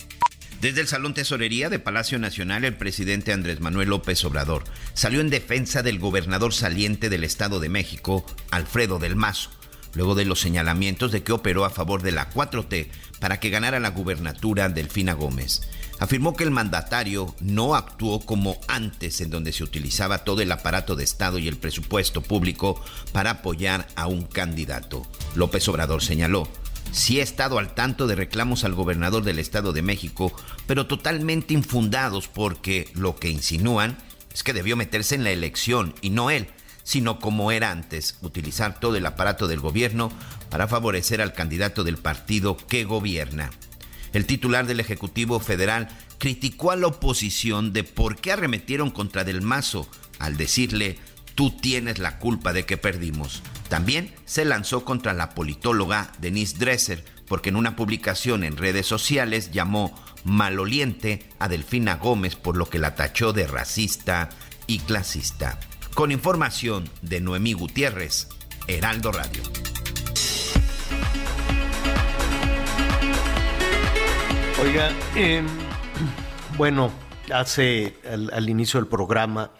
Desde 0.61 0.81
el 0.81 0.87
Salón 0.87 1.13
Tesorería 1.13 1.69
de 1.69 1.77
Palacio 1.77 2.17
Nacional, 2.17 2.65
el 2.65 2.75
presidente 2.75 3.31
Andrés 3.31 3.59
Manuel 3.59 3.89
López 3.89 4.25
Obrador 4.25 4.63
salió 4.95 5.21
en 5.21 5.29
defensa 5.29 5.83
del 5.83 5.99
gobernador 5.99 6.51
saliente 6.51 7.09
del 7.09 7.23
Estado 7.23 7.59
de 7.59 7.69
México, 7.69 8.25
Alfredo 8.49 8.97
del 8.97 9.15
Mazo, 9.15 9.51
luego 9.93 10.15
de 10.15 10.25
los 10.25 10.39
señalamientos 10.39 11.11
de 11.11 11.21
que 11.21 11.31
operó 11.31 11.63
a 11.63 11.69
favor 11.69 12.01
de 12.01 12.11
la 12.11 12.31
4T 12.31 12.87
para 13.19 13.39
que 13.39 13.51
ganara 13.51 13.79
la 13.79 13.91
gubernatura 13.91 14.67
Delfina 14.67 15.13
Gómez. 15.13 15.61
Afirmó 15.99 16.35
que 16.35 16.43
el 16.43 16.51
mandatario 16.51 17.35
no 17.39 17.75
actuó 17.75 18.19
como 18.19 18.59
antes, 18.67 19.21
en 19.21 19.29
donde 19.29 19.53
se 19.53 19.63
utilizaba 19.63 20.23
todo 20.23 20.41
el 20.41 20.51
aparato 20.51 20.95
de 20.95 21.03
Estado 21.03 21.37
y 21.37 21.47
el 21.47 21.57
presupuesto 21.57 22.21
público 22.21 22.83
para 23.11 23.29
apoyar 23.29 23.87
a 23.95 24.07
un 24.07 24.23
candidato. 24.23 25.05
López 25.35 25.67
Obrador 25.67 26.01
señaló 26.01 26.47
Sí 26.91 27.19
he 27.19 27.21
estado 27.21 27.59
al 27.59 27.75
tanto 27.75 28.07
de 28.07 28.15
reclamos 28.15 28.63
al 28.63 28.73
gobernador 28.73 29.23
del 29.23 29.39
Estado 29.39 29.73
de 29.73 29.81
México, 29.81 30.33
pero 30.65 30.87
totalmente 30.87 31.53
infundados 31.53 32.27
porque 32.27 32.89
lo 32.93 33.15
que 33.15 33.29
insinúan 33.29 33.97
es 34.33 34.43
que 34.43 34.53
debió 34.53 34.75
meterse 34.75 35.15
en 35.15 35.23
la 35.23 35.31
elección 35.31 35.93
y 36.01 36.09
no 36.09 36.29
él, 36.29 36.47
sino 36.83 37.19
como 37.19 37.51
era 37.51 37.71
antes, 37.71 38.17
utilizar 38.21 38.79
todo 38.79 38.95
el 38.95 39.05
aparato 39.05 39.47
del 39.47 39.59
gobierno 39.59 40.11
para 40.49 40.67
favorecer 40.67 41.21
al 41.21 41.33
candidato 41.33 41.83
del 41.83 41.97
partido 41.97 42.55
que 42.55 42.83
gobierna. 42.83 43.51
El 44.13 44.25
titular 44.25 44.65
del 44.65 44.79
Ejecutivo 44.79 45.39
Federal 45.39 45.89
criticó 46.17 46.71
a 46.71 46.75
la 46.75 46.87
oposición 46.87 47.73
de 47.73 47.83
por 47.83 48.17
qué 48.17 48.31
arremetieron 48.31 48.89
contra 48.89 49.23
Del 49.23 49.41
Mazo 49.41 49.87
al 50.19 50.37
decirle 50.37 50.97
tú 51.35 51.51
tienes 51.51 51.99
la 51.99 52.17
culpa 52.19 52.53
de 52.53 52.65
que 52.65 52.77
perdimos. 52.77 53.43
También 53.69 54.13
se 54.25 54.45
lanzó 54.45 54.85
contra 54.85 55.13
la 55.13 55.31
politóloga 55.31 56.11
Denise 56.19 56.57
Dresser 56.57 57.03
porque 57.27 57.49
en 57.49 57.57
una 57.57 57.75
publicación 57.75 58.43
en 58.43 58.55
redes 58.55 58.85
sociales 58.85 59.51
llamó 59.51 59.93
maloliente 60.23 61.27
a 61.39 61.49
Delfina 61.49 61.95
Gómez 61.95 62.35
por 62.35 62.55
lo 62.55 62.69
que 62.69 62.79
la 62.79 62.95
tachó 62.95 63.33
de 63.33 63.47
racista 63.47 64.29
y 64.67 64.79
clasista. 64.79 65.59
Con 65.93 66.11
información 66.11 66.89
de 67.01 67.19
Noemí 67.19 67.53
Gutiérrez, 67.53 68.29
Heraldo 68.67 69.11
Radio. 69.11 69.41
Oiga, 74.61 74.91
em, 75.15 75.45
bueno, 76.57 76.91
hace 77.33 77.95
al 78.05 78.49
inicio 78.49 78.79
del 78.79 78.87
programa 78.87 79.51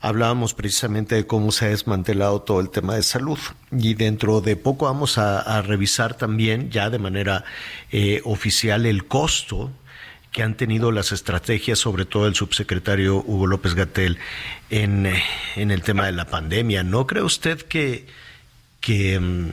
hablábamos 0.00 0.54
precisamente 0.54 1.14
de 1.14 1.26
cómo 1.26 1.50
se 1.52 1.66
ha 1.66 1.68
desmantelado 1.68 2.42
todo 2.42 2.60
el 2.60 2.70
tema 2.70 2.94
de 2.94 3.02
salud 3.02 3.38
y 3.72 3.94
dentro 3.94 4.40
de 4.40 4.56
poco 4.56 4.86
vamos 4.86 5.18
a, 5.18 5.60
revisar 5.62 6.14
también 6.14 6.70
ya 6.70 6.90
de 6.90 6.98
manera 6.98 7.44
eh, 7.90 8.20
oficial 8.24 8.86
el 8.86 9.06
costo 9.06 9.72
que 10.32 10.42
han 10.42 10.56
tenido 10.56 10.92
las 10.92 11.10
estrategias, 11.10 11.78
sobre 11.78 12.04
todo 12.04 12.26
el 12.26 12.34
subsecretario 12.34 13.16
Hugo 13.16 13.46
López 13.46 13.74
Gatel, 13.74 14.18
en, 14.70 15.10
en 15.56 15.70
el 15.70 15.82
tema 15.82 16.06
de 16.06 16.12
la 16.12 16.26
pandemia. 16.26 16.84
¿No 16.84 17.06
cree 17.06 17.22
usted 17.22 17.62
que, 17.62 18.06
que 18.80 19.18
mm, 19.18 19.50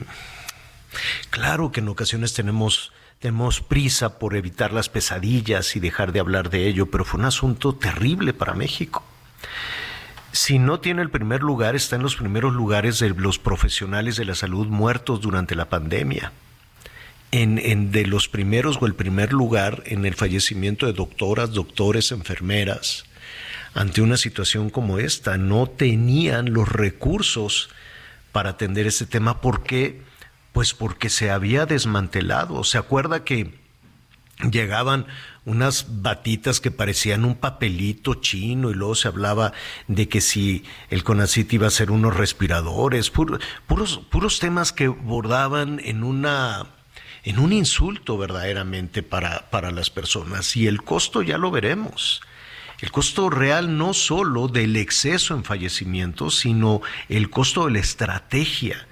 claro 1.30 1.72
que 1.72 1.80
en 1.80 1.88
ocasiones 1.88 2.34
tenemos 2.34 2.92
tenemos 3.18 3.62
prisa 3.62 4.18
por 4.18 4.36
evitar 4.36 4.72
las 4.72 4.88
pesadillas 4.88 5.74
y 5.74 5.80
dejar 5.80 6.12
de 6.12 6.20
hablar 6.20 6.50
de 6.50 6.66
ello, 6.68 6.90
pero 6.90 7.04
fue 7.04 7.18
un 7.18 7.26
asunto 7.26 7.74
terrible 7.74 8.34
para 8.34 8.54
México. 8.54 9.02
Si 10.36 10.58
no 10.58 10.80
tiene 10.80 11.00
el 11.00 11.08
primer 11.08 11.42
lugar, 11.42 11.74
está 11.74 11.96
en 11.96 12.02
los 12.02 12.14
primeros 12.14 12.52
lugares 12.52 12.98
de 12.98 13.08
los 13.08 13.38
profesionales 13.38 14.16
de 14.16 14.26
la 14.26 14.34
salud 14.34 14.66
muertos 14.66 15.22
durante 15.22 15.54
la 15.54 15.70
pandemia. 15.70 16.30
En, 17.30 17.58
en, 17.58 17.90
de 17.90 18.06
los 18.06 18.28
primeros 18.28 18.76
o 18.78 18.84
el 18.84 18.94
primer 18.94 19.32
lugar 19.32 19.82
en 19.86 20.04
el 20.04 20.14
fallecimiento 20.14 20.84
de 20.84 20.92
doctoras, 20.92 21.52
doctores, 21.52 22.12
enfermeras, 22.12 23.06
ante 23.72 24.02
una 24.02 24.18
situación 24.18 24.68
como 24.68 24.98
esta. 24.98 25.38
No 25.38 25.68
tenían 25.68 26.52
los 26.52 26.68
recursos 26.68 27.70
para 28.30 28.50
atender 28.50 28.86
ese 28.86 29.06
tema 29.06 29.40
porque 29.40 30.02
pues 30.52 30.74
porque 30.74 31.08
se 31.08 31.30
había 31.30 31.64
desmantelado. 31.64 32.62
¿Se 32.62 32.76
acuerda 32.76 33.24
que 33.24 33.54
llegaban 34.38 35.06
unas 35.44 36.02
batitas 36.02 36.60
que 36.60 36.70
parecían 36.70 37.24
un 37.24 37.36
papelito 37.36 38.14
chino 38.14 38.70
y 38.70 38.74
luego 38.74 38.94
se 38.94 39.08
hablaba 39.08 39.52
de 39.88 40.08
que 40.08 40.20
si 40.20 40.64
el 40.90 41.04
CONACIT 41.04 41.52
iba 41.54 41.66
a 41.66 41.70
ser 41.70 41.90
unos 41.90 42.16
respiradores, 42.16 43.10
puros, 43.10 43.40
puros 43.66 44.38
temas 44.38 44.72
que 44.72 44.88
bordaban 44.88 45.80
en 45.84 46.02
una 46.04 46.66
en 47.24 47.40
un 47.40 47.52
insulto 47.52 48.16
verdaderamente 48.16 49.02
para, 49.02 49.50
para 49.50 49.72
las 49.72 49.90
personas. 49.90 50.54
Y 50.56 50.68
el 50.68 50.82
costo 50.82 51.22
ya 51.22 51.38
lo 51.38 51.50
veremos. 51.50 52.20
El 52.80 52.92
costo 52.92 53.30
real 53.30 53.76
no 53.76 53.94
solo 53.94 54.46
del 54.46 54.76
exceso 54.76 55.34
en 55.34 55.42
fallecimientos, 55.42 56.38
sino 56.38 56.82
el 57.08 57.28
costo 57.28 57.66
de 57.66 57.72
la 57.72 57.78
estrategia 57.80 58.86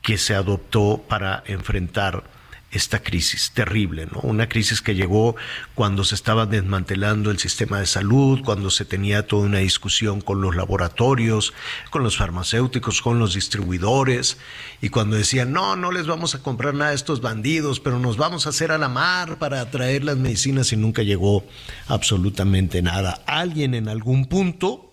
que 0.00 0.18
se 0.18 0.34
adoptó 0.34 1.04
para 1.08 1.44
enfrentar 1.46 2.24
esta 2.72 3.02
crisis 3.02 3.52
terrible, 3.52 4.06
¿no? 4.06 4.20
Una 4.20 4.48
crisis 4.48 4.80
que 4.80 4.94
llegó 4.94 5.36
cuando 5.74 6.04
se 6.04 6.14
estaba 6.14 6.46
desmantelando 6.46 7.30
el 7.30 7.38
sistema 7.38 7.78
de 7.78 7.86
salud, 7.86 8.40
cuando 8.44 8.70
se 8.70 8.86
tenía 8.86 9.26
toda 9.26 9.44
una 9.44 9.58
discusión 9.58 10.22
con 10.22 10.40
los 10.40 10.56
laboratorios, 10.56 11.52
con 11.90 12.02
los 12.02 12.16
farmacéuticos, 12.16 13.02
con 13.02 13.18
los 13.18 13.34
distribuidores, 13.34 14.38
y 14.80 14.88
cuando 14.88 15.16
decían, 15.16 15.52
no, 15.52 15.76
no 15.76 15.92
les 15.92 16.06
vamos 16.06 16.34
a 16.34 16.42
comprar 16.42 16.74
nada 16.74 16.92
a 16.92 16.94
estos 16.94 17.20
bandidos, 17.20 17.78
pero 17.78 17.98
nos 17.98 18.16
vamos 18.16 18.46
a 18.46 18.50
hacer 18.50 18.72
a 18.72 18.78
la 18.78 18.88
mar 18.88 19.38
para 19.38 19.70
traer 19.70 20.02
las 20.04 20.16
medicinas 20.16 20.72
y 20.72 20.76
nunca 20.76 21.02
llegó 21.02 21.44
absolutamente 21.88 22.80
nada. 22.80 23.22
Alguien 23.26 23.74
en 23.74 23.88
algún 23.88 24.24
punto 24.26 24.92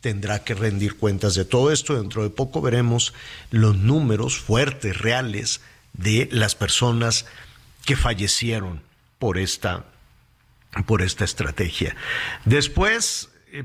tendrá 0.00 0.44
que 0.44 0.54
rendir 0.54 0.96
cuentas 0.96 1.34
de 1.34 1.44
todo 1.44 1.70
esto. 1.70 1.94
Dentro 1.94 2.24
de 2.24 2.30
poco 2.30 2.60
veremos 2.60 3.14
los 3.50 3.76
números 3.76 4.36
fuertes, 4.36 4.98
reales, 4.98 5.62
de 5.94 6.28
las 6.30 6.54
personas 6.54 7.26
que 7.84 7.96
fallecieron 7.96 8.82
por 9.18 9.38
esta, 9.38 9.84
por 10.86 11.02
esta 11.02 11.24
estrategia. 11.24 11.96
Después, 12.44 13.30
eh, 13.52 13.64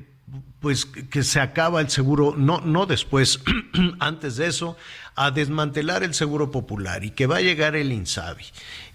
pues 0.60 0.86
que 0.86 1.24
se 1.24 1.40
acaba 1.40 1.82
el 1.82 1.90
seguro, 1.90 2.36
no, 2.38 2.62
no 2.62 2.86
después, 2.86 3.42
antes 4.00 4.38
de 4.38 4.48
eso, 4.48 4.78
a 5.16 5.32
desmantelar 5.32 6.04
el 6.04 6.14
seguro 6.14 6.50
popular 6.50 7.04
y 7.04 7.12
que 7.12 7.28
va 7.28 7.38
a 7.38 7.42
llegar 7.42 7.76
el 7.76 7.92
INSABI 7.92 8.46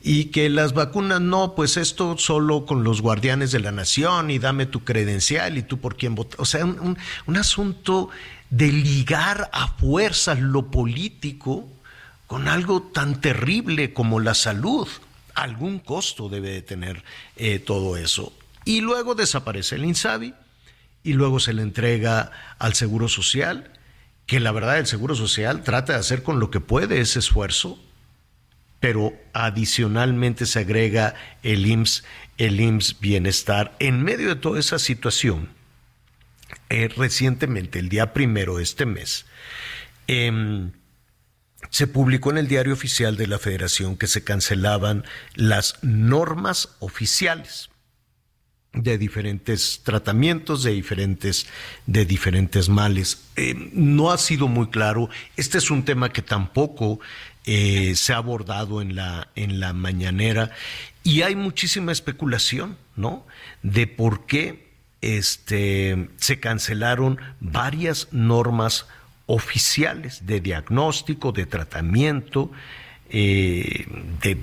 y 0.00 0.26
que 0.26 0.48
las 0.48 0.72
vacunas 0.72 1.20
no, 1.20 1.54
pues 1.54 1.76
esto 1.76 2.16
solo 2.16 2.64
con 2.64 2.82
los 2.82 3.02
guardianes 3.02 3.52
de 3.52 3.60
la 3.60 3.72
nación 3.72 4.30
y 4.30 4.38
dame 4.38 4.64
tu 4.66 4.84
credencial 4.84 5.58
y 5.58 5.62
tú 5.62 5.80
por 5.80 5.96
quién 5.96 6.14
votas. 6.14 6.40
O 6.40 6.46
sea, 6.46 6.64
un, 6.64 6.96
un 7.26 7.36
asunto 7.36 8.08
de 8.48 8.68
ligar 8.68 9.50
a 9.52 9.68
fuerzas 9.68 10.40
lo 10.40 10.70
político 10.70 11.68
con 12.26 12.48
algo 12.48 12.82
tan 12.82 13.20
terrible 13.20 13.92
como 13.92 14.20
la 14.20 14.34
salud. 14.34 14.88
Algún 15.34 15.78
costo 15.78 16.28
debe 16.28 16.50
de 16.50 16.62
tener 16.62 17.04
eh, 17.36 17.58
todo 17.58 17.96
eso. 17.96 18.32
Y 18.64 18.80
luego 18.80 19.14
desaparece 19.14 19.76
el 19.76 19.84
INSABI 19.84 20.34
y 21.02 21.12
luego 21.12 21.38
se 21.38 21.52
le 21.52 21.62
entrega 21.62 22.30
al 22.58 22.74
Seguro 22.74 23.08
Social, 23.08 23.70
que 24.26 24.40
la 24.40 24.52
verdad 24.52 24.78
el 24.78 24.86
Seguro 24.86 25.14
Social 25.14 25.62
trata 25.62 25.92
de 25.92 25.98
hacer 25.98 26.22
con 26.22 26.40
lo 26.40 26.50
que 26.50 26.60
puede 26.60 27.00
ese 27.00 27.18
esfuerzo, 27.18 27.78
pero 28.80 29.12
adicionalmente 29.32 30.46
se 30.46 30.60
agrega 30.60 31.14
el 31.42 31.66
IMSS, 31.66 32.04
el 32.38 32.60
IMSS 32.60 33.00
Bienestar. 33.00 33.76
En 33.80 34.02
medio 34.02 34.28
de 34.28 34.36
toda 34.36 34.58
esa 34.58 34.78
situación, 34.78 35.50
eh, 36.70 36.88
recientemente, 36.88 37.78
el 37.78 37.88
día 37.88 38.14
primero 38.14 38.56
de 38.56 38.62
este 38.62 38.86
mes, 38.86 39.26
em, 40.06 40.72
se 41.74 41.88
publicó 41.88 42.30
en 42.30 42.38
el 42.38 42.46
diario 42.46 42.72
oficial 42.72 43.16
de 43.16 43.26
la 43.26 43.40
Federación 43.40 43.96
que 43.96 44.06
se 44.06 44.22
cancelaban 44.22 45.04
las 45.34 45.74
normas 45.82 46.68
oficiales 46.78 47.68
de 48.74 48.96
diferentes 48.96 49.80
tratamientos, 49.82 50.62
de 50.62 50.70
diferentes, 50.70 51.48
de 51.86 52.06
diferentes 52.06 52.68
males. 52.68 53.24
Eh, 53.34 53.70
no 53.72 54.12
ha 54.12 54.18
sido 54.18 54.46
muy 54.46 54.68
claro. 54.68 55.10
Este 55.36 55.58
es 55.58 55.68
un 55.68 55.84
tema 55.84 56.12
que 56.12 56.22
tampoco 56.22 57.00
eh, 57.44 57.94
se 57.96 58.12
ha 58.12 58.18
abordado 58.18 58.80
en 58.80 58.94
la, 58.94 59.32
en 59.34 59.58
la 59.58 59.72
mañanera 59.72 60.52
y 61.02 61.22
hay 61.22 61.34
muchísima 61.34 61.90
especulación, 61.90 62.78
¿no? 62.94 63.26
De 63.64 63.88
por 63.88 64.26
qué 64.26 64.70
este, 65.00 66.08
se 66.18 66.38
cancelaron 66.38 67.18
varias 67.40 68.06
normas 68.12 68.86
oficiales 69.26 70.26
de 70.26 70.40
diagnóstico, 70.40 71.32
de 71.32 71.46
tratamiento, 71.46 72.50
eh, 73.10 73.86
de, 74.22 74.34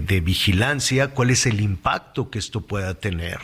de 0.00 0.20
vigilancia, 0.20 1.08
cuál 1.08 1.30
es 1.30 1.46
el 1.46 1.60
impacto 1.60 2.30
que 2.30 2.38
esto 2.38 2.60
pueda 2.60 2.94
tener. 2.94 3.38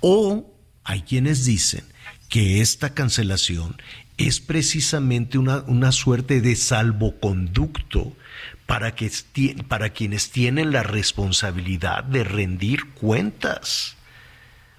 O 0.00 0.50
hay 0.84 1.02
quienes 1.02 1.44
dicen 1.44 1.84
que 2.28 2.60
esta 2.60 2.94
cancelación 2.94 3.76
es 4.16 4.40
precisamente 4.40 5.38
una, 5.38 5.58
una 5.66 5.92
suerte 5.92 6.40
de 6.40 6.56
salvoconducto 6.56 8.16
para, 8.66 8.94
que, 8.94 9.10
para 9.68 9.90
quienes 9.90 10.30
tienen 10.30 10.72
la 10.72 10.82
responsabilidad 10.82 12.04
de 12.04 12.24
rendir 12.24 12.90
cuentas. 12.90 13.96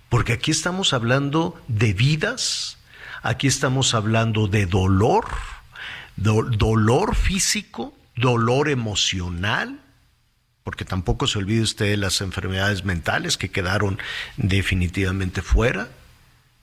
Porque 0.10 0.34
aquí 0.34 0.52
estamos 0.52 0.94
hablando 0.94 1.60
de 1.68 1.94
vidas, 1.94 2.78
aquí 3.24 3.48
estamos 3.48 3.96
hablando 3.96 4.48
de 4.48 4.66
dolor, 4.68 5.26
dolor 6.16 7.16
físico, 7.16 7.98
dolor 8.16 8.70
emocional, 8.70 9.80
porque 10.64 10.86
tampoco 10.86 11.26
se 11.26 11.40
olvide 11.40 11.62
usted 11.62 11.88
de 11.88 11.98
las 11.98 12.22
enfermedades 12.22 12.86
mentales 12.86 13.38
que 13.38 13.50
quedaron 13.50 13.98
definitivamente 14.38 15.42
fuera, 15.42 15.90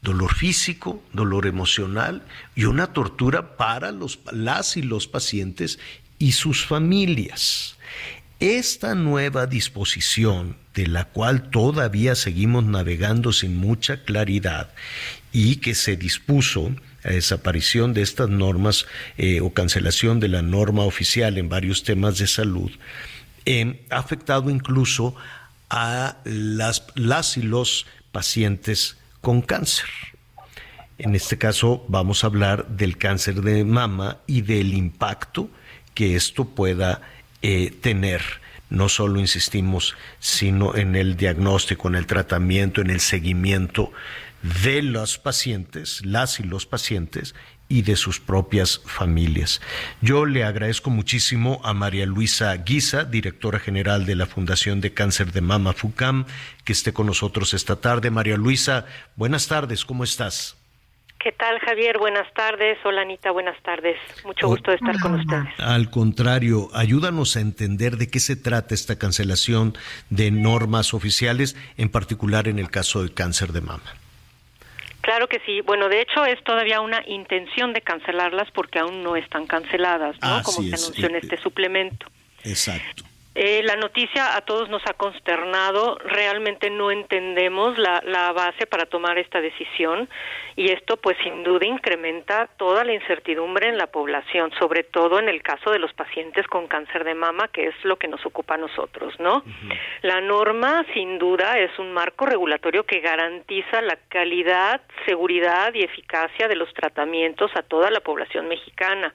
dolor 0.02 0.34
físico, 0.34 1.02
dolor 1.12 1.46
emocional 1.46 2.22
y 2.54 2.64
una 2.64 2.92
tortura 2.92 3.56
para 3.56 3.90
los, 3.90 4.20
las 4.30 4.76
y 4.76 4.82
los 4.82 5.08
pacientes 5.08 5.78
y 6.18 6.32
sus 6.32 6.64
familias. 6.64 7.76
Esta 8.40 8.94
nueva 8.94 9.46
disposición, 9.46 10.56
de 10.72 10.86
la 10.86 11.04
cual 11.04 11.50
todavía 11.50 12.14
seguimos 12.14 12.64
navegando 12.64 13.34
sin 13.34 13.58
mucha 13.58 14.02
claridad 14.02 14.70
y 15.30 15.56
que 15.56 15.74
se 15.74 15.96
dispuso 15.96 16.74
a 17.04 17.10
desaparición 17.10 17.92
de 17.92 18.00
estas 18.00 18.30
normas 18.30 18.86
eh, 19.18 19.42
o 19.42 19.52
cancelación 19.52 20.20
de 20.20 20.28
la 20.28 20.40
norma 20.40 20.84
oficial 20.84 21.36
en 21.36 21.50
varios 21.50 21.82
temas 21.82 22.16
de 22.16 22.26
salud, 22.26 22.70
eh, 23.44 23.84
ha 23.90 23.98
afectado 23.98 24.48
incluso 24.48 25.14
a 25.68 26.16
las, 26.24 26.84
las 26.94 27.36
y 27.36 27.42
los 27.42 27.84
pacientes 28.10 28.96
con 29.20 29.42
cáncer. 29.42 29.88
En 30.96 31.14
este 31.14 31.36
caso 31.36 31.84
vamos 31.88 32.24
a 32.24 32.28
hablar 32.28 32.68
del 32.68 32.96
cáncer 32.96 33.42
de 33.42 33.66
mama 33.66 34.16
y 34.26 34.40
del 34.40 34.72
impacto 34.72 35.50
que 35.92 36.16
esto 36.16 36.46
pueda 36.46 37.02
eh, 37.42 37.70
tener. 37.80 38.22
No 38.68 38.88
solo 38.88 39.18
insistimos, 39.18 39.96
sino 40.20 40.76
en 40.76 40.94
el 40.94 41.16
diagnóstico, 41.16 41.88
en 41.88 41.96
el 41.96 42.06
tratamiento, 42.06 42.80
en 42.80 42.90
el 42.90 43.00
seguimiento 43.00 43.92
de 44.62 44.82
los 44.82 45.18
pacientes, 45.18 46.04
las 46.04 46.38
y 46.38 46.44
los 46.44 46.66
pacientes 46.66 47.34
y 47.68 47.82
de 47.82 47.96
sus 47.96 48.20
propias 48.20 48.80
familias. 48.84 49.60
Yo 50.00 50.26
le 50.26 50.44
agradezco 50.44 50.90
muchísimo 50.90 51.60
a 51.64 51.72
María 51.72 52.04
Luisa 52.04 52.54
Guisa, 52.56 53.04
directora 53.04 53.60
general 53.60 54.06
de 54.06 54.16
la 54.16 54.26
Fundación 54.26 54.80
de 54.80 54.92
Cáncer 54.92 55.32
de 55.32 55.40
Mama 55.40 55.72
FUCAM, 55.72 56.26
que 56.64 56.72
esté 56.72 56.92
con 56.92 57.06
nosotros 57.06 57.54
esta 57.54 57.76
tarde. 57.76 58.10
María 58.10 58.36
Luisa, 58.36 58.86
buenas 59.14 59.46
tardes, 59.46 59.84
¿cómo 59.84 60.04
estás? 60.04 60.59
¿Qué 61.22 61.32
tal, 61.32 61.58
Javier? 61.58 61.98
Buenas 61.98 62.32
tardes. 62.32 62.78
Hola, 62.82 63.02
Anita. 63.02 63.30
Buenas 63.30 63.60
tardes. 63.62 63.98
Mucho 64.24 64.48
gusto 64.48 64.70
de 64.70 64.78
estar 64.78 64.98
con 65.00 65.20
ustedes. 65.20 65.48
Al 65.58 65.90
contrario, 65.90 66.70
ayúdanos 66.72 67.36
a 67.36 67.40
entender 67.40 67.98
de 67.98 68.08
qué 68.08 68.20
se 68.20 68.36
trata 68.36 68.74
esta 68.74 68.98
cancelación 68.98 69.76
de 70.08 70.30
normas 70.30 70.94
oficiales, 70.94 71.56
en 71.76 71.90
particular 71.90 72.48
en 72.48 72.58
el 72.58 72.70
caso 72.70 73.02
del 73.02 73.12
cáncer 73.12 73.52
de 73.52 73.60
mama. 73.60 73.94
Claro 75.02 75.28
que 75.28 75.40
sí. 75.44 75.60
Bueno, 75.60 75.90
de 75.90 76.00
hecho 76.00 76.24
es 76.24 76.42
todavía 76.42 76.80
una 76.80 77.02
intención 77.06 77.74
de 77.74 77.82
cancelarlas 77.82 78.50
porque 78.52 78.78
aún 78.78 79.02
no 79.02 79.14
están 79.14 79.46
canceladas, 79.46 80.16
¿no? 80.22 80.42
Como 80.42 80.62
se 80.62 80.74
anunció 80.74 81.06
en 81.06 81.16
este 81.16 81.36
suplemento. 81.36 82.06
Exacto. 82.44 83.04
Eh, 83.36 83.62
la 83.62 83.76
noticia 83.76 84.36
a 84.36 84.40
todos 84.40 84.68
nos 84.70 84.82
ha 84.88 84.94
consternado, 84.94 85.96
realmente 86.04 86.68
no 86.68 86.90
entendemos 86.90 87.78
la, 87.78 88.02
la, 88.04 88.32
base 88.32 88.66
para 88.66 88.86
tomar 88.86 89.18
esta 89.18 89.40
decisión 89.40 90.08
y 90.56 90.72
esto 90.72 90.96
pues 90.96 91.16
sin 91.22 91.44
duda 91.44 91.64
incrementa 91.64 92.48
toda 92.56 92.82
la 92.82 92.92
incertidumbre 92.92 93.68
en 93.68 93.78
la 93.78 93.86
población, 93.86 94.50
sobre 94.58 94.82
todo 94.82 95.20
en 95.20 95.28
el 95.28 95.42
caso 95.42 95.70
de 95.70 95.78
los 95.78 95.92
pacientes 95.92 96.44
con 96.48 96.66
cáncer 96.66 97.04
de 97.04 97.14
mama, 97.14 97.46
que 97.46 97.68
es 97.68 97.74
lo 97.84 97.98
que 97.98 98.08
nos 98.08 98.26
ocupa 98.26 98.54
a 98.54 98.58
nosotros, 98.58 99.14
¿no? 99.20 99.44
La 100.02 100.20
norma 100.20 100.84
sin 100.92 101.20
duda 101.20 101.56
es 101.56 101.78
un 101.78 101.92
marco 101.92 102.26
regulatorio 102.26 102.84
que 102.84 102.98
garantiza 102.98 103.80
la 103.80 103.96
calidad, 104.08 104.80
seguridad 105.06 105.72
y 105.72 105.84
eficacia 105.84 106.48
de 106.48 106.56
los 106.56 106.74
tratamientos 106.74 107.52
a 107.54 107.62
toda 107.62 107.92
la 107.92 108.00
población 108.00 108.48
mexicana 108.48 109.14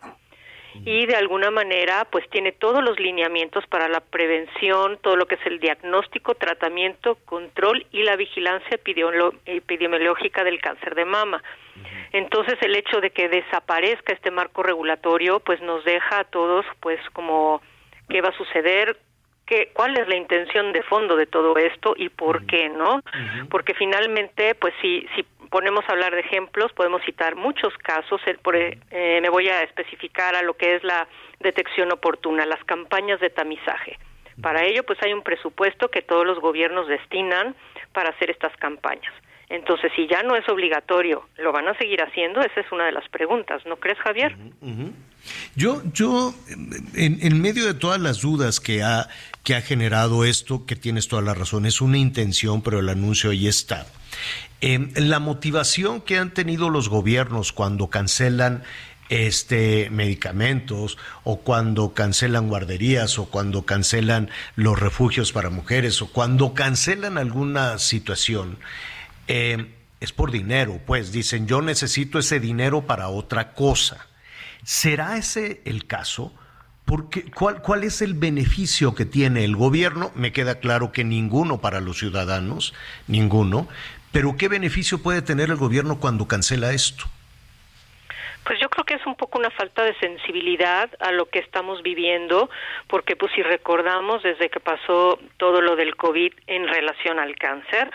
y 0.84 1.06
de 1.06 1.16
alguna 1.16 1.52
manera 1.52 2.06
pues 2.12 2.30
tiene 2.30 2.52
todos 2.52 2.84
los 2.84 3.00
lineamientos 3.00 3.66
para 3.68 3.88
la 3.88 4.00
prevención, 4.02 4.98
todo 5.02 5.16
lo 5.16 5.28
que 5.28 5.36
es 5.36 5.46
el 5.46 5.60
diagnóstico, 5.60 6.36
tratamiento, 6.36 7.16
control 7.26 7.86
y 7.92 8.04
la 8.04 8.16
vigilancia 8.16 8.78
epidemiológica 9.46 10.44
del 10.44 10.60
cáncer 10.60 10.96
de 10.96 11.06
mama. 11.06 11.44
Entonces 12.12 12.56
el 12.62 12.76
hecho 12.76 13.02
de 13.02 13.12
que 13.12 13.30
desaparezca 13.30 14.14
este 14.14 14.32
marco 14.32 14.64
regulatorio 14.64 15.40
pues 15.40 15.62
nos 15.62 15.84
deja 15.86 16.20
a 16.20 16.24
todos 16.26 16.66
pues 16.80 17.00
como 17.14 17.62
qué 18.10 18.22
va 18.22 18.30
a 18.30 18.38
suceder, 18.38 18.98
qué, 19.46 19.72
cuál 19.74 19.98
es 19.98 20.08
la 20.08 20.16
intención 20.16 20.74
de 20.74 20.84
fondo 20.84 21.16
de 21.16 21.26
todo 21.26 21.56
esto 21.58 21.94
y 21.98 22.10
por 22.10 22.46
qué, 22.46 22.70
¿no? 22.70 23.02
Porque 23.50 23.74
finalmente, 23.74 24.56
pues 24.56 24.74
si, 24.82 25.08
si 25.16 25.24
ponemos 25.50 25.86
a 25.88 25.94
hablar 25.94 26.14
de 26.14 26.22
ejemplos, 26.22 26.74
podemos 26.74 27.02
citar 27.04 27.36
muchos 27.36 27.74
casos, 27.78 28.22
por, 28.42 28.56
eh, 28.56 28.78
me 29.22 29.30
voy 29.30 29.48
a 29.48 29.62
especificar 29.64 30.36
a 30.36 30.42
lo 30.42 30.56
que 30.56 30.76
es 30.76 30.84
la 30.84 31.08
detección 31.40 31.92
oportuna, 31.92 32.46
las 32.46 32.64
campañas 32.66 33.20
de 33.20 33.30
tamizaje. 33.30 33.98
Para 34.42 34.66
ello, 34.66 34.84
pues 34.84 35.02
hay 35.02 35.14
un 35.14 35.22
presupuesto 35.22 35.90
que 35.90 36.02
todos 36.02 36.26
los 36.26 36.40
gobiernos 36.40 36.88
destinan 36.88 37.56
para 37.94 38.10
hacer 38.10 38.30
estas 38.30 38.56
campañas. 38.58 39.14
Entonces, 39.48 39.92
si 39.96 40.08
ya 40.08 40.24
no 40.24 40.36
es 40.36 40.48
obligatorio, 40.50 41.30
¿lo 41.38 41.52
van 41.52 41.68
a 41.68 41.78
seguir 41.78 42.02
haciendo? 42.02 42.42
Esa 42.42 42.60
es 42.60 42.72
una 42.72 42.86
de 42.86 42.92
las 42.92 43.08
preguntas, 43.10 43.66
¿no 43.66 43.78
crees, 43.78 44.00
Javier? 44.00 44.36
Yo, 45.56 45.82
yo, 45.94 46.36
en, 46.94 47.42
medio 47.42 47.66
de 47.66 47.74
todas 47.74 48.00
las 48.00 48.22
dudas 48.22 48.60
que 48.60 48.84
ha, 48.84 49.10
que 49.44 49.56
ha 49.56 49.62
generado 49.62 50.26
esto, 50.26 50.66
que 50.66 50.76
tienes 50.76 51.08
toda 51.08 51.22
la 51.22 51.34
razón, 51.34 51.66
es 51.66 51.82
una 51.82 51.98
intención, 51.98 52.62
pero 52.62 52.80
el 52.80 52.90
anuncio 52.90 53.32
ahí 53.32 53.48
está. 53.48 53.88
Eh, 54.62 54.92
la 54.96 55.20
motivación 55.20 56.02
que 56.02 56.18
han 56.18 56.34
tenido 56.34 56.70
los 56.70 56.90
gobiernos 56.90 57.52
cuando 57.52 57.90
cancelan 57.90 58.64
este 59.10 59.90
medicamentos 59.92 60.98
o 61.24 61.42
cuando 61.42 61.94
cancelan 61.94 62.48
guarderías 62.48 63.20
o 63.20 63.26
cuando 63.26 63.64
cancelan 63.64 64.32
los 64.56 64.80
refugios 64.80 65.32
para 65.32 65.52
mujeres 65.52 66.02
o 66.02 66.08
cuando 66.08 66.56
cancelan 66.56 67.20
alguna 67.20 67.78
situación 67.78 68.58
eh, 69.28 69.76
es 70.00 70.12
por 70.12 70.32
dinero 70.32 70.82
pues 70.88 71.12
dicen 71.12 71.46
yo 71.46 71.62
necesito 71.62 72.18
ese 72.18 72.40
dinero 72.40 72.88
para 72.88 73.10
otra 73.10 73.54
cosa 73.54 74.08
será 74.66 75.16
ese 75.16 75.62
el 75.66 75.86
caso 75.86 76.34
porque 76.86 77.32
cuál 77.32 77.62
cuál 77.62 77.84
es 77.84 78.02
el 78.02 78.16
beneficio 78.16 78.94
que 78.94 79.06
tiene 79.06 79.44
el 79.46 79.56
gobierno 79.56 80.12
me 80.16 80.32
queda 80.32 80.60
claro 80.60 80.92
que 80.92 81.04
ninguno 81.04 81.62
para 81.62 81.80
los 81.82 81.98
ciudadanos 82.00 82.74
ninguno. 83.08 83.68
Pero 84.12 84.36
¿qué 84.38 84.48
beneficio 84.48 85.04
puede 85.04 85.22
tener 85.22 85.50
el 85.50 85.58
gobierno 85.58 86.00
cuando 86.00 86.28
cancela 86.28 86.72
esto? 86.72 87.06
Pues 88.46 88.60
yo 88.62 88.70
creo 88.70 88.86
que 88.86 88.94
es 88.94 89.06
un 89.08 89.16
poco 89.16 89.40
una 89.40 89.50
falta 89.50 89.84
de 89.84 89.96
sensibilidad 89.96 90.90
a 91.00 91.12
lo 91.12 91.26
que 91.26 91.40
estamos 91.40 91.82
viviendo, 91.82 92.50
porque 92.88 93.16
pues 93.16 93.32
si 93.34 93.42
recordamos 93.42 94.22
desde 94.22 94.50
que 94.50 94.60
pasó 94.60 95.20
todo 95.38 95.62
lo 95.62 95.76
del 95.76 95.96
COVID 95.96 96.32
en 96.46 96.68
relación 96.68 97.18
al 97.20 97.36
cáncer, 97.36 97.90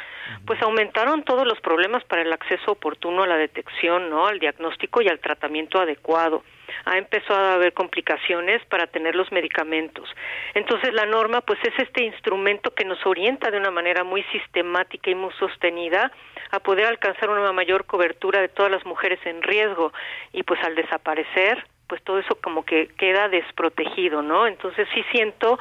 pues 0.46 0.60
aumentaron 0.60 1.22
todos 1.22 1.46
los 1.46 1.60
problemas 1.60 2.02
para 2.04 2.22
el 2.22 2.32
acceso 2.32 2.72
oportuno 2.72 3.22
a 3.22 3.28
la 3.28 3.36
detección, 3.36 4.10
¿no? 4.10 4.26
Al 4.26 4.40
diagnóstico 4.40 5.00
y 5.02 5.08
al 5.08 5.20
tratamiento 5.20 5.80
adecuado 5.80 6.42
ha 6.84 6.98
empezado 6.98 7.44
a 7.46 7.54
haber 7.54 7.72
complicaciones 7.72 8.64
para 8.66 8.86
tener 8.86 9.14
los 9.14 9.30
medicamentos. 9.32 10.08
Entonces 10.54 10.92
la 10.94 11.06
norma 11.06 11.40
pues 11.40 11.58
es 11.62 11.78
este 11.78 12.04
instrumento 12.04 12.72
que 12.72 12.84
nos 12.84 13.04
orienta 13.06 13.50
de 13.50 13.58
una 13.58 13.70
manera 13.70 14.04
muy 14.04 14.22
sistemática 14.32 15.10
y 15.10 15.14
muy 15.14 15.32
sostenida 15.38 16.10
a 16.50 16.60
poder 16.60 16.86
alcanzar 16.86 17.30
una 17.30 17.52
mayor 17.52 17.86
cobertura 17.86 18.40
de 18.40 18.48
todas 18.48 18.70
las 18.70 18.84
mujeres 18.84 19.18
en 19.24 19.42
riesgo 19.42 19.92
y 20.32 20.42
pues 20.42 20.62
al 20.64 20.74
desaparecer 20.74 21.64
pues 21.86 22.02
todo 22.04 22.20
eso 22.20 22.36
como 22.40 22.64
que 22.64 22.88
queda 22.98 23.28
desprotegido, 23.28 24.22
¿no? 24.22 24.46
Entonces 24.46 24.86
sí 24.94 25.02
siento 25.10 25.58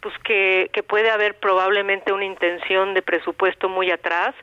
pues 0.00 0.14
que, 0.18 0.70
que 0.72 0.82
puede 0.82 1.10
haber 1.10 1.34
probablemente 1.34 2.12
una 2.12 2.24
intención 2.24 2.94
de 2.94 3.02
presupuesto 3.02 3.68
muy 3.68 3.90
atrás, 3.90 4.34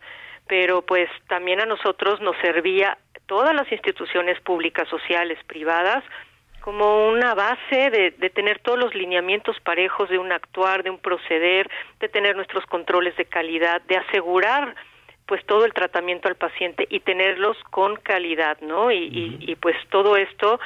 pero 0.47 0.81
pues 0.81 1.09
también 1.29 1.61
a 1.61 1.65
nosotros 1.65 2.19
nos 2.19 2.35
servía 2.41 2.97
todas 3.31 3.55
las 3.55 3.71
instituciones 3.71 4.41
públicas, 4.41 4.89
sociales, 4.89 5.39
privadas, 5.47 6.03
como 6.59 7.07
una 7.07 7.33
base 7.33 7.89
de, 7.89 8.13
de, 8.19 8.29
tener 8.29 8.59
todos 8.59 8.77
los 8.77 8.93
lineamientos 8.93 9.55
parejos 9.61 10.09
de 10.09 10.17
un 10.17 10.33
actuar, 10.33 10.83
de 10.83 10.89
un 10.89 10.97
proceder, 10.97 11.71
de 12.01 12.09
tener 12.09 12.35
nuestros 12.35 12.65
controles 12.65 13.15
de 13.15 13.23
calidad, 13.23 13.81
de 13.83 13.95
asegurar 13.95 14.75
pues 15.27 15.45
todo 15.45 15.63
el 15.63 15.71
tratamiento 15.71 16.27
al 16.27 16.35
paciente 16.35 16.85
y 16.89 16.99
tenerlos 16.99 17.55
con 17.69 17.95
calidad, 17.95 18.59
¿no? 18.59 18.91
Y, 18.91 19.37
y, 19.39 19.55
pues 19.55 19.77
todo 19.89 20.17
esto 20.17 20.59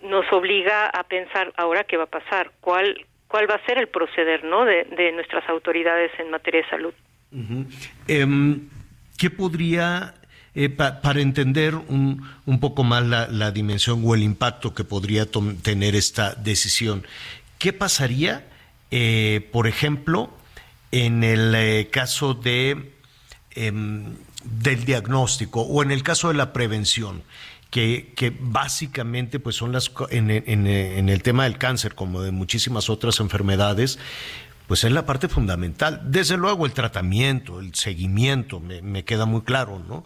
nos 0.00 0.24
obliga 0.32 0.86
a 0.86 1.02
pensar 1.02 1.52
ahora 1.58 1.84
qué 1.84 1.98
va 1.98 2.04
a 2.04 2.18
pasar, 2.18 2.50
cuál 2.62 3.04
cuál 3.28 3.50
va 3.50 3.56
a 3.56 3.66
ser 3.66 3.76
el 3.76 3.88
proceder, 3.88 4.42
¿no? 4.42 4.64
De, 4.64 4.84
de 4.84 5.12
nuestras 5.12 5.46
autoridades 5.50 6.12
en 6.18 6.30
materia 6.30 6.62
de 6.62 6.68
salud. 6.70 6.94
Em, 8.08 8.70
¿Qué 9.18 9.28
podría 9.28 10.14
eh, 10.58 10.70
para 10.70 11.20
entender 11.20 11.74
un, 11.74 12.26
un 12.46 12.60
poco 12.60 12.82
más 12.82 13.04
la, 13.04 13.28
la, 13.28 13.50
dimensión 13.50 14.00
o 14.02 14.14
el 14.14 14.22
impacto 14.22 14.72
que 14.72 14.84
podría 14.84 15.26
tener 15.26 15.94
esta 15.94 16.34
decisión. 16.34 17.06
¿Qué 17.58 17.74
pasaría, 17.74 18.48
eh, 18.90 19.50
por 19.52 19.66
ejemplo, 19.66 20.30
en 20.92 21.24
el 21.24 21.54
eh, 21.54 21.88
caso 21.92 22.32
de, 22.32 22.94
em, 23.50 24.14
del 24.44 24.86
diagnóstico 24.86 25.60
o 25.60 25.82
en 25.82 25.90
el 25.90 26.02
caso 26.02 26.28
de 26.28 26.34
la 26.34 26.54
prevención? 26.54 27.22
Que, 27.68 28.14
que, 28.16 28.34
básicamente 28.40 29.38
pues 29.40 29.56
son 29.56 29.72
las 29.72 29.90
en, 30.08 30.30
en, 30.30 30.66
en, 30.66 31.08
el 31.10 31.22
tema 31.22 31.44
del 31.44 31.58
cáncer 31.58 31.94
como 31.94 32.22
de 32.22 32.30
muchísimas 32.30 32.88
otras 32.88 33.20
enfermedades 33.20 33.98
pues 34.68 34.84
es 34.84 34.92
la 34.92 35.04
parte 35.04 35.28
fundamental 35.28 36.00
desde 36.04 36.36
luego 36.36 36.64
el 36.64 36.72
tratamiento 36.72 37.58
el 37.58 37.74
seguimiento 37.74 38.60
me, 38.60 38.82
me 38.82 39.04
queda 39.04 39.26
muy 39.26 39.42
claro 39.42 39.82
no 39.86 40.04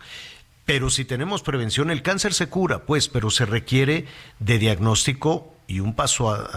pero 0.72 0.88
si 0.88 1.04
tenemos 1.04 1.42
prevención, 1.42 1.90
el 1.90 2.00
cáncer 2.00 2.32
se 2.32 2.48
cura, 2.48 2.84
pues, 2.86 3.08
pero 3.08 3.30
se 3.30 3.44
requiere 3.44 4.04
de 4.38 4.58
diagnóstico 4.58 5.52
y 5.66 5.80
un 5.80 5.96
paso 5.96 6.30
a, 6.30 6.48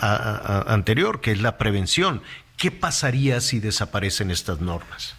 a, 0.00 0.72
anterior, 0.72 1.20
que 1.20 1.32
es 1.32 1.42
la 1.42 1.58
prevención. 1.58 2.22
¿Qué 2.56 2.70
pasaría 2.70 3.42
si 3.42 3.60
desaparecen 3.60 4.30
estas 4.30 4.62
normas? 4.62 5.18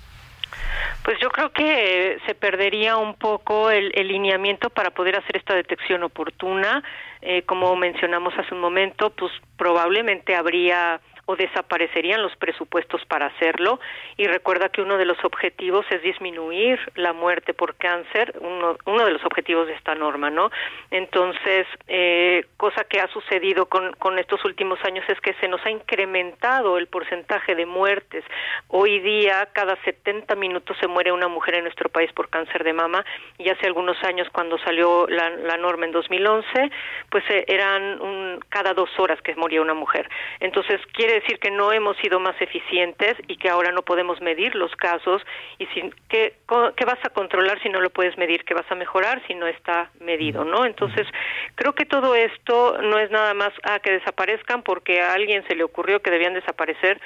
Pues 1.04 1.20
yo 1.22 1.30
creo 1.30 1.52
que 1.52 2.18
se 2.26 2.34
perdería 2.34 2.98
un 2.98 3.14
poco 3.14 3.70
el, 3.70 3.92
el 3.94 4.08
lineamiento 4.08 4.72
para 4.72 4.90
poder 4.90 5.16
hacer 5.16 5.38
esta 5.38 5.54
detección 5.54 6.02
oportuna. 6.02 6.84
Eh, 7.22 7.44
como 7.44 7.76
mencionamos 7.76 8.34
hace 8.36 8.56
un 8.56 8.62
momento, 8.62 9.12
pues 9.12 9.32
probablemente 9.58 10.36
habría 10.36 11.00
o 11.26 11.36
desaparecerían 11.36 12.22
los 12.22 12.36
presupuestos 12.36 13.04
para 13.06 13.28
hacerlo 13.28 13.80
y 14.18 14.26
recuerda 14.26 14.70
que 14.70 14.82
uno 14.82 14.98
de 14.98 15.06
los 15.06 15.24
objetivos 15.24 15.86
es 15.90 16.02
disminuir 16.02 16.80
la 16.96 17.14
muerte 17.14 17.54
por 17.54 17.76
cáncer, 17.76 18.34
uno, 18.42 18.78
uno 18.86 19.06
de 19.06 19.12
los 19.12 19.24
objetivos 19.26 19.68
de 19.68 19.74
esta 19.74 19.96
norma, 19.96 20.30
¿no? 20.30 20.52
Entonces, 20.92 21.66
eh, 21.88 22.46
cosa 22.58 22.84
que 22.84 23.00
ha 23.00 23.08
sucedido 23.08 23.68
con, 23.68 23.94
con 23.94 24.20
estos 24.20 24.44
últimos 24.44 24.80
años 24.84 25.06
es 25.08 25.20
que 25.22 25.34
se 25.36 25.48
nos 25.48 25.66
ha 25.66 25.70
incrementado 25.70 26.78
el 26.78 26.88
porcentaje 26.88 27.56
de 27.56 27.66
muertes. 27.66 28.24
Hoy 28.68 29.00
día, 29.00 29.48
cada 29.54 29.78
70 29.84 30.36
minutos 30.36 30.76
se 30.80 30.88
muere 30.88 31.12
una 31.12 31.28
mujer 31.28 31.56
en 31.56 31.64
nuestro 31.64 31.90
país 31.90 32.12
por 32.14 32.30
cáncer 32.30 32.64
de 32.64 32.74
mama 32.74 33.06
y 33.38 33.50
hace 33.50 33.68
algunos 33.68 34.02
años 34.04 34.28
cuando 34.32 34.58
salió 34.60 35.08
la, 35.08 35.58
norma 35.58 35.86
en 35.86 35.92
2011, 35.92 36.72
pues 37.10 37.24
eh, 37.30 37.46
eran 37.48 38.02
un, 38.02 38.40
cada 38.50 38.74
dos 38.74 38.90
horas 38.98 39.22
que 39.22 39.36
moría 39.36 39.62
una 39.62 39.74
mujer. 39.74 40.10
Entonces, 40.40 40.82
quiere 40.92 41.13
quiere 41.14 41.26
decir 41.26 41.40
que 41.40 41.52
no 41.52 41.72
hemos 41.72 41.96
sido 41.98 42.20
más 42.20 42.40
eficientes 42.42 43.16
y 43.28 43.38
que 43.38 43.48
ahora 43.48 43.72
no 43.72 43.84
podemos 43.84 44.20
medir 44.20 44.56
los 44.56 44.76
casos 44.76 45.22
y 45.60 45.68
sin, 45.68 45.94
¿qué, 46.10 46.38
¿qué 46.76 46.86
vas 46.86 46.98
a 47.04 47.10
controlar 47.10 47.62
si 47.62 47.70
no 47.70 47.82
lo 47.82 47.92
puedes 47.92 48.18
medir? 48.18 48.44
¿Qué 48.46 48.56
vas 48.56 48.70
a 48.72 48.76
mejorar 48.76 49.22
si 49.28 49.36
no 49.36 49.46
está 49.46 49.92
medido? 50.00 50.44
¿no? 50.44 50.66
Entonces, 50.66 51.06
creo 51.54 51.74
que 51.74 51.86
todo 51.86 52.16
esto 52.16 52.80
no 52.82 52.98
es 52.98 53.12
nada 53.12 53.36
más 53.36 53.52
a 53.62 53.80
que 53.80 53.92
desaparezcan 53.92 54.64
porque 54.64 55.02
a 55.02 55.14
alguien 55.14 55.46
se 55.48 55.56
le 55.56 55.64
ocurrió 55.64 56.02
que 56.02 56.10
debían 56.10 56.34
desaparecer 56.34 57.00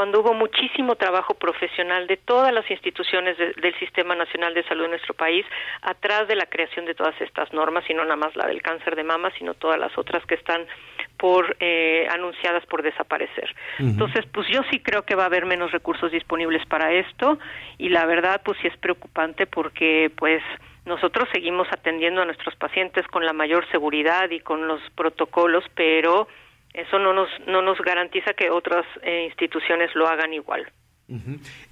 cuando 0.00 0.20
hubo 0.20 0.32
muchísimo 0.32 0.96
trabajo 0.96 1.34
profesional 1.34 2.06
de 2.06 2.16
todas 2.16 2.54
las 2.54 2.70
instituciones 2.70 3.36
del 3.36 3.78
Sistema 3.78 4.14
Nacional 4.14 4.54
de 4.54 4.62
Salud 4.62 4.84
en 4.84 4.92
nuestro 4.92 5.12
país 5.12 5.44
atrás 5.82 6.26
de 6.26 6.36
la 6.36 6.46
creación 6.46 6.86
de 6.86 6.94
todas 6.94 7.20
estas 7.20 7.52
normas, 7.52 7.84
y 7.86 7.92
no 7.92 8.02
nada 8.04 8.16
más 8.16 8.34
la 8.34 8.46
del 8.46 8.62
cáncer 8.62 8.96
de 8.96 9.04
mama, 9.04 9.30
sino 9.36 9.52
todas 9.52 9.78
las 9.78 9.98
otras 9.98 10.24
que 10.24 10.36
están 10.36 10.64
por 11.18 11.54
eh, 11.60 12.08
anunciadas 12.10 12.64
por 12.64 12.82
desaparecer. 12.82 13.54
Entonces, 13.78 14.24
pues 14.32 14.48
yo 14.48 14.62
sí 14.70 14.80
creo 14.80 15.02
que 15.02 15.16
va 15.16 15.24
a 15.24 15.26
haber 15.26 15.44
menos 15.44 15.70
recursos 15.70 16.10
disponibles 16.10 16.64
para 16.64 16.94
esto 16.94 17.38
y 17.76 17.90
la 17.90 18.06
verdad, 18.06 18.40
pues 18.42 18.56
sí 18.62 18.68
es 18.68 18.76
preocupante 18.78 19.46
porque, 19.46 20.10
pues, 20.16 20.42
nosotros 20.86 21.28
seguimos 21.30 21.68
atendiendo 21.70 22.22
a 22.22 22.24
nuestros 22.24 22.56
pacientes 22.56 23.06
con 23.08 23.26
la 23.26 23.34
mayor 23.34 23.70
seguridad 23.70 24.30
y 24.30 24.40
con 24.40 24.66
los 24.66 24.80
protocolos, 24.94 25.62
pero 25.74 26.26
eso 26.74 26.98
no 26.98 27.12
nos, 27.12 27.28
no 27.46 27.62
nos 27.62 27.78
garantiza 27.78 28.32
que 28.34 28.50
otras 28.50 28.84
eh, 29.02 29.24
instituciones 29.26 29.90
lo 29.94 30.06
hagan 30.08 30.32
igual. 30.32 30.66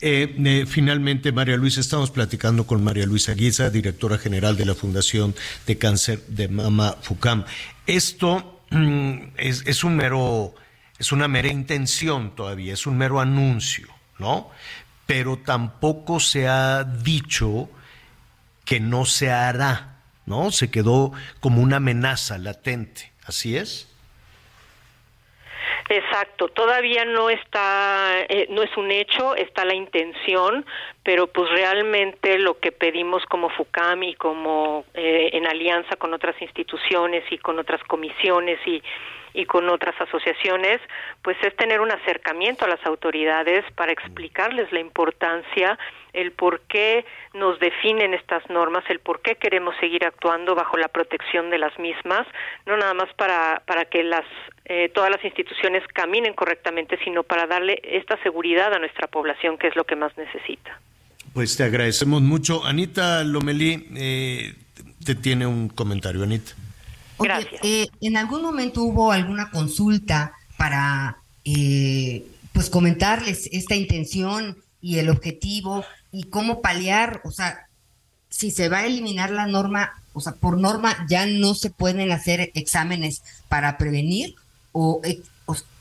Eh, 0.00 0.64
finalmente, 0.66 1.30
María 1.30 1.56
Luisa, 1.56 1.80
estamos 1.80 2.10
platicando 2.10 2.66
con 2.66 2.82
María 2.82 3.06
Luisa 3.06 3.34
Guiza, 3.34 3.70
directora 3.70 4.18
general 4.18 4.56
de 4.56 4.66
la 4.66 4.74
Fundación 4.74 5.34
de 5.64 5.78
Cáncer 5.78 6.20
de 6.26 6.48
Mama 6.48 6.96
FUCAM. 7.00 7.44
Esto 7.86 8.62
mm, 8.70 9.18
es, 9.36 9.64
es, 9.66 9.84
un 9.84 9.96
mero, 9.96 10.54
es 10.98 11.12
una 11.12 11.28
mera 11.28 11.48
intención 11.48 12.34
todavía, 12.34 12.72
es 12.72 12.86
un 12.86 12.98
mero 12.98 13.20
anuncio, 13.20 13.86
¿no? 14.18 14.50
Pero 15.06 15.38
tampoco 15.38 16.18
se 16.18 16.48
ha 16.48 16.82
dicho 16.82 17.70
que 18.64 18.80
no 18.80 19.04
se 19.04 19.30
hará, 19.30 20.00
¿no? 20.26 20.50
Se 20.50 20.68
quedó 20.68 21.12
como 21.38 21.62
una 21.62 21.76
amenaza 21.76 22.38
latente, 22.38 23.12
¿así 23.24 23.56
es? 23.56 23.87
Exacto, 25.90 26.48
todavía 26.48 27.06
no 27.06 27.30
está, 27.30 28.20
eh, 28.28 28.46
no 28.50 28.62
es 28.62 28.76
un 28.76 28.90
hecho, 28.90 29.34
está 29.34 29.64
la 29.64 29.74
intención, 29.74 30.66
pero 31.02 31.26
pues 31.28 31.50
realmente 31.50 32.38
lo 32.38 32.58
que 32.58 32.72
pedimos 32.72 33.24
como 33.24 33.48
FUCAM 33.48 34.02
y 34.02 34.14
como 34.14 34.84
eh, 34.92 35.30
en 35.32 35.46
alianza 35.46 35.96
con 35.96 36.12
otras 36.12 36.40
instituciones 36.42 37.24
y 37.30 37.38
con 37.38 37.58
otras 37.58 37.82
comisiones 37.84 38.58
y 38.66 38.82
y 39.34 39.44
con 39.44 39.68
otras 39.68 39.94
asociaciones, 40.00 40.80
pues 41.22 41.36
es 41.42 41.54
tener 41.56 41.80
un 41.80 41.92
acercamiento 41.92 42.64
a 42.64 42.68
las 42.68 42.84
autoridades 42.84 43.64
para 43.76 43.92
explicarles 43.92 44.72
la 44.72 44.80
importancia, 44.80 45.78
el 46.12 46.32
por 46.32 46.60
qué 46.62 47.04
nos 47.34 47.58
definen 47.60 48.14
estas 48.14 48.48
normas, 48.50 48.84
el 48.88 49.00
por 49.00 49.22
qué 49.22 49.36
queremos 49.36 49.74
seguir 49.80 50.04
actuando 50.04 50.54
bajo 50.54 50.76
la 50.76 50.88
protección 50.88 51.50
de 51.50 51.58
las 51.58 51.78
mismas, 51.78 52.26
no 52.66 52.76
nada 52.76 52.94
más 52.94 53.12
para, 53.14 53.62
para 53.66 53.84
que 53.86 54.02
las, 54.02 54.24
eh, 54.64 54.90
todas 54.94 55.10
las 55.10 55.24
instituciones 55.24 55.82
caminen 55.92 56.34
correctamente, 56.34 56.98
sino 57.04 57.22
para 57.22 57.46
darle 57.46 57.80
esta 57.82 58.20
seguridad 58.22 58.72
a 58.72 58.78
nuestra 58.78 59.06
población, 59.06 59.58
que 59.58 59.68
es 59.68 59.76
lo 59.76 59.84
que 59.84 59.96
más 59.96 60.16
necesita. 60.16 60.80
Pues 61.32 61.56
te 61.56 61.64
agradecemos 61.64 62.22
mucho. 62.22 62.64
Anita 62.64 63.22
Lomelí, 63.24 63.88
eh, 63.96 64.54
te 65.04 65.14
tiene 65.14 65.46
un 65.46 65.68
comentario, 65.68 66.22
Anita. 66.22 66.52
Oye, 67.18 67.32
eh, 67.62 67.86
¿en 68.00 68.16
algún 68.16 68.42
momento 68.42 68.82
hubo 68.82 69.10
alguna 69.10 69.50
consulta 69.50 70.32
para 70.56 71.18
eh, 71.44 72.24
pues 72.52 72.70
comentarles 72.70 73.48
esta 73.52 73.74
intención 73.74 74.56
y 74.80 74.98
el 74.98 75.10
objetivo 75.10 75.84
y 76.12 76.24
cómo 76.24 76.60
paliar, 76.60 77.20
o 77.24 77.30
sea, 77.30 77.68
si 78.28 78.50
se 78.50 78.68
va 78.68 78.78
a 78.78 78.86
eliminar 78.86 79.30
la 79.30 79.46
norma, 79.46 79.92
o 80.12 80.20
sea, 80.20 80.34
por 80.34 80.58
norma 80.58 81.06
ya 81.08 81.26
no 81.26 81.54
se 81.54 81.70
pueden 81.70 82.10
hacer 82.12 82.50
exámenes 82.54 83.22
para 83.48 83.78
prevenir 83.78 84.34
o, 84.72 85.00
eh, 85.04 85.20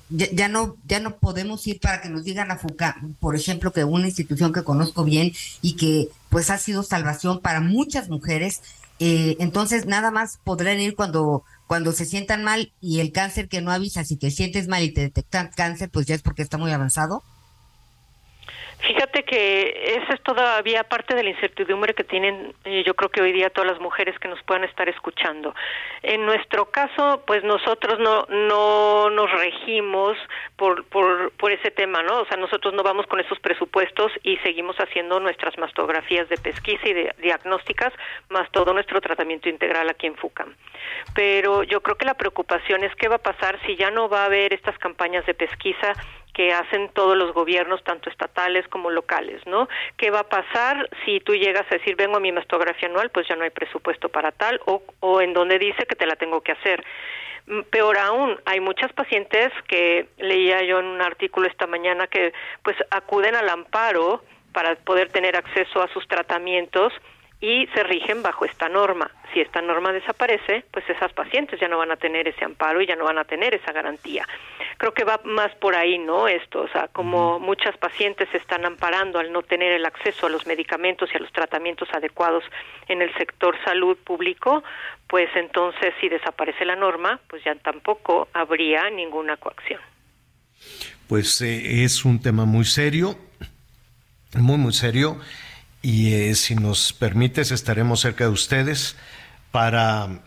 ya, 0.09 0.47
no 0.47 0.77
ya 0.87 1.01
no 1.01 1.17
podemos 1.17 1.67
ir 1.67 1.79
para 1.81 2.01
que 2.01 2.09
nos 2.09 2.23
digan 2.23 2.49
a 2.49 2.57
FUCA, 2.57 2.95
por 3.19 3.35
ejemplo, 3.35 3.73
que 3.73 3.83
una 3.83 4.05
institución 4.05 4.53
que 4.53 4.63
conozco 4.63 5.03
bien 5.03 5.33
y 5.61 5.75
que 5.75 6.07
pues 6.29 6.49
ha 6.49 6.57
sido 6.57 6.83
salvación 6.83 7.41
para 7.41 7.59
muchas 7.59 8.09
mujeres 8.09 8.61
eh, 8.99 9.35
entonces 9.39 9.85
nada 9.85 10.09
más 10.09 10.39
podrán 10.43 10.79
ir 10.79 10.95
cuando 10.95 11.43
cuando 11.67 11.91
se 11.91 12.05
sientan 12.05 12.43
mal 12.43 12.71
y 12.81 12.99
el 12.99 13.11
cáncer 13.11 13.47
que 13.47 13.61
no 13.61 13.71
avisa 13.71 14.03
si 14.03 14.15
te 14.15 14.31
sientes 14.31 14.67
mal 14.67 14.81
y 14.81 14.91
te 14.91 15.01
detectan 15.01 15.51
cáncer 15.55 15.89
pues 15.91 16.07
ya 16.07 16.15
es 16.15 16.23
porque 16.23 16.41
está 16.41 16.57
muy 16.57 16.71
avanzado 16.71 17.23
Fíjate 18.79 19.23
que 19.23 19.97
esa 19.97 20.13
es 20.13 20.21
todavía 20.21 20.83
parte 20.83 21.15
de 21.15 21.23
la 21.23 21.31
incertidumbre 21.31 21.95
que 21.95 22.03
tienen, 22.03 22.53
eh, 22.63 22.83
yo 22.85 22.93
creo 22.93 23.09
que 23.09 23.21
hoy 23.21 23.31
día 23.31 23.49
todas 23.49 23.71
las 23.71 23.81
mujeres 23.81 24.17
que 24.19 24.27
nos 24.27 24.41
puedan 24.43 24.63
estar 24.65 24.87
escuchando. 24.87 25.55
En 26.03 26.25
nuestro 26.25 26.65
caso, 26.65 27.23
pues 27.25 27.43
nosotros 27.43 27.99
no 27.99 28.25
no 28.29 29.09
nos 29.09 29.31
regimos 29.31 30.15
por, 30.55 30.85
por 30.85 31.31
por 31.31 31.51
ese 31.51 31.71
tema, 31.71 32.03
¿no? 32.03 32.21
O 32.21 32.25
sea, 32.27 32.37
nosotros 32.37 32.73
no 32.75 32.83
vamos 32.83 33.07
con 33.07 33.19
esos 33.19 33.39
presupuestos 33.39 34.11
y 34.23 34.37
seguimos 34.37 34.75
haciendo 34.77 35.19
nuestras 35.19 35.57
mastografías 35.57 36.29
de 36.29 36.37
pesquisa 36.37 36.87
y 36.87 36.93
de 36.93 37.15
diagnósticas, 37.19 37.91
más 38.29 38.49
todo 38.51 38.73
nuestro 38.73 39.01
tratamiento 39.01 39.49
integral 39.49 39.89
aquí 39.89 40.05
en 40.05 40.15
FUCAM. 40.15 40.53
Pero 41.15 41.63
yo 41.63 41.81
creo 41.81 41.97
que 41.97 42.05
la 42.05 42.13
preocupación 42.13 42.83
es 42.83 42.93
qué 42.95 43.07
va 43.07 43.15
a 43.15 43.19
pasar 43.19 43.59
si 43.65 43.75
ya 43.75 43.89
no 43.89 44.07
va 44.07 44.21
a 44.21 44.25
haber 44.25 44.53
estas 44.53 44.77
campañas 44.77 45.25
de 45.25 45.33
pesquisa 45.33 45.93
que 46.38 46.53
hacen 46.53 46.89
todos 46.89 47.18
los 47.18 47.34
gobiernos, 47.34 47.84
tanto 47.84 48.11
estatales 48.11 48.68
como 48.68 48.91
locales, 48.91 49.41
¿no? 49.47 49.68
¿Qué 49.97 50.11
va 50.11 50.19
a 50.19 50.30
pasar 50.30 50.88
si 51.03 51.19
tú 51.19 51.34
llegas 51.34 51.65
a 51.72 51.77
decir, 51.77 51.95
vengo 51.95 52.18
a 52.18 52.19
mi 52.19 52.31
mastografía 52.31 52.88
anual, 52.88 53.09
pues 53.09 53.27
ya 53.27 53.35
no 53.35 53.43
hay 53.43 53.49
presupuesto 53.49 54.09
para 54.09 54.31
tal, 54.31 54.61
o, 54.65 54.84
o 54.99 55.19
en 55.19 55.34
donde 55.34 55.57
dice 55.57 55.88
que 55.88 55.95
te 55.95 56.05
la 56.05 56.15
tengo 56.15 56.41
que 56.41 56.51
hacer? 56.51 56.85
Mm, 57.47 57.61
peor 57.72 57.97
aún, 57.97 58.39
hay 58.45 58.59
muchas 58.59 58.93
pacientes 58.93 59.51
que 59.68 60.09
leía 60.19 60.61
yo 60.61 60.80
en 60.80 60.85
un 60.85 61.01
artículo 61.01 61.47
esta 61.47 61.65
mañana 61.65 62.05
que 62.05 62.34
pues 62.61 62.77
acuden 62.91 63.34
al 63.34 63.49
amparo 63.49 64.22
para 64.53 64.76
poder 64.76 65.11
tener 65.11 65.35
acceso 65.35 65.81
a 65.81 65.88
sus 65.88 66.07
tratamientos 66.07 66.93
y 67.39 67.68
se 67.68 67.84
rigen 67.84 68.23
bajo 68.23 68.45
esta 68.45 68.68
norma. 68.68 69.11
Si 69.34 69.41
esta 69.41 69.61
norma 69.61 69.91
desaparece, 69.91 70.64
pues 70.72 70.89
esas 70.89 71.14
pacientes 71.14 71.59
ya 71.59 71.68
no 71.68 71.77
van 71.77 71.91
a 71.91 71.97
tener 71.97 72.27
ese 72.27 72.43
amparo 72.43 72.81
y 72.81 72.88
ya 72.88 72.95
no 72.95 73.03
van 73.03 73.19
a 73.19 73.26
tener 73.26 73.53
esa 73.53 73.72
garantía. 73.72 74.27
Creo 74.77 74.93
que 74.93 75.03
va 75.03 75.19
más 75.23 75.53
por 75.55 75.76
ahí, 75.76 75.99
¿no? 75.99 76.27
Esto, 76.27 76.61
o 76.61 76.68
sea, 76.69 76.88
como 76.88 77.39
muchas 77.39 77.77
pacientes 77.77 78.27
se 78.31 78.38
están 78.38 78.65
amparando 78.65 79.19
al 79.19 79.31
no 79.31 79.43
tener 79.43 79.72
el 79.73 79.85
acceso 79.85 80.26
a 80.26 80.30
los 80.30 80.47
medicamentos 80.47 81.09
y 81.14 81.18
a 81.18 81.19
los 81.19 81.31
tratamientos 81.31 81.89
adecuados 81.93 82.43
en 82.88 83.01
el 83.01 83.14
sector 83.15 83.55
salud 83.64 83.97
público, 83.97 84.64
pues 85.07 85.30
entonces 85.35 85.93
si 86.01 86.09
desaparece 86.09 86.65
la 86.65 86.76
norma, 86.76 87.19
pues 87.30 87.43
ya 87.43 87.53
tampoco 87.55 88.30
habría 88.34 88.89
ninguna 88.89 89.38
coacción. 89.38 89.81
Pues 91.07 91.41
eh, 91.41 91.84
es 91.84 92.03
un 92.03 92.19
tema 92.19 92.45
muy 92.45 92.65
serio, 92.65 93.15
muy, 94.34 94.57
muy 94.57 94.73
serio 94.73 95.19
y 95.88 96.14
eh, 96.15 96.35
si 96.35 96.53
nos 96.53 96.91
permites 96.91 97.51
estaremos 97.51 98.01
cerca 98.01 98.26
de 98.26 98.31
ustedes 98.31 98.97
para, 99.51 100.19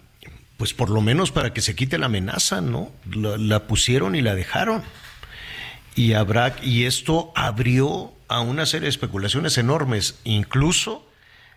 pues 0.57 0.73
por 0.73 0.89
lo 0.89 1.03
menos 1.03 1.32
para 1.32 1.53
que 1.53 1.61
se 1.61 1.74
quite 1.74 1.99
la 1.99 2.07
amenaza, 2.07 2.62
¿no? 2.62 2.91
La, 3.05 3.66
pusieron 3.66 4.15
y 4.15 4.23
la 4.23 4.35
dejaron. 4.35 4.82
Y 5.95 6.15
habrá, 6.15 6.57
y 6.62 6.87
esto 6.87 7.31
abrió 7.37 8.11
a 8.27 8.41
una 8.41 8.65
serie 8.65 8.85
de 8.85 8.89
especulaciones 8.89 9.59
enormes, 9.59 10.19
incluso 10.24 11.07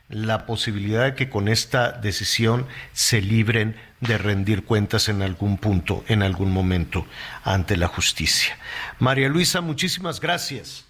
la 0.09 0.45
posibilidad 0.45 1.05
de 1.05 1.15
que 1.15 1.29
con 1.29 1.47
esta 1.47 1.93
decisión 1.93 2.67
se 2.91 3.21
libren 3.21 3.77
de 4.01 4.17
rendir 4.17 4.65
cuentas 4.65 5.07
en 5.07 5.21
algún 5.21 5.57
punto, 5.57 6.03
en 6.09 6.23
algún 6.23 6.51
momento, 6.51 7.07
ante 7.45 7.77
la 7.77 7.87
justicia. 7.87 8.57
María 8.99 9.29
Luisa, 9.29 9.61
muchísimas 9.61 10.19
gracias. 10.19 10.83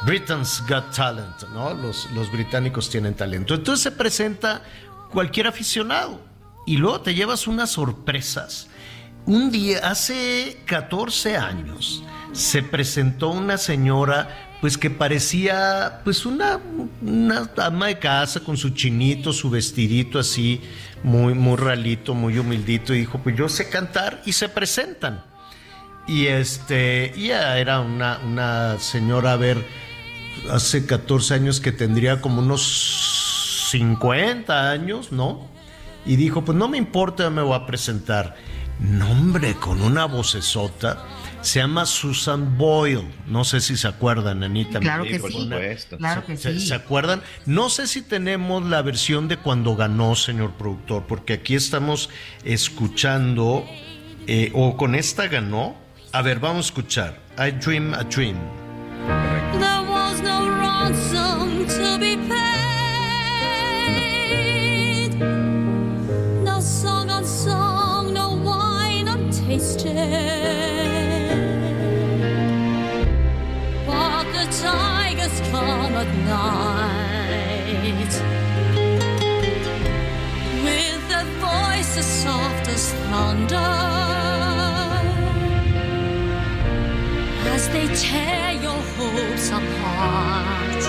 Britain's 0.06 0.62
Got 0.68 0.94
Talent, 0.94 1.42
¿no? 1.52 1.74
Los, 1.74 2.08
los 2.12 2.30
británicos 2.30 2.88
tienen 2.90 3.14
talento. 3.14 3.54
Entonces 3.54 3.82
se 3.82 3.90
presenta 3.90 4.62
cualquier 5.10 5.48
aficionado 5.48 6.20
y 6.64 6.76
luego 6.76 7.00
te 7.00 7.12
llevas 7.12 7.48
unas 7.48 7.70
sorpresas. 7.70 8.68
Un 9.26 9.50
día, 9.50 9.80
hace 9.82 10.58
14 10.66 11.36
años, 11.36 12.04
se 12.32 12.62
presentó 12.62 13.30
una 13.30 13.58
señora 13.58 14.48
pues 14.60 14.78
que 14.78 14.90
parecía 14.90 16.02
pues 16.04 16.24
una, 16.24 16.60
una 17.02 17.50
ama 17.56 17.86
de 17.88 17.98
casa 17.98 18.40
con 18.40 18.56
su 18.56 18.70
chinito, 18.70 19.32
su 19.32 19.50
vestidito 19.50 20.18
así, 20.18 20.60
muy, 21.02 21.34
muy 21.34 21.56
ralito, 21.56 22.14
muy 22.14 22.38
humildito, 22.38 22.94
y 22.94 23.00
dijo, 23.00 23.18
pues 23.18 23.36
yo 23.36 23.48
sé 23.48 23.68
cantar 23.68 24.22
y 24.24 24.32
se 24.32 24.48
presentan. 24.48 25.24
Y 26.06 26.26
este, 26.26 27.12
ya 27.16 27.58
era 27.58 27.80
una, 27.80 28.18
una 28.24 28.78
señora, 28.78 29.32
a 29.32 29.36
ver, 29.36 29.64
hace 30.50 30.86
14 30.86 31.34
años 31.34 31.60
que 31.60 31.72
tendría 31.72 32.20
como 32.20 32.40
unos 32.40 33.68
50 33.70 34.70
años, 34.70 35.12
¿no? 35.12 35.46
Y 36.06 36.16
dijo, 36.16 36.44
pues 36.44 36.56
no 36.56 36.68
me 36.68 36.78
importa, 36.78 37.28
me 37.28 37.42
voy 37.42 37.54
a 37.54 37.66
presentar. 37.66 38.36
Nombre, 38.80 39.54
con 39.54 39.82
una 39.82 40.06
vocesota 40.06 41.04
se 41.40 41.60
llama 41.60 41.86
Susan 41.86 42.56
Boyle. 42.58 43.08
No 43.26 43.44
sé 43.44 43.60
si 43.60 43.76
se 43.76 43.88
acuerdan, 43.88 44.42
Anita. 44.42 44.80
Claro 44.80 45.04
que 45.04 45.18
sí. 45.18 45.50
Claro 45.96 46.26
que 46.26 46.36
¿Se, 46.36 46.58
sí. 46.58 46.66
¿Se 46.68 46.74
acuerdan? 46.74 47.22
No 47.46 47.70
sé 47.70 47.86
si 47.86 48.02
tenemos 48.02 48.64
la 48.64 48.82
versión 48.82 49.28
de 49.28 49.36
cuando 49.36 49.76
ganó, 49.76 50.14
señor 50.14 50.52
productor, 50.52 51.04
porque 51.06 51.34
aquí 51.34 51.54
estamos 51.54 52.10
escuchando, 52.44 53.64
eh, 54.26 54.50
o 54.54 54.76
con 54.76 54.94
esta 54.94 55.28
ganó. 55.28 55.76
A 56.12 56.22
ver, 56.22 56.40
vamos 56.40 56.66
a 56.66 56.68
escuchar. 56.68 57.18
I 57.38 57.50
Dream 57.52 57.94
a 57.94 58.02
Dream. 58.04 58.36
There 59.58 59.88
was 59.88 60.20
no 60.20 60.48
ransom 60.48 61.66
to 61.66 61.98
be 61.98 62.16
paid. 62.28 62.47
Come 75.50 75.94
at 75.94 76.10
night 76.26 78.12
with 80.64 81.08
voices 81.40 82.06
soft 82.06 82.68
as 82.68 82.92
thunder. 83.10 84.08
as 87.58 87.68
they 87.70 87.88
tear 87.88 88.52
your 88.62 88.80
hopes 88.96 89.50
apart. 89.50 90.82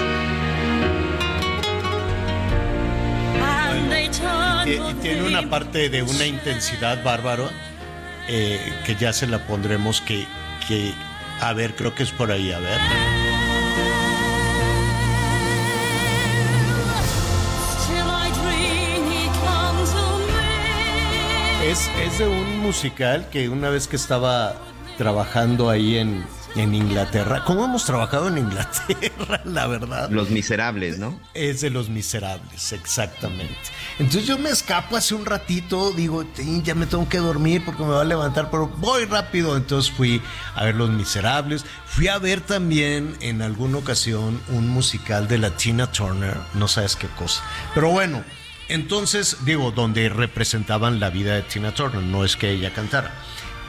And 3.42 3.92
they 3.92 4.08
turn 4.10 4.68
Y, 4.68 4.76
your 4.76 4.92
y 4.92 4.94
tiene 5.02 5.24
una 5.24 5.50
parte 5.50 5.90
de 5.90 6.04
una 6.04 6.26
intensidad 6.26 7.04
bárbaro 7.04 7.50
eh, 8.28 8.60
que 8.86 8.96
ya 8.96 9.14
se 9.14 9.26
la 9.26 9.40
pondremos 9.40 10.02
que, 10.02 10.28
que, 10.68 10.94
a 11.42 11.54
ver, 11.54 11.76
creo 11.76 11.96
que 11.96 12.04
es 12.04 12.12
por 12.12 12.32
ahí, 12.32 12.52
a 12.52 12.60
ver. 12.60 12.80
Es, 21.70 21.88
es 22.02 22.18
de 22.18 22.28
un 22.28 22.62
musical 22.62 23.30
que 23.30 23.48
una 23.48 23.70
vez 23.70 23.88
que 23.88 23.96
estaba 23.96 24.56
trabajando 24.98 25.70
ahí 25.70 25.98
en, 25.98 26.26
en 26.56 26.74
Inglaterra, 26.74 27.44
¿cómo 27.46 27.64
hemos 27.64 27.86
trabajado 27.86 28.28
en 28.28 28.40
Inglaterra, 28.40 29.42
la 29.46 29.68
verdad? 29.68 30.10
Los 30.10 30.32
Miserables, 30.32 30.98
¿no? 30.98 31.22
Es 31.36 31.62
de 31.62 31.70
Los 31.70 31.90
Miserables, 31.90 32.74
exactamente. 32.74 33.54
Entonces 34.00 34.26
yo 34.26 34.40
me 34.40 34.50
escapo 34.50 34.98
hace 34.98 35.14
un 35.14 35.28
ratito, 35.28 35.92
digo, 35.92 36.26
"Tin, 36.26 36.64
ya 36.64 36.74
me 36.74 36.88
tengo 36.88 37.08
que 37.08 37.20
dormir 37.20 37.64
porque 37.64 37.84
me 37.84 37.90
va 37.90 38.02
a 38.02 38.06
levantar, 38.06 38.50
pero 38.50 38.66
voy 38.78 39.06
rápido. 39.06 39.56
Entonces 39.56 39.92
fui 39.92 40.24
a 40.56 40.66
ver 40.66 40.74
Los 40.74 40.90
Miserables. 40.90 41.66
Fui 41.86 42.08
a 42.08 42.18
ver 42.18 42.42
también 42.42 43.16
en 43.20 43.44
alguna 43.44 43.78
ocasión 43.78 44.42
un 44.48 44.68
musical 44.70 45.28
de 45.28 45.38
la 45.38 45.52
Tina 45.52 45.92
Turner, 45.92 46.36
no 46.56 46.68
sabes 46.68 46.96
qué 46.96 47.10
cosa. 47.10 47.44
Pero 47.76 47.92
bueno, 47.92 48.24
entonces 48.70 49.38
digo, 49.46 49.72
donde 49.72 50.10
representaban 50.10 51.00
la 51.00 51.10
vida 51.10 51.36
de 51.36 51.42
Tina 51.42 51.74
Turner, 51.74 52.02
no 52.02 52.24
es 52.24 52.36
que 52.36 52.52
ella 52.52 52.74
cantara. 52.74 53.14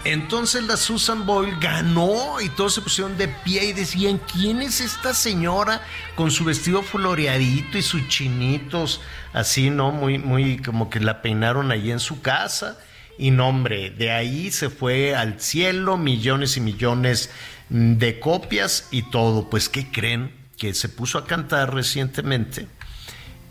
Entonces 0.05 0.65
la 0.65 0.79
Susan 0.79 1.27
Boyle 1.27 1.57
ganó 1.61 2.41
y 2.41 2.49
todos 2.49 2.75
se 2.75 2.81
pusieron 2.81 3.19
de 3.19 3.29
pie 3.29 3.67
y 3.67 3.73
decían, 3.75 4.19
¿quién 4.33 4.63
es 4.63 4.81
esta 4.81 5.13
señora 5.13 5.83
con 6.15 6.31
su 6.31 6.45
vestido 6.45 6.83
floreadito 6.83 7.77
y 7.77 7.83
sus 7.83 8.09
chinitos 8.09 9.03
así, 9.35 9.69
¿no? 9.69 9.93
Muy, 9.93 10.19
muy 10.19 10.59
como 10.59 10.89
que 10.89 11.01
la 11.01 11.21
peinaron 11.21 11.71
ahí 11.71 11.91
en 11.91 12.01
su 12.01 12.23
casa. 12.23 12.79
Y 13.19 13.31
no, 13.31 13.49
hombre, 13.49 13.91
de 13.91 14.11
ahí 14.11 14.51
se 14.51 14.71
fue 14.71 15.15
al 15.15 15.39
cielo, 15.39 15.99
millones 15.99 16.57
y 16.57 16.63
millones 16.63 17.31
de 17.69 18.19
copias 18.19 18.89
y 18.91 19.03
todo. 19.03 19.51
Pues, 19.51 19.69
¿qué 19.69 19.91
creen? 19.91 20.33
Que 20.57 20.73
se 20.73 20.89
puso 20.89 21.19
a 21.19 21.27
cantar 21.27 21.75
recientemente 21.75 22.67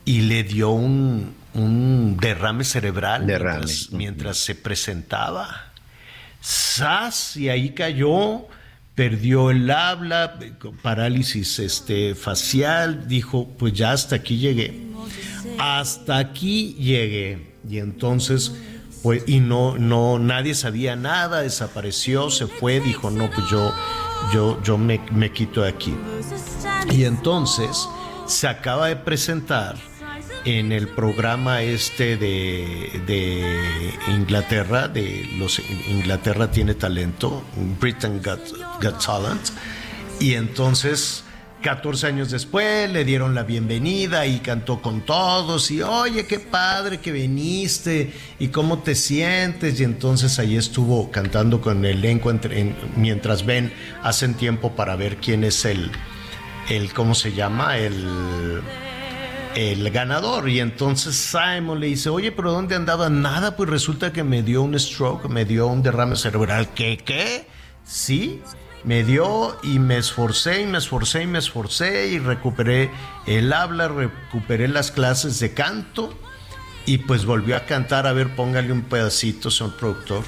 y 0.05 0.21
le 0.21 0.43
dio 0.43 0.71
un, 0.71 1.35
un 1.53 2.17
derrame 2.17 2.63
cerebral 2.63 3.25
Derrame. 3.25 3.59
Mientras, 3.59 3.91
mientras 3.91 4.37
se 4.37 4.55
presentaba. 4.55 5.71
¡Sas! 6.41 7.35
Y 7.35 7.49
ahí 7.49 7.71
cayó, 7.71 8.47
perdió 8.95 9.51
el 9.51 9.69
habla, 9.69 10.39
parálisis 10.81 11.59
este, 11.59 12.15
facial, 12.15 13.07
dijo, 13.07 13.49
pues 13.57 13.73
ya 13.73 13.91
hasta 13.91 14.15
aquí 14.17 14.37
llegué. 14.37 14.87
Hasta 15.57 16.17
aquí 16.17 16.75
llegué. 16.75 17.55
Y 17.69 17.79
entonces, 17.79 18.53
pues, 19.03 19.23
y 19.27 19.39
no, 19.39 19.77
no, 19.77 20.19
nadie 20.19 20.55
sabía 20.55 20.95
nada, 20.95 21.41
desapareció, 21.41 22.29
se 22.29 22.47
fue, 22.47 22.79
dijo, 22.79 23.11
no, 23.11 23.29
pues 23.29 23.49
yo, 23.49 23.73
yo, 24.33 24.61
yo 24.63 24.77
me, 24.77 25.01
me 25.11 25.31
quito 25.31 25.61
de 25.61 25.69
aquí. 25.69 25.95
Y 26.91 27.03
entonces 27.03 27.87
se 28.25 28.47
acaba 28.47 28.87
de 28.87 28.95
presentar 28.95 29.88
en 30.45 30.71
el 30.71 30.87
programa 30.87 31.61
este 31.61 32.17
de, 32.17 33.01
de 33.05 33.93
Inglaterra, 34.07 34.87
de 34.87 35.27
los 35.37 35.61
Inglaterra 35.87 36.49
tiene 36.51 36.73
talento, 36.73 37.43
Britain 37.79 38.21
Got, 38.23 38.39
Got 38.81 39.05
Talent, 39.05 39.41
y 40.19 40.33
entonces 40.33 41.23
14 41.61 42.07
años 42.07 42.31
después 42.31 42.89
le 42.89 43.03
dieron 43.03 43.35
la 43.35 43.43
bienvenida 43.43 44.25
y 44.25 44.39
cantó 44.39 44.81
con 44.81 45.01
todos 45.01 45.71
y 45.71 45.81
oye, 45.81 46.25
qué 46.25 46.39
padre 46.39 46.99
que 46.99 47.11
viniste 47.11 48.13
y 48.39 48.47
cómo 48.47 48.79
te 48.79 48.95
sientes 48.95 49.79
y 49.79 49.83
entonces 49.83 50.39
ahí 50.39 50.55
estuvo 50.55 51.11
cantando 51.11 51.59
con 51.59 51.83
el 51.83 51.97
elenco 51.97 52.33
mientras 52.95 53.45
ven, 53.45 53.73
hacen 54.03 54.35
tiempo 54.35 54.71
para 54.75 54.95
ver 54.95 55.17
quién 55.17 55.43
es 55.43 55.65
el, 55.65 55.91
el 56.69 56.93
¿cómo 56.93 57.13
se 57.13 57.33
llama? 57.33 57.77
El 57.77 58.61
el 59.55 59.89
ganador. 59.91 60.49
Y 60.49 60.59
entonces 60.59 61.15
Simon 61.15 61.79
le 61.79 61.87
dice, 61.87 62.09
oye, 62.09 62.31
pero 62.31 62.51
¿dónde 62.51 62.75
andaba? 62.75 63.09
Nada, 63.09 63.55
pues 63.55 63.69
resulta 63.69 64.13
que 64.13 64.23
me 64.23 64.43
dio 64.43 64.61
un 64.61 64.77
stroke, 64.79 65.29
me 65.29 65.45
dio 65.45 65.67
un 65.67 65.81
derrame 65.81 66.15
cerebral. 66.15 66.69
¿Qué? 66.73 66.97
¿Qué? 66.97 67.47
Sí, 67.83 68.41
me 68.83 69.03
dio 69.03 69.57
y 69.63 69.79
me 69.79 69.97
esforcé 69.97 70.61
y 70.61 70.65
me 70.65 70.77
esforcé 70.77 71.23
y 71.23 71.27
me 71.27 71.39
esforcé 71.39 72.07
y 72.09 72.19
recuperé 72.19 72.91
el 73.25 73.51
habla, 73.51 73.87
recuperé 73.87 74.67
las 74.67 74.91
clases 74.91 75.39
de 75.39 75.53
canto 75.53 76.13
y 76.85 76.99
pues 76.99 77.25
volvió 77.25 77.55
a 77.55 77.65
cantar. 77.65 78.07
A 78.07 78.13
ver, 78.13 78.35
póngale 78.35 78.71
un 78.71 78.83
pedacito, 78.83 79.51
señor 79.51 79.75
productor. 79.75 80.23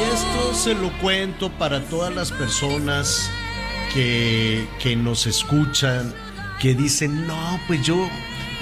Y 0.00 0.14
esto 0.14 0.54
se 0.54 0.74
lo 0.74 0.90
cuento 1.00 1.50
para 1.58 1.80
todas 1.88 2.14
las 2.14 2.30
personas 2.32 3.30
que, 3.92 4.66
que 4.80 4.96
nos 4.96 5.26
escuchan, 5.26 6.14
que 6.60 6.74
dicen, 6.74 7.26
no, 7.26 7.60
pues 7.66 7.82
yo, 7.84 8.08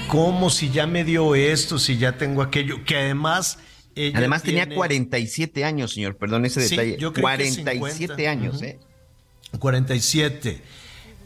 ¿cómo 0.07 0.49
si 0.49 0.69
ya 0.69 0.87
me 0.87 1.03
dio 1.03 1.35
esto, 1.35 1.77
si 1.79 1.97
ya 1.97 2.17
tengo 2.17 2.41
aquello? 2.41 2.83
Que 2.85 2.97
además... 2.97 3.59
ella 3.95 4.17
Además 4.19 4.43
tenía 4.43 4.63
tiene 4.63 4.75
47 4.75 5.63
años, 5.65 5.93
señor, 5.93 6.17
perdón 6.17 6.45
ese 6.45 6.61
Sí, 6.67 6.75
detalle. 6.75 6.97
yo 6.97 7.13
creí 7.13 7.15
que 7.15 7.21
47 7.21 7.97
50. 8.15 8.31
años, 8.31 8.55
Ujú. 8.57 8.65
¿eh? 8.65 8.79
47. 9.59 10.61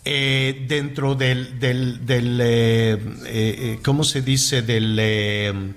eh, 0.06 0.66
dentro 0.68 1.16
del, 1.16 1.60
del, 1.60 2.06
del 2.06 2.40
eh, 2.42 2.98
eh, 3.28 3.80
¿cómo 3.84 4.04
se 4.04 4.22
dice? 4.22 4.62
Del 4.62 5.76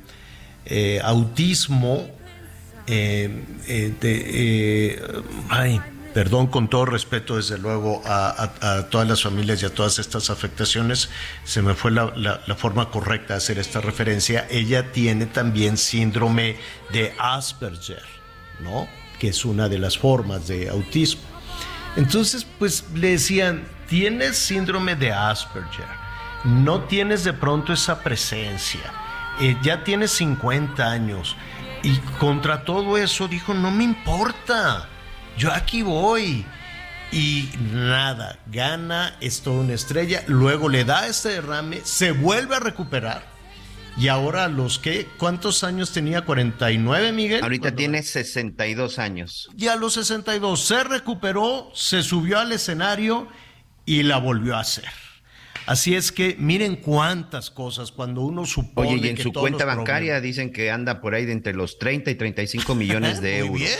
eh, 2.86 3.44
autismo, 3.66 3.94
de, 4.00 5.22
ay, 5.48 5.80
perdón 6.14 6.46
con 6.46 6.68
todo 6.68 6.86
respeto 6.86 7.36
desde 7.36 7.58
luego 7.58 8.00
a, 8.06 8.86
todas 8.88 9.06
las 9.06 9.22
familias 9.22 9.62
y 9.62 9.66
a 9.66 9.74
todas 9.74 9.98
estas 9.98 10.30
afectaciones, 10.30 11.10
se 11.44 11.60
me 11.60 11.74
fue 11.74 11.90
la, 11.90 12.40
forma 12.56 12.90
correcta 12.90 13.34
de 13.34 13.38
hacer 13.38 13.58
esta 13.58 13.80
referencia, 13.80 14.46
ella 14.48 14.92
tiene 14.92 15.26
también 15.26 15.76
síndrome 15.76 16.56
de 16.92 17.12
Asperger, 17.18 18.04
¿no? 18.60 18.86
Que 19.18 19.28
es 19.28 19.44
una 19.44 19.68
de 19.68 19.78
las 19.78 19.98
formas 19.98 20.46
de 20.46 20.68
autismo. 20.68 21.22
Entonces, 21.96 22.46
pues 22.58 22.84
le 22.94 23.10
decían, 23.10 23.64
tienes 23.88 24.36
síndrome 24.36 24.94
de 24.94 25.10
Asperger, 25.10 25.88
no 26.44 26.82
tienes 26.82 27.24
de 27.24 27.32
pronto 27.32 27.72
esa 27.72 28.00
presencia, 28.02 28.92
eh, 29.40 29.56
ya 29.62 29.82
tienes 29.82 30.12
50 30.12 30.88
años 30.88 31.36
y 31.84 31.98
contra 32.18 32.64
todo 32.64 32.96
eso 32.96 33.28
dijo, 33.28 33.52
no 33.52 33.70
me 33.70 33.84
importa, 33.84 34.88
yo 35.36 35.52
aquí 35.52 35.82
voy. 35.82 36.46
Y 37.12 37.50
nada, 37.72 38.38
gana, 38.46 39.16
es 39.20 39.42
toda 39.42 39.60
una 39.60 39.74
estrella, 39.74 40.24
luego 40.26 40.68
le 40.68 40.84
da 40.84 41.06
este 41.06 41.28
derrame, 41.28 41.82
se 41.84 42.12
vuelve 42.12 42.56
a 42.56 42.60
recuperar. 42.60 43.22
Y 43.96 44.08
ahora 44.08 44.48
los 44.48 44.78
que, 44.78 45.06
¿cuántos 45.18 45.62
años 45.62 45.92
tenía? 45.92 46.22
49, 46.22 47.12
Miguel. 47.12 47.42
Ahorita 47.42 47.76
tiene 47.76 48.02
62 48.02 48.98
años. 48.98 49.50
Y 49.56 49.68
a 49.68 49.76
los 49.76 49.92
62 49.92 50.64
se 50.64 50.82
recuperó, 50.82 51.70
se 51.74 52.02
subió 52.02 52.40
al 52.40 52.50
escenario 52.50 53.28
y 53.86 54.02
la 54.02 54.16
volvió 54.16 54.56
a 54.56 54.60
hacer. 54.60 55.03
Así 55.66 55.94
es 55.94 56.12
que 56.12 56.36
miren 56.38 56.76
cuántas 56.76 57.50
cosas 57.50 57.90
cuando 57.90 58.20
uno 58.22 58.44
supone 58.44 58.90
Oye, 58.90 59.06
y 59.06 59.10
en 59.10 59.16
que 59.16 59.22
su 59.22 59.32
cuenta 59.32 59.64
bancaria 59.64 60.20
dicen 60.20 60.52
que 60.52 60.70
anda 60.70 61.00
por 61.00 61.14
ahí 61.14 61.24
de 61.24 61.32
entre 61.32 61.54
los 61.54 61.78
30 61.78 62.10
y 62.10 62.14
35 62.16 62.74
millones 62.74 63.20
de 63.22 63.38
Muy 63.44 63.46
euros. 63.46 63.58
bien. 63.60 63.78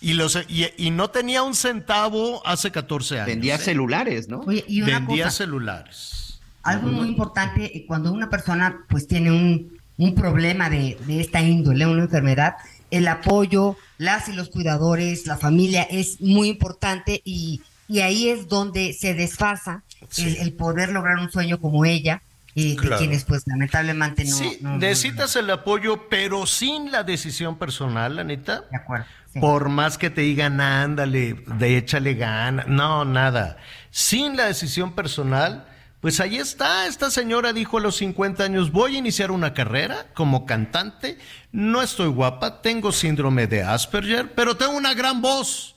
Y, 0.00 0.12
los, 0.14 0.38
y, 0.48 0.66
y 0.76 0.90
no 0.90 1.08
tenía 1.10 1.42
un 1.42 1.54
centavo 1.54 2.46
hace 2.46 2.70
14 2.70 3.16
años. 3.16 3.26
Vendía 3.26 3.54
¿eh? 3.54 3.58
celulares, 3.58 4.28
¿no? 4.28 4.40
Oye, 4.40 4.64
y 4.68 4.82
una 4.82 4.98
Vendía 4.98 5.24
cosa, 5.26 5.36
celulares. 5.38 6.40
algo 6.62 6.88
muy 6.88 7.08
importante, 7.08 7.64
eh, 7.76 7.84
cuando 7.86 8.12
una 8.12 8.28
persona 8.30 8.84
pues 8.88 9.06
tiene 9.08 9.30
un, 9.32 9.78
un 9.96 10.14
problema 10.14 10.68
de, 10.70 10.98
de 11.06 11.20
esta 11.20 11.40
índole, 11.40 11.86
una 11.86 12.02
enfermedad, 12.04 12.54
el 12.90 13.08
apoyo, 13.08 13.76
las 13.98 14.28
y 14.28 14.34
los 14.34 14.50
cuidadores, 14.50 15.26
la 15.26 15.36
familia 15.38 15.82
es 15.82 16.20
muy 16.20 16.48
importante 16.48 17.22
y, 17.24 17.62
y 17.88 18.00
ahí 18.00 18.28
es 18.28 18.46
donde 18.48 18.92
se 18.92 19.14
desfasa 19.14 19.82
el, 20.18 20.36
el 20.36 20.52
poder 20.52 20.90
lograr 20.90 21.18
un 21.18 21.30
sueño 21.30 21.58
como 21.60 21.84
ella, 21.84 22.22
eh, 22.56 22.76
Claro. 22.76 22.98
quienes 22.98 23.24
pues 23.24 23.42
lamentablemente 23.46 24.24
no... 24.24 24.36
Sí, 24.36 24.58
no- 24.60 24.70
no- 24.70 24.78
necesitas 24.78 25.34
el 25.36 25.50
apoyo, 25.50 26.08
pero 26.08 26.46
sin 26.46 26.92
la 26.92 27.02
decisión 27.02 27.58
personal, 27.58 28.16
la 28.16 28.24
neta. 28.24 28.64
De 28.70 28.76
acuerdo. 28.76 29.06
sí. 29.32 29.40
Por 29.40 29.68
más 29.68 29.98
que 29.98 30.10
te 30.10 30.20
digan, 30.20 30.60
ándale, 30.60 31.34
de 31.34 31.76
échale 31.76 32.14
gana. 32.14 32.64
No, 32.68 33.04
nada. 33.04 33.56
Sin 33.90 34.36
la 34.36 34.46
decisión 34.46 34.94
personal, 34.94 35.66
pues 36.00 36.20
ahí 36.20 36.36
está. 36.36 36.86
Esta 36.86 37.10
señora 37.10 37.52
dijo 37.52 37.78
a 37.78 37.80
los 37.80 37.96
50 37.96 38.44
años, 38.44 38.70
voy 38.70 38.94
a 38.94 38.98
iniciar 38.98 39.30
una 39.32 39.52
carrera 39.54 40.06
como 40.14 40.46
cantante. 40.46 41.18
No 41.50 41.82
estoy 41.82 42.08
guapa, 42.08 42.62
tengo 42.62 42.92
síndrome 42.92 43.46
de 43.48 43.62
Asperger, 43.64 44.32
pero 44.34 44.56
tengo 44.56 44.76
una 44.76 44.94
gran 44.94 45.20
voz. 45.22 45.74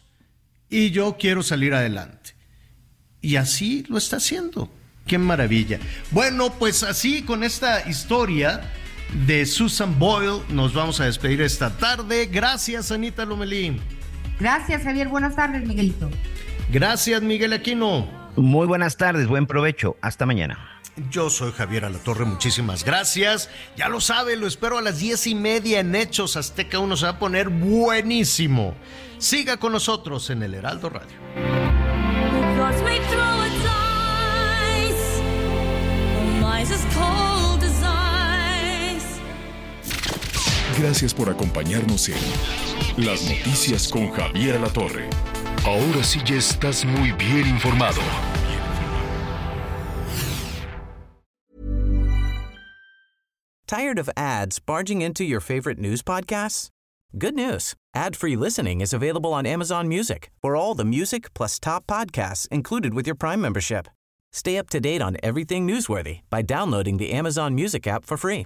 Y 0.70 0.92
yo 0.92 1.16
quiero 1.18 1.42
salir 1.44 1.74
adelante. 1.74 2.27
Y 3.28 3.36
así 3.36 3.84
lo 3.90 3.98
está 3.98 4.18
haciendo. 4.18 4.70
Qué 5.06 5.18
maravilla. 5.18 5.80
Bueno, 6.12 6.50
pues 6.50 6.82
así 6.84 7.24
con 7.24 7.44
esta 7.44 7.86
historia 7.90 8.62
de 9.26 9.46
Susan 9.46 10.00
Boyle 10.00 10.44
nos 10.48 10.74
vamos 10.74 11.02
a 11.02 11.06
despedir 11.08 11.42
esta 11.42 11.76
tarde. 11.76 12.28
Gracias, 12.32 12.90
Anita 12.90 13.26
Lomelín. 13.26 13.82
Gracias, 14.40 14.82
Javier. 14.82 15.10
Buenas 15.10 15.36
tardes, 15.36 15.68
Miguelito. 15.68 16.10
Gracias, 16.72 17.22
Miguel 17.22 17.52
Aquino. 17.52 18.08
Muy 18.38 18.66
buenas 18.66 18.96
tardes, 18.96 19.28
buen 19.28 19.46
provecho. 19.46 19.98
Hasta 20.02 20.26
mañana. 20.26 20.80
Yo 21.12 21.30
soy 21.30 21.52
Javier 21.52 21.84
Alatorre, 21.84 22.24
muchísimas 22.24 22.86
gracias. 22.86 23.50
Ya 23.76 23.90
lo 23.90 24.00
sabe, 24.00 24.38
lo 24.38 24.48
espero 24.48 24.78
a 24.78 24.82
las 24.82 25.00
diez 25.00 25.28
y 25.28 25.36
media 25.36 25.82
en 25.82 25.94
Hechos 25.94 26.38
Azteca. 26.38 26.80
Uno 26.80 26.96
se 26.96 27.08
va 27.08 27.12
a 27.12 27.20
poner 27.20 27.50
buenísimo. 27.50 28.74
Siga 29.18 29.58
con 29.58 29.74
nosotros 29.74 30.30
en 30.30 30.44
el 30.44 30.54
Heraldo 30.54 30.90
Radio. 30.90 31.87
Gracias 40.80 41.12
por 41.12 41.28
acompañarnos 41.28 42.08
en 42.08 43.04
Las 43.04 43.28
Noticias 43.28 43.88
con 43.88 44.12
Javier 44.12 44.58
Alatorre. 44.58 45.10
Ahora 45.66 46.04
sí 46.04 46.20
ya 46.24 46.36
estás 46.36 46.86
muy 46.86 47.12
bien 47.14 47.48
informado. 47.48 48.00
Tired 53.66 53.98
of 53.98 54.08
ads 54.16 54.60
barging 54.60 55.02
into 55.02 55.24
your 55.24 55.42
favorite 55.42 55.80
news 55.80 56.04
podcasts? 56.04 56.70
Good 57.18 57.34
news. 57.34 57.74
Ad-free 57.96 58.36
listening 58.36 58.82
is 58.82 58.94
available 58.94 59.34
on 59.34 59.48
Amazon 59.48 59.88
Music 59.88 60.30
for 60.44 60.56
all 60.56 60.76
the 60.76 60.86
music 60.86 61.34
plus 61.34 61.60
top 61.60 61.88
podcasts 61.88 62.48
included 62.50 62.94
with 62.94 63.08
your 63.08 63.16
Prime 63.16 63.42
membership. 63.42 63.88
Stay 64.32 64.60
up 64.60 64.70
to 64.70 64.80
date 64.80 65.02
on 65.02 65.18
everything 65.24 65.68
newsworthy 65.68 66.20
by 66.30 66.44
downloading 66.44 66.98
the 66.98 67.12
Amazon 67.12 67.56
Music 67.56 67.88
app 67.88 68.06
for 68.06 68.16
free 68.16 68.46